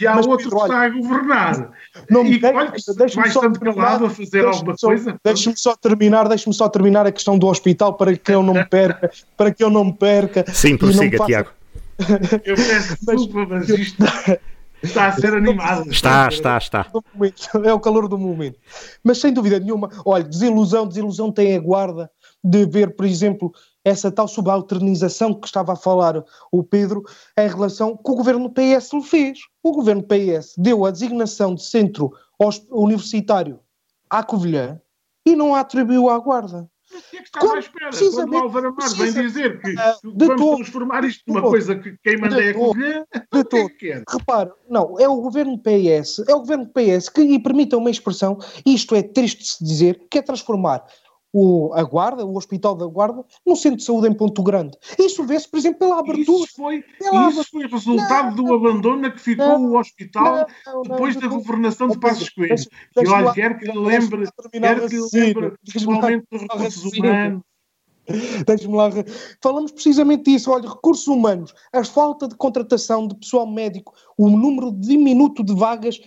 e 0.00 0.06
há 0.06 0.14
Mas, 0.14 0.26
outro 0.26 0.50
Pedro, 0.50 0.58
que 0.58 0.64
está 0.64 0.82
a 0.82 0.88
governar. 0.88 1.70
Não 2.10 2.26
e 2.26 2.40
olha, 2.44 2.72
vai 3.14 3.28
estando 3.28 3.60
calado 3.60 4.06
a 4.06 4.10
fazer 4.10 4.44
alguma 4.44 4.76
só, 4.76 4.88
coisa. 4.88 5.16
Deixe-me 5.24 5.56
só 5.56 5.76
terminar, 5.76 6.28
deixe-me 6.28 6.54
só 6.54 6.68
terminar 6.68 7.06
a 7.06 7.12
questão 7.12 7.38
do 7.38 7.46
hospital 7.46 7.94
para 7.94 8.16
que 8.16 8.32
eu 8.32 8.42
não 8.42 8.54
me 8.54 8.64
perca, 8.64 9.10
para 9.36 9.52
que 9.52 9.62
eu 9.62 9.70
não 9.70 9.84
me 9.84 9.92
perca. 9.92 10.44
Sim, 10.52 10.76
prossiga, 10.76 11.18
faça... 11.18 11.28
Tiago. 11.28 11.50
Eu 12.44 12.56
peço 12.56 12.96
desculpa, 13.06 13.46
mas 13.48 13.68
isto 13.68 14.02
está 14.82 15.06
a 15.06 15.12
ser 15.12 15.34
animado. 15.34 15.90
Está, 15.90 16.28
está, 16.28 16.58
está. 16.58 16.86
É 17.64 17.72
o 17.72 17.80
calor 17.80 18.08
do 18.08 18.18
momento. 18.18 18.58
Mas 19.02 19.18
sem 19.18 19.32
dúvida 19.32 19.60
nenhuma, 19.60 19.88
olha, 20.04 20.24
desilusão, 20.24 20.86
desilusão 20.86 21.30
tem 21.30 21.56
a 21.56 21.60
guarda 21.60 22.10
de 22.42 22.66
ver, 22.66 22.94
por 22.94 23.06
exemplo, 23.06 23.52
essa 23.84 24.10
tal 24.10 24.26
subalternização 24.26 25.34
que 25.34 25.46
estava 25.46 25.74
a 25.74 25.76
falar 25.76 26.24
o 26.50 26.62
Pedro 26.62 27.04
em 27.38 27.48
relação 27.48 27.96
que 27.96 28.10
o 28.10 28.16
governo 28.16 28.50
PS 28.50 28.92
lhe 28.92 29.02
fez. 29.02 29.40
O 29.62 29.72
governo 29.72 30.02
PS 30.02 30.54
deu 30.56 30.84
a 30.84 30.90
designação 30.90 31.54
de 31.54 31.64
centro 31.64 32.12
universitário 32.70 33.60
à 34.08 34.22
Covilhã 34.22 34.80
e 35.26 35.36
não 35.36 35.54
a 35.54 35.60
atribuiu 35.60 36.08
à 36.08 36.18
Guarda. 36.18 36.68
Mas 36.92 37.02
o 37.02 37.10
que 37.10 37.16
é 37.16 37.20
que 37.20 37.26
está 37.26 37.40
à 37.40 37.58
espera? 37.58 37.90
Quando 37.90 38.32
o 38.32 38.36
Álvaro 38.36 38.68
Amar 38.68 38.94
vem 38.94 39.12
dizer 39.12 39.60
que 39.60 39.72
uh, 39.72 39.76
vamos 40.04 40.36
todo, 40.36 40.56
transformar 40.56 41.04
isto 41.04 41.22
numa 41.26 41.42
coisa 41.42 41.74
que 41.76 41.96
quem 42.04 42.18
manda 42.18 42.40
é 42.40 42.50
a 42.50 42.54
Covilhã, 42.54 43.04
de 43.32 43.44
todo. 43.48 43.68
Que 43.70 43.92
é 43.92 44.00
que 44.00 44.16
Repare, 44.16 44.50
não, 44.68 44.98
é 45.00 45.08
o 45.08 45.16
governo 45.16 45.58
PS, 45.58 46.20
é 46.28 46.34
o 46.34 46.40
governo 46.40 46.68
PS 46.68 47.08
que, 47.08 47.22
e 47.22 47.42
permita 47.42 47.76
uma 47.76 47.90
expressão, 47.90 48.38
isto 48.64 48.94
é 48.94 49.02
triste 49.02 49.38
de 49.42 49.48
se 49.48 49.64
dizer, 49.64 50.06
quer 50.10 50.22
transformar 50.22 50.84
o, 51.34 51.74
a 51.74 51.82
Guarda, 51.82 52.24
o 52.24 52.36
Hospital 52.36 52.76
da 52.76 52.86
Guarda, 52.86 53.24
no 53.44 53.56
centro 53.56 53.78
de 53.78 53.84
saúde 53.84 54.06
em 54.06 54.14
Ponto 54.14 54.40
Grande. 54.40 54.78
Isso 54.96 55.24
vê-se, 55.24 55.50
por 55.50 55.58
exemplo, 55.58 55.80
pela 55.80 55.98
abertura. 55.98 56.44
Isso 56.44 56.54
foi, 56.54 56.84
isso 57.00 57.50
foi 57.50 57.66
resultado 57.66 58.36
não, 58.36 58.44
do 58.44 58.54
abandono 58.54 59.10
que 59.10 59.20
ficou 59.20 59.58
não, 59.58 59.72
o 59.72 59.78
hospital 59.78 60.46
não, 60.64 60.82
depois 60.82 61.16
da 61.16 61.26
governação 61.26 61.88
de 61.88 61.98
Passos 61.98 62.28
Coelho. 62.28 62.54
E 62.54 63.08
olha, 63.08 63.32
quer 63.32 63.58
que 63.58 63.66
lembre, 63.66 64.28
quer 64.52 64.88
que 64.88 64.96
lembre 65.12 65.52
principalmente 65.64 66.24
dos 66.30 66.42
recursos 66.42 66.92
humanos. 66.92 67.42
Deixe-me 68.46 68.76
lá. 68.76 68.90
Falamos 69.42 69.72
precisamente 69.72 70.24
disso. 70.24 70.50
Olha, 70.50 70.68
recursos 70.68 71.06
humanos, 71.08 71.54
a 71.72 71.82
falta 71.82 72.28
de 72.28 72.36
contratação 72.36 73.08
de 73.08 73.16
pessoal 73.16 73.46
médico, 73.46 73.94
o 74.16 74.28
número 74.28 74.70
diminuto 74.70 75.42
de 75.42 75.54
vagas 75.54 75.98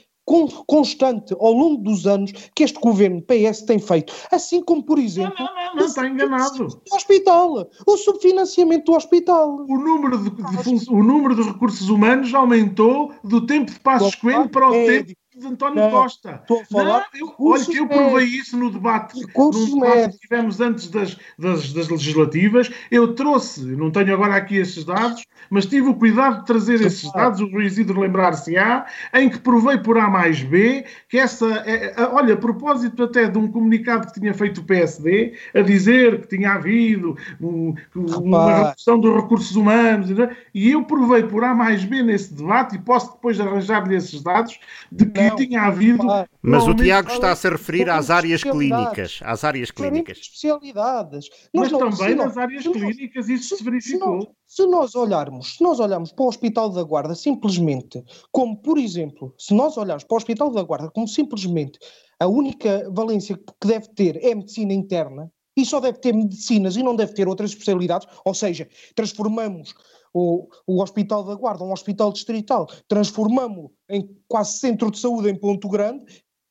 constante 0.68 1.34
ao 1.40 1.54
longo 1.54 1.82
dos 1.82 2.06
anos 2.06 2.32
que 2.54 2.64
este 2.64 2.80
governo 2.80 3.22
PS 3.22 3.62
tem 3.62 3.80
feito. 3.80 4.14
Assim 4.30 4.62
como, 4.62 4.84
por 4.84 5.00
exemplo. 5.00 5.34
Não, 5.40 5.46
não, 5.46 5.66
não, 5.66 5.76
não 5.76 5.86
está 5.86 6.08
enganado. 6.08 6.68
Do 6.68 6.96
hospital, 6.96 7.70
o 7.86 7.98
subfinanciamento 7.98 8.92
do 8.92 8.98
hospital. 8.98 9.66
O 9.68 9.78
número 9.78 10.18
de, 10.18 10.30
de, 10.30 10.90
o 10.90 11.02
número 11.02 11.36
de 11.36 11.44
recursos 11.44 11.88
humanos 11.90 12.34
aumentou 12.34 13.14
do 13.24 13.46
tempo 13.46 13.72
de 13.72 13.80
Passos 13.80 14.16
Coelho 14.16 14.50
para 14.50 14.70
o 14.70 14.74
tempo 14.74 15.14
de 15.38 15.48
António 15.48 15.76
não, 15.76 15.92
Costa. 15.92 16.40
Estou 16.42 16.62
a 16.62 16.66
falar 16.66 17.08
não, 17.14 17.20
eu, 17.20 17.36
olha 17.40 17.66
que 17.66 17.78
eu 17.78 17.88
provei 17.88 18.26
isso 18.26 18.58
no 18.58 18.72
debate, 18.72 19.20
no 19.20 19.80
debate 19.80 20.14
que 20.14 20.20
tivemos 20.20 20.60
antes 20.60 20.90
das, 20.90 21.18
das, 21.38 21.72
das, 21.74 21.88
legislativas. 21.90 22.72
Eu 22.90 23.14
trouxe, 23.14 23.62
não 23.64 23.92
tenho 23.92 24.14
agora 24.14 24.36
aqui 24.36 24.58
esses 24.58 24.84
dados, 24.84 25.24
mas 25.50 25.66
tive 25.66 25.90
o 25.90 25.96
cuidado 25.96 26.40
de 26.40 26.46
trazer 26.46 26.82
esses 26.82 27.12
dados, 27.14 27.40
o 27.40 27.46
Luís 27.46 27.74
Isidro 27.74 28.00
lembrar-se-á, 28.00 28.88
em 29.14 29.30
que 29.30 29.40
provei 29.40 29.78
por 29.78 29.98
A 29.98 30.10
mais 30.10 30.42
B 30.42 30.86
que 31.08 31.18
essa. 31.18 31.46
É, 31.66 31.94
é, 31.96 32.04
olha, 32.12 32.34
a 32.34 32.38
propósito 32.38 33.04
até 33.04 33.30
de 33.30 33.38
um 33.38 33.52
comunicado 33.52 34.08
que 34.08 34.20
tinha 34.20 34.34
feito 34.34 34.62
o 34.62 34.64
PSD, 34.64 35.34
a 35.54 35.62
dizer 35.62 36.22
que 36.22 36.36
tinha 36.36 36.54
havido 36.54 37.16
um, 37.40 37.76
uma 37.96 38.70
redução 38.70 39.00
dos 39.00 39.16
recursos 39.16 39.56
humanos, 39.56 40.10
e 40.54 40.72
eu 40.72 40.84
provei 40.84 41.24
por 41.24 41.44
A 41.44 41.54
mais 41.54 41.86
B 41.86 42.02
nesse 42.02 42.34
debate, 42.34 42.76
e 42.76 42.80
posso 42.80 43.14
depois 43.14 43.40
arranjar-lhe 43.40 43.96
esses 43.96 44.22
dados, 44.24 44.60
de 44.92 45.06
que 45.06 45.27
não, 45.30 45.36
tinha 45.36 45.62
havido. 45.62 46.04
Mas 46.42 46.68
o 46.68 46.74
Tiago 46.74 47.10
está 47.10 47.32
a 47.32 47.36
se 47.36 47.50
referir 47.50 47.90
às 47.90 48.10
áreas 48.10 48.44
clínicas. 48.44 49.20
Às 49.24 49.44
áreas 49.44 49.72
clínicas. 49.72 50.18
especialidades. 50.18 51.30
Mas 51.54 51.72
não, 51.72 51.80
também 51.80 52.16
nas 52.16 52.38
áreas 52.38 52.64
clínicas 52.64 53.30
isso 53.30 53.50
se, 53.50 53.58
se 53.58 53.64
verificou. 53.64 54.22
Se, 54.46 54.64
se 54.64 54.68
nós 54.68 54.96
olharmos, 54.96 55.56
se 55.56 55.64
nós 55.64 55.80
olharmos 55.80 56.12
para 56.12 56.26
o 56.26 56.28
Hospital 56.28 56.70
da 56.70 56.84
Guarda 56.84 57.16
simplesmente, 57.16 58.04
como 58.32 58.58
por 58.58 58.78
exemplo, 58.78 59.34
se 59.38 59.54
nós 59.54 59.78
olharmos 59.78 60.04
para 60.04 60.16
o 60.16 60.18
Hospital 60.18 60.52
da 60.52 60.64
Guarda 60.64 60.90
como 60.90 61.08
simplesmente 61.08 61.80
a 62.20 62.28
única 62.28 62.90
valência 62.92 63.38
que 63.38 63.68
deve 63.68 63.88
ter 63.90 64.18
é 64.24 64.32
a 64.32 64.36
medicina 64.36 64.74
interna, 64.74 65.32
e 65.58 65.66
só 65.66 65.80
deve 65.80 65.98
ter 65.98 66.14
medicinas 66.14 66.76
e 66.76 66.84
não 66.84 66.96
deve 66.96 67.14
ter 67.14 67.28
outras 67.28 67.50
especialidades, 67.50 68.08
ou 68.24 68.34
seja, 68.34 68.70
transformamos 68.96 69.74
o, 70.18 70.48
o 70.66 70.82
Hospital 70.82 71.24
da 71.24 71.36
Guarda, 71.36 71.64
um 71.64 71.72
hospital 71.72 72.12
distrital, 72.12 72.68
transformamos-lo 72.88 73.72
em 73.90 74.10
quase 74.28 74.58
centro 74.58 74.90
de 74.90 75.00
saúde 75.00 75.30
em 75.30 75.36
Ponto 75.36 75.70
Grande, 75.70 76.04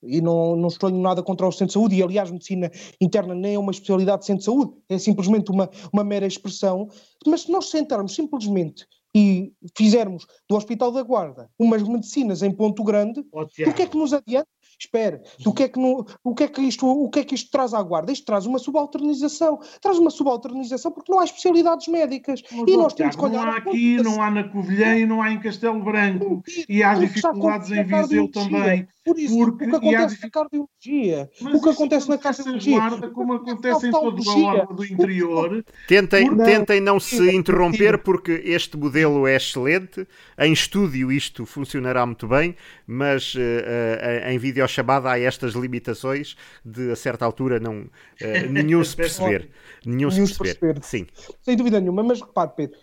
e 0.02 0.20
não, 0.20 0.55
não 0.55 0.68
estou 0.68 0.88
nada 0.90 1.22
contra 1.22 1.48
o 1.48 1.52
centro 1.52 1.66
de 1.66 1.72
saúde, 1.72 1.97
e 1.97 2.02
aliás, 2.02 2.30
medicina 2.30 2.70
interna 3.01 3.34
nem 3.34 3.55
é 3.55 3.59
uma 3.59 3.72
especialidade 3.72 4.20
de 4.20 4.26
centro 4.26 4.40
de 4.40 4.44
saúde, 4.44 4.72
é 4.88 4.98
simplesmente 4.98 5.51
uma, 5.51 5.68
uma 5.93 6.05
mera 6.05 6.26
expressão. 6.26 6.88
Mas 7.26 7.43
se 7.43 7.51
nós 7.51 7.70
sentarmos 7.70 8.14
simplesmente 8.14 8.86
e 9.14 9.52
fizermos 9.76 10.26
do 10.48 10.56
Hospital 10.56 10.93
da 10.93 11.02
Guarda 11.02 11.51
umas 11.59 11.82
medicinas 11.82 12.43
em 12.43 12.52
Ponto 12.52 12.84
Grande, 12.84 13.24
o 13.32 13.47
que 13.74 13.82
é 13.82 13.86
que 13.86 13.97
nos 13.97 14.12
adianta? 14.12 14.47
Espera, 14.78 15.23
o 15.44 15.55
que, 15.55 15.62
é 15.62 15.69
que 15.69 15.78
no, 15.78 16.07
o, 16.23 16.35
que 16.35 16.44
é 16.44 16.48
que 16.48 16.61
isto, 16.61 16.86
o 16.86 17.09
que 17.09 17.20
é 17.20 17.24
que 17.24 17.35
isto 17.35 17.51
traz 17.51 17.73
à 17.73 17.82
guarda? 17.82 18.12
Isto 18.12 18.27
traz 18.27 18.44
uma 18.44 18.59
subalternização. 18.59 19.59
Traz 19.81 19.98
uma 19.98 20.11
subalternização 20.11 20.93
porque 20.93 21.11
não 21.11 21.19
há 21.19 21.24
especialidades 21.24 21.89
médicas. 21.89 22.43
Mas, 22.53 22.65
e 22.69 22.77
nós 22.77 22.93
temos 22.93 23.16
que 23.16 23.24
olhar. 23.24 23.47
Não 23.47 23.53
há 23.53 23.57
aqui, 23.57 23.97
não 24.03 24.23
há 24.23 24.31
na 24.31 24.44
Covilhã 24.44 24.97
e 24.98 25.07
não 25.07 25.23
há 25.23 25.32
em 25.32 25.40
Castelo 25.40 25.82
Branco. 25.82 26.43
E 26.69 26.82
há 26.82 26.94
dificuldades 26.94 27.70
em 27.70 27.85
Viseu 27.85 28.31
também. 28.31 28.86
Por 29.07 29.16
isso, 29.20 29.39
porque, 29.39 29.66
o 29.66 29.70
que 29.70 29.77
acontece 29.77 30.20
na 30.20 30.31
cardiologia, 30.31 31.31
o 31.40 31.62
que 31.62 31.69
acontece 31.69 32.09
na 32.09 32.19
cardiologia, 32.19 32.78
guarda, 32.81 33.11
como 33.11 33.35
acontece 33.35 33.86
em 33.86 33.90
todo 33.93 34.20
o 34.20 34.43
lado 34.43 34.74
do 34.74 34.85
interior. 34.85 35.65
Tentem, 35.86 36.28
não, 36.28 36.44
tentem 36.44 36.81
não 36.81 36.98
se 36.98 37.31
interromper, 37.32 37.98
porque 37.98 38.32
este 38.44 38.77
modelo 38.77 39.24
é 39.28 39.36
excelente. 39.36 40.09
Em 40.36 40.53
estúdio 40.53 41.12
isto 41.12 41.47
funcionará 41.47 42.05
muito 42.05 42.27
bem, 42.27 42.57
mas 42.85 43.32
uh, 43.36 43.39
uh, 43.39 44.28
em 44.28 44.39
videochamada 44.66 45.10
há 45.10 45.18
estas 45.18 45.55
limitações 45.55 46.36
de, 46.64 46.90
a 46.90 46.97
certa 46.97 47.24
altura, 47.24 47.59
não, 47.59 47.82
uh, 47.82 48.51
nenhum 48.51 48.84
se 48.84 48.94
perceber. 48.97 49.51
nenhum 49.84 50.10
se 50.10 50.36
perceber. 50.36 50.74
perceber. 50.74 50.84
Sim. 50.84 51.06
Sem 51.43 51.56
dúvida 51.56 51.80
nenhuma, 51.80 52.02
mas 52.02 52.20
repare, 52.20 52.52
Pedro, 52.56 52.78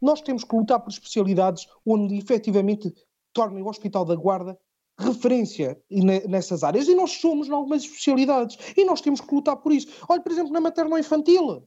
nós 0.00 0.20
temos 0.20 0.44
que 0.44 0.54
lutar 0.54 0.80
por 0.80 0.90
especialidades 0.90 1.66
onde 1.84 2.16
efetivamente 2.16 2.92
tornem 3.32 3.62
o 3.62 3.68
Hospital 3.68 4.04
da 4.04 4.14
Guarda 4.14 4.58
referência 4.96 5.76
nessas 6.28 6.62
áreas 6.62 6.86
e 6.86 6.94
nós 6.94 7.10
somos 7.12 7.48
em 7.48 7.52
algumas 7.52 7.82
especialidades 7.82 8.56
e 8.76 8.84
nós 8.84 9.00
temos 9.00 9.20
que 9.20 9.34
lutar 9.34 9.56
por 9.56 9.72
isso. 9.72 9.88
Olha, 10.08 10.20
por 10.20 10.30
exemplo, 10.30 10.52
na 10.52 10.60
materno-infantil, 10.60 11.64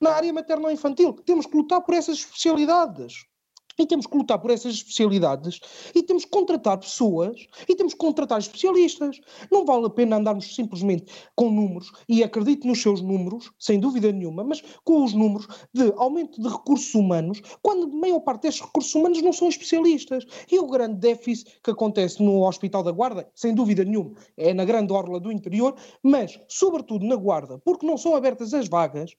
na 0.00 0.10
área 0.10 0.32
materno-infantil, 0.32 1.12
temos 1.24 1.46
que 1.46 1.56
lutar 1.56 1.80
por 1.80 1.94
essas 1.94 2.18
especialidades. 2.18 3.24
E 3.78 3.86
temos 3.86 4.06
que 4.06 4.16
lutar 4.16 4.38
por 4.38 4.50
essas 4.50 4.74
especialidades 4.74 5.60
e 5.94 6.02
temos 6.02 6.24
que 6.24 6.30
contratar 6.30 6.78
pessoas 6.78 7.46
e 7.68 7.74
temos 7.74 7.92
que 7.92 7.98
contratar 7.98 8.38
especialistas. 8.38 9.20
Não 9.50 9.64
vale 9.64 9.86
a 9.86 9.90
pena 9.90 10.16
andarmos 10.16 10.54
simplesmente 10.54 11.12
com 11.34 11.50
números, 11.50 11.92
e 12.08 12.22
acredito 12.22 12.66
nos 12.66 12.80
seus 12.80 13.00
números, 13.00 13.52
sem 13.58 13.78
dúvida 13.78 14.10
nenhuma, 14.12 14.42
mas 14.44 14.62
com 14.84 15.04
os 15.04 15.12
números 15.12 15.46
de 15.72 15.92
aumento 15.96 16.40
de 16.40 16.48
recursos 16.48 16.94
humanos, 16.94 17.40
quando 17.62 17.84
a 17.84 17.96
maior 17.96 18.20
parte 18.20 18.42
destes 18.42 18.64
recursos 18.64 18.94
humanos 18.94 19.22
não 19.22 19.32
são 19.32 19.48
especialistas. 19.48 20.24
E 20.50 20.58
o 20.58 20.66
grande 20.66 20.96
déficit 20.96 21.60
que 21.62 21.70
acontece 21.70 22.22
no 22.22 22.46
Hospital 22.46 22.82
da 22.82 22.90
Guarda, 22.90 23.28
sem 23.34 23.54
dúvida 23.54 23.84
nenhuma, 23.84 24.14
é 24.36 24.54
na 24.54 24.64
grande 24.64 24.92
orla 24.92 25.20
do 25.20 25.32
interior, 25.32 25.74
mas 26.02 26.38
sobretudo 26.48 27.04
na 27.06 27.16
Guarda, 27.16 27.58
porque 27.64 27.86
não 27.86 27.96
são 27.96 28.14
abertas 28.14 28.54
as 28.54 28.68
vagas 28.68 29.16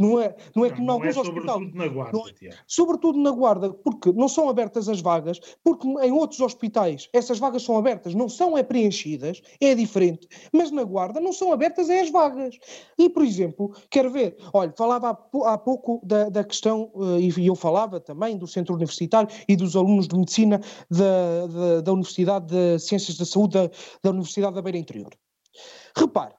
não 0.00 0.20
é, 0.20 0.34
não 0.54 0.64
é 0.64 0.68
não, 0.68 0.76
que 0.76 0.82
em 0.82 0.88
alguns 0.88 1.16
é 1.16 1.20
hospitais. 1.20 1.44
Sobretudo 1.46 1.76
na 1.76 1.88
guarda, 1.88 2.18
é, 2.42 2.50
sobretudo 2.66 3.18
na 3.18 3.30
guarda, 3.30 3.72
porque 3.72 4.12
não 4.12 4.28
são 4.28 4.48
abertas 4.48 4.88
as 4.88 5.00
vagas, 5.00 5.40
porque 5.62 5.86
em 5.86 6.12
outros 6.12 6.40
hospitais 6.40 7.08
essas 7.12 7.38
vagas 7.38 7.62
são 7.62 7.76
abertas, 7.76 8.14
não 8.14 8.28
são 8.28 8.56
é 8.56 8.62
preenchidas, 8.62 9.40
é 9.60 9.74
diferente, 9.74 10.28
mas 10.52 10.70
na 10.70 10.84
guarda 10.84 11.20
não 11.20 11.32
são 11.32 11.52
abertas 11.52 11.90
é 11.90 12.00
as 12.00 12.10
vagas. 12.10 12.56
E, 12.98 13.08
por 13.08 13.24
exemplo, 13.24 13.72
quero 13.90 14.10
ver, 14.10 14.36
olha, 14.52 14.72
falava 14.76 15.10
há, 15.10 15.52
há 15.52 15.58
pouco 15.58 16.00
da, 16.04 16.28
da 16.28 16.44
questão, 16.44 16.90
uh, 16.94 17.18
e 17.18 17.46
eu 17.46 17.54
falava 17.54 18.00
também 18.00 18.36
do 18.36 18.46
centro 18.46 18.74
universitário 18.74 19.28
e 19.48 19.56
dos 19.56 19.76
alunos 19.76 20.08
de 20.08 20.16
medicina 20.16 20.60
da, 20.90 21.46
da, 21.46 21.80
da 21.80 21.92
Universidade 21.92 22.46
de 22.46 22.78
Ciências 22.78 23.16
da 23.16 23.24
Saúde 23.24 23.54
da, 23.54 23.70
da 24.02 24.10
Universidade 24.10 24.54
da 24.54 24.62
Beira 24.62 24.78
Interior. 24.78 25.10
Repare, 25.96 26.34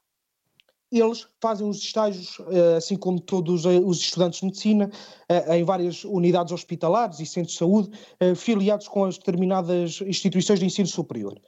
eles 1.00 1.26
fazem 1.40 1.68
os 1.68 1.78
estágios, 1.78 2.38
eh, 2.50 2.76
assim 2.76 2.98
como 2.98 3.20
todos 3.20 3.66
eh, 3.66 3.80
os 3.80 4.00
estudantes 4.00 4.42
de 4.42 4.46
medicina, 4.46 4.92
eh, 5.30 5.58
em 5.58 5.64
várias 5.64 6.04
unidades 6.04 6.52
hospitalares 6.52 7.20
e 7.20 7.26
centros 7.26 7.54
de 7.54 7.60
saúde, 7.60 7.92
filiados 8.36 8.88
com 8.88 9.06
as 9.06 9.18
determinadas 9.18 10.02
instituições 10.02 10.60
de 10.60 10.66
ensino 10.66 10.88
superior. 10.88 11.40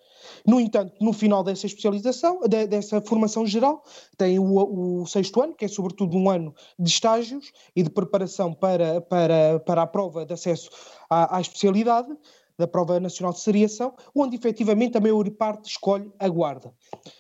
No 0.48 0.60
entanto, 0.60 0.94
no 1.02 1.11
final 1.11 1.44
dessa 1.44 1.65
especialização, 1.65 2.40
dessa 2.70 3.02
formação 3.02 3.45
geral, 3.45 3.84
tem 4.18 4.40
o, 4.40 5.02
o, 5.02 5.06
sexto 5.06 5.41
ano, 5.41 5.53
que 5.53 5.65
é 5.65 5.68
sobretudo 5.68 6.18
um 6.18 6.30
ano 6.30 6.56
de 6.80 6.90
estágios 6.90 7.52
e 7.76 7.84
de 7.84 7.90
preparação 7.90 8.53
para, 8.53 9.02
para, 9.02 9.60
para 9.60 9.82
a 9.82 9.88
prova 9.88 10.26
de 10.26 10.34
acesso 10.34 10.70
à, 11.10 11.38
à 11.38 11.41
especialidade, 11.41 12.10
da 12.58 12.68
Prova 12.68 13.00
Nacional 13.00 13.34
de 13.34 13.40
Seriação, 13.40 13.94
onde 14.16 14.36
efetivamente 14.36 14.98
a 14.98 15.02
maior 15.02 15.30
parte 15.32 15.70
escolhe 15.70 16.12
a 16.20 16.30
guarda. 16.30 16.74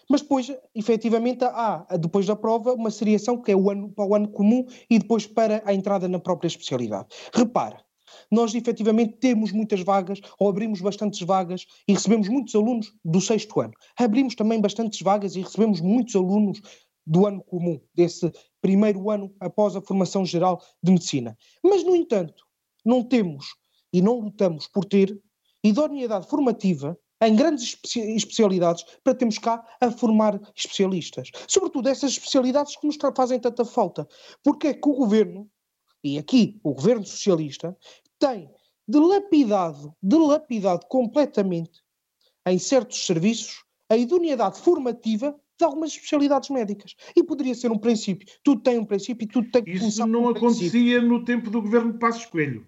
Mas 0.09 0.21
depois, 0.21 0.51
efetivamente, 0.75 1.43
há, 1.43 1.85
depois 1.99 2.25
da 2.25 2.35
prova, 2.35 2.73
uma 2.73 2.91
seriação 2.91 3.41
que 3.41 3.51
é 3.51 3.55
o 3.55 3.69
ano, 3.69 3.89
para 3.89 4.05
o 4.05 4.15
ano 4.15 4.27
comum 4.29 4.65
e 4.89 4.99
depois 4.99 5.25
para 5.25 5.61
a 5.65 5.73
entrada 5.73 6.07
na 6.07 6.19
própria 6.19 6.47
especialidade. 6.47 7.07
Repara, 7.33 7.83
nós 8.31 8.53
efetivamente 8.53 9.17
temos 9.17 9.51
muitas 9.51 9.81
vagas, 9.81 10.19
ou 10.39 10.49
abrimos 10.49 10.81
bastantes 10.81 11.21
vagas 11.21 11.65
e 11.87 11.93
recebemos 11.93 12.27
muitos 12.27 12.53
alunos 12.55 12.93
do 13.03 13.19
sexto 13.19 13.59
ano. 13.59 13.73
Abrimos 13.97 14.35
também 14.35 14.61
bastantes 14.61 15.01
vagas 15.01 15.35
e 15.35 15.41
recebemos 15.41 15.81
muitos 15.81 16.15
alunos 16.15 16.61
do 17.05 17.25
ano 17.25 17.43
comum, 17.43 17.79
desse 17.93 18.31
primeiro 18.61 19.09
ano 19.09 19.33
após 19.39 19.75
a 19.75 19.81
formação 19.81 20.25
geral 20.25 20.61
de 20.81 20.91
medicina. 20.91 21.37
Mas, 21.61 21.83
no 21.83 21.95
entanto, 21.95 22.43
não 22.85 23.03
temos 23.03 23.55
e 23.93 24.01
não 24.01 24.19
lutamos 24.19 24.67
por 24.67 24.83
ter 24.83 25.17
idoneidade 25.63 26.27
formativa 26.27 26.97
em 27.21 27.35
grandes 27.35 27.77
especialidades 27.95 28.83
para 29.03 29.15
termos 29.15 29.37
cá 29.37 29.63
a 29.79 29.89
formar 29.91 30.39
especialistas. 30.55 31.29
Sobretudo 31.47 31.87
essas 31.87 32.11
especialidades 32.11 32.75
que 32.75 32.85
nos 32.85 32.97
fazem 33.15 33.39
tanta 33.39 33.63
falta. 33.63 34.05
Porque 34.43 34.67
é 34.67 34.73
que 34.73 34.89
o 34.89 34.93
governo, 34.93 35.49
e 36.03 36.17
aqui 36.17 36.59
o 36.63 36.73
governo 36.73 37.05
socialista, 37.05 37.77
tem 38.19 38.49
dilapidado, 38.87 39.95
dilapidado 40.01 40.85
completamente 40.87 41.81
em 42.45 42.59
certos 42.59 43.05
serviços 43.05 43.63
a 43.89 43.95
idoneidade 43.95 44.59
formativa 44.59 45.39
de 45.57 45.63
algumas 45.63 45.91
especialidades 45.91 46.49
médicas. 46.49 46.95
E 47.15 47.23
poderia 47.23 47.55
ser 47.55 47.71
um 47.71 47.77
princípio. 47.77 48.27
Tudo 48.43 48.61
tem 48.61 48.77
um 48.79 48.85
princípio 48.85 49.23
e 49.23 49.27
tudo 49.27 49.49
tem 49.49 49.63
que 49.63 49.71
Isso 49.71 50.05
não 50.05 50.27
acontecia 50.27 50.69
princípio. 50.71 51.01
no 51.07 51.23
tempo 51.23 51.49
do 51.49 51.61
governo 51.61 51.93
de 51.93 51.99
Passos 51.99 52.25
Coelho. 52.25 52.67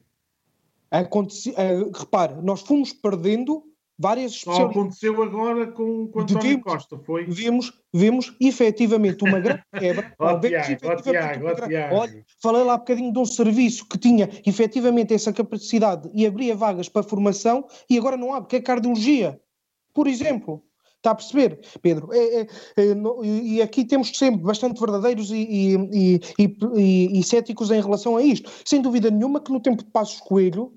Aconte... 0.92 1.50
Uh, 1.52 1.92
repare, 1.98 2.36
nós 2.42 2.62
fomos 2.62 2.94
perdendo 2.94 3.64
várias 3.98 4.34
especialidades. 4.34 4.74
Só 4.74 4.80
aconteceu 4.80 5.24
agora 5.24 5.72
com, 5.72 6.08
com 6.08 6.20
António 6.22 6.42
vimos, 6.42 6.64
Costa, 6.64 6.98
foi? 7.00 7.26
Vimos, 7.26 7.74
vimos 7.94 8.36
efetivamente 8.40 9.24
uma 9.24 9.40
grande 9.40 9.64
quebra. 9.78 10.14
oh, 10.20 10.40
Tiago, 10.40 10.78
oh, 10.84 11.02
Tiago, 11.02 11.48
oh, 11.48 11.68
Tiago. 11.68 11.96
Olha, 11.96 12.26
falei 12.42 12.64
lá 12.64 12.76
um 12.76 12.80
bocadinho 12.80 13.14
de 13.14 13.20
um 13.20 13.26
serviço 13.26 13.88
que 13.88 13.98
tinha 13.98 14.30
efetivamente 14.46 15.14
essa 15.14 15.32
capacidade 15.32 16.10
e 16.14 16.26
abria 16.26 16.56
vagas 16.56 16.90
para 16.90 17.04
formação 17.04 17.66
e 17.90 17.98
agora 17.98 18.18
não 18.18 18.34
há, 18.34 18.42
porque 18.42 18.58
é 18.58 18.62
cardiologia. 18.62 19.40
por 19.94 20.08
exemplo. 20.08 20.64
Está 21.06 21.12
a 21.12 21.16
perceber, 21.16 21.60
Pedro? 21.84 22.12
É, 22.12 22.18
é, 22.18 22.48
é, 22.78 23.24
e 23.24 23.62
aqui 23.62 23.86
temos 23.86 24.10
sempre 24.18 24.42
bastante 24.42 24.80
verdadeiros 24.80 25.30
e, 25.30 25.78
e, 25.94 26.20
e, 26.40 27.20
e, 27.20 27.24
céticos 27.24 27.70
em 27.70 27.80
relação 27.80 28.18
a 28.18 28.24
isto. 28.24 28.52
Sem 28.66 28.82
dúvida 28.82 29.12
nenhuma 29.12 29.40
que 29.40 29.52
no 29.52 29.60
tempo 29.60 29.84
de 29.84 29.92
Passos 29.92 30.20
Coelho 30.20 30.74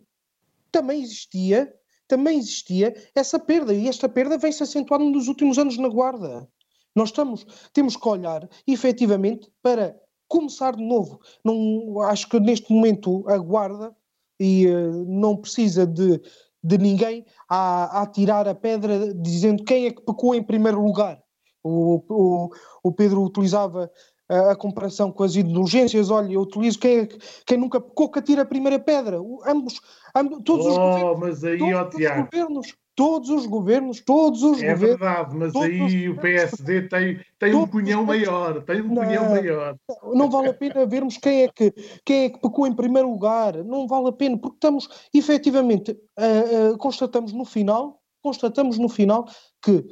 também 0.71 1.03
existia, 1.03 1.75
também 2.07 2.39
existia 2.39 2.95
essa 3.15 3.39
perda, 3.39 3.73
e 3.73 3.89
esta 3.89 4.07
perda 4.07 4.37
vem-se 4.37 4.63
acentuando 4.63 5.07
nos 5.07 5.29
últimos 5.29 5.59
anos 5.59 5.79
na 5.79 5.89
Guarda. 5.89 6.47
Nós 6.95 7.09
estamos, 7.09 7.47
temos 7.73 7.97
que 7.97 8.07
olhar 8.07 8.47
efetivamente 8.67 9.51
para 9.63 9.99
começar 10.29 10.77
de 10.77 10.85
novo. 10.85 11.23
Não, 11.43 12.03
acho 12.03 12.29
que 12.29 12.39
neste 12.39 12.71
momento 12.71 13.27
a 13.27 13.39
Guarda 13.39 13.97
e, 14.39 14.67
uh, 14.67 15.07
não 15.07 15.39
precisa 15.39 15.87
de 15.87 16.21
de 16.63 16.79
ninguém 16.79 17.25
a, 17.49 18.03
a 18.03 18.07
tirar 18.07 18.49
a 18.49 18.55
pedra 18.55 19.13
dizendo 19.15 19.65
quem 19.65 19.87
é 19.87 19.91
que 19.91 20.03
pecou 20.03 20.35
em 20.35 20.43
primeiro 20.43 20.83
lugar. 20.83 21.21
O, 21.63 22.03
o, 22.09 22.51
o 22.83 22.93
Pedro 22.93 23.23
utilizava 23.23 23.91
a, 24.29 24.53
a, 24.53 24.57
comparação 24.57 25.11
com 25.11 25.23
as 25.23 25.37
indulgências, 25.37 26.11
olha, 26.11 26.33
eu 26.33 26.43
utilizo 26.43 26.79
quem, 26.79 27.01
é, 27.01 27.09
quem 27.47 27.59
nunca 27.59 27.81
pecou 27.81 28.11
que 28.11 28.19
atira 28.19 28.43
a 28.43 28.47
primeira 28.47 28.79
pedra. 28.79 29.21
O, 29.21 29.41
ambos, 29.47 29.81
ambos, 30.15 30.41
todos 30.45 30.67
oh, 30.67 30.71
os 30.71 30.77
governos, 30.77 31.19
mas 31.19 31.45
aí, 31.45 31.59
todos, 31.59 31.95
os 31.95 32.11
governos 32.11 32.75
todos 32.99 33.31
os 33.31 33.47
governos, 33.47 34.01
todos 34.01 34.43
os 34.43 34.61
é 34.61 34.73
governos. 34.73 34.83
É 34.83 34.87
verdade, 34.89 35.37
mas 35.37 35.55
aí 35.55 36.09
o 36.09 36.21
PSD 36.21 36.89
tem, 36.89 37.21
tem 37.39 37.55
um 37.55 37.65
punhão 37.65 38.05
maior, 38.05 38.61
tem 38.65 38.83
um 38.83 38.93
não, 38.93 39.05
punhão 39.05 39.31
maior. 39.31 39.79
Não 40.15 40.29
vale 40.29 40.49
a 40.49 40.55
pena 40.55 40.85
vermos 40.85 41.17
quem 41.17 41.43
é, 41.43 41.49
que, 41.49 41.71
quem 42.05 42.25
é 42.25 42.31
que 42.31 42.41
pecou 42.41 42.67
em 42.67 42.75
primeiro 42.75 43.09
lugar, 43.09 43.63
não 43.63 43.87
vale 43.87 44.09
a 44.09 44.13
pena, 44.13 44.37
porque 44.37 44.57
estamos, 44.57 44.89
efetivamente, 45.15 45.93
uh, 45.93 46.73
uh, 46.73 46.79
constatamos 46.79 47.33
no 47.33 47.45
final, 47.45 48.03
constatamos 48.21 48.79
no 48.79 48.89
final 48.89 49.29
que 49.63 49.87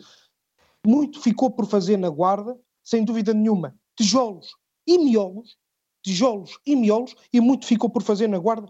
muito 0.84 1.20
ficou 1.20 1.48
por 1.48 1.66
fazer 1.66 1.96
na 1.96 2.10
guarda, 2.10 2.58
sem 2.82 3.04
dúvida 3.04 3.32
nenhuma, 3.32 3.72
tijolos 3.96 4.50
e 4.84 4.98
miolos, 4.98 5.56
tijolos 6.04 6.58
e 6.66 6.74
miolos, 6.74 7.14
e 7.32 7.40
muito 7.40 7.66
ficou 7.66 7.88
por 7.88 8.02
fazer 8.02 8.26
na 8.26 8.38
guarda, 8.38 8.68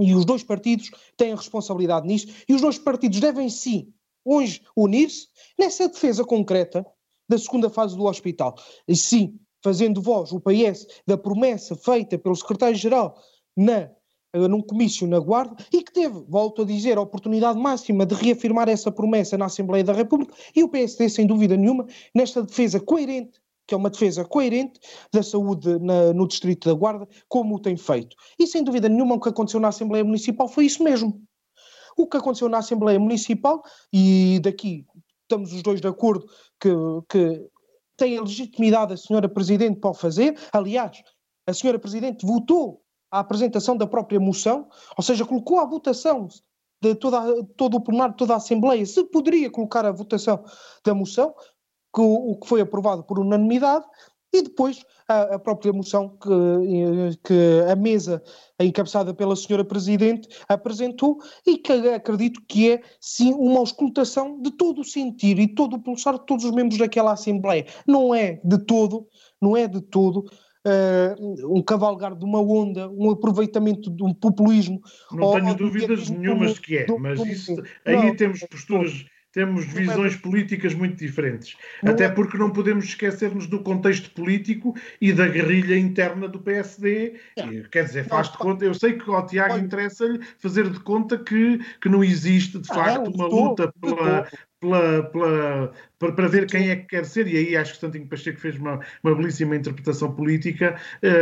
e 0.00 0.14
os 0.14 0.24
dois 0.24 0.42
partidos 0.42 0.90
têm 1.16 1.34
responsabilidade 1.34 2.06
nisso, 2.06 2.28
e 2.48 2.54
os 2.54 2.60
dois 2.60 2.78
partidos 2.78 3.20
devem 3.20 3.48
sim, 3.48 3.92
hoje, 4.24 4.62
unir-se 4.76 5.28
nessa 5.58 5.88
defesa 5.88 6.24
concreta 6.24 6.86
da 7.28 7.38
segunda 7.38 7.68
fase 7.68 7.96
do 7.96 8.04
hospital. 8.04 8.54
E 8.86 8.96
sim, 8.96 9.38
fazendo 9.62 10.00
voz, 10.00 10.32
o 10.32 10.40
PS, 10.40 10.86
da 11.06 11.16
promessa 11.16 11.76
feita 11.76 12.18
pelo 12.18 12.34
secretário-geral 12.34 13.16
na 13.56 13.90
eh, 14.32 14.46
num 14.46 14.60
comício 14.60 15.06
na 15.06 15.18
Guarda 15.18 15.56
e 15.72 15.82
que 15.82 15.92
teve, 15.92 16.22
volto 16.28 16.62
a 16.62 16.64
dizer, 16.64 16.98
a 16.98 17.00
oportunidade 17.00 17.58
máxima 17.58 18.04
de 18.04 18.14
reafirmar 18.14 18.68
essa 18.68 18.92
promessa 18.92 19.38
na 19.38 19.46
Assembleia 19.46 19.82
da 19.82 19.92
República 19.92 20.34
e 20.54 20.62
o 20.62 20.68
PSD, 20.68 21.08
sem 21.08 21.26
dúvida 21.26 21.56
nenhuma, 21.56 21.86
nesta 22.14 22.42
defesa 22.42 22.78
coerente 22.78 23.40
que 23.68 23.74
é 23.74 23.76
uma 23.76 23.90
defesa 23.90 24.24
coerente 24.24 24.80
da 25.12 25.22
saúde 25.22 25.78
na, 25.78 26.14
no 26.14 26.26
Distrito 26.26 26.66
da 26.66 26.74
Guarda, 26.74 27.06
como 27.28 27.56
o 27.56 27.60
tem 27.60 27.76
feito. 27.76 28.16
E 28.38 28.46
sem 28.46 28.64
dúvida 28.64 28.88
nenhuma 28.88 29.16
o 29.16 29.20
que 29.20 29.28
aconteceu 29.28 29.60
na 29.60 29.68
Assembleia 29.68 30.02
Municipal 30.02 30.48
foi 30.48 30.64
isso 30.64 30.82
mesmo. 30.82 31.22
O 31.94 32.08
que 32.08 32.16
aconteceu 32.16 32.48
na 32.48 32.58
Assembleia 32.58 32.98
Municipal, 32.98 33.62
e 33.92 34.40
daqui 34.42 34.86
estamos 35.22 35.52
os 35.52 35.62
dois 35.62 35.82
de 35.82 35.86
acordo 35.86 36.26
que, 36.58 36.70
que 37.10 37.46
tem 37.94 38.16
a 38.16 38.22
legitimidade 38.22 38.94
a 38.94 38.96
senhora 38.96 39.28
Presidente 39.28 39.78
para 39.78 39.90
o 39.90 39.94
fazer, 39.94 40.34
aliás, 40.50 41.02
a 41.46 41.52
senhora 41.52 41.78
Presidente 41.78 42.24
votou 42.24 42.80
a 43.10 43.18
apresentação 43.18 43.76
da 43.76 43.86
própria 43.86 44.18
moção, 44.18 44.66
ou 44.96 45.04
seja, 45.04 45.26
colocou 45.26 45.60
à 45.60 45.66
votação 45.66 46.26
de 46.80 46.94
toda, 46.94 47.20
todo 47.56 47.76
o 47.76 47.80
plenário, 47.82 48.14
toda 48.16 48.32
a 48.32 48.36
Assembleia, 48.36 48.86
se 48.86 49.04
poderia 49.04 49.50
colocar 49.50 49.84
a 49.84 49.92
votação 49.92 50.42
da 50.84 50.94
moção, 50.94 51.34
que 51.94 52.00
o, 52.00 52.36
que 52.36 52.48
foi 52.48 52.60
aprovado 52.60 53.02
por 53.04 53.18
unanimidade, 53.18 53.84
e 54.32 54.42
depois 54.42 54.84
a, 55.08 55.36
a, 55.36 55.38
própria 55.38 55.72
moção 55.72 56.10
que, 56.10 57.18
que 57.24 57.70
a 57.70 57.74
mesa, 57.74 58.22
encabeçada 58.60 59.14
pela 59.14 59.34
senhora 59.34 59.64
Presidente, 59.64 60.28
apresentou 60.46 61.18
e 61.46 61.56
que 61.56 61.72
acredito 61.72 62.42
que 62.46 62.72
é, 62.72 62.82
sim, 63.00 63.32
uma 63.32 63.60
auscultação 63.60 64.40
de 64.40 64.50
todo 64.50 64.82
o 64.82 64.84
sentir 64.84 65.38
e 65.38 65.48
todo 65.48 65.76
o 65.76 65.82
pulsar 65.82 66.18
de 66.18 66.26
todos 66.26 66.44
os 66.44 66.50
membros 66.50 66.78
daquela 66.78 67.12
Assembleia. 67.12 67.64
Não 67.86 68.14
é 68.14 68.38
de 68.44 68.58
todo, 68.58 69.08
não 69.40 69.56
é 69.56 69.66
de 69.66 69.80
todo 69.80 70.26
uh, 70.66 71.56
um 71.56 71.62
cavalgar 71.62 72.14
de 72.14 72.24
uma 72.24 72.40
onda, 72.40 72.88
um 72.90 73.10
aproveitamento 73.10 73.90
de 73.90 74.02
um 74.02 74.12
populismo. 74.12 74.80
Não 75.10 75.32
tenho 75.32 75.54
dúvidas 75.56 76.10
nenhumas 76.10 76.58
que 76.58 76.76
é, 76.76 76.86
mas 76.98 77.20
isso, 77.20 77.54
aí 77.84 77.96
não, 77.96 78.16
temos 78.16 78.40
posturas 78.40 79.06
temos 79.32 79.64
é 79.64 79.68
visões 79.68 80.16
políticas 80.16 80.74
muito 80.74 80.96
diferentes. 80.96 81.56
Não 81.82 81.92
Até 81.92 82.04
é... 82.04 82.08
porque 82.08 82.38
não 82.38 82.50
podemos 82.50 82.84
esquecer-nos 82.86 83.46
do 83.46 83.60
contexto 83.60 84.10
político 84.10 84.74
e 85.00 85.12
da 85.12 85.26
guerrilha 85.26 85.78
interna 85.78 86.28
do 86.28 86.38
PSD. 86.40 87.18
É. 87.36 87.62
Quer 87.70 87.84
dizer, 87.84 88.04
faz 88.06 88.30
de 88.30 88.38
conta. 88.38 88.64
Eu 88.64 88.74
sei 88.74 88.94
que 88.94 89.10
ao 89.10 89.26
Tiago 89.26 89.58
interessa-lhe 89.58 90.20
fazer 90.38 90.68
de 90.70 90.80
conta 90.80 91.18
que, 91.18 91.58
que 91.80 91.88
não 91.88 92.02
existe, 92.02 92.58
de 92.58 92.68
ah, 92.70 92.74
facto, 92.74 93.10
uma 93.10 93.26
luta 93.26 93.72
pela, 93.80 94.28
pela, 94.60 95.02
pela, 95.04 95.72
para, 95.98 96.12
para 96.12 96.28
ver 96.28 96.46
quem 96.46 96.70
é 96.70 96.76
que 96.76 96.86
quer 96.86 97.04
ser, 97.04 97.26
e 97.26 97.36
aí 97.36 97.56
acho 97.56 97.74
que 97.74 97.80
Santinho 97.80 98.06
Pacheco 98.06 98.38
fez 98.38 98.56
uma, 98.56 98.80
uma 99.02 99.14
belíssima 99.14 99.56
interpretação 99.56 100.12
política, 100.12 100.76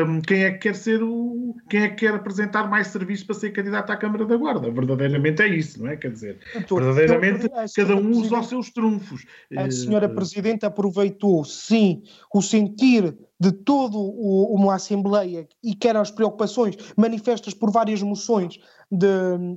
um, 0.06 0.20
quem 0.20 0.44
é 0.44 0.50
que 0.52 0.58
quer 0.58 0.74
ser 0.74 1.02
o. 1.02 1.56
quem 1.68 1.82
é 1.82 1.88
que 1.88 2.06
quer 2.06 2.14
apresentar 2.14 2.68
mais 2.68 2.88
serviço 2.88 3.26
para 3.26 3.34
ser 3.34 3.50
candidato 3.50 3.90
à 3.90 3.96
Câmara 3.96 4.26
da 4.26 4.36
Guarda. 4.36 4.70
Verdadeiramente 4.70 5.42
é 5.42 5.48
isso, 5.48 5.82
não 5.82 5.90
é? 5.90 5.96
Quer 5.96 6.12
dizer, 6.12 6.38
verdadeiramente 6.68 7.48
cada 7.74 7.96
um 7.96 8.10
usa 8.10 8.38
os 8.38 8.48
seus 8.48 8.70
trunfos. 8.70 9.24
A 9.56 9.70
senhora 9.70 10.08
Presidente 10.08 10.66
aproveitou, 10.66 11.44
sim, 11.44 12.02
o 12.32 12.42
sentir 12.42 13.16
de 13.38 13.52
toda 13.52 13.96
uma 13.98 14.74
Assembleia 14.74 15.46
e 15.62 15.74
quer 15.74 15.96
as 15.96 16.10
preocupações 16.10 16.76
manifestas 16.96 17.52
por 17.52 17.70
várias 17.70 18.02
moções 18.02 18.58
de, 18.90 19.08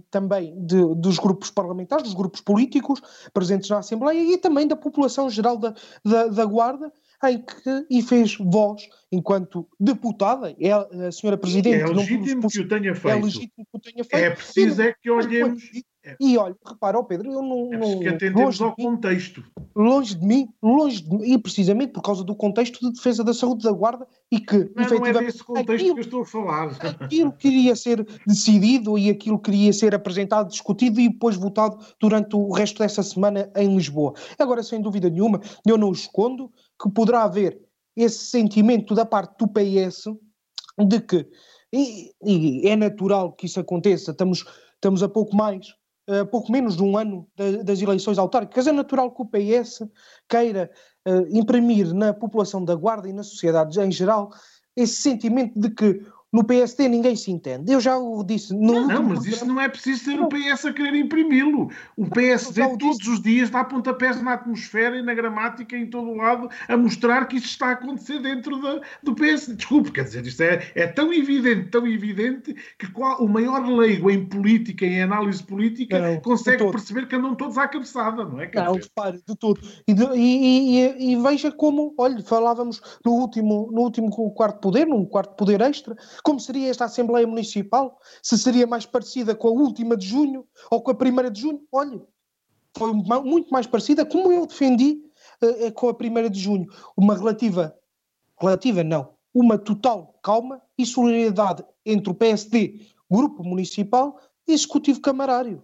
também 0.10 0.54
de, 0.66 0.96
dos 0.96 1.18
grupos 1.18 1.52
parlamentares, 1.52 2.04
dos 2.04 2.14
grupos 2.14 2.41
políticos 2.41 3.02
presentes 3.34 3.70
na 3.70 3.80
Assembleia 3.80 4.22
e 4.22 4.38
também 4.38 4.68
da 4.68 4.76
população 4.76 5.09
geral 5.30 5.57
da, 5.57 5.73
da, 6.06 6.27
da 6.27 6.45
Guarda, 6.45 6.91
em 7.23 7.41
que 7.41 7.86
e 7.90 8.02
fez 8.02 8.38
voz 8.38 8.88
enquanto 9.11 9.68
deputada, 9.80 10.56
é 10.60 10.72
a 10.72 11.11
senhora 11.11 11.38
Presidente. 11.38 11.81
É 11.81 11.88
legítimo 11.88 12.44
não, 12.44 12.49
que 12.49 12.60
o 12.60 12.68
tenha 12.68 12.95
feito. 12.95 13.18
É 13.18 13.22
legítimo 13.22 13.52
que 13.65 13.77
o 13.77 13.80
tenha 13.80 14.03
feito. 14.03 14.23
É 14.23 14.30
preciso 14.30 14.81
é 14.81 14.94
que 14.94 15.10
olhemos 15.10 15.64
é. 16.04 16.16
E 16.18 16.38
olha, 16.38 16.56
repara, 16.66 16.98
oh 16.98 17.04
Pedro, 17.04 17.30
eu 17.30 17.42
não. 17.42 17.74
É 17.74 17.98
que 17.98 18.08
atendemos 18.08 18.62
ao 18.62 18.74
contexto. 18.74 19.44
Longe 19.76 20.16
de 20.16 20.26
mim, 20.26 20.48
longe 20.64 21.04
de 21.04 21.10
mim, 21.10 21.24
e 21.24 21.38
precisamente 21.38 21.92
por 21.92 22.02
causa 22.02 22.24
do 22.24 22.34
contexto 22.34 22.80
de 22.80 22.94
defesa 22.94 23.22
da 23.22 23.34
saúde 23.34 23.64
da 23.64 23.72
Guarda 23.72 24.08
e 24.32 24.40
que. 24.40 24.72
Não, 24.76 24.88
não 24.88 25.06
é 25.06 25.14
desse 25.14 25.44
contexto 25.44 25.74
aquilo, 25.74 25.96
que 25.96 26.00
eu 26.00 26.06
estou 26.06 26.22
a 26.22 26.26
falar. 26.26 26.70
Aquilo 27.02 27.34
queria 27.34 27.76
ser 27.76 28.06
decidido 28.26 28.98
e 28.98 29.10
aquilo 29.10 29.38
queria 29.38 29.74
ser 29.74 29.94
apresentado, 29.94 30.50
discutido 30.50 31.02
e 31.02 31.10
depois 31.10 31.36
votado 31.36 31.78
durante 32.00 32.34
o 32.34 32.50
resto 32.54 32.80
dessa 32.80 33.04
semana 33.04 33.52
em 33.58 33.76
Lisboa. 33.76 34.14
Agora, 34.38 34.64
sem 34.64 34.82
dúvida 34.82 35.10
nenhuma, 35.10 35.42
eu 35.68 35.78
não 35.78 35.92
escondo 35.92 36.50
que 36.82 36.90
poderá 36.90 37.24
haver 37.24 37.60
esse 37.94 38.26
sentimento 38.26 38.96
da 38.96 39.06
parte 39.06 39.38
do 39.38 39.50
PS 39.50 40.06
de 40.78 41.02
que. 41.02 41.28
E, 41.74 42.14
e 42.24 42.68
é 42.68 42.76
natural 42.76 43.34
que 43.34 43.46
isso 43.46 43.60
aconteça, 43.60 44.12
estamos, 44.12 44.44
estamos 44.76 45.04
a 45.04 45.10
pouco 45.10 45.36
mais 45.36 45.78
uh, 46.10 46.26
pouco 46.26 46.52
menos 46.52 46.76
de 46.76 46.84
um 46.84 46.98
ano 46.98 47.27
de, 47.36 47.64
das 47.64 47.81
eleições 47.81 48.18
autárquicas, 48.18 48.68
é 48.68 48.72
natural 48.72 49.11
que 49.11 49.22
o 49.22 49.26
PS 49.26 49.84
queira 50.27 50.72
uh, 51.07 51.38
imprimir 51.38 51.94
na 51.94 52.14
população 52.14 52.65
da 52.65 52.76
Guarda 52.76 53.07
e 53.07 53.14
na 53.14 53.23
sociedade 53.23 53.80
em 53.80 53.91
geral 53.91 54.31
esse 54.76 55.02
sentimento 55.02 55.60
de 55.60 55.69
que 55.69 56.02
no 56.32 56.44
PSD 56.44 56.88
ninguém 56.88 57.16
se 57.16 57.32
entende. 57.32 57.72
Eu 57.72 57.80
já 57.80 57.98
o 57.98 58.24
disse. 58.24 58.54
não, 58.54 58.88
não, 58.88 59.04
mas 59.04 59.26
isso 59.26 59.46
não 59.46 59.60
é 59.60 59.68
preciso 59.68 60.04
ser 60.06 60.20
o 60.20 60.28
PS 60.28 60.66
a 60.66 60.74
querer 60.74 60.96
imprimi-lo. 60.96 61.70
O 61.98 62.08
PSD 62.08 62.78
todos 62.78 63.08
os 63.08 63.22
dias 63.22 63.50
dá 63.50 63.64
pontapés 63.64 64.22
na 64.22 64.34
atmosfera 64.34 64.98
e 64.98 65.02
na 65.02 65.14
gramática 65.14 65.76
em 65.76 65.90
todo 65.90 66.10
o 66.10 66.16
lado 66.16 66.50
a 66.68 66.78
mostrar 66.78 67.26
que 67.26 67.38
isso 67.38 67.48
está 67.48 67.70
a 67.70 67.72
acontecer 67.72 68.20
dentro 68.20 68.62
da, 68.62 68.82
do 69.04 69.16
PSD. 69.16 69.56
Desculpe, 69.56 69.92
quer 69.92 70.04
dizer, 70.04 70.26
isto 70.26 70.42
é, 70.42 70.72
é 70.76 70.88
tão 70.88 71.12
evidente, 71.12 71.70
tão 71.70 71.88
evidente, 71.88 72.56
que 72.78 72.92
qual, 72.92 73.24
o 73.24 73.28
maior 73.28 73.66
leigo 73.68 74.10
em 74.12 74.26
política, 74.26 74.86
em 74.86 75.02
análise 75.02 75.44
política, 75.44 76.00
não, 76.00 76.20
consegue 76.22 76.70
perceber 76.70 77.08
que 77.08 77.16
andam 77.16 77.34
todos 77.36 77.58
à 77.58 77.68
cabeçada, 77.68 78.24
não 78.24 78.40
é? 78.40 78.48
Quer 78.48 78.66
não, 78.66 78.74
repare, 78.74 79.20
de 79.28 79.36
tudo. 79.36 79.62
E, 79.88 79.94
de, 79.94 80.04
e, 80.16 80.80
e, 80.80 81.14
e, 81.14 81.16
veja 81.22 81.52
como, 81.52 81.94
olha, 81.98 82.22
falávamos 82.24 82.82
no 83.04 83.14
último, 83.14 83.70
no 83.72 83.82
último 83.82 84.10
quarto 84.32 84.60
poder, 84.60 84.86
num 84.86 85.06
quarto 85.06 85.36
poder 85.36 85.62
extra, 85.62 85.96
como 86.24 86.40
seria 86.40 86.70
esta 86.70 86.86
Assembleia 86.86 87.26
Municipal? 87.26 88.00
Se 88.22 88.38
seria 88.38 88.68
mais 88.68 88.86
parecida 88.86 89.36
com 89.36 89.48
a 89.48 89.52
última 89.52 89.96
de 89.96 90.08
junho 90.08 90.46
ou 90.70 90.82
com 90.82 90.91
a 90.91 90.96
primeira 90.96 91.30
de 91.30 91.41
junho? 91.41 91.62
Olha, 91.72 92.02
foi 92.78 92.94
muito 92.94 93.50
mais 93.50 93.68
parecida, 93.68 94.06
como 94.06 94.32
eu 94.32 94.46
defendi 94.46 95.02
uh, 95.41 95.72
com 95.74 95.90
a 95.90 95.94
primeira 95.94 96.30
de 96.30 96.40
junho. 96.40 96.68
Uma 96.96 97.16
relativa, 97.16 97.76
relativa 98.40 98.84
não, 98.84 99.14
uma 99.34 99.58
total 99.58 100.20
calma 100.22 100.62
e 100.78 100.86
solidariedade 100.86 101.64
entre 101.86 102.12
o 102.12 102.16
PSD, 102.16 102.88
Grupo 103.10 103.44
Municipal 103.44 104.20
e 104.48 104.54
Executivo 104.54 105.02
Camarário. 105.02 105.64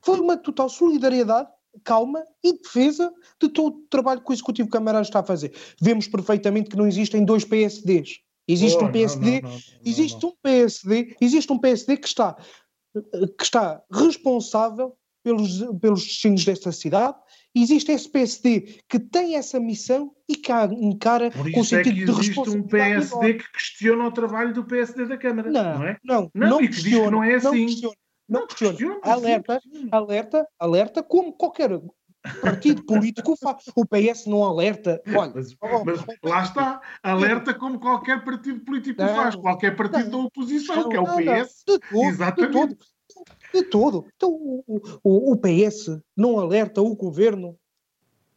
Foi 0.00 0.20
uma 0.20 0.36
total 0.36 0.68
solidariedade 0.68 1.50
calma 1.84 2.24
e 2.42 2.52
defesa 2.52 3.12
de 3.40 3.48
todo 3.48 3.76
o 3.76 3.80
trabalho 3.88 4.20
que 4.20 4.30
o 4.30 4.32
Executivo 4.32 4.68
Camarada 4.68 5.02
está 5.02 5.20
a 5.20 5.24
fazer. 5.24 5.54
Vemos 5.80 6.08
perfeitamente 6.08 6.70
que 6.70 6.76
não 6.76 6.86
existem 6.86 7.24
dois 7.24 7.44
PSDs. 7.44 8.20
Existe 8.48 8.82
oh, 8.82 8.86
um 8.86 8.92
PSD, 8.92 9.42
não, 9.42 9.50
não, 9.50 9.56
não, 9.56 9.62
existe 9.84 10.26
um 10.26 10.32
PSD, 10.42 11.16
existe 11.20 11.52
um 11.52 11.58
PSD 11.58 11.96
que 11.98 12.08
está, 12.08 12.34
que 13.36 13.44
está 13.44 13.82
responsável 13.92 14.96
pelos, 15.22 15.60
pelos 15.80 16.04
destinos 16.04 16.44
desta 16.46 16.72
cidade, 16.72 17.16
existe 17.54 17.92
esse 17.92 18.08
PSD 18.08 18.80
que 18.88 18.98
tem 18.98 19.36
essa 19.36 19.60
missão 19.60 20.14
e 20.26 20.34
que 20.34 20.50
encara 20.80 21.30
Por 21.30 21.50
com 21.52 21.60
o 21.60 21.64
sentido 21.64 22.12
é 22.12 22.14
que 22.14 22.20
existe 22.20 22.50
um 22.50 22.62
PSD 22.62 23.34
que 23.34 23.52
questiona 23.52 24.06
o 24.06 24.12
trabalho 24.12 24.54
do 24.54 24.64
PSD 24.64 25.06
da 25.06 25.18
Câmara, 25.18 25.50
não, 25.50 25.78
não 25.78 25.86
é? 25.86 25.98
Não, 26.02 26.30
não, 26.34 26.48
não 26.48 26.60
e 26.62 26.68
que 26.68 26.74
questiona, 26.74 26.98
diz 26.98 27.04
que 27.04 27.10
não 27.10 27.24
é 27.24 27.34
assim. 27.34 27.48
Não 27.50 27.66
questiona, 27.66 27.94
não 28.28 28.46
questiona. 28.46 29.00
alerta, 29.02 29.60
alerta, 29.90 30.48
alerta, 30.58 31.02
como 31.02 31.32
qualquer 31.32 31.78
partido 32.40 32.84
político 32.84 33.36
faz. 33.36 33.64
O 33.74 33.84
PS 33.84 34.26
não 34.26 34.44
alerta. 34.44 35.02
Olha, 35.14 35.32
mas, 35.34 35.56
oh, 35.60 35.84
mas 35.84 36.04
oh, 36.22 36.28
lá 36.28 36.42
está, 36.42 36.80
alerta 37.02 37.54
como 37.54 37.78
qualquer 37.78 38.24
partido 38.24 38.60
político 38.60 39.02
não, 39.02 39.14
faz, 39.14 39.34
qualquer 39.36 39.76
partido 39.76 40.10
não, 40.10 40.22
da 40.22 40.26
oposição, 40.26 40.76
não, 40.76 40.88
que 40.88 40.96
é 40.96 41.00
o 41.00 41.16
PS. 41.16 41.64
De 41.66 41.78
todo, 41.78 42.04
Exatamente. 42.04 42.52
De 42.52 42.52
todo. 42.52 42.76
De 43.54 43.62
todo. 43.62 44.06
Então 44.16 44.30
o, 44.30 44.80
o, 45.02 45.32
o 45.32 45.36
PS 45.36 46.00
não 46.16 46.38
alerta 46.38 46.82
o 46.82 46.94
governo 46.94 47.56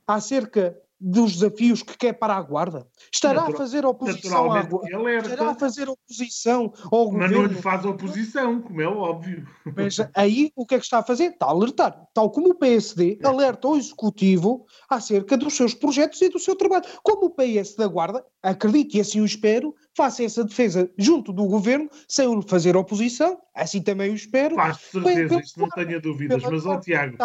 acerca 0.08 0.81
dos 1.02 1.34
desafios 1.34 1.82
que 1.82 1.98
quer 1.98 2.14
para 2.14 2.36
a 2.36 2.42
Guarda? 2.42 2.88
Estará 3.12 3.42
Natural, 3.42 3.56
a 3.56 3.58
fazer 3.58 3.86
oposição 3.86 4.52
à 4.52 4.64
Guarda? 4.64 5.28
Estará 5.28 5.50
a 5.50 5.56
fazer 5.56 5.90
oposição 5.90 6.74
ao 6.92 7.12
Mas 7.12 7.14
governo? 7.14 7.20
Mas 7.20 7.32
não 7.32 7.56
lhe 7.56 7.62
faz 7.62 7.86
oposição, 7.86 8.62
como 8.62 8.82
é 8.82 8.88
óbvio. 8.88 9.48
Mas 9.76 9.98
aí 10.16 10.52
o 10.56 10.66
que 10.66 10.76
é 10.76 10.78
que 10.78 10.86
está 10.86 11.00
a 11.00 11.04
fazer? 11.04 11.32
Está 11.32 11.48
a 11.48 11.50
alertar. 11.50 12.08
Tal 12.14 12.30
como 12.30 12.50
o 12.50 12.56
PSD 12.56 13.20
alerta 13.24 13.68
o 13.68 13.78
Executivo 13.78 14.66
acerca 14.90 15.36
dos 15.36 15.56
seus 15.56 15.74
projetos 15.74 16.22
e 16.22 16.30
do 16.30 16.40
seu 16.40 16.56
trabalho. 16.56 16.86
Como 17.04 17.26
o 17.26 17.30
PS 17.32 17.76
da 17.76 17.88
Guarda, 17.88 18.24
acredito 18.44 18.96
e 18.96 19.02
assim 19.02 19.22
o 19.22 19.26
espero, 19.26 19.74
faça 19.96 20.24
essa 20.24 20.44
defesa 20.44 20.90
junto 20.98 21.34
do 21.34 21.46
governo, 21.46 21.90
sem 22.08 22.34
lhe 22.34 22.42
fazer 22.48 22.78
oposição, 22.78 23.40
assim 23.56 23.82
também 23.82 24.12
o 24.12 24.16
espero. 24.16 24.56
Faz 24.56 24.78
certeza, 24.78 25.40
isso 25.40 25.60
não 25.60 25.70
tenha 25.70 26.00
dúvidas, 26.00 26.44
mas 26.44 26.66
ó 26.66 26.80
Tiago, 26.80 27.18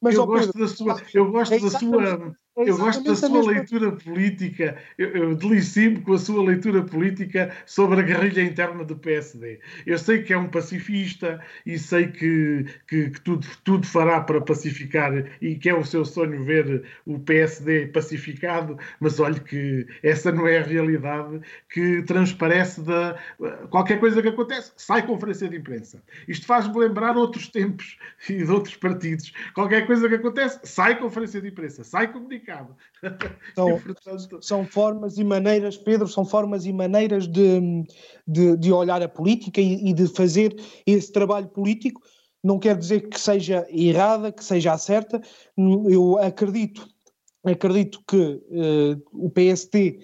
mas, 0.00 0.14
eu, 0.14 0.26
gosto 0.26 0.58
da 0.58 0.68
sua, 0.68 1.02
eu 1.12 1.30
gosto 1.30 1.58
da 1.58 1.78
sua 1.78 2.36
é 2.56 2.70
eu 2.70 2.78
gosto 2.78 3.02
da 3.02 3.16
sua 3.16 3.42
leitura 3.42 3.90
política, 3.90 4.78
eu, 4.96 5.08
eu 5.08 5.34
delicio-me 5.34 6.00
com 6.00 6.12
a 6.12 6.18
sua 6.18 6.44
leitura 6.44 6.84
política 6.84 7.52
sobre 7.66 7.98
a 7.98 8.02
guerrilha 8.02 8.42
interna 8.42 8.84
do 8.84 8.96
PSD. 8.96 9.58
Eu 9.84 9.98
sei 9.98 10.22
que 10.22 10.32
é 10.32 10.38
um 10.38 10.46
pacifista 10.46 11.40
e 11.66 11.76
sei 11.76 12.06
que, 12.06 12.64
que, 12.86 13.10
que, 13.10 13.20
tudo, 13.22 13.44
tudo 13.64 13.84
fará 13.84 14.20
para 14.20 14.40
pacificar 14.40 15.12
e 15.42 15.56
que 15.56 15.68
é 15.68 15.74
o 15.74 15.84
seu 15.84 16.04
sonho 16.04 16.44
ver 16.44 16.84
o 17.04 17.18
PSD 17.18 17.88
pacificado, 17.88 18.78
mas 19.00 19.18
olhe 19.18 19.40
que 19.40 19.84
essa 20.00 20.30
não 20.30 20.46
é 20.46 20.58
a 20.58 20.62
realidade 20.62 21.40
que 21.68 22.02
transparece 22.02 22.82
da 22.82 23.18
qualquer 23.68 23.98
coisa 23.98 24.22
que 24.22 24.28
acontece. 24.28 24.72
Sai 24.76 25.04
conferência 25.04 25.48
de 25.48 25.56
imprensa. 25.56 26.00
Isto 26.28 26.46
faz-me 26.46 26.78
lembrar 26.78 27.16
outros 27.16 27.48
tempos 27.48 27.98
e 28.28 28.44
de 28.44 28.50
outros 28.50 28.76
partidos. 28.76 29.32
Qualquer 29.54 29.86
coisa 29.88 30.08
que 30.08 30.14
acontece, 30.14 30.60
sai 30.62 30.96
conferência 30.96 31.40
de 31.40 31.48
imprensa, 31.48 31.82
sai 31.82 32.12
comunicação 32.12 32.43
complicado. 32.44 32.76
São, 33.54 33.80
portanto... 33.80 34.42
são 34.42 34.66
formas 34.66 35.18
e 35.18 35.24
maneiras, 35.24 35.76
Pedro, 35.76 36.06
são 36.06 36.24
formas 36.24 36.66
e 36.66 36.72
maneiras 36.72 37.26
de, 37.26 37.84
de, 38.26 38.56
de 38.56 38.72
olhar 38.72 39.02
a 39.02 39.08
política 39.08 39.60
e, 39.60 39.90
e, 39.90 39.92
de 39.92 40.06
fazer 40.08 40.54
esse 40.86 41.10
trabalho 41.10 41.48
político. 41.48 42.02
Não 42.42 42.58
quer 42.58 42.76
dizer 42.76 43.08
que 43.08 43.18
seja 43.18 43.66
errada, 43.70 44.30
que 44.30 44.44
seja 44.44 44.76
certa. 44.76 45.20
Eu 45.56 46.18
acredito, 46.18 46.86
acredito 47.44 48.02
que 48.06 48.16
uh, 48.16 49.02
o 49.12 49.30
PST 49.30 49.98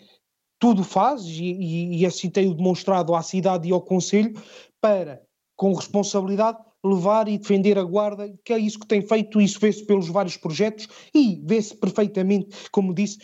tudo 0.59 0.83
faz, 0.83 1.23
e, 1.23 1.45
e, 1.45 2.01
e 2.01 2.07
assim 2.07 2.31
tenho 2.31 2.55
demonstrado 2.55 3.15
à 3.15 3.23
cidade 3.23 3.69
e 3.69 3.73
ao 3.73 3.81
Conselho, 3.81 4.33
para, 4.81 5.23
com 5.57 5.75
responsabilidade, 5.75 6.59
levar 6.85 7.29
e 7.29 7.39
defender 7.39 7.79
a 7.79 7.85
guarda, 7.85 8.33
que 8.45 8.53
é 8.53 8.59
isso 8.59 8.79
que 8.79 8.87
tem 8.87 9.03
feito, 9.03 9.41
isso 9.41 9.61
vê-se 9.61 9.85
pelos 9.85 10.09
vários 10.09 10.37
projetos 10.37 10.89
e 11.15 11.41
vê-se 11.45 11.77
perfeitamente, 11.77 12.49
como 12.71 12.95
disse, 12.95 13.19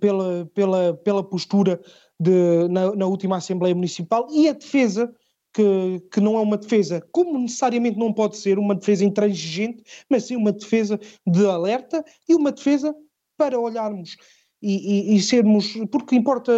pela, 0.00 0.46
pela, 0.54 0.94
pela 0.94 1.22
postura 1.22 1.80
de, 2.18 2.68
na, 2.68 2.94
na 2.94 3.06
última 3.06 3.36
Assembleia 3.36 3.74
Municipal 3.74 4.26
e 4.30 4.48
a 4.48 4.52
defesa 4.52 5.12
que, 5.54 6.02
que, 6.10 6.20
não 6.20 6.36
é 6.38 6.40
uma 6.40 6.56
defesa, 6.56 7.06
como 7.12 7.38
necessariamente 7.38 7.98
não 7.98 8.12
pode 8.12 8.38
ser 8.38 8.58
uma 8.58 8.74
defesa 8.74 9.04
intransigente, 9.04 9.82
mas 10.08 10.24
sim 10.24 10.36
uma 10.36 10.52
defesa 10.52 10.98
de 11.26 11.46
alerta 11.46 12.02
e 12.26 12.34
uma 12.34 12.50
defesa 12.50 12.94
para 13.36 13.60
olharmos 13.60 14.16
e, 14.62 15.12
e, 15.12 15.16
e 15.16 15.20
sermos, 15.20 15.74
porque 15.90 16.14
importa 16.14 16.52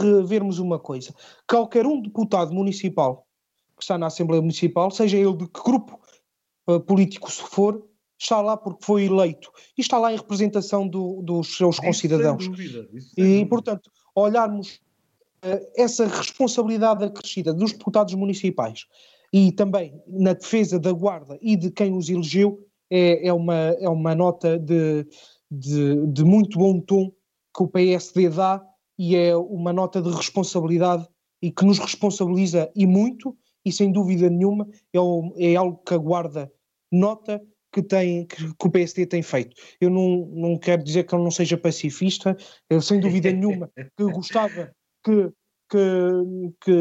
revermos 0.00 0.58
uma 0.58 0.78
coisa, 0.78 1.12
qualquer 1.46 1.84
um 1.84 2.00
deputado 2.00 2.54
municipal 2.54 3.26
que 3.80 3.84
está 3.84 3.98
na 3.98 4.06
Assembleia 4.06 4.42
Municipal, 4.42 4.90
seja 4.90 5.16
ele 5.16 5.34
de 5.34 5.48
que 5.48 5.62
grupo 5.62 5.98
uh, 6.68 6.78
político 6.80 7.32
se 7.32 7.42
for, 7.42 7.82
está 8.18 8.40
lá 8.40 8.56
porque 8.56 8.84
foi 8.84 9.06
eleito 9.06 9.50
e 9.76 9.80
está 9.80 9.98
lá 9.98 10.12
em 10.12 10.16
representação 10.16 10.86
do, 10.86 11.22
dos 11.22 11.56
seus 11.56 11.76
isso 11.76 11.82
concidadãos. 11.82 12.46
Dúvida, 12.46 12.86
e, 13.16 13.22
dúvida. 13.22 13.48
portanto, 13.48 13.90
olharmos 14.14 14.74
uh, 15.44 15.66
essa 15.74 16.06
responsabilidade 16.06 17.04
acrescida 17.04 17.54
dos 17.54 17.72
deputados 17.72 18.14
municipais 18.14 18.86
e 19.32 19.50
também 19.52 20.00
na 20.06 20.34
defesa 20.34 20.78
da 20.78 20.92
Guarda 20.92 21.38
e 21.40 21.56
de 21.56 21.70
quem 21.70 21.96
os 21.96 22.10
elegeu 22.10 22.64
é, 22.90 23.28
é, 23.28 23.32
uma, 23.32 23.54
é 23.54 23.88
uma 23.88 24.14
nota 24.14 24.58
de, 24.58 25.06
de, 25.50 26.06
de 26.08 26.24
muito 26.24 26.58
bom 26.58 26.80
tom 26.80 27.10
que 27.56 27.62
o 27.62 27.68
PSD 27.68 28.28
dá 28.28 28.62
e 28.98 29.16
é 29.16 29.34
uma 29.34 29.72
nota 29.72 30.02
de 30.02 30.10
responsabilidade 30.10 31.08
e 31.40 31.50
que 31.50 31.64
nos 31.64 31.78
responsabiliza 31.78 32.70
e 32.74 32.86
muito 32.86 33.34
e 33.64 33.72
sem 33.72 33.92
dúvida 33.92 34.28
nenhuma 34.28 34.68
é, 34.92 35.00
o, 35.00 35.34
é 35.36 35.54
algo 35.56 35.78
que 35.78 35.94
a 35.94 35.98
Guarda 35.98 36.50
nota 36.90 37.40
que, 37.72 37.82
tem, 37.82 38.26
que, 38.26 38.36
que, 38.36 38.66
o 38.66 38.70
PSD 38.70 39.06
tem 39.06 39.22
feito. 39.22 39.54
Eu 39.80 39.90
não, 39.90 40.26
não 40.32 40.58
quero 40.58 40.82
dizer 40.82 41.04
que 41.04 41.14
ele 41.14 41.22
não 41.22 41.30
seja 41.30 41.56
pacifista, 41.56 42.36
eu 42.68 42.80
sem 42.82 43.00
dúvida 43.00 43.30
nenhuma 43.32 43.70
que 43.76 44.04
gostava 44.04 44.72
que, 45.04 45.30
que, 45.70 45.78
que, 46.60 46.72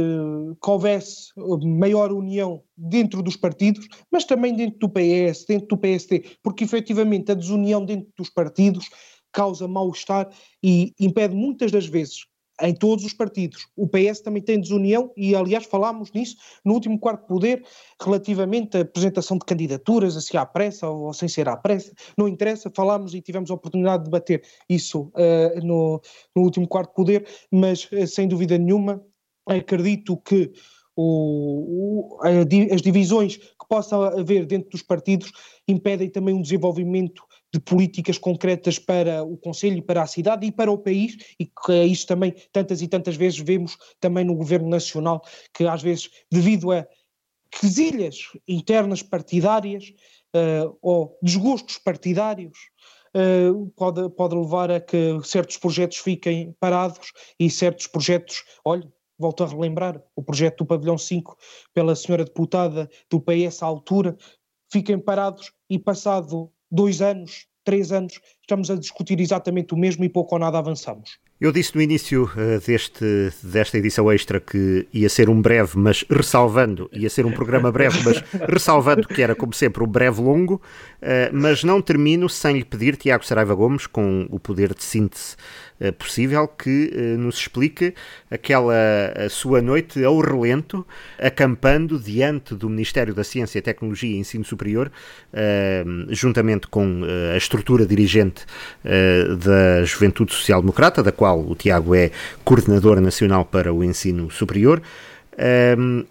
que, 0.62 0.70
houvesse 0.70 1.32
maior 1.64 2.12
união 2.12 2.64
dentro 2.76 3.22
dos 3.22 3.36
partidos, 3.36 3.88
mas 4.12 4.26
também 4.26 4.56
dentro 4.56 4.80
do 4.80 4.90
PS, 4.90 5.46
dentro 5.48 5.68
do 5.68 5.78
PSD, 5.78 6.38
porque 6.42 6.64
efetivamente 6.64 7.32
a 7.32 7.36
desunião 7.36 7.86
dentro 7.86 8.12
dos 8.18 8.30
partidos 8.30 8.90
causa 9.32 9.68
mal-estar 9.68 10.28
e 10.64 10.92
impede 11.00 11.36
muitas 11.36 11.72
das 11.72 11.86
vezes 11.86 12.26
em 12.62 12.74
todos 12.74 13.06
os 13.06 13.14
partidos. 13.14 13.68
O 13.76 13.88
PS 13.88 14.22
também 14.22 14.42
tem 14.42 14.60
desunião 14.60 15.12
e, 15.16 15.36
aliás, 15.36 15.66
falámos 15.66 16.12
nisso 16.12 16.38
no 16.64 16.74
último 16.74 17.00
quarto 17.00 17.26
poder, 17.28 17.64
relativamente 18.02 18.78
à 18.78 18.82
apresentação 18.82 19.38
de 19.38 19.46
candidaturas, 19.46 20.16
assim 20.18 20.38
à 20.38 20.46
pressa 20.46 20.88
ou 20.88 21.14
sem 21.14 21.28
ser 21.28 21.48
à 21.48 21.56
pressa. 21.56 21.92
Não 22.18 22.28
interessa, 22.28 22.72
falámos 22.76 23.14
e 23.14 23.22
tivemos 23.22 23.50
a 23.52 23.54
oportunidade 23.54 24.04
de 24.04 24.10
debater 24.10 24.44
isso 24.68 25.12
uh, 25.16 25.66
no, 25.66 26.02
no, 26.36 26.44
último 26.44 26.68
quarto 26.68 26.94
poder, 26.94 27.28
mas 27.52 27.90
uh, 27.92 28.08
sem 28.08 28.28
dúvida 28.28 28.58
nenhuma 28.58 29.04
acredito 29.48 30.18
que 30.18 30.52
o, 30.96 32.18
o, 32.18 32.20
as 32.74 32.82
divisões 32.82 33.38
que 33.38 33.68
possam 33.70 34.04
haver 34.04 34.46
dentro 34.46 34.70
dos 34.70 34.84
partidos 34.84 35.32
impedem 35.68 36.10
também 36.10 36.36
um 36.36 36.42
desenvolvimento 36.42 37.24
de 37.54 37.60
políticas 37.60 38.18
concretas 38.18 38.78
para 38.78 39.24
o 39.24 39.38
Conselho 39.38 39.82
para 39.82 40.04
a 40.04 40.08
cidade 40.08 40.46
e 40.46 40.52
para 40.52 40.72
o 40.72 40.78
país, 40.78 41.18
e 41.40 41.46
que 41.46 41.72
é 41.72 41.86
isso 41.86 42.06
também 42.06 42.34
tantas 42.52 42.82
e 42.82 42.88
tantas 42.88 43.16
vezes 43.16 43.40
vemos 43.40 43.78
também 44.00 44.24
no 44.24 44.36
Governo 44.36 44.70
Nacional, 44.70 45.22
que 45.54 45.66
às 45.66 45.82
vezes, 45.82 46.10
devido 46.32 46.72
a 46.72 46.88
quesilhas 47.52 48.18
internas 48.48 49.02
partidárias 49.02 49.92
uh, 50.36 50.78
ou 50.82 51.18
desgostos 51.22 51.78
partidários, 51.80 52.58
uh, 53.16 53.68
pode, 53.76 54.10
pode 54.12 54.36
levar 54.36 54.72
a 54.72 54.80
que 54.80 55.20
certos 55.24 55.58
projetos 55.58 55.98
fiquem 55.98 56.56
parados 56.60 57.12
e 57.40 57.50
certos 57.50 57.88
projetos, 57.88 58.44
olha, 58.64 58.88
volto 59.18 59.44
a 59.44 59.48
relembrar, 59.48 60.02
o 60.16 60.24
projeto 60.24 60.60
do 60.60 60.66
Pavilhão 60.66 60.98
5 60.98 61.36
pela 61.74 61.96
senhora 61.96 62.24
deputada 62.24 62.90
do 63.10 63.20
PS 63.20 63.64
à 63.64 63.66
altura, 63.66 64.16
fiquem 64.72 65.00
parados 65.00 65.52
e 65.70 65.78
passado 65.78 66.52
dois 66.72 67.02
anos, 67.02 67.48
três 67.64 67.92
anos, 67.92 68.20
estamos 68.42 68.72
a 68.72 68.76
discutir 68.76 69.20
exatamente 69.20 69.74
o 69.74 69.78
mesmo 69.78 70.04
e 70.04 70.10
pouco 70.10 70.36
ou 70.36 70.40
nada 70.40 70.58
avançamos. 70.58 71.20
Eu 71.40 71.54
disse 71.54 71.74
no 71.74 71.82
início 71.82 72.26
uh, 72.26 72.60
deste, 72.66 73.32
desta 73.42 73.78
edição 73.78 74.12
extra 74.12 74.42
que 74.42 74.86
ia 74.94 75.08
ser 75.08 75.30
um 75.30 75.42
breve, 75.42 75.78
mas 75.78 76.04
ressalvando, 76.10 76.90
ia 76.92 77.10
ser 77.10 77.26
um 77.26 77.32
programa 77.32 77.72
breve, 77.72 77.98
mas 78.04 78.22
ressalvando 78.50 79.08
que 79.08 79.22
era, 79.22 79.34
como 79.34 79.54
sempre, 79.54 79.82
um 79.82 79.88
breve 79.88 80.20
longo, 80.22 80.56
uh, 80.56 81.32
mas 81.32 81.64
não 81.64 81.82
termino 81.82 82.28
sem 82.28 82.58
lhe 82.58 82.66
pedir, 82.66 82.98
Tiago 82.98 83.26
Saraiva 83.26 83.56
Gomes, 83.56 83.88
com 83.88 84.28
o 84.30 84.38
poder 84.38 84.74
de 84.74 84.84
síntese 84.84 85.38
possível, 85.98 86.48
que 86.48 86.92
nos 87.18 87.38
explique 87.38 87.94
aquela 88.30 88.76
sua 89.30 89.62
noite 89.62 90.04
ao 90.04 90.20
relento, 90.20 90.86
acampando 91.18 92.00
diante 92.00 92.56
do 92.56 92.70
Ministério 92.70 93.14
da 93.14 93.24
Ciência, 93.24 93.62
Tecnologia 93.62 94.16
e 94.16 94.20
Ensino 94.20 94.44
Superior, 94.44 94.92
juntamente 96.10 96.68
com 96.68 97.02
a 97.34 97.38
estrutura 97.38 97.86
dirigente 97.86 98.46
da 98.84 99.84
Juventude 99.84 100.34
Social 100.34 100.62
Democrata, 100.62 101.02
da 101.02 101.12
qual 101.12 101.40
o 101.40 101.56
Tiago 101.56 101.96
é 101.96 102.12
coordenador 102.44 103.00
nacional 103.00 103.46
para 103.46 103.74
o 103.74 103.84
ensino 103.84 104.30
superior, 104.30 104.82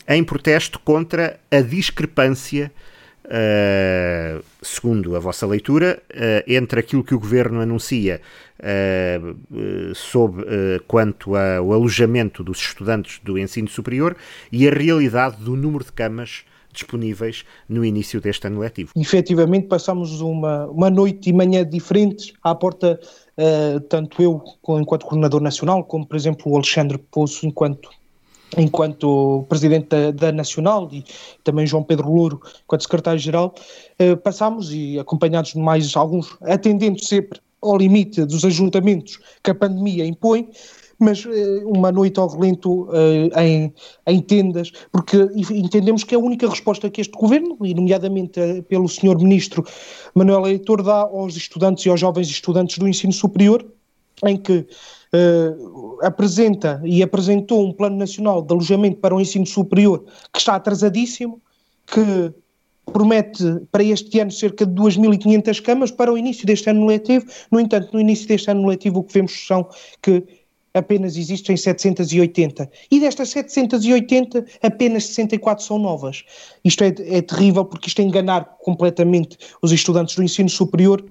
em 0.06 0.24
protesto 0.24 0.78
contra 0.80 1.38
a 1.50 1.60
discrepância, 1.60 2.72
uh, 3.26 4.42
segundo 4.62 5.16
a 5.16 5.18
vossa 5.18 5.46
leitura, 5.46 6.02
uh, 6.10 6.44
entre 6.46 6.80
aquilo 6.80 7.04
que 7.04 7.14
o 7.14 7.18
governo 7.18 7.60
anuncia 7.60 8.20
uh, 8.60 9.94
sobre 9.94 10.44
quanto 10.86 11.34
ao 11.36 11.72
alojamento 11.72 12.42
dos 12.42 12.58
estudantes 12.58 13.20
do 13.22 13.38
ensino 13.38 13.68
superior 13.68 14.16
e 14.50 14.66
a 14.68 14.70
realidade 14.70 15.36
do 15.36 15.56
número 15.56 15.84
de 15.84 15.92
camas 15.92 16.44
disponíveis 16.72 17.44
no 17.68 17.84
início 17.84 18.20
deste 18.20 18.46
ano 18.46 18.60
letivo. 18.60 18.92
Efetivamente, 18.96 19.66
passamos 19.66 20.20
uma, 20.20 20.66
uma 20.66 20.90
noite 20.90 21.30
e 21.30 21.32
manhã 21.32 21.64
diferentes 21.64 22.32
à 22.42 22.54
porta 22.54 23.00
uh, 23.36 23.80
tanto 23.80 24.22
eu 24.22 24.42
enquanto 24.68 25.06
coordenador 25.06 25.40
nacional, 25.40 25.84
como 25.84 26.06
por 26.06 26.16
exemplo 26.16 26.52
o 26.52 26.56
Alexandre 26.56 26.98
Poço 26.98 27.46
enquanto 27.46 27.90
enquanto 28.56 29.44
presidente 29.46 29.88
da, 29.88 30.10
da, 30.10 30.32
Nacional 30.32 30.88
e 30.90 31.04
também 31.44 31.66
João 31.66 31.82
Pedro 31.82 32.10
Louro 32.10 32.40
enquanto 32.64 32.82
secretário-geral, 32.82 33.54
uh, 34.00 34.16
passámos 34.16 34.72
e 34.72 34.98
acompanhados 34.98 35.52
de 35.52 35.58
mais 35.58 35.94
alguns, 35.94 36.34
atendendo 36.40 37.02
sempre 37.04 37.40
ao 37.62 37.76
limite 37.76 38.24
dos 38.24 38.44
ajuntamentos 38.44 39.18
que 39.42 39.50
a 39.50 39.54
pandemia 39.54 40.06
impõe, 40.06 40.48
mas 40.98 41.24
uh, 41.24 41.30
uma 41.66 41.92
noite 41.92 42.18
ao 42.18 42.28
relento 42.28 42.84
uh, 42.84 43.40
em, 43.40 43.72
em, 44.06 44.20
tendas, 44.20 44.72
porque 44.90 45.16
entendemos 45.50 46.02
que 46.02 46.14
é 46.14 46.18
a 46.18 46.20
única 46.20 46.48
resposta 46.48 46.90
que 46.90 47.00
este 47.00 47.16
governo, 47.16 47.56
e 47.62 47.72
nomeadamente 47.72 48.40
uh, 48.40 48.62
pelo 48.64 48.88
senhor 48.88 49.16
ministro 49.18 49.64
Manuel 50.14 50.40
Leitor, 50.40 50.82
dá 50.82 51.02
aos 51.02 51.36
estudantes 51.36 51.86
e 51.86 51.88
aos 51.88 52.00
jovens 52.00 52.28
estudantes 52.28 52.78
do 52.78 52.88
ensino 52.88 53.12
superior, 53.12 53.64
em 54.24 54.36
que 54.36 54.66
apresenta 56.02 56.82
e 56.84 57.02
apresentou 57.02 57.64
um 57.64 57.72
plano 57.72 57.96
nacional 57.96 58.42
de 58.42 58.52
alojamento 58.52 58.98
para 58.98 59.14
o 59.14 59.20
ensino 59.20 59.46
superior 59.46 60.04
que 60.30 60.38
está 60.38 60.56
atrasadíssimo, 60.56 61.40
que 61.86 62.34
promete 62.92 63.44
para 63.70 63.82
este 63.84 64.20
ano 64.20 64.30
cerca 64.30 64.66
de 64.66 64.72
2.500 64.72 65.62
camas 65.62 65.90
para 65.90 66.12
o 66.12 66.18
início 66.18 66.46
deste 66.46 66.70
ano 66.70 66.86
letivo. 66.86 67.26
No 67.50 67.60
entanto, 67.60 67.90
no 67.92 68.00
início 68.00 68.26
deste 68.26 68.50
ano 68.50 68.66
letivo, 68.66 69.00
o 69.00 69.04
que 69.04 69.14
vemos 69.14 69.46
são 69.46 69.68
que 70.02 70.22
apenas 70.74 71.16
existem 71.16 71.56
780. 71.56 72.70
E 72.90 73.00
destas 73.00 73.30
780, 73.30 74.44
apenas 74.62 75.06
64 75.06 75.64
são 75.64 75.78
novas. 75.78 76.24
Isto 76.64 76.84
é, 76.84 76.94
é 77.06 77.22
terrível 77.22 77.64
porque 77.64 77.88
isto 77.88 78.00
é 78.00 78.04
enganar 78.04 78.56
completamente 78.60 79.36
os 79.62 79.72
estudantes 79.72 80.14
do 80.14 80.22
ensino 80.22 80.48
superior, 80.48 81.04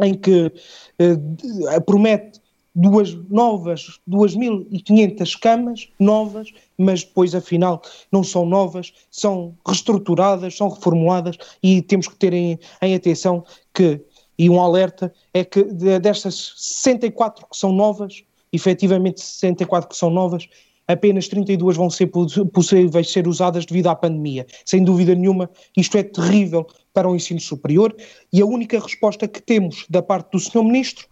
em 0.00 0.14
que 0.14 0.52
eh, 0.98 1.80
promete 1.86 2.41
duas 2.74 3.14
novas, 3.28 4.00
2.500 4.08 5.38
camas 5.38 5.88
novas, 5.98 6.52
mas 6.76 7.04
depois 7.04 7.34
afinal 7.34 7.82
não 8.10 8.24
são 8.24 8.46
novas, 8.46 8.92
são 9.10 9.56
reestruturadas, 9.66 10.56
são 10.56 10.68
reformuladas 10.68 11.36
e 11.62 11.82
temos 11.82 12.08
que 12.08 12.16
ter 12.16 12.32
em, 12.32 12.58
em 12.80 12.94
atenção 12.94 13.44
que, 13.74 14.00
e 14.38 14.48
um 14.48 14.60
alerta, 14.60 15.12
é 15.34 15.44
que 15.44 15.62
destas 15.64 16.54
64 16.56 17.46
que 17.50 17.56
são 17.56 17.72
novas, 17.72 18.22
efetivamente 18.52 19.20
64 19.20 19.88
que 19.88 19.96
são 19.96 20.10
novas, 20.10 20.48
apenas 20.88 21.28
32 21.28 21.76
vão 21.76 21.90
ser 21.90 22.10
possíveis 22.52 23.10
ser 23.10 23.26
usadas 23.28 23.64
devido 23.64 23.88
à 23.88 23.94
pandemia. 23.94 24.46
Sem 24.64 24.82
dúvida 24.82 25.14
nenhuma, 25.14 25.50
isto 25.76 25.96
é 25.96 26.02
terrível 26.02 26.66
para 26.92 27.08
o 27.08 27.14
ensino 27.14 27.40
superior 27.40 27.94
e 28.32 28.40
a 28.40 28.46
única 28.46 28.78
resposta 28.78 29.28
que 29.28 29.40
temos 29.40 29.86
da 29.88 30.02
parte 30.02 30.32
do 30.32 30.40
Sr. 30.40 30.64
Ministro, 30.64 31.06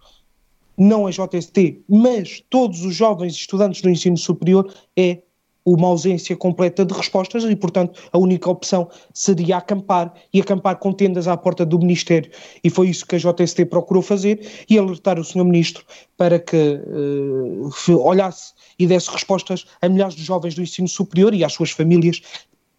não 0.80 1.06
a 1.06 1.10
JST, 1.10 1.82
mas 1.86 2.42
todos 2.48 2.82
os 2.86 2.94
jovens 2.94 3.34
estudantes 3.34 3.82
do 3.82 3.90
ensino 3.90 4.16
superior, 4.16 4.72
é 4.96 5.18
uma 5.62 5.88
ausência 5.88 6.34
completa 6.34 6.86
de 6.86 6.94
respostas 6.94 7.44
e, 7.44 7.54
portanto, 7.54 8.00
a 8.10 8.16
única 8.16 8.48
opção 8.48 8.88
seria 9.12 9.58
acampar 9.58 10.14
e 10.32 10.40
acampar 10.40 10.76
com 10.78 10.90
tendas 10.90 11.28
à 11.28 11.36
porta 11.36 11.66
do 11.66 11.78
Ministério. 11.78 12.30
E 12.64 12.70
foi 12.70 12.88
isso 12.88 13.06
que 13.06 13.16
a 13.16 13.18
JST 13.18 13.66
procurou 13.66 14.02
fazer 14.02 14.40
e 14.70 14.78
alertar 14.78 15.18
o 15.18 15.24
Sr. 15.24 15.44
Ministro 15.44 15.84
para 16.16 16.38
que 16.38 16.56
uh, 16.56 17.98
olhasse 17.98 18.54
e 18.78 18.86
desse 18.86 19.10
respostas 19.10 19.66
a 19.82 19.88
milhares 19.88 20.14
de 20.14 20.24
jovens 20.24 20.54
do 20.54 20.62
ensino 20.62 20.88
superior 20.88 21.34
e 21.34 21.44
às 21.44 21.52
suas 21.52 21.72
famílias 21.72 22.22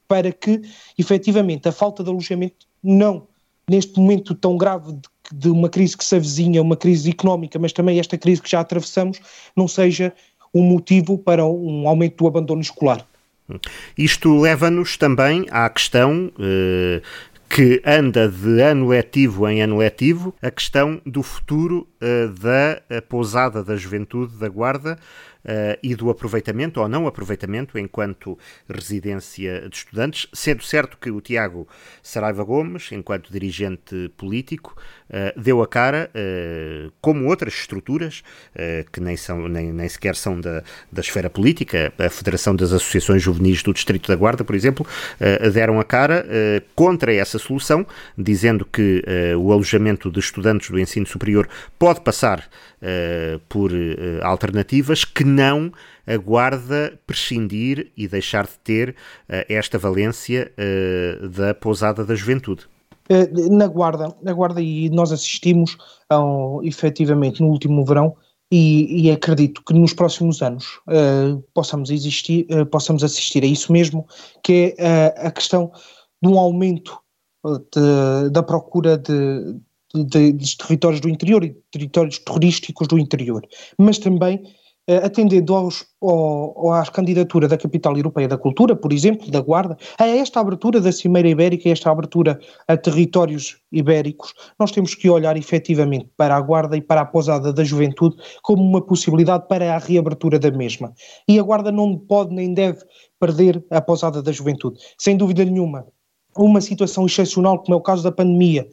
para 0.07 0.31
que, 0.31 0.61
efetivamente, 0.97 1.69
a 1.69 1.71
falta 1.71 2.03
de 2.03 2.09
alojamento 2.09 2.65
não, 2.83 3.27
neste 3.71 3.99
momento 3.99 4.35
tão 4.35 4.57
grave 4.57 4.91
de 4.91 5.09
de 5.33 5.49
uma 5.49 5.69
crise 5.69 5.95
que 5.95 6.03
se 6.03 6.15
avizinha, 6.15 6.61
uma 6.61 6.75
crise 6.75 7.09
económica, 7.09 7.57
mas 7.57 7.71
também 7.71 7.99
esta 7.99 8.17
crise 8.17 8.41
que 8.41 8.49
já 8.49 8.59
atravessamos, 8.59 9.19
não 9.55 9.67
seja 9.67 10.13
um 10.53 10.61
motivo 10.61 11.17
para 11.17 11.45
um 11.45 11.87
aumento 11.87 12.17
do 12.17 12.27
abandono 12.27 12.61
escolar. 12.61 13.07
Isto 13.97 14.39
leva-nos 14.39 14.97
também 14.97 15.45
à 15.49 15.69
questão 15.69 16.31
eh, 16.39 17.01
que 17.49 17.81
anda 17.85 18.29
de 18.29 18.61
ano 18.61 18.87
letivo 18.87 19.47
em 19.47 19.61
ano 19.61 19.77
letivo, 19.77 20.33
a 20.41 20.51
questão 20.51 21.01
do 21.05 21.23
futuro 21.23 21.87
eh, 21.99 22.27
da 22.27 23.01
pousada 23.01 23.63
da 23.63 23.75
juventude 23.75 24.35
da 24.37 24.47
Guarda 24.47 24.97
e 25.81 25.95
do 25.95 26.09
aproveitamento 26.09 26.79
ou 26.79 26.87
não 26.87 27.07
aproveitamento 27.07 27.77
enquanto 27.77 28.37
residência 28.69 29.67
de 29.69 29.75
estudantes, 29.75 30.27
sendo 30.33 30.63
certo 30.63 30.97
que 30.97 31.09
o 31.09 31.21
Tiago 31.21 31.67
Saraiva 32.03 32.43
Gomes, 32.43 32.91
enquanto 32.91 33.31
dirigente 33.31 34.11
político, 34.17 34.75
uh, 35.09 35.39
deu 35.39 35.61
a 35.61 35.67
cara, 35.67 36.09
uh, 36.15 36.91
como 37.01 37.27
outras 37.27 37.53
estruturas, 37.53 38.23
que 38.91 38.99
nem, 38.99 39.17
são, 39.17 39.47
nem, 39.47 39.71
nem 39.71 39.89
sequer 39.89 40.15
são 40.15 40.39
da, 40.39 40.63
da 40.91 41.01
esfera 41.01 41.29
política, 41.29 41.93
a 41.97 42.09
Federação 42.09 42.55
das 42.55 42.71
Associações 42.71 43.21
Juvenis 43.21 43.63
do 43.63 43.73
Distrito 43.73 44.07
da 44.07 44.15
Guarda, 44.15 44.43
por 44.43 44.55
exemplo, 44.55 44.85
deram 45.53 45.79
a 45.79 45.83
cara 45.83 46.25
contra 46.75 47.13
essa 47.13 47.39
solução, 47.39 47.85
dizendo 48.17 48.65
que 48.65 49.03
o 49.37 49.51
alojamento 49.51 50.11
de 50.11 50.19
estudantes 50.19 50.69
do 50.69 50.79
ensino 50.79 51.05
superior 51.05 51.47
pode 51.79 52.01
passar 52.01 52.47
por 53.47 53.71
alternativas 54.21 55.05
que 55.05 55.23
não 55.31 55.71
aguarda 56.05 56.99
prescindir 57.07 57.91
e 57.95 58.07
deixar 58.07 58.45
de 58.45 58.57
ter 58.63 58.89
uh, 58.89 59.45
esta 59.49 59.77
valência 59.77 60.51
uh, 60.51 61.29
da 61.29 61.53
pousada 61.53 62.05
da 62.05 62.15
juventude. 62.15 62.67
Eh, 63.09 63.27
na 63.49 63.67
guarda, 63.67 64.15
na 64.21 64.31
guarda 64.31 64.61
e 64.61 64.89
nós 64.89 65.11
assistimos 65.11 65.77
ao, 66.09 66.63
efetivamente 66.63 67.41
no 67.41 67.49
último 67.49 67.83
verão 67.83 68.15
e, 68.49 69.03
e 69.03 69.11
acredito 69.11 69.61
que 69.65 69.73
nos 69.73 69.93
próximos 69.93 70.41
anos 70.41 70.79
uh, 70.87 71.41
possamos, 71.53 71.89
existir, 71.89 72.45
uh, 72.51 72.65
possamos 72.65 73.03
assistir 73.03 73.43
a 73.43 73.47
isso 73.47 73.71
mesmo, 73.71 74.05
que 74.43 74.75
é 74.77 75.07
uh, 75.17 75.27
a 75.27 75.31
questão 75.31 75.71
de 76.21 76.29
um 76.29 76.37
aumento 76.37 76.99
de, 77.43 78.29
da 78.29 78.43
procura 78.43 78.97
de, 78.97 79.55
de, 79.93 80.31
de, 80.31 80.57
territórios 80.57 81.01
do 81.01 81.09
interior 81.09 81.43
e 81.43 81.55
territórios 81.71 82.19
turísticos 82.19 82.87
do 82.87 82.99
interior, 82.99 83.45
mas 83.77 83.97
também 83.97 84.43
atendendo 84.87 85.53
aos, 85.53 85.85
ao, 86.01 86.73
às 86.73 86.89
candidaturas 86.89 87.49
da 87.49 87.57
Capital 87.57 87.95
Europeia 87.95 88.27
da 88.27 88.37
Cultura, 88.37 88.75
por 88.75 88.91
exemplo, 88.91 89.29
da 89.29 89.39
Guarda, 89.39 89.77
a 89.97 90.07
esta 90.07 90.39
abertura 90.39 90.81
da 90.81 90.91
Cimeira 90.91 91.29
Ibérica, 91.29 91.69
a 91.69 91.71
esta 91.71 91.91
abertura 91.91 92.39
a 92.67 92.75
territórios 92.75 93.57
ibéricos, 93.71 94.33
nós 94.59 94.71
temos 94.71 94.95
que 94.95 95.09
olhar 95.09 95.37
efetivamente 95.37 96.09
para 96.17 96.35
a 96.35 96.41
Guarda 96.41 96.75
e 96.75 96.81
para 96.81 97.01
a 97.01 97.05
Pousada 97.05 97.53
da 97.53 97.63
Juventude 97.63 98.15
como 98.41 98.63
uma 98.63 98.81
possibilidade 98.81 99.47
para 99.47 99.75
a 99.75 99.77
reabertura 99.77 100.39
da 100.39 100.51
mesma. 100.51 100.93
E 101.27 101.39
a 101.39 101.43
Guarda 101.43 101.71
não 101.71 101.97
pode 101.97 102.33
nem 102.33 102.53
deve 102.53 102.79
perder 103.19 103.63
a 103.69 103.81
Pousada 103.81 104.21
da 104.21 104.31
Juventude. 104.31 104.79
Sem 104.97 105.15
dúvida 105.15 105.45
nenhuma, 105.45 105.85
uma 106.35 106.61
situação 106.61 107.05
excepcional, 107.05 107.59
como 107.59 107.75
é 107.75 107.77
o 107.77 107.81
caso 107.81 108.03
da 108.03 108.11
pandemia, 108.11 108.67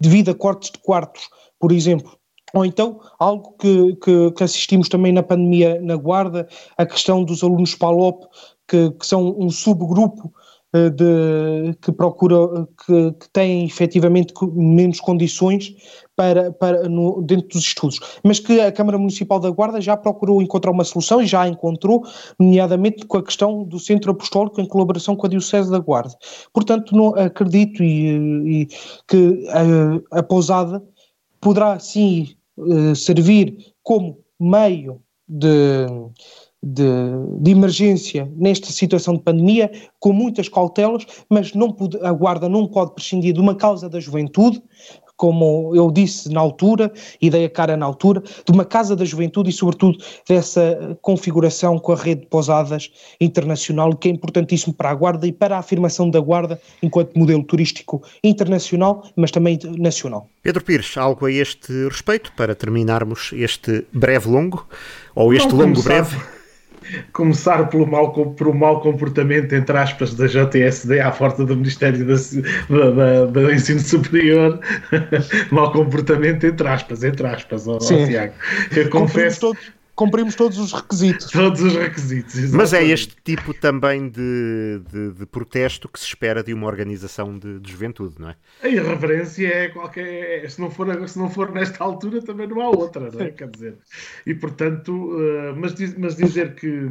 devido 0.00 0.30
a 0.30 0.34
cortes 0.34 0.70
de 0.70 0.78
quartos, 0.78 1.28
por 1.58 1.72
exemplo, 1.72 2.18
ou 2.54 2.64
então, 2.64 3.00
algo 3.18 3.54
que, 3.58 3.96
que, 3.96 4.30
que, 4.32 4.44
assistimos 4.44 4.88
também 4.88 5.12
na 5.12 5.22
pandemia 5.22 5.80
na 5.80 5.96
Guarda, 5.96 6.48
a 6.76 6.84
questão 6.86 7.24
dos 7.24 7.42
alunos 7.42 7.74
PALOP, 7.74 8.24
que, 8.68 8.90
que 8.90 9.06
são 9.06 9.34
um 9.38 9.50
subgrupo 9.50 10.32
de, 10.72 11.74
que 11.82 11.92
procura, 11.92 12.66
que, 12.86 13.12
que 13.12 13.30
têm 13.30 13.64
efetivamente 13.64 14.32
menos 14.54 15.00
condições 15.00 15.74
para, 16.16 16.50
para 16.50 16.88
no, 16.88 17.20
dentro 17.22 17.48
dos 17.48 17.62
estudos, 17.62 18.00
mas 18.24 18.40
que 18.40 18.58
a 18.60 18.72
Câmara 18.72 18.96
Municipal 18.96 19.38
da 19.38 19.50
Guarda 19.50 19.80
já 19.80 19.96
procurou 19.96 20.40
encontrar 20.40 20.70
uma 20.70 20.84
solução 20.84 21.20
e 21.20 21.26
já 21.26 21.42
a 21.42 21.48
encontrou, 21.48 22.04
nomeadamente 22.38 23.04
com 23.04 23.18
a 23.18 23.22
questão 23.22 23.64
do 23.64 23.78
Centro 23.78 24.12
Apostólico 24.12 24.60
em 24.60 24.66
colaboração 24.66 25.14
com 25.14 25.26
a 25.26 25.28
Diocese 25.28 25.70
da 25.70 25.78
Guarda. 25.78 26.16
Portanto, 26.54 26.96
não 26.96 27.08
acredito 27.08 27.82
e, 27.82 28.62
e 28.62 28.66
que 29.06 29.46
a, 29.50 30.18
a, 30.18 30.22
pousada 30.22 30.82
poderá 31.38 31.78
sim 31.78 32.34
uh, 32.56 32.94
servir 32.94 33.56
como 33.82 34.18
meio 34.38 35.00
de, 35.28 35.86
de, 36.62 36.84
de, 37.40 37.50
emergência 37.50 38.30
nesta 38.36 38.70
situação 38.72 39.14
de 39.14 39.22
pandemia, 39.22 39.70
com 39.98 40.12
muitas 40.12 40.48
cautelas, 40.48 41.06
mas 41.28 41.54
não 41.54 41.70
pode, 41.70 41.98
a 42.04 42.12
Guarda 42.12 42.48
não 42.48 42.66
pode 42.66 42.94
prescindir 42.94 43.32
de 43.32 43.40
uma 43.40 43.54
causa 43.54 43.88
da 43.88 44.00
juventude, 44.00 44.62
como 45.16 45.72
eu 45.74 45.90
disse 45.90 46.28
na 46.30 46.40
altura 46.40 46.92
e 47.20 47.30
dei 47.30 47.44
a 47.44 47.50
cara 47.50 47.76
na 47.76 47.86
altura, 47.86 48.20
de 48.20 48.52
uma 48.52 48.64
Casa 48.64 48.96
da 48.96 49.04
Juventude 49.04 49.50
e, 49.50 49.52
sobretudo, 49.52 49.98
dessa 50.28 50.98
configuração 51.00 51.78
com 51.78 51.92
a 51.92 51.96
rede 51.96 52.22
de 52.22 52.26
pousadas 52.26 52.90
internacional, 53.20 53.94
que 53.96 54.08
é 54.08 54.10
importantíssimo 54.10 54.74
para 54.74 54.90
a 54.90 54.94
Guarda 54.94 55.26
e 55.26 55.32
para 55.32 55.56
a 55.56 55.58
afirmação 55.60 56.10
da 56.10 56.20
Guarda 56.20 56.60
enquanto 56.82 57.18
modelo 57.18 57.42
turístico 57.44 58.02
internacional, 58.22 59.04
mas 59.16 59.30
também 59.30 59.58
nacional. 59.78 60.28
Pedro 60.42 60.64
Pires, 60.64 60.96
algo 60.96 61.26
a 61.26 61.30
este 61.30 61.72
respeito 61.88 62.32
para 62.36 62.54
terminarmos 62.54 63.30
este 63.32 63.86
breve 63.92 64.28
longo, 64.28 64.66
ou 65.14 65.32
este 65.32 65.48
Não 65.48 65.58
longo 65.58 65.82
breve? 65.82 66.16
Começar 67.12 67.68
pelo 67.68 67.86
mau, 67.86 68.12
pelo 68.34 68.54
mau 68.54 68.80
comportamento, 68.80 69.52
entre 69.54 69.76
aspas, 69.76 70.14
da 70.14 70.26
JTSD 70.26 71.00
à 71.00 71.10
porta 71.10 71.44
do 71.44 71.56
Ministério 71.56 72.06
da, 72.06 72.90
da, 72.90 73.26
da, 73.26 73.54
Ensino 73.54 73.80
Superior. 73.80 74.60
mau 75.50 75.72
comportamento, 75.72 76.44
entre 76.44 76.68
aspas, 76.68 77.04
entre 77.04 77.26
aspas, 77.26 77.66
ó, 77.68 77.80
Sim. 77.80 78.06
Tiago. 78.06 78.34
Eu 78.74 78.88
confesso. 78.90 79.40
Todos 79.40 79.81
cumprimos 80.04 80.34
todos 80.34 80.58
os 80.58 80.72
requisitos. 80.72 81.30
Todos 81.30 81.60
os 81.60 81.74
requisitos, 81.74 82.34
exatamente. 82.34 82.56
Mas 82.56 82.72
é 82.72 82.84
este 82.84 83.16
tipo 83.22 83.54
também 83.54 84.08
de, 84.08 84.80
de, 84.90 85.12
de, 85.12 85.26
protesto 85.26 85.88
que 85.88 85.98
se 85.98 86.06
espera 86.06 86.42
de 86.42 86.52
uma 86.52 86.66
organização 86.66 87.38
de, 87.38 87.60
de, 87.60 87.70
juventude, 87.70 88.16
não 88.18 88.30
é? 88.30 88.36
A 88.62 88.68
irreverência 88.68 89.46
é 89.46 89.68
qualquer. 89.68 90.50
Se 90.50 90.60
não, 90.60 90.70
for, 90.70 91.08
se 91.08 91.18
não 91.18 91.30
for 91.30 91.52
nesta 91.52 91.82
altura, 91.84 92.20
também 92.22 92.48
não 92.48 92.60
há 92.60 92.68
outra, 92.68 93.10
não 93.10 93.20
é? 93.20 93.30
Quer 93.30 93.48
dizer. 93.48 93.76
E 94.26 94.34
portanto, 94.34 94.92
uh, 94.92 95.54
mas, 95.56 95.74
mas 95.96 96.16
dizer 96.16 96.54
que 96.54 96.88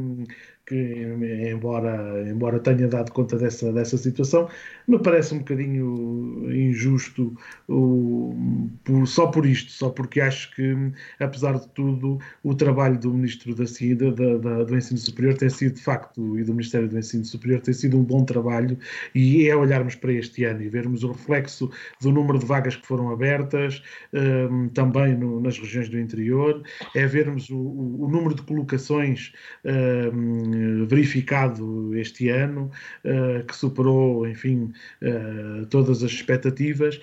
embora, 0.76 2.24
embora 2.30 2.60
tenha 2.60 2.88
dado 2.88 3.12
conta 3.12 3.38
dessa, 3.38 3.72
dessa 3.72 3.98
situação, 3.98 4.50
me 4.88 5.00
parece 5.00 5.34
um 5.34 5.40
bocadinho 5.40 6.52
injusto 6.52 7.36
o, 7.68 8.36
por, 8.84 9.08
só 9.08 9.28
por 9.28 9.46
isto, 9.46 9.72
só 9.72 9.90
porque 9.90 10.22
acho 10.22 10.54
que, 10.56 10.76
apesar 11.20 11.60
de 11.60 11.68
tudo, 11.70 12.20
o 12.44 12.54
trabalho 12.54 12.98
do 13.00 13.14
Ministro 13.14 13.54
da 13.56 13.66
CIDA, 13.66 14.12
da, 14.12 14.38
da, 14.38 14.64
do 14.64 14.78
Ensino 14.78 15.00
Superior, 15.00 15.36
tem 15.36 15.50
sido, 15.50 15.76
de 15.76 15.82
facto, 15.82 16.40
e 16.40 16.44
do 16.44 16.54
Ministério 16.54 16.88
do 16.88 16.98
Ensino 16.98 17.26
Superior, 17.26 17.62
tem 17.62 17.74
sido 17.74 17.98
um 17.98 18.04
bom 18.04 18.24
trabalho, 18.24 18.78
e 19.14 19.48
é 19.48 19.56
olharmos 19.56 19.96
para 19.96 20.14
este 20.14 20.44
ano 20.44 20.62
e 20.62 20.70
vermos 20.70 21.04
o 21.04 21.12
reflexo 21.12 21.70
do 22.02 22.12
número 22.12 22.40
de 22.40 22.46
vagas 22.46 22.76
que 22.76 22.86
foram 22.86 23.12
abertas, 23.12 23.82
um, 24.14 24.70
também 24.70 25.16
no, 25.16 25.40
nas 25.40 25.58
regiões 25.58 25.90
do 25.90 26.00
interior, 26.00 26.62
é 26.96 27.06
vermos 27.06 27.50
o, 27.50 27.58
o, 27.58 28.06
o 28.06 28.10
número 28.10 28.36
de 28.36 28.42
colocações 28.42 29.34
um, 29.66 30.61
verificado 30.88 31.96
este 31.98 32.30
ano, 32.30 32.72
uh, 33.06 33.44
que 33.46 33.56
superou, 33.56 34.28
enfim, 34.28 34.72
uh, 35.02 35.66
todas 35.68 36.04
as 36.04 36.12
expectativas, 36.12 37.00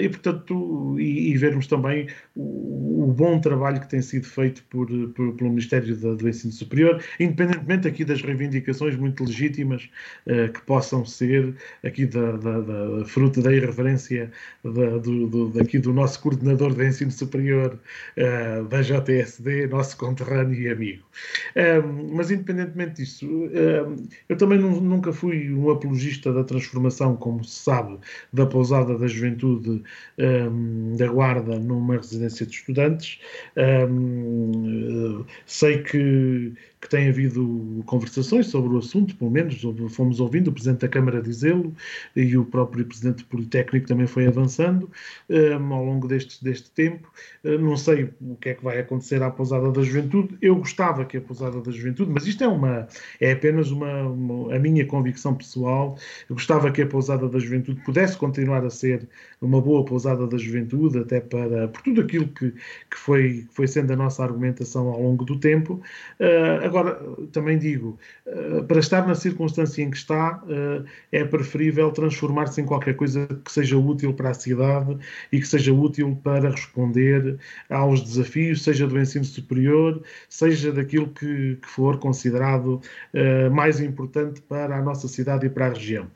e 0.00 0.08
portanto, 0.08 0.96
e, 0.98 1.36
vermos 1.36 1.66
também 1.66 2.08
o, 2.34 3.12
bom 3.16 3.40
trabalho 3.40 3.80
que 3.80 3.88
tem 3.88 4.02
sido 4.02 4.26
feito 4.26 4.62
por, 4.64 4.86
por 5.14 5.34
pelo 5.34 5.50
Ministério 5.50 5.96
da, 5.96 6.14
do 6.14 6.28
Ensino 6.28 6.52
Superior, 6.52 7.02
independentemente 7.18 7.88
aqui 7.88 8.04
das 8.04 8.20
reivindicações 8.22 8.96
muito 8.96 9.24
legítimas 9.24 9.88
que 10.26 10.60
possam 10.62 11.04
ser 11.04 11.54
aqui 11.84 12.06
da, 12.06 12.32
da, 12.32 12.60
da 12.60 13.04
fruto 13.04 13.40
da 13.40 13.52
irreverência 13.52 14.30
da, 14.62 14.98
do, 14.98 15.26
do, 15.26 15.48
daqui 15.50 15.78
do 15.78 15.92
nosso 15.92 16.20
coordenador 16.20 16.74
de 16.74 16.86
ensino 16.86 17.10
superior 17.10 17.78
da 18.68 18.82
JSD, 18.82 19.66
nosso 19.68 19.96
conterrâneo 19.96 20.60
e 20.60 20.68
amigo. 20.68 21.02
mas 22.12 22.30
independentemente 22.30 22.75
exatamente 22.76 23.02
isso. 23.02 23.26
Ehm, 23.52 24.08
eu 24.28 24.36
também 24.36 24.58
nunca 24.58 25.12
fui 25.12 25.52
um 25.52 25.70
apologista 25.70 26.32
da 26.32 26.44
transformação, 26.44 27.16
como 27.16 27.42
se 27.44 27.58
sabe, 27.64 27.98
da 28.32 28.46
pousada 28.46 28.96
da 28.98 29.06
juventude 29.06 29.82
ehm, 30.18 30.96
da 30.96 31.06
Guarda 31.08 31.58
numa 31.58 31.96
residência 31.96 32.46
de 32.46 32.52
estudantes. 32.54 33.18
Ehm, 33.56 35.24
sei 35.46 35.82
que 35.82 36.52
que 36.86 36.90
tem 36.90 37.08
havido 37.08 37.82
conversações 37.84 38.46
sobre 38.46 38.72
o 38.72 38.78
assunto, 38.78 39.16
pelo 39.16 39.30
menos 39.30 39.60
fomos 39.90 40.20
ouvindo 40.20 40.48
o 40.48 40.52
Presidente 40.52 40.82
da 40.82 40.88
Câmara 40.88 41.20
dizê-lo 41.20 41.74
e 42.14 42.36
o 42.36 42.44
próprio 42.44 42.84
Presidente 42.84 43.24
Politécnico 43.24 43.88
também 43.88 44.06
foi 44.06 44.26
avançando 44.26 44.88
um, 45.28 45.74
ao 45.74 45.84
longo 45.84 46.06
deste, 46.06 46.42
deste 46.44 46.70
tempo. 46.70 47.10
Uh, 47.44 47.58
não 47.58 47.76
sei 47.76 48.10
o 48.20 48.36
que 48.36 48.50
é 48.50 48.54
que 48.54 48.62
vai 48.62 48.78
acontecer 48.78 49.20
à 49.20 49.30
Pousada 49.30 49.72
da 49.72 49.82
Juventude. 49.82 50.38
Eu 50.40 50.54
gostava 50.54 51.04
que 51.04 51.16
a 51.16 51.20
Pousada 51.20 51.60
da 51.60 51.72
Juventude, 51.72 52.10
mas 52.10 52.24
isto 52.24 52.44
é, 52.44 52.48
uma, 52.48 52.86
é 53.20 53.32
apenas 53.32 53.72
uma, 53.72 54.02
uma 54.04 54.54
a 54.54 54.58
minha 54.58 54.86
convicção 54.86 55.34
pessoal, 55.34 55.98
eu 56.30 56.36
gostava 56.36 56.70
que 56.70 56.82
a 56.82 56.86
Pousada 56.86 57.28
da 57.28 57.38
Juventude 57.38 57.80
pudesse 57.84 58.16
continuar 58.16 58.64
a 58.64 58.70
ser 58.70 59.08
uma 59.40 59.60
boa 59.60 59.84
Pousada 59.84 60.26
da 60.26 60.38
Juventude, 60.38 60.98
até 60.98 61.20
para, 61.20 61.66
por 61.66 61.82
tudo 61.82 62.00
aquilo 62.00 62.28
que, 62.28 62.52
que, 62.52 62.96
foi, 62.96 63.44
foi 63.50 63.66
sendo 63.66 63.92
a 63.92 63.96
nossa 63.96 64.22
argumentação 64.22 64.88
ao 64.88 65.02
longo 65.02 65.24
do 65.24 65.38
tempo. 65.38 65.80
Uh, 66.20 66.75
Agora, 66.75 66.75
também 67.32 67.58
digo, 67.58 67.98
eh, 68.26 68.62
para 68.62 68.78
estar 68.80 69.06
na 69.06 69.14
circunstância 69.14 69.82
em 69.82 69.90
que 69.90 69.96
está, 69.96 70.42
eh, 70.48 70.84
é 71.20 71.24
preferível 71.24 71.90
transformar-se 71.90 72.60
em 72.60 72.66
qualquer 72.66 72.94
coisa 72.96 73.26
que 73.44 73.52
seja 73.52 73.76
útil 73.76 74.12
para 74.14 74.30
a 74.30 74.34
cidade 74.34 74.98
e 75.32 75.40
que 75.40 75.46
seja 75.46 75.72
útil 75.72 76.18
para 76.22 76.50
responder 76.50 77.38
aos 77.70 78.02
desafios, 78.02 78.62
seja 78.62 78.86
do 78.86 78.98
ensino 78.98 79.24
superior, 79.24 80.02
seja 80.28 80.72
daquilo 80.72 81.08
que, 81.08 81.56
que 81.56 81.68
for 81.68 81.98
considerado 81.98 82.80
eh, 83.12 83.48
mais 83.50 83.80
importante 83.80 84.40
para 84.42 84.76
a 84.76 84.82
nossa 84.82 85.08
cidade 85.08 85.46
e 85.46 85.50
para 85.50 85.66
a 85.66 85.70
região. 85.70 86.08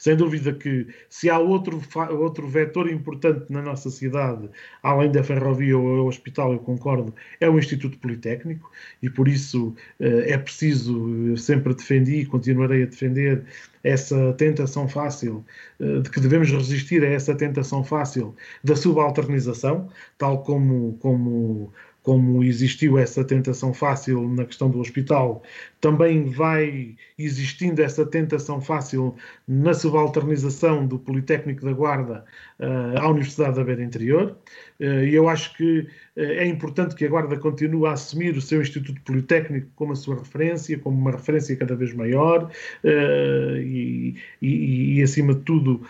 Sem 0.00 0.16
dúvida 0.16 0.54
que 0.54 0.86
se 1.10 1.28
há 1.28 1.38
outro, 1.38 1.78
outro 2.18 2.48
vetor 2.48 2.90
importante 2.90 3.44
na 3.50 3.60
nossa 3.60 3.90
cidade, 3.90 4.48
além 4.82 5.12
da 5.12 5.22
ferrovia 5.22 5.76
ou 5.76 5.84
o 5.84 6.06
hospital, 6.06 6.54
eu 6.54 6.58
concordo, 6.58 7.14
é 7.38 7.46
o 7.50 7.58
Instituto 7.58 7.98
Politécnico 7.98 8.72
e 9.02 9.10
por 9.10 9.28
isso 9.28 9.74
eh, 10.00 10.32
é 10.32 10.38
preciso, 10.38 11.06
eu 11.26 11.36
sempre 11.36 11.74
defendi 11.74 12.20
e 12.20 12.26
continuarei 12.26 12.84
a 12.84 12.86
defender 12.86 13.44
essa 13.84 14.32
tentação 14.38 14.88
fácil, 14.88 15.44
eh, 15.78 16.00
de 16.00 16.10
que 16.10 16.18
devemos 16.18 16.50
resistir 16.50 17.04
a 17.04 17.08
essa 17.08 17.34
tentação 17.34 17.84
fácil 17.84 18.34
da 18.64 18.74
subalternização, 18.74 19.90
tal 20.16 20.42
como, 20.42 20.96
como 21.00 21.74
como 22.02 22.42
existiu 22.42 22.98
essa 22.98 23.22
tentação 23.22 23.74
fácil 23.74 24.28
na 24.28 24.44
questão 24.44 24.70
do 24.70 24.80
hospital, 24.80 25.42
também 25.80 26.24
vai 26.24 26.96
existindo 27.18 27.82
essa 27.82 28.06
tentação 28.06 28.60
fácil 28.60 29.14
na 29.46 29.74
subalternização 29.74 30.86
do 30.86 30.98
Politécnico 30.98 31.64
da 31.64 31.72
Guarda 31.72 32.24
uh, 32.58 32.98
à 32.98 33.08
Universidade 33.08 33.56
da 33.56 33.64
Beira 33.64 33.82
Interior. 33.82 34.36
Uh, 34.80 35.04
e 35.04 35.14
eu 35.14 35.28
acho 35.28 35.54
que 35.56 35.80
uh, 35.80 35.86
é 36.16 36.46
importante 36.46 36.94
que 36.94 37.04
a 37.04 37.08
Guarda 37.08 37.36
continue 37.36 37.86
a 37.86 37.92
assumir 37.92 38.34
o 38.34 38.40
seu 38.40 38.62
Instituto 38.62 38.98
Politécnico 39.02 39.68
como 39.76 39.92
a 39.92 39.96
sua 39.96 40.16
referência, 40.16 40.78
como 40.78 40.98
uma 40.98 41.10
referência 41.10 41.54
cada 41.54 41.76
vez 41.76 41.92
maior 41.92 42.50
e, 42.82 44.14
e, 44.40 44.98
e, 44.98 45.02
acima 45.02 45.34
de 45.34 45.40
tudo, 45.40 45.82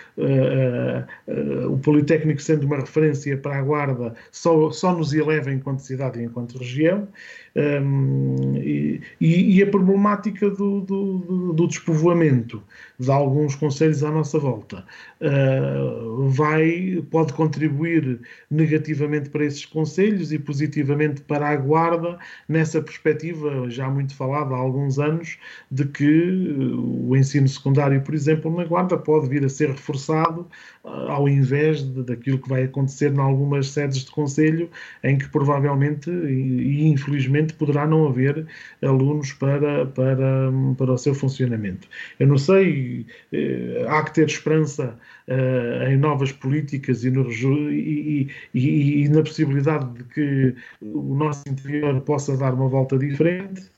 o 1.69 1.79
Politécnico 1.79 2.41
sendo 2.41 2.67
uma 2.67 2.79
referência 2.79 3.37
para 3.37 3.59
a 3.59 3.63
Guarda 3.63 4.15
só, 4.33 4.71
só 4.71 4.95
nos 4.95 5.13
eleva 5.13 5.53
enquanto 5.53 5.81
cidade 5.81 6.19
e 6.19 6.25
enquanto 6.25 6.59
região. 6.59 7.09
Um, 7.57 8.55
e, 8.57 9.01
e, 9.21 9.63
a 9.63 9.67
problemática 9.67 10.49
do, 10.51 10.83
do, 10.83 11.53
do, 11.53 11.67
despovoamento 11.67 12.63
de 12.97 13.11
alguns 13.11 13.57
conselhos 13.57 14.05
à 14.05 14.11
nossa 14.11 14.39
volta 14.39 14.85
uh, 15.21 16.29
vai, 16.29 17.03
pode 17.11 17.33
contribuir 17.33 18.21
negativamente 18.49 19.31
para 19.31 19.45
esses 19.45 19.67
conselhos 19.67 20.33
e 20.33 20.39
positivamente 20.39 21.23
para 21.23 21.49
a 21.49 21.57
Guarda, 21.57 22.19
nessa 22.49 22.81
perspectiva 22.81 23.69
já 23.69 23.91
muito 23.91 24.15
falada 24.15 24.55
há 24.55 24.59
alguns 24.59 25.01
anos, 25.01 25.37
de 25.73 25.85
que 25.87 26.55
o 26.79 27.17
ensino 27.17 27.49
secundário, 27.49 28.01
por 28.03 28.15
exemplo, 28.15 28.55
na 28.57 28.65
Guarda 28.65 28.97
pode 28.97 29.29
vir 29.29 29.45
a 29.45 29.49
ser 29.49 29.71
reforçado 29.71 30.47
ao 30.85 31.29
invés 31.29 31.83
de, 31.83 32.03
daquilo 32.03 32.39
que 32.39 32.49
vai 32.49 32.65
acontecer 32.65 33.13
em 33.13 33.19
algumas 33.19 33.69
sedes 33.69 34.05
de 34.05 34.11
conselho, 34.11 34.71
em 35.03 35.19
que 35.19 35.29
provavelmente 35.29 36.11
e, 36.11 36.87
infelizmente 36.87 37.40
poderá 37.55 37.87
não 37.87 38.07
haver 38.07 38.47
alunos 38.83 39.33
para, 39.33 39.87
para, 39.87 40.51
para 40.77 40.93
o 40.93 40.99
seu 40.99 41.15
funcionamento. 41.15 41.89
Eu 42.19 42.27
não 42.27 42.39
sei, 42.39 43.07
eh, 43.33 43.85
há 43.89 44.03
que 44.05 44.15
ter 44.15 44.27
esperança 44.27 44.99
uh, 45.29 45.91
em 45.91 45.97
novas 45.97 46.33
políticas 46.33 47.05
e, 47.05 47.11
no, 47.11 47.31
e, 47.31 48.29
e, 48.55 49.05
e 49.05 49.09
na 49.09 49.23
possibilidade 49.23 49.93
de 49.95 50.05
que 50.05 50.55
o 50.81 51.15
nosso 51.15 51.43
interior 51.49 52.01
possa 52.03 52.37
dar 52.37 52.55
uma 52.55 52.69
volta 52.69 52.99
diferente 52.99 53.71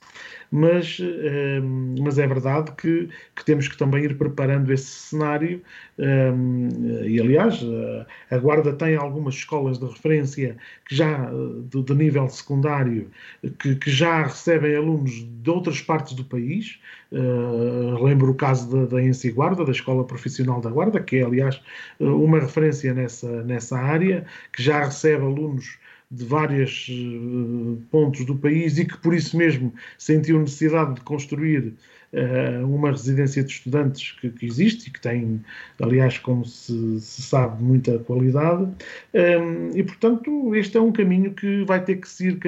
mas, 0.53 0.99
ehm, 1.01 1.97
mas 1.99 2.19
é 2.19 2.27
verdade 2.27 2.73
que, 2.73 3.09
que, 3.35 3.45
temos 3.45 3.67
que 3.69 3.77
também 3.77 4.05
ir 4.05 4.19
preparando 4.19 4.71
esse 4.71 4.85
cenário. 4.85 5.63
Ehm, 5.99 6.69
e, 7.07 7.19
aliás, 7.19 7.59
a 8.31 8.37
Guarda 8.37 8.75
tem 8.75 8.95
algumas 8.95 9.35
escolas 9.35 9.79
de 9.79 9.87
referência 9.87 10.57
que 10.87 10.95
já, 10.95 11.31
de, 11.71 11.83
de 11.83 11.95
nível 11.95 12.29
secundário, 12.29 13.11
que, 13.61 13.77
que, 13.77 13.91
já 13.91 14.25
recebem 14.25 14.77
alunos 14.77 15.25
de 15.25 15.51
outras 15.51 15.81
partes 15.81 16.13
do 16.13 16.25
país. 16.25 16.79
Uh, 17.11 18.03
lembro 18.03 18.31
o 18.31 18.35
caso 18.35 18.71
da, 18.71 18.97
da 18.97 19.03
Ensi 19.03 19.31
Guarda, 19.31 19.65
da 19.65 19.73
Escola 19.73 20.05
Profissional 20.05 20.61
da 20.61 20.71
Guarda, 20.71 21.01
que 21.01 21.17
é, 21.17 21.23
aliás, 21.23 21.61
uma 22.01 22.41
referência 22.41 22.93
nessa, 22.95 23.43
nessa 23.43 23.79
área, 23.79 24.25
que 24.53 24.63
já 24.63 24.85
recebe 24.85 25.23
alunos 25.25 25.79
de 26.13 26.25
vários 26.27 26.89
uh, 26.91 27.83
pontos 27.91 28.25
do 28.27 28.37
país 28.37 28.79
e 28.79 28.85
que 28.85 28.99
por 28.99 29.15
isso 29.15 29.35
mesmo 29.37 29.73
sentiu 29.97 30.39
necessidade 30.39 30.97
de 30.97 31.01
construir 31.01 31.73
uh, 32.13 32.67
uma 32.67 32.91
residência 32.91 33.43
de 33.43 33.51
estudantes 33.51 34.13
que, 34.21 34.29
que, 34.29 34.47
existe 34.47 34.89
e 34.89 34.93
que 34.93 35.01
tem, 35.01 35.43
aliás, 35.81 36.19
como 36.19 36.45
se, 36.45 37.01
se 37.01 37.23
sabe, 37.23 37.63
muita 37.63 37.99
qualidade. 38.01 38.65
Um, 39.15 39.71
e, 39.75 39.83
portanto, 39.83 40.55
este 40.55 40.77
é 40.77 40.81
um 40.81 40.93
caminho 40.93 41.33
que 41.33 41.65
vai 41.65 41.83
ter 41.83 41.97
que 41.97 42.09
se 42.09 42.29
ir 42.29 42.39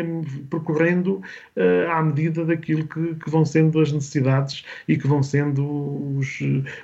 percorrendo 0.51 1.23
uh, 1.57 1.91
à 1.91 2.03
medida 2.03 2.45
daquilo 2.45 2.86
que, 2.86 3.15
que, 3.15 3.31
vão 3.31 3.45
sendo 3.45 3.81
as 3.81 3.91
necessidades 3.91 4.65
e 4.86 4.97
que 4.97 5.07
vão 5.07 5.23
sendo 5.23 5.65
os, 6.19 6.39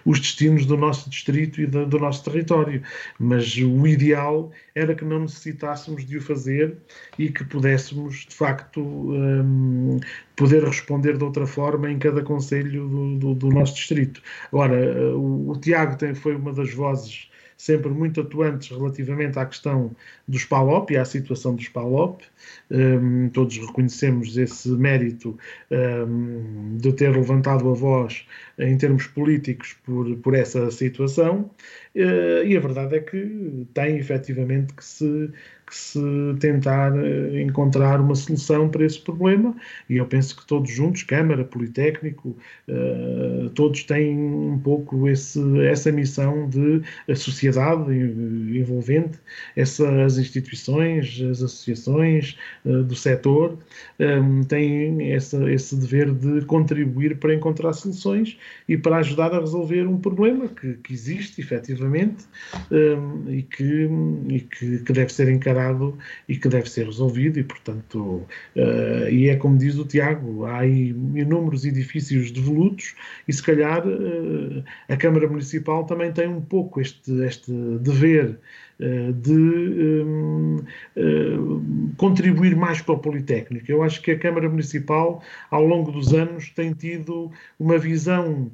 os 0.06 0.18
destinos 0.18 0.64
do 0.64 0.76
nosso 0.76 1.10
distrito 1.10 1.60
e 1.60 1.66
do, 1.66 1.84
do 1.84 1.98
nosso 1.98 2.24
território. 2.24 2.82
Mas 3.18 3.54
o 3.56 3.86
ideal 3.86 4.50
era 4.80 4.94
que 4.94 5.04
não 5.04 5.20
necessitássemos 5.20 6.04
de 6.04 6.18
o 6.18 6.22
fazer 6.22 6.76
e 7.18 7.30
que 7.30 7.44
pudéssemos, 7.44 8.26
de 8.28 8.34
facto, 8.34 8.80
um, 8.80 9.98
poder 10.36 10.64
responder 10.64 11.16
de 11.16 11.24
outra 11.24 11.46
forma 11.46 11.90
em 11.90 11.98
cada 11.98 12.22
conselho 12.22 12.88
do, 12.88 13.18
do, 13.18 13.34
do 13.34 13.48
nosso 13.48 13.74
distrito. 13.74 14.22
Agora, 14.48 15.14
o, 15.16 15.50
o 15.50 15.56
Tiago 15.58 15.96
tem, 15.96 16.14
foi 16.14 16.34
uma 16.34 16.52
das 16.52 16.72
vozes 16.72 17.29
sempre 17.60 17.90
muito 17.90 18.22
atuantes 18.22 18.70
relativamente 18.70 19.38
à 19.38 19.44
questão 19.44 19.94
dos 20.26 20.46
PALOP 20.46 20.92
e 20.92 20.96
à 20.96 21.04
situação 21.04 21.54
dos 21.54 21.68
PALOP. 21.68 22.24
Um, 22.70 23.28
todos 23.28 23.58
reconhecemos 23.58 24.38
esse 24.38 24.70
mérito 24.70 25.38
um, 25.70 26.78
de 26.78 26.90
ter 26.94 27.10
levantado 27.10 27.68
a 27.68 27.74
voz 27.74 28.26
em 28.58 28.78
termos 28.78 29.06
políticos 29.08 29.76
por, 29.84 30.16
por 30.16 30.34
essa 30.34 30.70
situação. 30.70 31.50
Uh, 31.94 32.46
e 32.46 32.56
a 32.56 32.60
verdade 32.60 32.96
é 32.96 33.00
que 33.00 33.66
tem 33.74 33.98
efetivamente 33.98 34.72
que 34.72 34.84
se 34.84 35.30
que 35.70 35.76
se 35.76 36.00
tentar 36.40 36.92
eh, 36.98 37.42
encontrar 37.42 38.00
uma 38.00 38.16
solução 38.16 38.68
para 38.68 38.84
esse 38.84 39.00
problema. 39.00 39.54
E 39.88 39.98
eu 39.98 40.06
penso 40.06 40.36
que 40.36 40.44
todos 40.44 40.68
juntos, 40.68 41.04
Câmara, 41.04 41.44
Politécnico, 41.44 42.36
uh, 42.68 43.48
todos 43.50 43.84
têm 43.84 44.18
um 44.18 44.58
pouco 44.58 45.08
esse, 45.08 45.40
essa 45.60 45.92
missão 45.92 46.48
de 46.48 46.82
sociedade 47.14 47.92
envolvente, 47.92 49.18
essas 49.54 50.18
instituições, 50.18 51.20
as 51.30 51.40
associações 51.40 52.36
do 52.64 52.96
setor 52.96 53.56
têm 54.48 55.12
essa, 55.12 55.50
esse 55.52 55.76
dever 55.76 56.12
de 56.12 56.44
contribuir 56.46 57.18
para 57.18 57.34
encontrar 57.34 57.72
soluções 57.72 58.36
e 58.68 58.76
para 58.76 58.96
ajudar 58.96 59.32
a 59.32 59.40
resolver 59.40 59.86
um 59.86 59.98
problema 59.98 60.48
que, 60.48 60.74
que 60.74 60.92
existe 60.92 61.40
efetivamente 61.40 62.24
e, 63.28 63.42
que, 63.42 63.88
e 64.28 64.40
que, 64.40 64.78
que 64.78 64.92
deve 64.92 65.12
ser 65.12 65.28
encarado 65.28 65.59
e 66.28 66.36
que 66.36 66.48
deve 66.48 66.70
ser 66.70 66.86
resolvido 66.86 67.38
e, 67.38 67.44
portanto, 67.44 68.26
uh, 68.56 69.08
e 69.10 69.28
é 69.28 69.36
como 69.36 69.58
diz 69.58 69.76
o 69.78 69.84
Tiago, 69.84 70.44
há 70.46 70.60
aí 70.60 70.88
inúmeros 70.88 71.64
edifícios 71.64 72.30
devolutos 72.30 72.94
e 73.26 73.32
se 73.32 73.42
calhar 73.42 73.86
uh, 73.86 74.64
a 74.88 74.96
Câmara 74.96 75.28
Municipal 75.28 75.84
também 75.84 76.12
tem 76.12 76.28
um 76.28 76.40
pouco 76.40 76.80
este, 76.80 77.12
este 77.24 77.52
dever 77.80 78.38
uh, 78.80 79.12
de 79.12 80.04
um, 80.04 80.56
contribuir 81.96 82.56
mais 82.56 82.80
para 82.80 82.94
o 82.94 82.98
Politécnico. 82.98 83.70
Eu 83.70 83.82
acho 83.82 84.00
que 84.02 84.12
a 84.12 84.18
Câmara 84.18 84.48
Municipal, 84.48 85.22
ao 85.50 85.64
longo 85.64 85.90
dos 85.90 86.14
anos, 86.14 86.50
tem 86.50 86.72
tido 86.72 87.30
uma 87.58 87.78
visão 87.78 88.50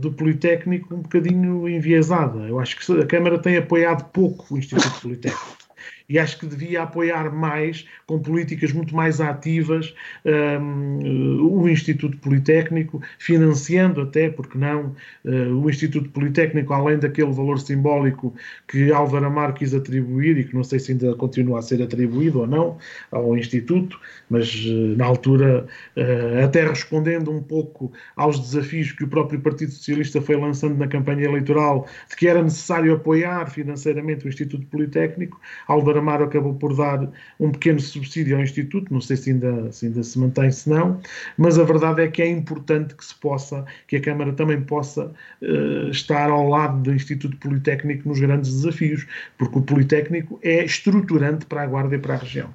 do 0.00 0.12
Politécnico 0.12 0.92
um 0.92 1.02
bocadinho 1.02 1.68
enviesada. 1.68 2.40
Eu 2.40 2.58
acho 2.58 2.76
que 2.76 3.00
a 3.00 3.06
Câmara 3.06 3.38
tem 3.38 3.56
apoiado 3.56 4.10
pouco 4.10 4.54
o 4.54 4.58
Instituto 4.58 5.00
Politécnico 5.00 5.68
e 6.08 6.18
acho 6.18 6.38
que 6.38 6.46
devia 6.46 6.82
apoiar 6.82 7.30
mais, 7.30 7.86
com 8.06 8.18
políticas 8.18 8.72
muito 8.72 8.96
mais 8.96 9.20
ativas, 9.20 9.94
um, 10.24 11.42
o 11.42 11.68
Instituto 11.68 12.16
Politécnico, 12.16 13.02
financiando 13.18 14.00
até, 14.00 14.30
porque 14.30 14.56
não, 14.56 14.94
uh, 15.24 15.62
o 15.62 15.68
Instituto 15.68 16.08
Politécnico, 16.08 16.72
além 16.72 16.98
daquele 16.98 17.30
valor 17.30 17.60
simbólico 17.60 18.34
que 18.66 18.90
Álvaro 18.90 19.26
Amar 19.26 19.52
quis 19.52 19.74
atribuir, 19.74 20.38
e 20.38 20.44
que 20.44 20.54
não 20.54 20.64
sei 20.64 20.78
se 20.78 20.92
ainda 20.92 21.14
continua 21.14 21.58
a 21.58 21.62
ser 21.62 21.82
atribuído 21.82 22.40
ou 22.40 22.46
não 22.46 22.78
ao 23.10 23.36
Instituto, 23.36 24.00
mas 24.30 24.64
uh, 24.64 24.96
na 24.96 25.04
altura, 25.04 25.66
uh, 25.94 26.44
até 26.44 26.66
respondendo 26.66 27.30
um 27.30 27.42
pouco 27.42 27.92
aos 28.16 28.40
desafios 28.40 28.92
que 28.92 29.04
o 29.04 29.08
próprio 29.08 29.40
Partido 29.40 29.72
Socialista 29.72 30.22
foi 30.22 30.36
lançando 30.36 30.78
na 30.78 30.88
campanha 30.88 31.24
eleitoral, 31.26 31.86
de 32.08 32.16
que 32.16 32.26
era 32.26 32.42
necessário 32.42 32.94
apoiar 32.94 33.50
financeiramente 33.50 34.24
o 34.24 34.28
Instituto 34.28 34.64
Politécnico, 34.68 35.38
Álvaro 35.66 35.97
Amaro 35.98 36.24
acabou 36.24 36.54
por 36.54 36.76
dar 36.76 37.08
um 37.38 37.50
pequeno 37.50 37.80
subsídio 37.80 38.36
ao 38.36 38.42
Instituto, 38.42 38.92
não 38.92 39.00
sei 39.00 39.16
se 39.16 39.30
ainda 39.30 39.70
se, 39.72 39.86
ainda 39.86 40.02
se 40.02 40.18
mantém, 40.18 40.50
se 40.50 40.68
não, 40.68 41.00
mas 41.36 41.58
a 41.58 41.64
verdade 41.64 42.02
é 42.02 42.08
que 42.08 42.22
é 42.22 42.28
importante 42.28 42.94
que 42.94 43.04
se 43.04 43.14
possa, 43.14 43.64
que 43.86 43.96
a 43.96 44.00
Câmara 44.00 44.32
também 44.32 44.60
possa 44.62 45.12
uh, 45.42 45.90
estar 45.90 46.30
ao 46.30 46.48
lado 46.48 46.82
do 46.82 46.94
Instituto 46.94 47.36
Politécnico 47.38 48.08
nos 48.08 48.20
grandes 48.20 48.52
desafios, 48.52 49.06
porque 49.36 49.58
o 49.58 49.62
Politécnico 49.62 50.38
é 50.42 50.64
estruturante 50.64 51.46
para 51.46 51.62
a 51.62 51.66
Guarda 51.66 51.94
e 51.94 51.98
para 51.98 52.14
a 52.14 52.18
região. 52.18 52.48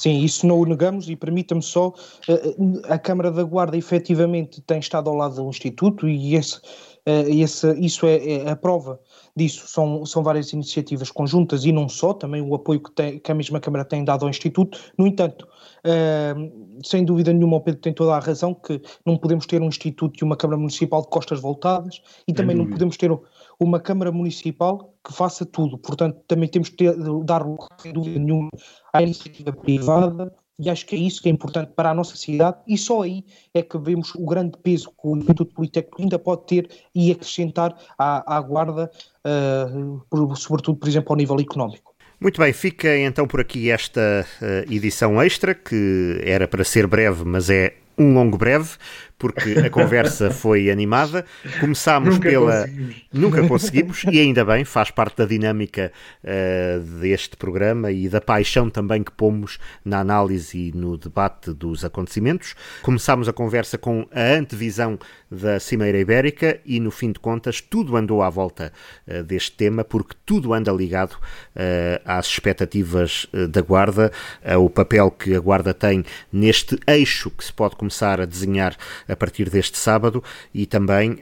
Sim, 0.00 0.24
isso 0.24 0.46
não 0.46 0.58
o 0.58 0.64
negamos 0.64 1.10
e 1.10 1.14
permita-me 1.14 1.62
só, 1.62 1.92
eh, 2.26 2.54
a 2.88 2.98
Câmara 2.98 3.30
da 3.30 3.44
Guarda 3.44 3.76
efetivamente 3.76 4.62
tem 4.62 4.78
estado 4.78 5.10
ao 5.10 5.14
lado 5.14 5.34
do 5.34 5.46
Instituto 5.50 6.08
e 6.08 6.36
esse, 6.36 6.56
eh, 6.56 6.58
esse, 7.06 7.72
isso 7.78 8.06
é, 8.06 8.44
é 8.44 8.50
a 8.50 8.56
prova 8.56 9.00
disso. 9.34 9.66
São, 9.66 10.04
são 10.04 10.22
várias 10.22 10.52
iniciativas 10.52 11.10
conjuntas 11.10 11.64
e 11.64 11.72
não 11.72 11.88
só, 11.88 12.12
também 12.12 12.42
o 12.42 12.54
apoio 12.54 12.80
que, 12.80 12.90
tem, 12.92 13.18
que 13.18 13.30
a 13.30 13.34
mesma 13.34 13.60
Câmara 13.60 13.84
tem 13.84 14.04
dado 14.04 14.24
ao 14.24 14.30
Instituto. 14.30 14.78
No 14.98 15.06
entanto, 15.06 15.46
uh, 15.86 16.80
sem 16.84 17.04
dúvida 17.04 17.32
nenhuma, 17.32 17.56
o 17.56 17.60
Pedro 17.60 17.80
tem 17.80 17.92
toda 17.92 18.14
a 18.14 18.18
razão 18.18 18.54
que 18.54 18.80
não 19.04 19.16
podemos 19.16 19.46
ter 19.46 19.62
um 19.62 19.68
Instituto 19.68 20.20
e 20.20 20.24
uma 20.24 20.36
Câmara 20.36 20.58
Municipal 20.58 21.02
de 21.02 21.08
costas 21.08 21.40
voltadas 21.40 22.02
e 22.26 22.32
também 22.32 22.56
não 22.56 22.66
podemos 22.66 22.96
ter 22.96 23.10
uma 23.58 23.80
Câmara 23.80 24.10
Municipal 24.10 24.94
que 25.04 25.12
faça 25.12 25.44
tudo. 25.46 25.78
Portanto, 25.78 26.18
também 26.26 26.48
temos 26.48 26.68
que 26.68 26.76
ter, 26.76 26.94
dar, 27.24 27.44
sem 27.78 27.92
dúvida 27.92 28.18
nenhuma, 28.18 28.48
à 28.92 29.02
iniciativa 29.02 29.52
privada, 29.52 30.32
e 30.60 30.68
acho 30.68 30.84
que 30.84 30.94
é 30.94 30.98
isso 30.98 31.22
que 31.22 31.28
é 31.30 31.32
importante 31.32 31.72
para 31.74 31.90
a 31.90 31.94
nossa 31.94 32.14
cidade, 32.14 32.58
e 32.68 32.76
só 32.76 33.02
aí 33.02 33.24
é 33.54 33.62
que 33.62 33.78
vemos 33.78 34.14
o 34.14 34.26
grande 34.26 34.58
peso 34.62 34.90
que 34.90 35.08
o 35.08 35.16
Instituto 35.16 35.54
Politécnico 35.54 36.02
ainda 36.02 36.18
pode 36.18 36.46
ter 36.46 36.68
e 36.94 37.10
acrescentar 37.10 37.74
à, 37.98 38.36
à 38.36 38.40
Guarda, 38.42 38.90
uh, 39.26 40.02
por, 40.10 40.36
sobretudo, 40.36 40.78
por 40.78 40.88
exemplo, 40.88 41.12
ao 41.12 41.16
nível 41.16 41.40
económico. 41.40 41.94
Muito 42.20 42.38
bem, 42.38 42.52
fica 42.52 42.94
então 42.98 43.26
por 43.26 43.40
aqui 43.40 43.70
esta 43.70 44.26
uh, 44.42 44.70
edição 44.70 45.22
extra, 45.22 45.54
que 45.54 46.20
era 46.22 46.46
para 46.46 46.62
ser 46.62 46.86
breve, 46.86 47.24
mas 47.24 47.48
é 47.48 47.74
um 48.00 48.14
longo 48.14 48.38
breve, 48.38 48.70
porque 49.18 49.50
a 49.66 49.68
conversa 49.70 50.30
foi 50.30 50.70
animada. 50.70 51.24
Começámos 51.60 52.14
Nunca 52.14 52.30
pela. 52.30 52.60
conseguimos. 52.62 52.96
Nunca 53.12 53.46
conseguimos, 53.46 54.04
e 54.10 54.18
ainda 54.18 54.44
bem, 54.44 54.64
faz 54.64 54.90
parte 54.90 55.18
da 55.18 55.26
dinâmica 55.26 55.92
uh, 56.24 56.80
deste 57.00 57.36
programa 57.36 57.92
e 57.92 58.08
da 58.08 58.20
paixão 58.20 58.70
também 58.70 59.02
que 59.02 59.12
pomos 59.12 59.58
na 59.84 60.00
análise 60.00 60.56
e 60.56 60.72
no 60.72 60.96
debate 60.96 61.52
dos 61.52 61.84
acontecimentos. 61.84 62.54
Começámos 62.82 63.28
a 63.28 63.32
conversa 63.32 63.76
com 63.76 64.08
a 64.10 64.38
antevisão 64.38 64.98
da 65.30 65.60
Cimeira 65.60 65.98
Ibérica 65.98 66.58
e, 66.64 66.80
no 66.80 66.90
fim 66.90 67.12
de 67.12 67.20
contas, 67.20 67.60
tudo 67.60 67.96
andou 67.96 68.22
à 68.22 68.30
volta 68.30 68.72
uh, 69.06 69.22
deste 69.22 69.52
tema, 69.52 69.84
porque 69.84 70.16
tudo 70.24 70.54
anda 70.54 70.72
ligado 70.72 71.12
uh, 71.12 72.00
às 72.04 72.26
expectativas 72.26 73.26
da 73.50 73.60
Guarda, 73.60 74.10
ao 74.42 74.70
papel 74.70 75.10
que 75.10 75.34
a 75.34 75.40
Guarda 75.40 75.74
tem 75.74 76.02
neste 76.32 76.78
eixo 76.86 77.30
que 77.30 77.44
se 77.44 77.52
pode 77.52 77.76
começar 77.76 77.89
a 78.20 78.24
desenhar 78.24 78.76
a 79.08 79.16
partir 79.16 79.50
deste 79.50 79.78
sábado 79.78 80.22
e 80.54 80.66
também 80.66 81.12
uh, 81.12 81.18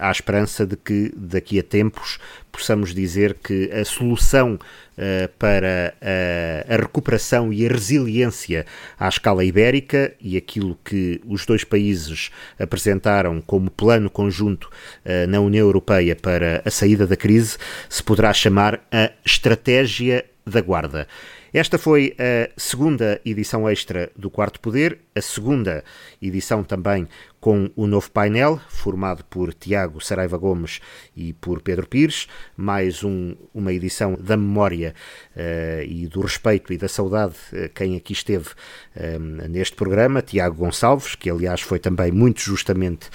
à 0.00 0.10
esperança 0.10 0.66
de 0.66 0.76
que 0.76 1.12
daqui 1.16 1.58
a 1.58 1.62
tempos 1.62 2.18
possamos 2.52 2.94
dizer 2.94 3.34
que 3.34 3.70
a 3.72 3.84
solução 3.84 4.54
uh, 4.54 5.28
para 5.38 5.94
a, 6.00 6.74
a, 6.74 6.76
recuperação 6.76 7.52
e 7.52 7.66
a 7.66 7.70
resiliência 7.70 8.66
à 8.98 9.08
escala 9.08 9.44
ibérica 9.44 10.12
e 10.20 10.36
aquilo 10.36 10.78
que 10.84 11.20
os 11.26 11.46
dois 11.46 11.64
países 11.64 12.30
apresentaram 12.58 13.40
como 13.40 13.70
plano 13.70 14.10
conjunto 14.10 14.64
uh, 15.04 15.26
na 15.28 15.40
União 15.40 15.66
Europeia 15.66 16.16
para 16.16 16.62
a 16.64 16.70
saída 16.70 17.06
da 17.06 17.16
crise 17.16 17.56
se 17.88 18.02
poderá 18.02 18.32
chamar 18.32 18.80
a 18.92 19.10
estratégia 19.24 20.24
da 20.46 20.60
guarda. 20.60 21.06
Esta 21.52 21.78
foi 21.78 22.14
a 22.16 22.48
segunda 22.56 23.20
edição 23.24 23.68
extra 23.68 24.10
do 24.16 24.30
Quarto 24.30 24.60
Poder, 24.60 24.98
a 25.14 25.20
segunda 25.20 25.82
edição 26.22 26.62
também 26.62 27.08
com 27.40 27.70
o 27.74 27.86
novo 27.86 28.10
painel, 28.10 28.60
formado 28.68 29.24
por 29.24 29.54
Tiago 29.54 30.00
Saraiva 30.04 30.36
Gomes 30.36 30.80
e 31.16 31.32
por 31.32 31.62
Pedro 31.62 31.88
Pires, 31.88 32.28
mais 32.54 33.02
um, 33.02 33.34
uma 33.54 33.72
edição 33.72 34.14
da 34.20 34.36
memória 34.36 34.94
uh, 35.34 35.82
e 35.82 36.06
do 36.06 36.20
respeito 36.20 36.70
e 36.72 36.76
da 36.76 36.86
saudade 36.86 37.34
uh, 37.52 37.70
quem 37.74 37.96
aqui 37.96 38.12
esteve 38.12 38.48
uh, 38.48 39.48
neste 39.48 39.74
programa, 39.74 40.20
Tiago 40.20 40.56
Gonçalves, 40.56 41.14
que 41.14 41.30
aliás 41.30 41.62
foi 41.62 41.78
também 41.78 42.12
muito 42.12 42.40
justamente 42.40 43.08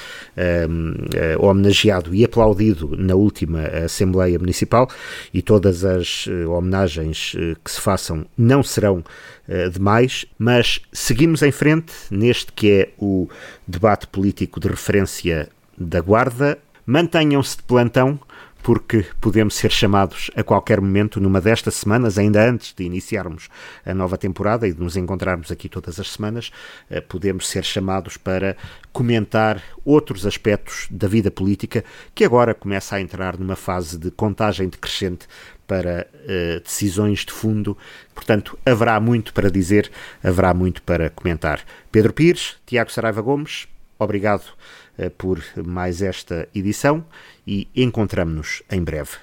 homenageado 1.40 2.14
e 2.14 2.24
aplaudido 2.24 2.96
na 2.98 3.16
última 3.16 3.62
Assembleia 3.86 4.40
Municipal, 4.40 4.90
e 5.34 5.42
todas 5.42 5.84
as 5.86 6.28
homenagens 6.48 7.36
que 7.64 7.72
se 7.72 7.80
façam 7.80 8.26
não 8.38 8.64
serão 8.64 9.04
uh, 9.48 9.70
demais, 9.70 10.26
mas 10.38 10.82
seguimos 10.92 11.42
em 11.42 11.52
frente 11.52 11.94
neste 12.10 12.52
que 12.52 12.72
é 12.72 12.90
o 12.98 13.30
debate 13.68 14.08
político 14.08 14.60
de 14.60 14.68
referência 14.68 15.50
da 15.78 16.02
Guarda. 16.02 16.58
Mantenham-se 16.86 17.58
de 17.58 17.64
plantão, 17.64 18.20
porque 18.66 19.06
podemos 19.22 19.54
ser 19.54 19.72
chamados 19.72 20.32
a 20.36 20.42
qualquer 20.42 20.82
momento, 20.82 21.22
numa 21.22 21.40
destas 21.40 21.76
semanas, 21.76 22.18
ainda 22.18 22.50
antes 22.50 22.74
de 22.74 22.84
iniciarmos 22.84 23.48
a 23.86 23.94
nova 23.94 24.18
temporada 24.18 24.68
e 24.68 24.74
de 24.74 24.80
nos 24.80 24.98
encontrarmos 24.98 25.52
aqui 25.52 25.70
todas 25.70 26.00
as 26.00 26.12
semanas, 26.12 26.52
eh, 26.90 27.00
podemos 27.00 27.48
ser 27.48 27.64
chamados 27.64 28.18
para 28.18 28.58
comentar 28.92 29.62
outros 29.86 30.26
aspectos 30.26 30.88
da 30.90 31.08
vida 31.08 31.30
política 31.30 31.86
que 32.16 32.26
agora 32.26 32.56
começa 32.56 32.96
a 32.96 33.02
entrar 33.02 33.38
numa 33.38 33.56
fase 33.56 34.00
de 34.00 34.10
contagem 34.10 34.68
decrescente 34.68 35.28
para 35.68 36.08
uh, 36.14 36.60
decisões 36.62 37.20
de 37.20 37.32
fundo. 37.32 37.78
Portanto, 38.14 38.58
haverá 38.66 39.00
muito 39.00 39.34
para 39.34 39.50
dizer, 39.50 39.92
haverá 40.24 40.54
muito 40.54 40.82
para 40.82 41.10
comentar. 41.10 41.62
Pedro 41.92 42.14
Pires, 42.14 42.58
Tiago 42.66 42.92
Saraiva 42.92 43.22
Gomes, 43.22 43.68
obrigado 44.00 44.46
uh, 44.98 45.10
por 45.12 45.44
mais 45.64 46.02
esta 46.02 46.48
edição 46.54 47.06
e 47.46 47.68
encontramos-nos 47.76 48.64
em 48.72 48.84
breve. 48.84 49.18